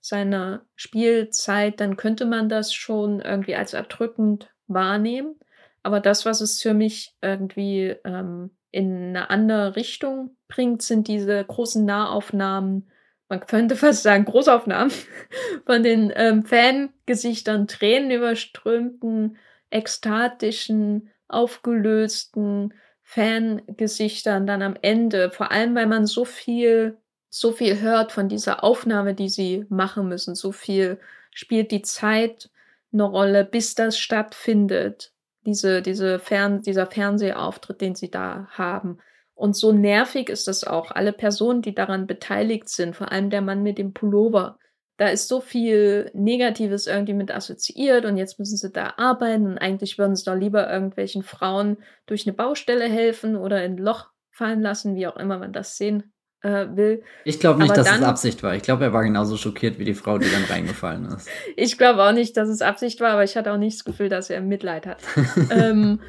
seiner 0.00 0.64
Spielzeit, 0.74 1.80
dann 1.80 1.96
könnte 1.96 2.26
man 2.26 2.48
das 2.48 2.72
schon 2.72 3.20
irgendwie 3.20 3.54
als 3.54 3.72
erdrückend 3.72 4.50
wahrnehmen. 4.66 5.36
Aber 5.82 6.00
das, 6.00 6.24
was 6.24 6.40
es 6.40 6.60
für 6.60 6.74
mich 6.74 7.14
irgendwie 7.22 7.96
ähm, 8.04 8.50
in 8.70 9.08
eine 9.08 9.30
andere 9.30 9.76
Richtung 9.76 10.36
bringt, 10.48 10.82
sind 10.82 11.08
diese 11.08 11.44
großen 11.44 11.84
Nahaufnahmen, 11.84 12.90
man 13.28 13.40
könnte 13.40 13.76
fast 13.76 14.02
sagen 14.02 14.24
Großaufnahmen, 14.24 14.92
von 15.66 15.82
den 15.82 16.12
ähm, 16.14 16.44
Fangesichtern, 16.44 17.66
tränenüberströmten, 17.66 19.36
ekstatischen, 19.70 21.10
aufgelösten 21.28 22.74
Fangesichtern 23.02 24.46
dann 24.46 24.62
am 24.62 24.76
Ende, 24.80 25.30
vor 25.30 25.50
allem 25.50 25.74
weil 25.74 25.86
man 25.86 26.06
so 26.06 26.24
viel 26.24 26.98
so 27.30 27.52
viel 27.52 27.80
hört 27.80 28.12
von 28.12 28.28
dieser 28.28 28.64
Aufnahme, 28.64 29.14
die 29.14 29.28
sie 29.28 29.66
machen 29.68 30.08
müssen. 30.08 30.34
So 30.34 30.52
viel 30.52 30.98
spielt 31.32 31.70
die 31.70 31.82
Zeit 31.82 32.50
eine 32.92 33.04
Rolle, 33.04 33.44
bis 33.44 33.74
das 33.74 33.98
stattfindet. 33.98 35.12
Diese, 35.46 35.82
diese 35.82 36.18
Fern 36.18 36.62
dieser 36.62 36.86
Fernsehauftritt, 36.86 37.80
den 37.80 37.94
sie 37.94 38.10
da 38.10 38.48
haben. 38.50 38.98
Und 39.34 39.56
so 39.56 39.72
nervig 39.72 40.30
ist 40.30 40.48
das 40.48 40.64
auch. 40.64 40.90
Alle 40.90 41.12
Personen, 41.12 41.62
die 41.62 41.74
daran 41.74 42.06
beteiligt 42.06 42.68
sind, 42.68 42.96
vor 42.96 43.12
allem 43.12 43.30
der 43.30 43.40
Mann 43.40 43.62
mit 43.62 43.78
dem 43.78 43.92
Pullover. 43.92 44.58
Da 44.96 45.08
ist 45.08 45.28
so 45.28 45.40
viel 45.40 46.10
Negatives 46.12 46.88
irgendwie 46.88 47.14
mit 47.14 47.30
assoziiert 47.30 48.04
und 48.04 48.16
jetzt 48.16 48.40
müssen 48.40 48.56
sie 48.56 48.72
da 48.72 48.94
arbeiten 48.96 49.46
und 49.46 49.58
eigentlich 49.58 49.96
würden 49.96 50.16
sie 50.16 50.24
doch 50.24 50.34
lieber 50.34 50.68
irgendwelchen 50.68 51.22
Frauen 51.22 51.76
durch 52.06 52.26
eine 52.26 52.34
Baustelle 52.34 52.86
helfen 52.86 53.36
oder 53.36 53.64
in 53.64 53.74
ein 53.74 53.78
Loch 53.78 54.08
fallen 54.32 54.60
lassen, 54.60 54.96
wie 54.96 55.06
auch 55.06 55.16
immer 55.16 55.38
man 55.38 55.52
das 55.52 55.76
sehen 55.76 56.12
äh, 56.42 56.66
will. 56.70 57.02
Ich 57.24 57.40
glaube 57.40 57.60
nicht, 57.60 57.70
Aber 57.70 57.78
dass 57.78 57.86
dann, 57.86 58.02
es 58.02 58.06
Absicht 58.06 58.42
war. 58.42 58.54
Ich 58.54 58.62
glaube, 58.62 58.84
er 58.84 58.92
war 58.92 59.02
genauso 59.02 59.36
schockiert 59.36 59.78
wie 59.78 59.84
die 59.84 59.94
Frau, 59.94 60.18
die 60.18 60.30
dann 60.30 60.44
reingefallen 60.44 61.06
ist. 61.06 61.28
ich 61.56 61.78
glaube 61.78 62.02
auch 62.02 62.12
nicht, 62.12 62.36
dass 62.36 62.48
es 62.48 62.62
Absicht 62.62 63.00
war, 63.00 63.10
aber 63.10 63.24
ich 63.24 63.36
hatte 63.36 63.52
auch 63.52 63.58
nicht 63.58 63.78
das 63.78 63.84
Gefühl, 63.84 64.08
dass 64.08 64.30
er 64.30 64.40
Mitleid 64.40 64.86
hat. 64.86 64.98
ähm, 65.50 66.00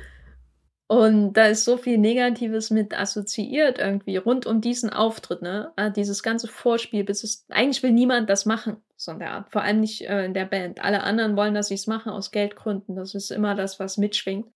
und 0.88 1.34
da 1.34 1.46
ist 1.46 1.66
so 1.66 1.78
viel 1.78 2.00
Negatives 2.00 2.72
mit 2.72 2.98
assoziiert 2.98 3.78
irgendwie 3.78 4.18
rund 4.18 4.48
um 4.48 4.60
diesen 4.60 4.90
Auftritt, 4.90 5.44
ne? 5.44 5.72
Ah, 5.76 5.92
dieses 5.92 6.24
ganze 6.24 6.48
Vorspiel, 6.48 7.04
bis 7.04 7.24
es 7.24 7.46
eigentlich 7.50 7.84
will 7.84 7.92
niemand 7.92 8.28
das 8.28 8.48
machen, 8.48 8.78
so 8.96 9.12
in 9.12 9.20
der 9.20 9.34
Art. 9.34 9.52
Vor 9.52 9.62
allem 9.62 9.82
nicht 9.82 10.02
äh, 10.02 10.26
in 10.26 10.34
der 10.34 10.46
Band. 10.46 10.84
Alle 10.84 11.04
anderen 11.04 11.36
wollen, 11.36 11.54
dass 11.54 11.68
sie 11.68 11.76
es 11.76 11.86
machen 11.86 12.12
aus 12.12 12.32
Geldgründen. 12.32 12.96
Das 12.96 13.14
ist 13.14 13.30
immer 13.30 13.54
das, 13.54 13.80
was 13.80 13.98
mitschwingt. 13.98 14.48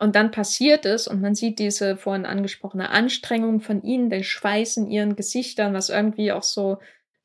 Und 0.00 0.16
dann 0.16 0.30
passiert 0.30 0.86
es 0.86 1.06
und 1.06 1.20
man 1.20 1.34
sieht 1.34 1.58
diese 1.58 1.94
vorhin 1.98 2.24
angesprochene 2.24 2.88
Anstrengung 2.88 3.60
von 3.60 3.82
ihnen, 3.82 4.08
den 4.08 4.24
Schweiß 4.24 4.78
in 4.78 4.86
ihren 4.90 5.14
Gesichtern, 5.14 5.74
was 5.74 5.90
irgendwie 5.90 6.32
auch 6.32 6.42
so 6.42 6.78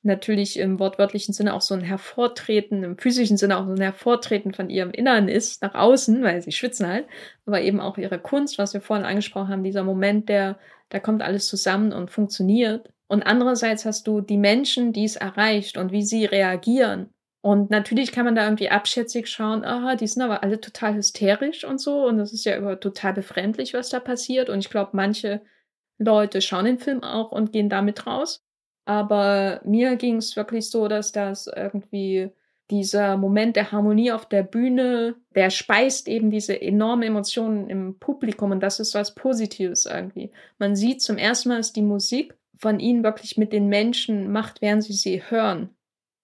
natürlich 0.03 0.59
im 0.59 0.77
wortwörtlichen 0.77 1.33
Sinne 1.33 1.53
auch 1.53 1.61
so 1.61 1.73
ein 1.73 1.81
Hervortreten, 1.81 2.83
im 2.83 2.97
physischen 2.97 3.37
Sinne 3.37 3.57
auch 3.57 3.65
so 3.65 3.71
ein 3.71 3.81
Hervortreten 3.81 4.53
von 4.53 4.69
ihrem 4.69 4.91
Innern 4.91 5.29
ist, 5.29 5.61
nach 5.61 5.73
außen, 5.73 6.21
weil 6.21 6.41
sie 6.41 6.51
schwitzen 6.51 6.85
halt, 6.85 7.07
aber 7.45 7.61
eben 7.61 7.79
auch 7.79 7.97
ihre 7.97 8.19
Kunst, 8.19 8.57
was 8.57 8.73
wir 8.73 8.81
vorhin 8.81 9.05
angesprochen 9.05 9.49
haben, 9.49 9.63
dieser 9.63 9.83
Moment, 9.83 10.27
der, 10.27 10.59
da 10.89 10.99
kommt 10.99 11.21
alles 11.21 11.47
zusammen 11.47 11.93
und 11.93 12.11
funktioniert. 12.11 12.91
Und 13.07 13.23
andererseits 13.23 13.85
hast 13.85 14.05
du 14.05 14.19
die 14.19 14.37
Menschen, 14.37 14.91
die 14.91 15.05
es 15.05 15.15
erreicht 15.15 15.77
und 15.77 15.93
wie 15.93 16.03
sie 16.03 16.25
reagieren. 16.25 17.14
Und 17.45 17.69
natürlich 17.69 18.11
kann 18.11 18.25
man 18.25 18.33
da 18.33 18.43
irgendwie 18.43 18.71
abschätzig 18.71 19.27
schauen, 19.27 19.63
aha, 19.63 19.95
die 19.95 20.07
sind 20.07 20.23
aber 20.23 20.41
alle 20.41 20.59
total 20.59 20.95
hysterisch 20.95 21.63
und 21.63 21.79
so. 21.79 22.07
Und 22.07 22.17
das 22.17 22.33
ist 22.33 22.43
ja 22.43 22.55
immer 22.55 22.79
total 22.79 23.13
befremdlich, 23.13 23.75
was 23.75 23.89
da 23.89 23.99
passiert. 23.99 24.49
Und 24.49 24.57
ich 24.57 24.71
glaube, 24.71 24.89
manche 24.93 25.41
Leute 25.99 26.41
schauen 26.41 26.65
den 26.65 26.79
Film 26.79 27.03
auch 27.03 27.31
und 27.31 27.51
gehen 27.51 27.69
damit 27.69 28.07
raus. 28.07 28.43
Aber 28.85 29.61
mir 29.63 29.95
ging 29.95 30.15
es 30.15 30.35
wirklich 30.35 30.71
so, 30.71 30.87
dass 30.87 31.11
das 31.11 31.45
irgendwie 31.45 32.31
dieser 32.71 33.15
Moment 33.15 33.57
der 33.57 33.71
Harmonie 33.71 34.11
auf 34.11 34.27
der 34.27 34.41
Bühne, 34.41 35.13
der 35.35 35.51
speist 35.51 36.07
eben 36.07 36.31
diese 36.31 36.59
enorme 36.59 37.05
Emotionen 37.05 37.69
im 37.69 37.99
Publikum 37.99 38.53
und 38.53 38.61
das 38.61 38.79
ist 38.79 38.95
was 38.95 39.13
Positives 39.13 39.85
irgendwie. 39.85 40.31
Man 40.57 40.75
sieht 40.75 41.03
zum 41.03 41.19
ersten 41.19 41.49
Mal, 41.49 41.57
dass 41.57 41.73
die 41.73 41.83
Musik 41.83 42.35
von 42.57 42.79
ihnen 42.79 43.03
wirklich 43.03 43.37
mit 43.37 43.53
den 43.53 43.67
Menschen 43.67 44.31
macht, 44.31 44.63
während 44.63 44.83
sie 44.83 44.93
sie 44.93 45.21
hören. 45.29 45.74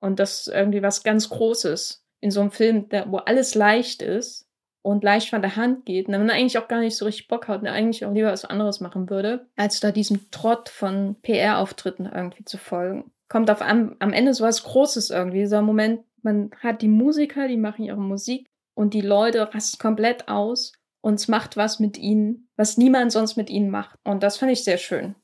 Und 0.01 0.19
das 0.19 0.41
ist 0.41 0.53
irgendwie 0.53 0.81
was 0.81 1.03
ganz 1.03 1.29
Großes 1.29 2.03
in 2.19 2.31
so 2.31 2.41
einem 2.41 2.51
Film, 2.51 2.89
der, 2.89 3.11
wo 3.11 3.17
alles 3.17 3.55
leicht 3.55 4.01
ist 4.01 4.47
und 4.81 5.03
leicht 5.03 5.29
von 5.29 5.41
der 5.41 5.55
Hand 5.55 5.85
geht. 5.85 6.07
Und 6.07 6.13
man 6.13 6.29
eigentlich 6.29 6.57
auch 6.57 6.67
gar 6.67 6.79
nicht 6.79 6.97
so 6.97 7.05
richtig 7.05 7.27
Bock 7.27 7.47
hat 7.47 7.61
und 7.61 7.67
eigentlich 7.67 8.05
auch 8.05 8.13
lieber 8.13 8.31
was 8.31 8.45
anderes 8.45 8.79
machen 8.79 9.09
würde, 9.09 9.47
als 9.55 9.79
da 9.79 9.91
diesem 9.91 10.31
Trott 10.31 10.69
von 10.69 11.15
PR-Auftritten 11.21 12.09
irgendwie 12.13 12.45
zu 12.45 12.57
folgen. 12.57 13.11
Kommt 13.29 13.49
auf 13.49 13.61
am, 13.61 13.95
am 13.99 14.11
Ende 14.11 14.33
so 14.33 14.43
was 14.43 14.63
Großes 14.63 15.11
irgendwie. 15.11 15.39
Dieser 15.39 15.61
Moment, 15.61 16.01
man 16.21 16.51
hat 16.59 16.81
die 16.81 16.87
Musiker, 16.87 17.47
die 17.47 17.57
machen 17.57 17.85
ihre 17.85 18.01
Musik 18.01 18.47
und 18.73 18.93
die 18.93 19.01
Leute 19.01 19.53
rasten 19.53 19.79
komplett 19.79 20.27
aus 20.27 20.73
und 21.01 21.15
es 21.15 21.27
macht 21.27 21.57
was 21.57 21.79
mit 21.79 21.97
ihnen, 21.97 22.49
was 22.55 22.77
niemand 22.77 23.11
sonst 23.11 23.37
mit 23.37 23.49
ihnen 23.49 23.69
macht. 23.69 23.97
Und 24.03 24.23
das 24.23 24.37
fand 24.37 24.51
ich 24.51 24.63
sehr 24.63 24.77
schön. 24.77 25.15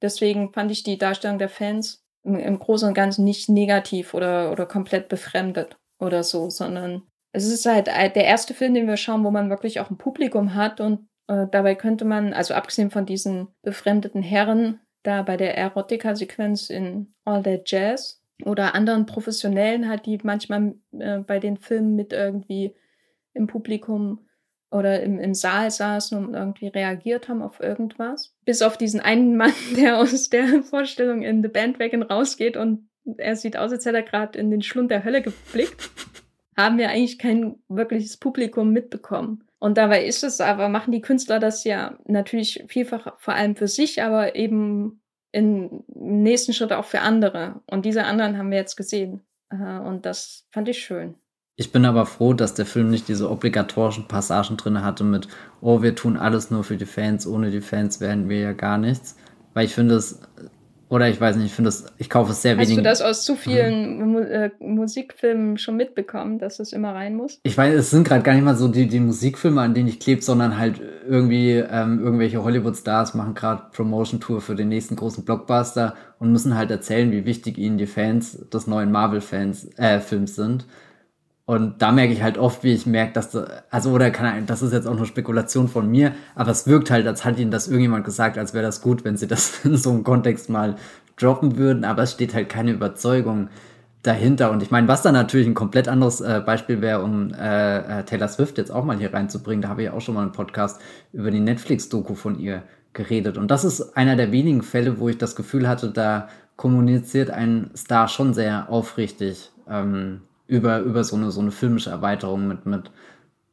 Deswegen 0.00 0.52
fand 0.52 0.70
ich 0.70 0.82
die 0.82 0.98
Darstellung 0.98 1.38
der 1.38 1.48
Fans 1.48 2.01
im 2.24 2.58
Großen 2.58 2.88
und 2.88 2.94
Ganzen 2.94 3.24
nicht 3.24 3.48
negativ 3.48 4.14
oder, 4.14 4.52
oder 4.52 4.66
komplett 4.66 5.08
befremdet 5.08 5.76
oder 5.98 6.22
so, 6.22 6.50
sondern 6.50 7.02
es 7.32 7.46
ist 7.46 7.66
halt 7.66 7.86
der 7.86 8.24
erste 8.24 8.54
Film, 8.54 8.74
den 8.74 8.86
wir 8.86 8.96
schauen, 8.96 9.24
wo 9.24 9.30
man 9.30 9.50
wirklich 9.50 9.80
auch 9.80 9.90
ein 9.90 9.98
Publikum 9.98 10.54
hat 10.54 10.80
und 10.80 11.08
äh, 11.28 11.46
dabei 11.50 11.74
könnte 11.74 12.04
man, 12.04 12.32
also 12.32 12.54
abgesehen 12.54 12.90
von 12.90 13.06
diesen 13.06 13.48
befremdeten 13.62 14.22
Herren, 14.22 14.80
da 15.02 15.22
bei 15.22 15.36
der 15.36 15.56
Erotika-Sequenz 15.56 16.70
in 16.70 17.14
All 17.24 17.42
That 17.42 17.70
Jazz 17.70 18.22
oder 18.44 18.74
anderen 18.74 19.06
Professionellen 19.06 19.88
halt, 19.88 20.06
die 20.06 20.18
manchmal 20.22 20.74
äh, 20.98 21.18
bei 21.18 21.38
den 21.38 21.56
Filmen 21.56 21.96
mit 21.96 22.12
irgendwie 22.12 22.74
im 23.34 23.46
Publikum 23.46 24.26
oder 24.72 25.02
im, 25.02 25.18
im 25.18 25.34
Saal 25.34 25.70
saßen 25.70 26.18
und 26.18 26.34
irgendwie 26.34 26.68
reagiert 26.68 27.28
haben 27.28 27.42
auf 27.42 27.60
irgendwas. 27.60 28.34
Bis 28.44 28.62
auf 28.62 28.76
diesen 28.76 29.00
einen 29.00 29.36
Mann, 29.36 29.52
der 29.76 29.98
aus 29.98 30.30
der 30.30 30.62
Vorstellung 30.62 31.22
in 31.22 31.42
The 31.42 31.48
Bandwagon 31.48 32.02
rausgeht 32.02 32.56
und 32.56 32.88
er 33.18 33.36
sieht 33.36 33.56
aus, 33.56 33.72
als 33.72 33.84
hätte 33.84 33.98
er 33.98 34.02
gerade 34.02 34.38
in 34.38 34.50
den 34.50 34.62
Schlund 34.62 34.90
der 34.90 35.04
Hölle 35.04 35.22
geblickt, 35.22 35.90
haben 36.56 36.78
wir 36.78 36.90
eigentlich 36.90 37.18
kein 37.18 37.56
wirkliches 37.68 38.16
Publikum 38.16 38.72
mitbekommen. 38.72 39.44
Und 39.58 39.78
dabei 39.78 40.04
ist 40.04 40.24
es 40.24 40.40
aber, 40.40 40.68
machen 40.68 40.92
die 40.92 41.00
Künstler 41.00 41.38
das 41.38 41.64
ja 41.64 41.98
natürlich 42.04 42.64
vielfach 42.68 43.18
vor 43.18 43.34
allem 43.34 43.56
für 43.56 43.68
sich, 43.68 44.02
aber 44.02 44.34
eben 44.34 45.02
im 45.30 45.84
nächsten 45.88 46.52
Schritt 46.52 46.72
auch 46.72 46.84
für 46.84 47.00
andere. 47.00 47.60
Und 47.66 47.86
diese 47.86 48.04
anderen 48.04 48.38
haben 48.38 48.50
wir 48.50 48.58
jetzt 48.58 48.76
gesehen. 48.76 49.22
Und 49.50 50.04
das 50.04 50.46
fand 50.50 50.68
ich 50.68 50.78
schön. 50.78 51.14
Ich 51.56 51.70
bin 51.70 51.84
aber 51.84 52.06
froh, 52.06 52.32
dass 52.32 52.54
der 52.54 52.66
Film 52.66 52.90
nicht 52.90 53.08
diese 53.08 53.30
obligatorischen 53.30 54.08
Passagen 54.08 54.56
drin 54.56 54.82
hatte 54.82 55.04
mit, 55.04 55.28
oh, 55.60 55.82
wir 55.82 55.94
tun 55.94 56.16
alles 56.16 56.50
nur 56.50 56.64
für 56.64 56.76
die 56.76 56.86
Fans, 56.86 57.26
ohne 57.26 57.50
die 57.50 57.60
Fans 57.60 58.00
wären 58.00 58.28
wir 58.28 58.40
ja 58.40 58.52
gar 58.52 58.78
nichts. 58.78 59.16
Weil 59.54 59.66
ich 59.66 59.74
finde 59.74 59.96
es 59.96 60.20
Oder 60.88 61.08
ich 61.08 61.18
weiß 61.18 61.36
nicht, 61.36 61.46
ich 61.46 61.52
finde 61.54 61.68
das, 61.68 61.86
ich 61.96 62.10
kaufe 62.10 62.32
es 62.32 62.42
sehr 62.42 62.56
wenig. 62.56 62.68
Hast 62.68 62.76
du 62.76 62.82
das 62.82 63.00
aus 63.00 63.24
zu 63.24 63.34
vielen 63.34 64.10
mhm. 64.10 64.18
Äh, 64.18 64.50
Musikfilmen 64.60 65.56
schon 65.56 65.76
mitbekommen, 65.76 66.38
dass 66.38 66.60
es 66.60 66.74
immer 66.74 66.94
rein 66.94 67.16
muss? 67.16 67.38
Ich 67.44 67.56
weiß, 67.56 67.74
es 67.74 67.90
sind 67.90 68.06
gerade 68.06 68.22
gar 68.22 68.34
nicht 68.34 68.44
mal 68.44 68.56
so 68.56 68.68
die, 68.68 68.88
die 68.88 69.00
Musikfilme, 69.00 69.60
an 69.62 69.72
denen 69.72 69.88
ich 69.88 70.00
klebe, 70.00 70.20
sondern 70.20 70.58
halt 70.58 70.82
irgendwie 71.08 71.52
ähm, 71.52 71.98
irgendwelche 71.98 72.44
Hollywood-Stars 72.44 73.14
machen 73.14 73.34
gerade 73.34 73.64
Promotion-Tour 73.72 74.42
für 74.42 74.54
den 74.54 74.68
nächsten 74.68 74.96
großen 74.96 75.24
Blockbuster 75.24 75.94
und 76.18 76.30
müssen 76.30 76.56
halt 76.56 76.70
erzählen, 76.70 77.10
wie 77.10 77.24
wichtig 77.24 77.56
ihnen 77.56 77.78
die 77.78 77.86
Fans 77.86 78.48
des 78.50 78.66
neuen 78.66 78.92
Marvel-Fans 78.92 79.70
äh, 79.78 79.98
Films 79.98 80.36
sind. 80.36 80.66
Und 81.44 81.82
da 81.82 81.90
merke 81.90 82.12
ich 82.12 82.22
halt 82.22 82.38
oft, 82.38 82.62
wie 82.62 82.72
ich 82.72 82.86
merke, 82.86 83.14
dass, 83.14 83.36
also, 83.70 83.90
oder 83.90 84.10
kann, 84.10 84.46
das 84.46 84.62
ist 84.62 84.72
jetzt 84.72 84.86
auch 84.86 84.96
nur 84.96 85.06
Spekulation 85.06 85.68
von 85.68 85.90
mir, 85.90 86.12
aber 86.36 86.52
es 86.52 86.68
wirkt 86.68 86.90
halt, 86.90 87.06
als 87.06 87.24
hat 87.24 87.38
ihnen 87.38 87.50
das 87.50 87.66
irgendjemand 87.66 88.04
gesagt, 88.04 88.38
als 88.38 88.54
wäre 88.54 88.64
das 88.64 88.80
gut, 88.80 89.04
wenn 89.04 89.16
sie 89.16 89.26
das 89.26 89.60
in 89.64 89.76
so 89.76 89.90
einem 89.90 90.04
Kontext 90.04 90.48
mal 90.50 90.76
droppen 91.16 91.56
würden, 91.56 91.84
aber 91.84 92.02
es 92.02 92.12
steht 92.12 92.34
halt 92.34 92.48
keine 92.48 92.72
Überzeugung 92.72 93.48
dahinter. 94.02 94.50
Und 94.50 94.62
ich 94.62 94.70
meine, 94.70 94.88
was 94.88 95.02
dann 95.02 95.14
natürlich 95.14 95.46
ein 95.46 95.54
komplett 95.54 95.88
anderes 95.88 96.20
äh, 96.20 96.42
Beispiel 96.44 96.80
wäre, 96.80 97.02
um 97.02 97.32
äh, 97.34 98.00
äh, 98.00 98.04
Taylor 98.04 98.28
Swift 98.28 98.58
jetzt 98.58 98.70
auch 98.70 98.84
mal 98.84 98.98
hier 98.98 99.12
reinzubringen, 99.12 99.62
da 99.62 99.68
habe 99.68 99.82
ich 99.82 99.90
auch 99.90 100.00
schon 100.00 100.14
mal 100.14 100.22
einen 100.22 100.32
Podcast 100.32 100.80
über 101.12 101.30
die 101.30 101.40
Netflix-Doku 101.40 102.14
von 102.14 102.38
ihr 102.38 102.62
geredet. 102.92 103.38
Und 103.38 103.50
das 103.50 103.64
ist 103.64 103.96
einer 103.96 104.16
der 104.16 104.32
wenigen 104.32 104.62
Fälle, 104.62 104.98
wo 104.98 105.08
ich 105.08 105.18
das 105.18 105.36
Gefühl 105.36 105.68
hatte, 105.68 105.90
da 105.90 106.28
kommuniziert 106.56 107.30
ein 107.30 107.70
Star 107.76 108.08
schon 108.08 108.34
sehr 108.34 108.68
aufrichtig. 108.68 109.50
Ähm, 109.68 110.22
über, 110.46 110.80
über 110.80 111.04
so, 111.04 111.16
eine, 111.16 111.30
so 111.30 111.40
eine 111.40 111.50
filmische 111.50 111.90
Erweiterung 111.90 112.48
mit, 112.48 112.66
mit 112.66 112.90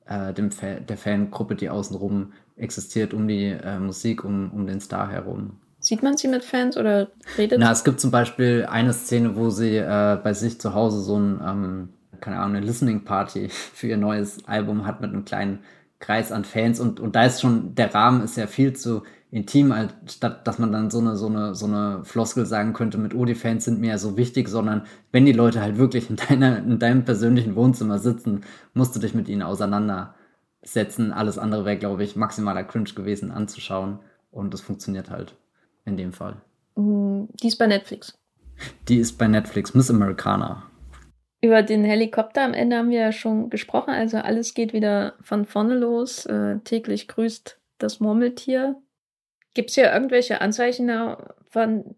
äh, 0.05 0.33
dem 0.33 0.51
Fa 0.51 0.79
der 0.79 0.97
Fangruppe, 0.97 1.55
die 1.55 1.69
außenrum 1.69 2.33
existiert, 2.55 3.13
um 3.13 3.27
die 3.27 3.45
äh, 3.45 3.79
Musik, 3.79 4.23
um, 4.23 4.51
um 4.51 4.67
den 4.67 4.81
Star 4.81 5.09
herum. 5.09 5.59
Sieht 5.79 6.03
man 6.03 6.17
sie 6.17 6.27
mit 6.27 6.43
Fans 6.43 6.75
oder 6.75 7.07
redet 7.37 7.59
Na, 7.59 7.71
es 7.71 7.85
gibt 7.85 8.01
zum 8.01 8.11
Beispiel 8.11 8.67
eine 8.69 8.91
Szene, 8.91 9.35
wo 9.37 9.49
sie 9.49 9.77
äh, 9.77 10.17
bei 10.21 10.33
sich 10.33 10.59
zu 10.59 10.73
Hause 10.73 10.99
so 11.01 11.17
ein, 11.17 11.39
ähm, 11.45 11.89
keine 12.19 12.37
Ahnung, 12.37 12.57
eine 12.57 12.65
Listening 12.65 13.05
Party 13.05 13.49
für 13.73 13.87
ihr 13.87 13.97
neues 13.97 14.45
Album 14.45 14.85
hat 14.85 14.99
mit 14.99 15.11
einem 15.11 15.23
kleinen 15.23 15.59
Kreis 15.99 16.31
an 16.31 16.43
Fans 16.43 16.79
und, 16.79 16.99
und 16.99 17.15
da 17.15 17.25
ist 17.25 17.41
schon, 17.41 17.75
der 17.75 17.93
Rahmen 17.93 18.23
ist 18.23 18.37
ja 18.37 18.47
viel 18.47 18.73
zu 18.73 19.03
intim, 19.32 19.73
statt 20.07 20.47
dass 20.47 20.57
man 20.57 20.71
dann 20.71 20.89
so 20.89 20.99
eine, 20.99 21.15
so 21.15 21.27
eine, 21.27 21.53
so 21.53 21.67
eine 21.67 22.03
Floskel 22.03 22.45
sagen 22.45 22.73
könnte 22.73 22.97
mit, 22.97 23.13
oh, 23.13 23.25
die 23.25 23.36
Fans 23.36 23.65
sind 23.65 23.80
mir 23.80 23.91
ja 23.91 23.97
so 23.97 24.17
wichtig, 24.17 24.47
sondern 24.49 24.84
wenn 25.11 25.25
die 25.25 25.34
Leute 25.34 25.61
halt 25.61 25.77
wirklich 25.77 26.09
in, 26.09 26.15
deiner, 26.15 26.57
in 26.57 26.80
deinem 26.80 27.05
persönlichen 27.05 27.55
Wohnzimmer 27.55 27.99
sitzen, 27.99 28.41
musst 28.73 28.95
du 28.95 28.99
dich 28.99 29.13
mit 29.13 29.30
ihnen 29.30 29.43
auseinandersetzen. 29.43 31.13
Alles 31.13 31.38
andere 31.38 31.65
wäre, 31.65 31.77
glaube 31.77 32.03
ich, 32.03 32.15
maximaler 32.15 32.63
Cringe 32.63 32.89
gewesen 32.95 33.32
anzuschauen. 33.32 33.99
Und 34.32 34.53
das 34.53 34.61
funktioniert 34.61 35.09
halt 35.09 35.36
in 35.86 35.97
dem 35.97 36.11
Fall. 36.11 36.38
Mm, 36.75 37.25
die 37.41 37.47
ist 37.47 37.57
bei 37.57 37.67
Netflix. 37.67 38.17
Die 38.88 38.97
ist 38.97 39.17
bei 39.17 39.27
Netflix, 39.27 39.73
Miss 39.73 39.89
Americana. 39.89 40.63
Über 41.41 41.63
den 41.63 41.86
Helikopter 41.86 42.43
am 42.43 42.53
Ende 42.53 42.77
haben 42.77 42.89
wir 42.89 42.99
ja 42.99 43.11
schon 43.11 43.49
gesprochen. 43.49 43.91
Also 43.91 44.17
alles 44.17 44.53
geht 44.53 44.73
wieder 44.73 45.13
von 45.21 45.45
vorne 45.45 45.75
los. 45.77 46.25
Äh, 46.25 46.59
täglich 46.63 47.07
grüßt 47.07 47.59
das 47.77 47.99
Murmeltier. 47.99 48.75
Gibt 49.54 49.70
es 49.70 49.76
hier 49.76 49.91
irgendwelche 49.91 50.41
Anzeichen 50.41 50.91
von, 51.50 51.95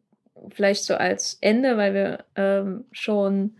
vielleicht 0.49 0.83
so 0.83 0.95
als 0.95 1.37
Ende, 1.41 1.77
weil 1.77 1.93
wir 1.93 2.25
ähm, 2.35 2.85
schon 2.91 3.55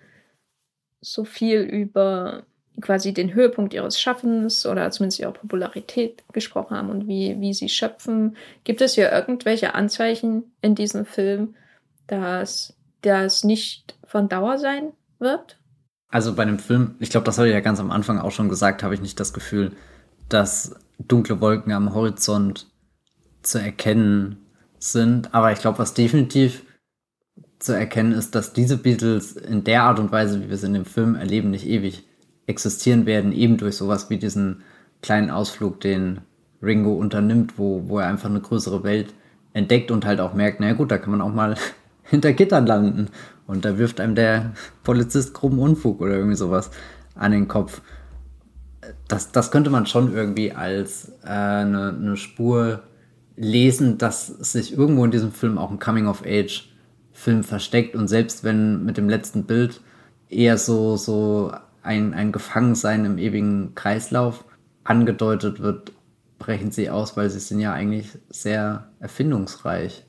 so 1.02 1.26
viel 1.26 1.62
über 1.62 2.44
quasi 2.80 3.14
den 3.14 3.34
Höhepunkt 3.34 3.74
ihres 3.74 4.00
Schaffens 4.00 4.66
oder 4.66 4.89
zumindest 4.92 5.20
ihrer 5.20 5.34
Popularität 5.34 6.24
gesprochen 6.32 6.76
haben 6.76 6.89
und 6.89 7.08
wie, 7.08 7.39
wie 7.39 7.54
sie 7.54 7.70
schöpfen. 7.70 8.38
Gibt 8.64 8.82
es 8.82 8.96
hier 8.96 9.12
irgendwelche 9.12 9.76
Anzeichen 9.76 10.52
in 10.62 10.76
diesem 10.76 11.06
Film, 11.06 11.56
dass 12.08 12.74
das 13.02 13.44
nicht 13.44 13.96
von 14.06 14.30
Dauer 14.30 14.58
sein 14.58 14.94
wird? 15.20 15.58
Also 16.10 16.36
bei 16.36 16.46
dem 16.46 16.60
Film, 16.60 16.96
ich 17.00 17.10
glaube, 17.10 17.26
das 17.26 17.38
habe 17.38 17.48
ich 17.48 17.54
ja 17.54 17.62
ganz 17.62 17.80
am 17.80 17.92
Anfang 17.92 18.20
auch 18.20 18.32
schon 18.32 18.50
gesagt, 18.50 18.84
habe 18.84 18.94
ich 18.94 19.02
nicht 19.02 19.20
das 19.20 19.34
Gefühl, 19.34 19.72
dass 20.28 20.76
dunkle 21.00 21.42
Wolken 21.42 21.72
am 21.74 21.94
Horizont 21.94 22.70
zu 23.42 23.60
erkennen 23.60 24.38
sind. 24.80 25.34
Aber 25.34 25.52
ich 25.52 25.60
glaube, 25.60 25.80
was 25.80 25.94
definitiv 25.94 26.64
zu 27.60 27.74
erkennen 27.74 28.12
ist, 28.12 28.36
dass 28.36 28.54
diese 28.54 28.78
Beatles 28.78 29.34
in 29.34 29.64
der 29.64 29.84
Art 29.84 30.00
und 30.00 30.12
Weise, 30.12 30.42
wie 30.42 30.48
wir 30.48 30.56
es 30.56 30.64
in 30.64 30.74
dem 30.74 30.86
Film 30.86 31.16
erleben, 31.16 31.52
nicht 31.52 31.68
ewig 31.68 32.04
existieren 32.48 33.06
werden, 33.06 33.32
eben 33.32 33.58
durch 33.58 33.78
sowas 33.78 34.10
wie 34.10 34.18
diesen 34.18 34.64
kleinen 35.02 35.30
Ausflug, 35.30 35.80
den 35.80 36.22
Ringo 36.62 36.94
unternimmt, 36.94 37.58
wo, 37.58 37.88
wo 37.88 38.00
er 38.00 38.08
einfach 38.08 38.30
eine 38.30 38.42
größere 38.42 38.84
Welt 38.84 39.14
entdeckt 39.54 39.92
und 39.92 40.06
halt 40.06 40.20
auch 40.20 40.34
merkt, 40.34 40.60
na 40.60 40.74
gut, 40.74 40.92
da 40.92 40.98
kann 40.98 41.12
man 41.12 41.22
auch 41.22 41.34
mal 41.34 41.56
hinter 42.04 42.34
Gittern 42.34 42.66
landen. 42.66 43.10
Und 43.48 43.66
da 43.66 43.78
wirft 43.78 44.00
einem 44.00 44.16
der 44.16 44.54
Polizist 44.84 45.34
groben 45.34 45.60
Unfug 45.60 46.02
oder 46.02 46.14
irgendwie 46.14 46.38
sowas 46.38 46.72
an 47.16 47.32
den 47.32 47.48
Kopf. 47.48 47.82
Das, 49.08 49.32
das 49.32 49.52
könnte 49.52 49.70
man 49.70 49.86
schon 49.86 50.14
irgendwie 50.14 50.54
als 50.54 51.12
äh, 51.24 51.30
eine, 51.30 51.89
eine 51.89 52.18
Spur 52.18 52.82
lesen, 53.36 53.97
dass 53.97 54.27
sich 54.27 54.73
irgendwo 54.77 55.05
in 55.05 55.11
diesem 55.11 55.32
Film 55.32 55.57
auch 55.57 55.71
ein 55.71 55.79
Coming-of-Age-Film 55.79 57.43
versteckt 57.43 57.95
und 57.95 58.07
selbst 58.07 58.43
wenn 58.43 58.84
mit 58.84 58.97
dem 58.97 59.09
letzten 59.09 59.45
Bild 59.45 59.82
eher 60.29 60.57
so, 60.57 60.97
so 60.97 61.51
ein, 61.84 62.13
ein 62.13 62.32
Gefangensein 62.32 63.05
im 63.05 63.17
ewigen 63.17 63.75
Kreislauf 63.75 64.45
angedeutet 64.84 65.59
wird, 65.59 65.91
brechen 66.39 66.71
sie 66.71 66.89
aus, 66.89 67.17
weil 67.17 67.29
sie 67.29 67.39
sind 67.39 67.59
ja 67.59 67.73
eigentlich 67.73 68.17
sehr 68.29 68.89
erfindungsreich. 68.99 70.05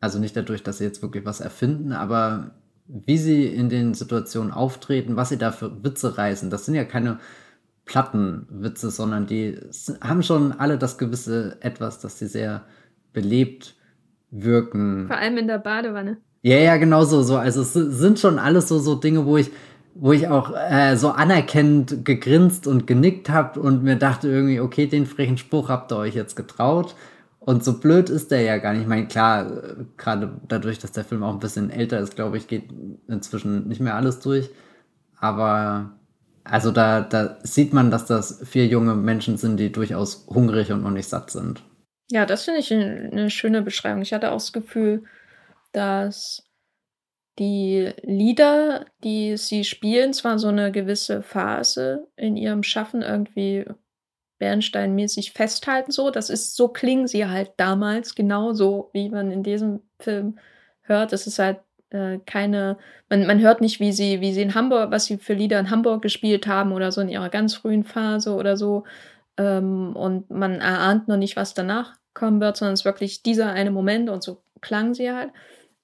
Also 0.00 0.18
nicht 0.18 0.36
dadurch, 0.36 0.62
dass 0.62 0.78
sie 0.78 0.84
jetzt 0.84 1.02
wirklich 1.02 1.24
was 1.24 1.40
erfinden, 1.40 1.92
aber 1.92 2.52
wie 2.86 3.18
sie 3.18 3.46
in 3.46 3.68
den 3.68 3.94
Situationen 3.94 4.52
auftreten, 4.52 5.16
was 5.16 5.28
sie 5.28 5.38
da 5.38 5.52
für 5.52 5.84
Witze 5.84 6.16
reißen, 6.16 6.50
das 6.50 6.64
sind 6.64 6.74
ja 6.74 6.84
keine 6.84 7.18
Plattenwitze, 7.88 8.90
sondern 8.90 9.26
die 9.26 9.58
haben 10.00 10.22
schon 10.22 10.52
alle 10.52 10.78
das 10.78 10.98
gewisse 10.98 11.56
Etwas, 11.60 11.98
dass 11.98 12.18
sie 12.18 12.26
sehr 12.26 12.62
belebt 13.12 13.74
wirken. 14.30 15.06
Vor 15.08 15.16
allem 15.16 15.38
in 15.38 15.48
der 15.48 15.58
Badewanne. 15.58 16.18
Ja, 16.42 16.58
ja, 16.58 16.76
genau 16.76 17.04
so. 17.04 17.22
so. 17.22 17.36
Also 17.36 17.62
es 17.62 17.72
sind 17.72 18.20
schon 18.20 18.38
alles 18.38 18.68
so, 18.68 18.78
so 18.78 18.94
Dinge, 18.94 19.24
wo 19.24 19.38
ich, 19.38 19.50
wo 19.94 20.12
ich 20.12 20.28
auch 20.28 20.52
äh, 20.54 20.96
so 20.96 21.10
anerkennend 21.10 22.04
gegrinst 22.04 22.66
und 22.66 22.86
genickt 22.86 23.30
habe 23.30 23.58
und 23.58 23.82
mir 23.82 23.96
dachte 23.96 24.28
irgendwie, 24.28 24.60
okay, 24.60 24.86
den 24.86 25.06
frechen 25.06 25.38
Spruch 25.38 25.70
habt 25.70 25.90
ihr 25.90 25.96
euch 25.96 26.14
jetzt 26.14 26.36
getraut. 26.36 26.94
Und 27.40 27.64
so 27.64 27.80
blöd 27.80 28.10
ist 28.10 28.30
der 28.30 28.42
ja 28.42 28.58
gar 28.58 28.74
nicht. 28.74 28.82
Ich 28.82 28.88
meine, 28.88 29.06
klar, 29.06 29.50
gerade 29.96 30.32
dadurch, 30.46 30.78
dass 30.78 30.92
der 30.92 31.04
Film 31.04 31.22
auch 31.22 31.32
ein 31.32 31.40
bisschen 31.40 31.70
älter 31.70 31.98
ist, 31.98 32.14
glaube 32.14 32.36
ich, 32.36 32.46
geht 32.46 32.64
inzwischen 33.08 33.66
nicht 33.66 33.80
mehr 33.80 33.94
alles 33.94 34.20
durch. 34.20 34.50
Aber 35.18 35.97
also 36.50 36.70
da, 36.70 37.00
da 37.00 37.38
sieht 37.42 37.72
man, 37.72 37.90
dass 37.90 38.06
das 38.06 38.40
vier 38.48 38.66
junge 38.66 38.94
Menschen 38.94 39.36
sind, 39.36 39.58
die 39.58 39.72
durchaus 39.72 40.26
hungrig 40.28 40.72
und 40.72 40.82
noch 40.82 40.90
nicht 40.90 41.08
satt 41.08 41.30
sind. 41.30 41.62
Ja, 42.10 42.24
das 42.24 42.44
finde 42.44 42.60
ich 42.60 42.72
eine 42.72 43.30
schöne 43.30 43.62
Beschreibung. 43.62 44.02
Ich 44.02 44.12
hatte 44.12 44.30
auch 44.30 44.38
das 44.38 44.52
Gefühl, 44.52 45.04
dass 45.72 46.42
die 47.38 47.92
Lieder, 48.02 48.86
die 49.04 49.36
sie 49.36 49.64
spielen, 49.64 50.12
zwar 50.12 50.38
so 50.38 50.48
eine 50.48 50.72
gewisse 50.72 51.22
Phase 51.22 52.08
in 52.16 52.36
ihrem 52.36 52.62
Schaffen 52.62 53.02
irgendwie 53.02 53.66
Bernstein-mäßig 54.38 55.32
festhalten, 55.32 55.90
so. 55.90 56.10
Das 56.10 56.30
ist, 56.30 56.56
so 56.56 56.68
klingen 56.68 57.06
sie 57.06 57.26
halt 57.26 57.52
damals, 57.56 58.14
genauso 58.14 58.90
wie 58.92 59.08
man 59.08 59.30
in 59.30 59.42
diesem 59.42 59.82
Film 60.00 60.38
hört. 60.82 61.12
Das 61.12 61.26
ist 61.26 61.38
halt 61.38 61.60
äh, 61.90 62.18
keine, 62.26 62.78
man, 63.08 63.26
man 63.26 63.40
hört 63.40 63.60
nicht, 63.60 63.80
wie 63.80 63.92
sie, 63.92 64.20
wie 64.20 64.32
sie 64.32 64.42
in 64.42 64.54
Hamburg, 64.54 64.90
was 64.90 65.06
sie 65.06 65.18
für 65.18 65.34
Lieder 65.34 65.58
in 65.58 65.70
Hamburg 65.70 66.02
gespielt 66.02 66.46
haben 66.46 66.72
oder 66.72 66.92
so 66.92 67.00
in 67.00 67.08
ihrer 67.08 67.28
ganz 67.28 67.54
frühen 67.54 67.84
Phase 67.84 68.34
oder 68.34 68.56
so. 68.56 68.84
Ähm, 69.36 69.94
und 69.96 70.30
man 70.30 70.60
erahnt 70.60 71.08
noch 71.08 71.16
nicht, 71.16 71.36
was 71.36 71.54
danach 71.54 71.94
kommen 72.14 72.40
wird, 72.40 72.56
sondern 72.56 72.74
es 72.74 72.80
ist 72.80 72.84
wirklich 72.84 73.22
dieser 73.22 73.52
eine 73.52 73.70
Moment 73.70 74.10
und 74.10 74.22
so 74.22 74.42
klang 74.60 74.94
sie 74.94 75.10
halt. 75.10 75.30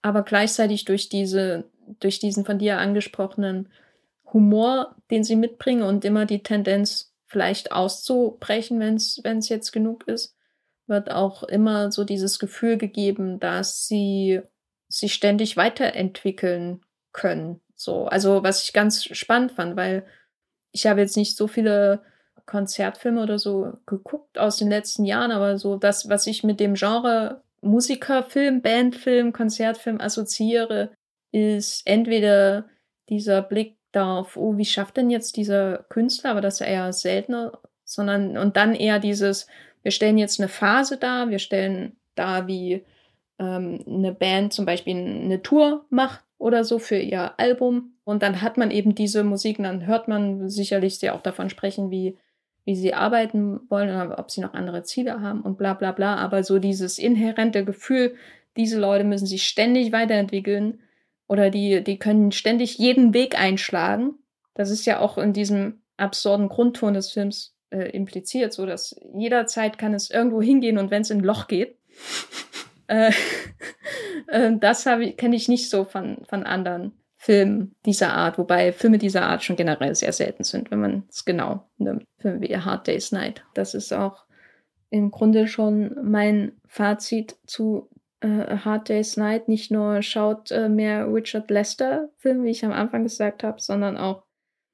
Aber 0.02 0.22
gleichzeitig 0.22 0.84
durch 0.84 1.08
diese, 1.08 1.64
durch 2.00 2.18
diesen 2.18 2.44
von 2.44 2.58
dir 2.58 2.78
angesprochenen 2.78 3.68
Humor, 4.32 4.96
den 5.10 5.24
sie 5.24 5.36
mitbringen 5.36 5.82
und 5.82 6.04
immer 6.04 6.26
die 6.26 6.42
Tendenz, 6.42 7.12
vielleicht 7.26 7.72
auszubrechen, 7.72 8.78
wenn 8.78 8.94
es 8.94 9.48
jetzt 9.48 9.72
genug 9.72 10.06
ist, 10.06 10.36
wird 10.86 11.10
auch 11.10 11.42
immer 11.42 11.90
so 11.90 12.04
dieses 12.04 12.38
Gefühl 12.38 12.76
gegeben, 12.76 13.40
dass 13.40 13.88
sie 13.88 14.42
sich 14.98 15.14
ständig 15.14 15.56
weiterentwickeln 15.56 16.80
können. 17.12 17.60
So, 17.74 18.06
also 18.06 18.44
was 18.44 18.62
ich 18.62 18.72
ganz 18.72 19.04
spannend 19.04 19.52
fand, 19.52 19.76
weil 19.76 20.06
ich 20.70 20.86
habe 20.86 21.00
jetzt 21.00 21.16
nicht 21.16 21.36
so 21.36 21.48
viele 21.48 22.02
Konzertfilme 22.46 23.22
oder 23.22 23.38
so 23.38 23.72
geguckt 23.86 24.38
aus 24.38 24.58
den 24.58 24.68
letzten 24.68 25.04
Jahren, 25.04 25.32
aber 25.32 25.58
so 25.58 25.76
das, 25.76 26.08
was 26.08 26.26
ich 26.26 26.44
mit 26.44 26.60
dem 26.60 26.74
Genre 26.74 27.42
Musikerfilm, 27.60 28.62
Bandfilm, 28.62 29.32
Konzertfilm 29.32 30.00
assoziiere, 30.00 30.90
ist 31.32 31.86
entweder 31.86 32.68
dieser 33.08 33.42
Blick 33.42 33.76
darauf, 33.90 34.36
oh, 34.36 34.56
wie 34.56 34.64
schafft 34.64 34.96
denn 34.96 35.10
jetzt 35.10 35.36
dieser 35.36 35.78
Künstler, 35.88 36.30
aber 36.30 36.40
das 36.40 36.60
ist 36.60 36.66
eher 36.66 36.92
seltener, 36.92 37.58
sondern 37.84 38.36
und 38.36 38.56
dann 38.56 38.74
eher 38.74 39.00
dieses, 39.00 39.48
wir 39.82 39.90
stellen 39.90 40.18
jetzt 40.18 40.38
eine 40.38 40.48
Phase 40.48 40.98
dar, 40.98 41.30
wir 41.30 41.38
stellen 41.38 41.96
da, 42.14 42.46
wie 42.46 42.84
ähm, 43.38 43.84
eine 43.86 44.12
Band 44.12 44.52
zum 44.52 44.66
Beispiel 44.66 44.96
eine 44.96 45.42
Tour 45.42 45.84
macht 45.90 46.24
oder 46.38 46.64
so 46.64 46.78
für 46.78 46.98
ihr 46.98 47.38
Album. 47.38 47.94
Und 48.04 48.22
dann 48.22 48.42
hat 48.42 48.58
man 48.58 48.70
eben 48.70 48.94
diese 48.94 49.24
Musik 49.24 49.58
und 49.58 49.64
dann 49.64 49.86
hört 49.86 50.08
man 50.08 50.48
sicherlich 50.48 50.98
sie 50.98 51.10
auch 51.10 51.22
davon 51.22 51.48
sprechen, 51.50 51.90
wie, 51.90 52.18
wie 52.64 52.76
sie 52.76 52.94
arbeiten 52.94 53.60
wollen 53.70 53.88
oder 53.88 54.18
ob 54.18 54.30
sie 54.30 54.40
noch 54.40 54.54
andere 54.54 54.82
Ziele 54.82 55.20
haben 55.20 55.40
und 55.40 55.56
bla 55.56 55.74
bla 55.74 55.92
bla. 55.92 56.16
Aber 56.16 56.44
so 56.44 56.58
dieses 56.58 56.98
inhärente 56.98 57.64
Gefühl, 57.64 58.14
diese 58.56 58.78
Leute 58.78 59.04
müssen 59.04 59.26
sich 59.26 59.46
ständig 59.46 59.92
weiterentwickeln 59.92 60.80
oder 61.26 61.50
die, 61.50 61.82
die 61.82 61.98
können 61.98 62.30
ständig 62.32 62.78
jeden 62.78 63.14
Weg 63.14 63.40
einschlagen. 63.40 64.14
Das 64.54 64.70
ist 64.70 64.84
ja 64.84 65.00
auch 65.00 65.18
in 65.18 65.32
diesem 65.32 65.80
absurden 65.96 66.48
Grundton 66.48 66.94
des 66.94 67.10
Films 67.10 67.56
äh, 67.70 67.90
impliziert, 67.90 68.52
so 68.52 68.66
dass 68.66 69.00
jederzeit 69.14 69.78
kann 69.78 69.94
es 69.94 70.10
irgendwo 70.10 70.42
hingehen 70.42 70.78
und 70.78 70.90
wenn 70.90 71.02
es 71.02 71.10
in 71.10 71.18
ein 71.18 71.24
Loch 71.24 71.48
geht. 71.48 71.76
äh, 72.86 73.12
äh, 74.28 74.52
das 74.58 74.84
kenne 74.84 75.36
ich 75.36 75.48
nicht 75.48 75.70
so 75.70 75.84
von, 75.84 76.18
von 76.28 76.44
anderen 76.44 76.92
Filmen 77.16 77.74
dieser 77.86 78.12
Art, 78.12 78.36
wobei 78.36 78.72
Filme 78.72 78.98
dieser 78.98 79.22
Art 79.22 79.42
schon 79.42 79.56
generell 79.56 79.94
sehr 79.94 80.12
selten 80.12 80.44
sind, 80.44 80.70
wenn 80.70 80.80
man 80.80 81.04
es 81.08 81.24
genau 81.24 81.66
nimmt. 81.78 82.04
Filme 82.18 82.42
wie 82.42 82.54
A 82.54 82.64
Hard 82.64 82.86
Day's 82.86 83.12
Night. 83.12 83.44
Das 83.54 83.74
ist 83.74 83.92
auch 83.92 84.26
im 84.90 85.10
Grunde 85.10 85.46
schon 85.46 85.96
mein 86.02 86.52
Fazit 86.66 87.36
zu 87.46 87.88
äh, 88.20 88.26
A 88.26 88.64
Hard 88.66 88.90
Day's 88.90 89.16
Night. 89.16 89.48
Nicht 89.48 89.70
nur 89.70 90.02
schaut 90.02 90.50
äh, 90.50 90.68
mehr 90.68 91.10
Richard 91.10 91.50
Lester 91.50 92.10
Filme, 92.18 92.44
wie 92.44 92.50
ich 92.50 92.64
am 92.64 92.72
Anfang 92.72 93.04
gesagt 93.04 93.42
habe, 93.42 93.58
sondern 93.58 93.96
auch, 93.96 94.24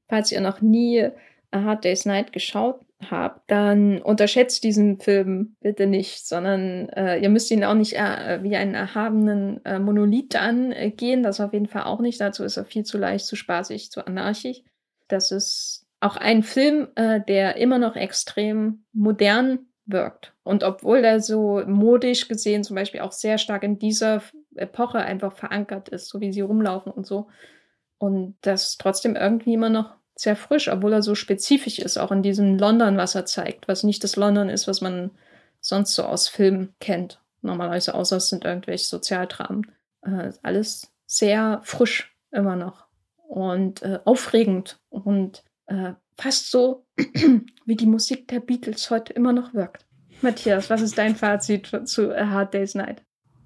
falls 0.08 0.32
ihr 0.32 0.40
noch 0.40 0.60
nie 0.60 1.08
A 1.52 1.62
Hard 1.62 1.84
Day's 1.84 2.04
Night 2.04 2.32
geschaut 2.32 2.80
habt, 3.08 3.50
dann 3.50 4.02
unterschätzt 4.02 4.64
diesen 4.64 4.98
Film 5.00 5.56
bitte 5.60 5.86
nicht, 5.86 6.26
sondern 6.26 6.88
äh, 6.90 7.18
ihr 7.18 7.30
müsst 7.30 7.50
ihn 7.50 7.64
auch 7.64 7.74
nicht 7.74 7.94
äh, 7.96 8.42
wie 8.42 8.56
einen 8.56 8.74
erhabenen 8.74 9.64
äh, 9.64 9.78
Monolith 9.78 10.36
angehen, 10.36 11.22
das 11.22 11.40
auf 11.40 11.52
jeden 11.52 11.66
Fall 11.66 11.84
auch 11.84 12.00
nicht. 12.00 12.20
Dazu 12.20 12.44
ist 12.44 12.56
er 12.56 12.64
viel 12.64 12.84
zu 12.84 12.98
leicht, 12.98 13.26
zu 13.26 13.36
spaßig, 13.36 13.90
zu 13.90 14.06
anarchisch. 14.06 14.62
Das 15.08 15.30
ist 15.30 15.86
auch 16.00 16.16
ein 16.16 16.42
Film, 16.42 16.88
äh, 16.94 17.20
der 17.26 17.56
immer 17.56 17.78
noch 17.78 17.96
extrem 17.96 18.84
modern 18.92 19.60
wirkt. 19.86 20.34
Und 20.42 20.64
obwohl 20.64 20.98
er 20.98 21.20
so 21.20 21.62
modisch 21.66 22.28
gesehen 22.28 22.64
zum 22.64 22.76
Beispiel 22.76 23.00
auch 23.00 23.12
sehr 23.12 23.38
stark 23.38 23.62
in 23.62 23.78
dieser 23.78 24.22
Epoche 24.54 24.98
einfach 24.98 25.32
verankert 25.32 25.88
ist, 25.88 26.08
so 26.08 26.20
wie 26.20 26.32
sie 26.32 26.40
rumlaufen 26.40 26.92
und 26.92 27.06
so. 27.06 27.28
Und 27.98 28.36
das 28.40 28.78
trotzdem 28.78 29.16
irgendwie 29.16 29.54
immer 29.54 29.68
noch 29.68 29.99
sehr 30.20 30.36
frisch, 30.36 30.68
obwohl 30.68 30.92
er 30.92 31.02
so 31.02 31.14
spezifisch 31.14 31.78
ist, 31.78 31.98
auch 31.98 32.12
in 32.12 32.22
diesem 32.22 32.58
London, 32.58 32.96
was 32.96 33.14
er 33.14 33.26
zeigt, 33.26 33.68
was 33.68 33.84
nicht 33.84 34.04
das 34.04 34.16
London 34.16 34.48
ist, 34.48 34.68
was 34.68 34.80
man 34.80 35.10
sonst 35.60 35.94
so 35.94 36.04
aus 36.04 36.28
Filmen 36.28 36.74
kennt. 36.80 37.20
Normalerweise, 37.42 37.94
außer 37.94 38.16
es 38.16 38.28
sind 38.28 38.44
irgendwelche 38.44 38.84
Sozialdramen. 38.84 39.70
Äh, 40.02 40.32
alles 40.42 40.92
sehr 41.06 41.60
frisch 41.64 42.14
immer 42.30 42.56
noch 42.56 42.86
und 43.28 43.82
äh, 43.82 43.98
aufregend 44.04 44.78
und 44.88 45.42
äh, 45.66 45.92
fast 46.16 46.50
so, 46.50 46.84
wie 47.64 47.76
die 47.76 47.86
Musik 47.86 48.28
der 48.28 48.40
Beatles 48.40 48.90
heute 48.90 49.12
immer 49.12 49.32
noch 49.32 49.54
wirkt. 49.54 49.86
Matthias, 50.22 50.68
was 50.68 50.82
ist 50.82 50.98
dein 50.98 51.16
Fazit 51.16 51.70
zu 51.84 52.14
A 52.14 52.28
Hard 52.28 52.52
Day's 52.52 52.74
Night? 52.74 53.02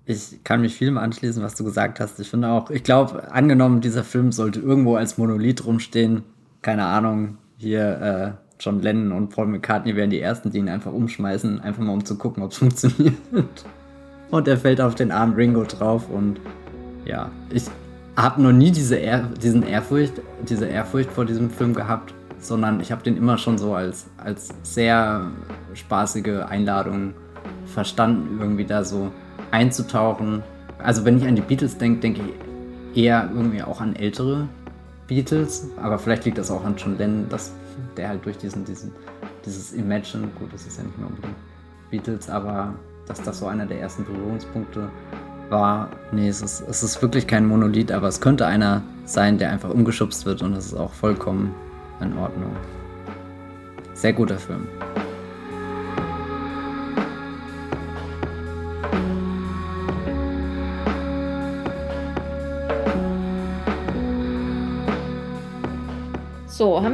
Ich 0.06 0.42
kann 0.44 0.60
mich 0.60 0.74
vielem 0.74 0.98
anschließen, 0.98 1.42
was 1.42 1.54
du 1.54 1.64
gesagt 1.64 2.00
hast. 2.00 2.18
Ich 2.20 2.28
finde 2.28 2.48
auch, 2.48 2.70
ich 2.70 2.82
glaube, 2.82 3.30
angenommen, 3.32 3.80
dieser 3.80 4.04
Film 4.04 4.32
sollte 4.32 4.60
irgendwo 4.60 4.96
als 4.96 5.16
Monolith 5.16 5.64
rumstehen, 5.64 6.24
keine 6.64 6.86
Ahnung, 6.86 7.36
hier 7.58 8.00
äh, 8.00 8.54
John 8.58 8.80
Lennon 8.80 9.12
und 9.12 9.28
Paul 9.28 9.46
McCartney 9.46 9.94
wären 9.94 10.08
die 10.08 10.20
ersten, 10.20 10.50
die 10.50 10.58
ihn 10.58 10.70
einfach 10.70 10.92
umschmeißen, 10.92 11.60
einfach 11.60 11.82
mal 11.82 11.92
um 11.92 12.04
zu 12.04 12.16
gucken, 12.16 12.42
ob 12.42 12.52
es 12.52 12.58
funktioniert. 12.58 13.14
Und 14.30 14.48
er 14.48 14.56
fällt 14.56 14.80
auf 14.80 14.94
den 14.94 15.12
Arm 15.12 15.34
Ringo 15.34 15.64
drauf 15.64 16.08
und 16.08 16.40
ja, 17.04 17.30
ich 17.50 17.64
habe 18.16 18.42
noch 18.42 18.52
nie 18.52 18.70
diese, 18.70 18.96
Ehr 18.96 19.28
diesen 19.42 19.62
Ehrfurcht, 19.62 20.14
diese 20.48 20.66
Ehrfurcht 20.66 21.12
vor 21.12 21.26
diesem 21.26 21.50
Film 21.50 21.74
gehabt, 21.74 22.14
sondern 22.38 22.80
ich 22.80 22.90
habe 22.90 23.02
den 23.02 23.18
immer 23.18 23.36
schon 23.36 23.58
so 23.58 23.74
als, 23.74 24.06
als 24.16 24.48
sehr 24.62 25.30
spaßige 25.74 26.46
Einladung 26.48 27.12
verstanden, 27.66 28.38
irgendwie 28.40 28.64
da 28.64 28.84
so 28.84 29.12
einzutauchen. 29.50 30.42
Also 30.78 31.04
wenn 31.04 31.18
ich 31.18 31.26
an 31.26 31.36
die 31.36 31.42
Beatles 31.42 31.76
denke, 31.76 32.00
denke 32.00 32.22
ich 32.94 33.04
eher 33.04 33.28
irgendwie 33.34 33.62
auch 33.62 33.82
an 33.82 33.94
ältere 33.96 34.48
Beatles, 35.06 35.68
aber 35.80 35.98
vielleicht 35.98 36.24
liegt 36.24 36.38
das 36.38 36.50
auch 36.50 36.64
an 36.64 36.76
John 36.76 36.96
Lennon, 36.96 37.28
dass 37.28 37.52
der 37.96 38.08
halt 38.08 38.24
durch 38.24 38.38
diesen, 38.38 38.64
diesen, 38.64 38.92
dieses 39.44 39.72
Imagine, 39.72 40.28
gut, 40.38 40.52
das 40.52 40.66
ist 40.66 40.78
ja 40.78 40.84
nicht 40.84 40.98
mehr 40.98 41.08
unbedingt 41.08 41.36
Beatles, 41.90 42.30
aber 42.30 42.74
dass 43.06 43.22
das 43.22 43.38
so 43.38 43.46
einer 43.46 43.66
der 43.66 43.80
ersten 43.80 44.04
Berührungspunkte 44.04 44.88
war. 45.50 45.90
Nee, 46.12 46.28
es 46.28 46.40
ist, 46.40 46.62
es 46.68 46.82
ist 46.82 47.02
wirklich 47.02 47.26
kein 47.26 47.46
Monolith, 47.46 47.92
aber 47.92 48.08
es 48.08 48.20
könnte 48.20 48.46
einer 48.46 48.82
sein, 49.04 49.38
der 49.38 49.50
einfach 49.50 49.70
umgeschubst 49.70 50.24
wird 50.24 50.42
und 50.42 50.54
das 50.54 50.66
ist 50.66 50.74
auch 50.74 50.92
vollkommen 50.92 51.54
in 52.00 52.16
Ordnung. 52.16 52.52
Sehr 53.92 54.12
guter 54.12 54.38
Film. 54.38 54.66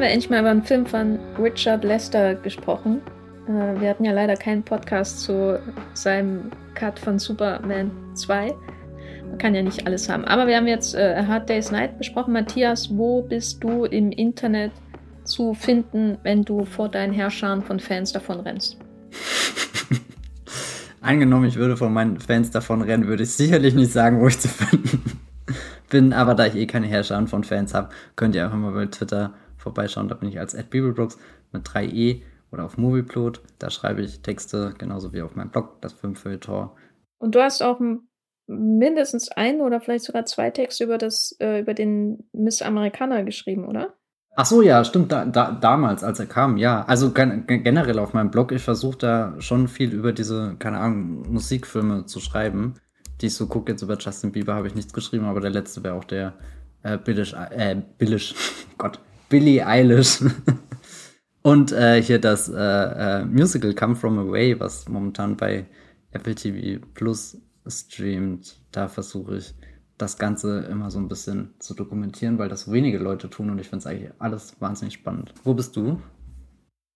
Haben 0.00 0.06
wir 0.06 0.12
endlich 0.14 0.30
mal 0.30 0.40
über 0.40 0.48
einen 0.48 0.62
Film 0.62 0.86
von 0.86 1.18
Richard 1.38 1.84
Lester 1.84 2.34
gesprochen. 2.34 3.02
Äh, 3.46 3.78
wir 3.82 3.90
hatten 3.90 4.06
ja 4.06 4.12
leider 4.12 4.34
keinen 4.34 4.62
Podcast 4.62 5.20
zu 5.20 5.60
seinem 5.92 6.50
Cut 6.74 6.98
von 6.98 7.18
Superman 7.18 7.90
2. 8.14 8.54
Man 9.28 9.36
kann 9.36 9.54
ja 9.54 9.60
nicht 9.60 9.86
alles 9.86 10.08
haben. 10.08 10.24
Aber 10.24 10.46
wir 10.46 10.56
haben 10.56 10.68
jetzt 10.68 10.94
äh, 10.94 11.22
Hard 11.26 11.50
Day's 11.50 11.70
Night 11.70 11.98
besprochen. 11.98 12.32
Matthias, 12.32 12.88
wo 12.96 13.20
bist 13.20 13.62
du 13.62 13.84
im 13.84 14.10
Internet 14.10 14.72
zu 15.24 15.52
finden, 15.52 16.16
wenn 16.22 16.44
du 16.44 16.64
vor 16.64 16.88
deinen 16.88 17.12
Herrschern 17.12 17.60
von 17.60 17.78
Fans 17.78 18.10
davon 18.12 18.40
rennst? 18.40 18.78
Angenommen, 21.02 21.44
ich 21.44 21.56
würde 21.56 21.76
von 21.76 21.92
meinen 21.92 22.20
Fans 22.20 22.50
davon 22.50 22.80
rennen, 22.80 23.06
würde 23.06 23.24
ich 23.24 23.32
sicherlich 23.32 23.74
nicht 23.74 23.92
sagen, 23.92 24.22
wo 24.22 24.28
ich 24.28 24.38
zu 24.38 24.48
finden 24.48 25.20
bin. 25.90 26.14
Aber 26.14 26.34
da 26.34 26.46
ich 26.46 26.54
eh 26.54 26.66
keine 26.66 26.86
Herrscher 26.86 27.26
von 27.26 27.44
Fans 27.44 27.74
habe, 27.74 27.90
könnt 28.16 28.34
ihr 28.34 28.46
einfach 28.46 28.56
mal 28.56 28.72
bei 28.72 28.86
Twitter 28.86 29.34
vorbeischauen. 29.60 30.08
Da 30.08 30.14
bin 30.14 30.28
ich 30.28 30.38
als 30.38 30.54
Bibelbrooks 30.54 31.18
mit 31.52 31.66
3e 31.66 32.22
oder 32.52 32.64
auf 32.64 32.78
Movieplot. 32.78 33.40
Da 33.58 33.70
schreibe 33.70 34.02
ich 34.02 34.22
Texte, 34.22 34.74
genauso 34.78 35.12
wie 35.12 35.22
auf 35.22 35.36
meinem 35.36 35.50
Blog, 35.50 35.80
das 35.80 35.92
Filmfeuilleton. 35.92 36.70
Und 37.18 37.34
du 37.34 37.40
hast 37.40 37.62
auch 37.62 37.80
mindestens 38.46 39.30
ein 39.30 39.60
oder 39.60 39.80
vielleicht 39.80 40.04
sogar 40.04 40.24
zwei 40.24 40.50
Texte 40.50 40.84
über, 40.84 40.98
das, 40.98 41.36
äh, 41.40 41.60
über 41.60 41.74
den 41.74 42.28
Miss 42.32 42.62
Amerikaner 42.62 43.22
geschrieben, 43.24 43.64
oder? 43.64 43.94
Ach 44.36 44.46
so, 44.46 44.62
ja, 44.62 44.84
stimmt, 44.84 45.12
da, 45.12 45.24
da, 45.24 45.52
damals, 45.52 46.04
als 46.04 46.18
er 46.20 46.26
kam, 46.26 46.56
ja. 46.56 46.84
Also 46.84 47.12
generell 47.12 47.98
auf 47.98 48.14
meinem 48.14 48.30
Blog, 48.30 48.52
ich 48.52 48.62
versuche 48.62 48.98
da 48.98 49.34
schon 49.40 49.68
viel 49.68 49.92
über 49.92 50.12
diese, 50.12 50.56
keine 50.58 50.78
Ahnung, 50.78 51.32
Musikfilme 51.32 52.06
zu 52.06 52.20
schreiben, 52.20 52.74
die 53.20 53.26
ich 53.26 53.34
so 53.34 53.46
gucke. 53.46 53.72
Jetzt 53.72 53.82
über 53.82 53.98
Justin 53.98 54.32
Bieber 54.32 54.54
habe 54.54 54.68
ich 54.68 54.74
nichts 54.74 54.92
geschrieben, 54.92 55.26
aber 55.26 55.40
der 55.40 55.50
letzte 55.50 55.82
wäre 55.84 55.94
auch 55.94 56.04
der 56.04 56.34
äh, 56.82 56.96
Billish, 56.96 57.34
äh, 57.34 57.82
Billish, 57.98 58.34
Gott, 58.78 59.00
Billie 59.30 59.66
Eilish. 59.66 60.22
Und 61.42 61.72
äh, 61.72 62.02
hier 62.02 62.18
das 62.18 62.50
äh, 62.50 62.54
äh, 62.54 63.24
Musical 63.24 63.74
Come 63.74 63.96
From 63.96 64.18
Away, 64.18 64.60
was 64.60 64.86
momentan 64.86 65.38
bei 65.38 65.64
Apple 66.10 66.34
TV 66.34 66.84
Plus 66.92 67.40
streamt. 67.66 68.60
Da 68.72 68.88
versuche 68.88 69.38
ich 69.38 69.54
das 69.96 70.18
Ganze 70.18 70.66
immer 70.70 70.90
so 70.90 70.98
ein 70.98 71.08
bisschen 71.08 71.54
zu 71.58 71.74
dokumentieren, 71.74 72.38
weil 72.38 72.50
das 72.50 72.70
wenige 72.70 72.98
Leute 72.98 73.30
tun 73.30 73.48
und 73.50 73.58
ich 73.58 73.68
finde 73.68 73.78
es 73.78 73.86
eigentlich 73.86 74.10
alles 74.18 74.60
wahnsinnig 74.60 74.94
spannend. 74.94 75.32
Wo 75.44 75.54
bist 75.54 75.76
du? 75.76 76.02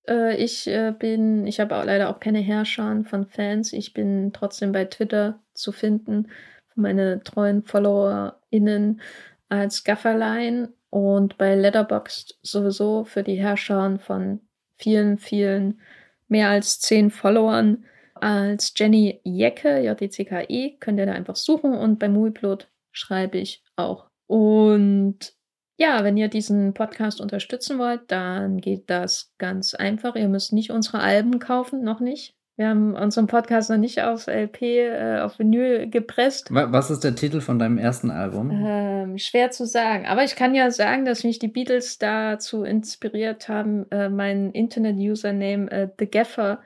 Äh, 0.06 0.36
ich 0.36 0.66
äh, 0.66 0.92
bin, 0.98 1.46
ich 1.46 1.60
habe 1.60 1.74
leider 1.86 2.10
auch 2.10 2.20
keine 2.20 2.40
Herrscher 2.40 3.02
von 3.04 3.26
Fans. 3.26 3.72
Ich 3.72 3.94
bin 3.94 4.32
trotzdem 4.32 4.72
bei 4.72 4.84
Twitter 4.84 5.40
zu 5.54 5.72
finden. 5.72 6.28
Meine 6.74 7.22
treuen 7.22 7.62
FollowerInnen 7.62 9.00
als 9.48 9.84
Gafferlein 9.84 10.68
und 10.94 11.38
bei 11.38 11.56
Letterboxd 11.56 12.38
sowieso 12.42 13.02
für 13.02 13.24
die 13.24 13.34
Herrscher 13.34 13.98
von 13.98 14.38
vielen, 14.76 15.18
vielen, 15.18 15.80
mehr 16.28 16.50
als 16.50 16.78
zehn 16.78 17.10
Followern 17.10 17.84
als 18.14 18.72
Jenny 18.76 19.20
Jecke, 19.24 19.80
JDCKE, 19.80 20.76
könnt 20.78 21.00
ihr 21.00 21.06
da 21.06 21.12
einfach 21.12 21.34
suchen 21.34 21.74
und 21.74 21.98
bei 21.98 22.08
Movieplot 22.08 22.70
schreibe 22.92 23.38
ich 23.38 23.64
auch. 23.74 24.08
Und 24.28 25.34
ja, 25.76 26.04
wenn 26.04 26.16
ihr 26.16 26.28
diesen 26.28 26.74
Podcast 26.74 27.20
unterstützen 27.20 27.80
wollt, 27.80 28.02
dann 28.12 28.60
geht 28.60 28.88
das 28.88 29.34
ganz 29.38 29.74
einfach. 29.74 30.14
Ihr 30.14 30.28
müsst 30.28 30.52
nicht 30.52 30.70
unsere 30.70 31.00
Alben 31.00 31.40
kaufen, 31.40 31.82
noch 31.82 31.98
nicht. 31.98 32.36
Wir 32.56 32.68
haben 32.68 32.94
unseren 32.94 33.26
Podcast 33.26 33.68
noch 33.68 33.78
nicht 33.78 34.02
auf 34.02 34.28
LP, 34.28 34.62
äh, 34.62 35.20
auf 35.20 35.40
Vinyl 35.40 35.90
gepresst. 35.90 36.48
Was 36.50 36.90
ist 36.90 37.02
der 37.02 37.16
Titel 37.16 37.40
von 37.40 37.58
deinem 37.58 37.78
ersten 37.78 38.12
Album? 38.12 38.50
Ähm, 38.52 39.18
schwer 39.18 39.50
zu 39.50 39.66
sagen. 39.66 40.06
Aber 40.06 40.22
ich 40.22 40.36
kann 40.36 40.54
ja 40.54 40.70
sagen, 40.70 41.04
dass 41.04 41.24
mich 41.24 41.40
die 41.40 41.48
Beatles 41.48 41.98
dazu 41.98 42.62
inspiriert 42.62 43.48
haben, 43.48 43.90
äh, 43.90 44.08
meinen 44.08 44.52
Internet-Username 44.52 45.70
äh, 45.70 45.88
The 45.98 46.06
Gaffer 46.06 46.60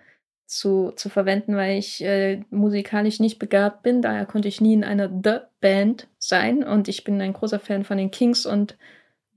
zu, 0.44 0.92
zu 0.94 1.08
verwenden, 1.08 1.56
weil 1.56 1.78
ich 1.78 2.04
äh, 2.04 2.42
musikalisch 2.50 3.18
nicht 3.18 3.38
begabt 3.38 3.82
bin. 3.82 4.02
Daher 4.02 4.26
konnte 4.26 4.48
ich 4.48 4.60
nie 4.60 4.74
in 4.74 4.84
einer 4.84 5.08
The-Band 5.08 6.06
sein. 6.18 6.64
Und 6.64 6.88
ich 6.88 7.04
bin 7.04 7.18
ein 7.22 7.32
großer 7.32 7.60
Fan 7.60 7.84
von 7.84 7.96
den 7.96 8.10
Kings 8.10 8.44
und 8.44 8.76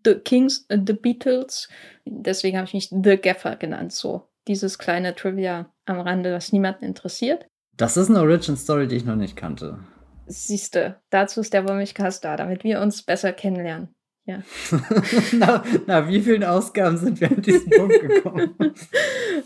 The 0.03 0.15
Kings, 0.15 0.65
äh, 0.67 0.77
The 0.85 0.93
Beatles. 0.93 1.69
Deswegen 2.03 2.57
habe 2.57 2.65
ich 2.67 2.73
mich 2.73 2.89
The 2.89 3.15
Gaffer 3.15 3.55
genannt. 3.55 3.93
So 3.93 4.27
dieses 4.47 4.77
kleine 4.77 5.15
Trivia 5.15 5.71
am 5.85 5.99
Rande, 5.99 6.31
das 6.31 6.51
niemanden 6.51 6.85
interessiert. 6.85 7.45
Das 7.77 7.97
ist 7.97 8.09
eine 8.09 8.19
Origin 8.19 8.57
Story, 8.57 8.87
die 8.87 8.97
ich 8.97 9.05
noch 9.05 9.15
nicht 9.15 9.35
kannte. 9.35 9.79
Siehste, 10.27 11.01
dazu 11.09 11.41
ist 11.41 11.53
der 11.53 11.67
Wollmilchcast 11.67 12.23
da, 12.23 12.37
damit 12.37 12.63
wir 12.63 12.81
uns 12.81 13.03
besser 13.03 13.33
kennenlernen. 13.33 13.89
Ja. 14.25 14.43
nach, 15.33 15.65
nach 15.87 16.07
wie 16.07 16.21
vielen 16.21 16.43
Ausgaben 16.43 16.97
sind 16.97 17.19
wir 17.19 17.31
an 17.31 17.41
diesen 17.41 17.69
Punkt 17.71 17.99
gekommen? 17.99 18.55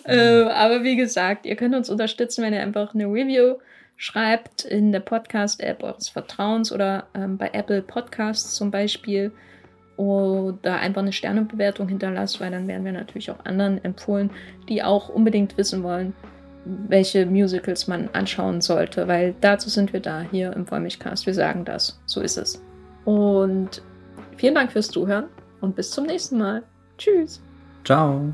äh, 0.03 0.43
aber 0.43 0.84
wie 0.84 0.97
gesagt, 0.97 1.45
ihr 1.45 1.55
könnt 1.55 1.76
uns 1.76 1.89
unterstützen, 1.89 2.43
wenn 2.43 2.53
ihr 2.53 2.61
einfach 2.61 2.93
eine 2.93 3.05
Review 3.05 3.55
schreibt 3.95 4.65
in 4.65 4.91
der 4.91 4.99
Podcast-App 4.99 5.81
eures 5.81 6.09
Vertrauens 6.09 6.72
oder 6.72 7.07
ähm, 7.13 7.38
bei 7.38 7.51
Apple 7.53 7.81
Podcasts 7.81 8.55
zum 8.55 8.69
Beispiel 8.69 9.31
oder 9.97 10.77
einfach 10.77 11.01
eine 11.01 11.13
Sternebewertung 11.13 11.88
hinterlasst, 11.88 12.39
weil 12.41 12.51
dann 12.51 12.67
werden 12.67 12.85
wir 12.85 12.91
natürlich 12.91 13.31
auch 13.31 13.45
anderen 13.45 13.84
empfohlen, 13.84 14.30
die 14.67 14.84
auch 14.84 15.09
unbedingt 15.09 15.57
wissen 15.57 15.84
wollen, 15.84 16.13
welche 16.65 17.26
Musicals 17.26 17.88
man 17.88 18.09
anschauen 18.13 18.61
sollte, 18.61 19.07
weil 19.07 19.35
dazu 19.41 19.69
sind 19.69 19.93
wir 19.93 19.99
da 19.99 20.22
hier 20.22 20.53
im 20.53 20.69
Wollmilchcast. 20.69 21.26
Wir 21.26 21.34
sagen 21.34 21.63
das. 21.63 21.99
So 22.05 22.22
ist 22.22 22.38
es. 22.38 22.61
Und 23.05 23.81
vielen 24.38 24.55
Dank 24.55 24.72
fürs 24.72 24.89
Zuhören 24.89 25.26
und 25.61 25.76
bis 25.76 25.91
zum 25.91 26.05
nächsten 26.05 26.38
Mal. 26.38 26.63
Tschüss. 26.97 27.41
Ciao. 27.84 28.34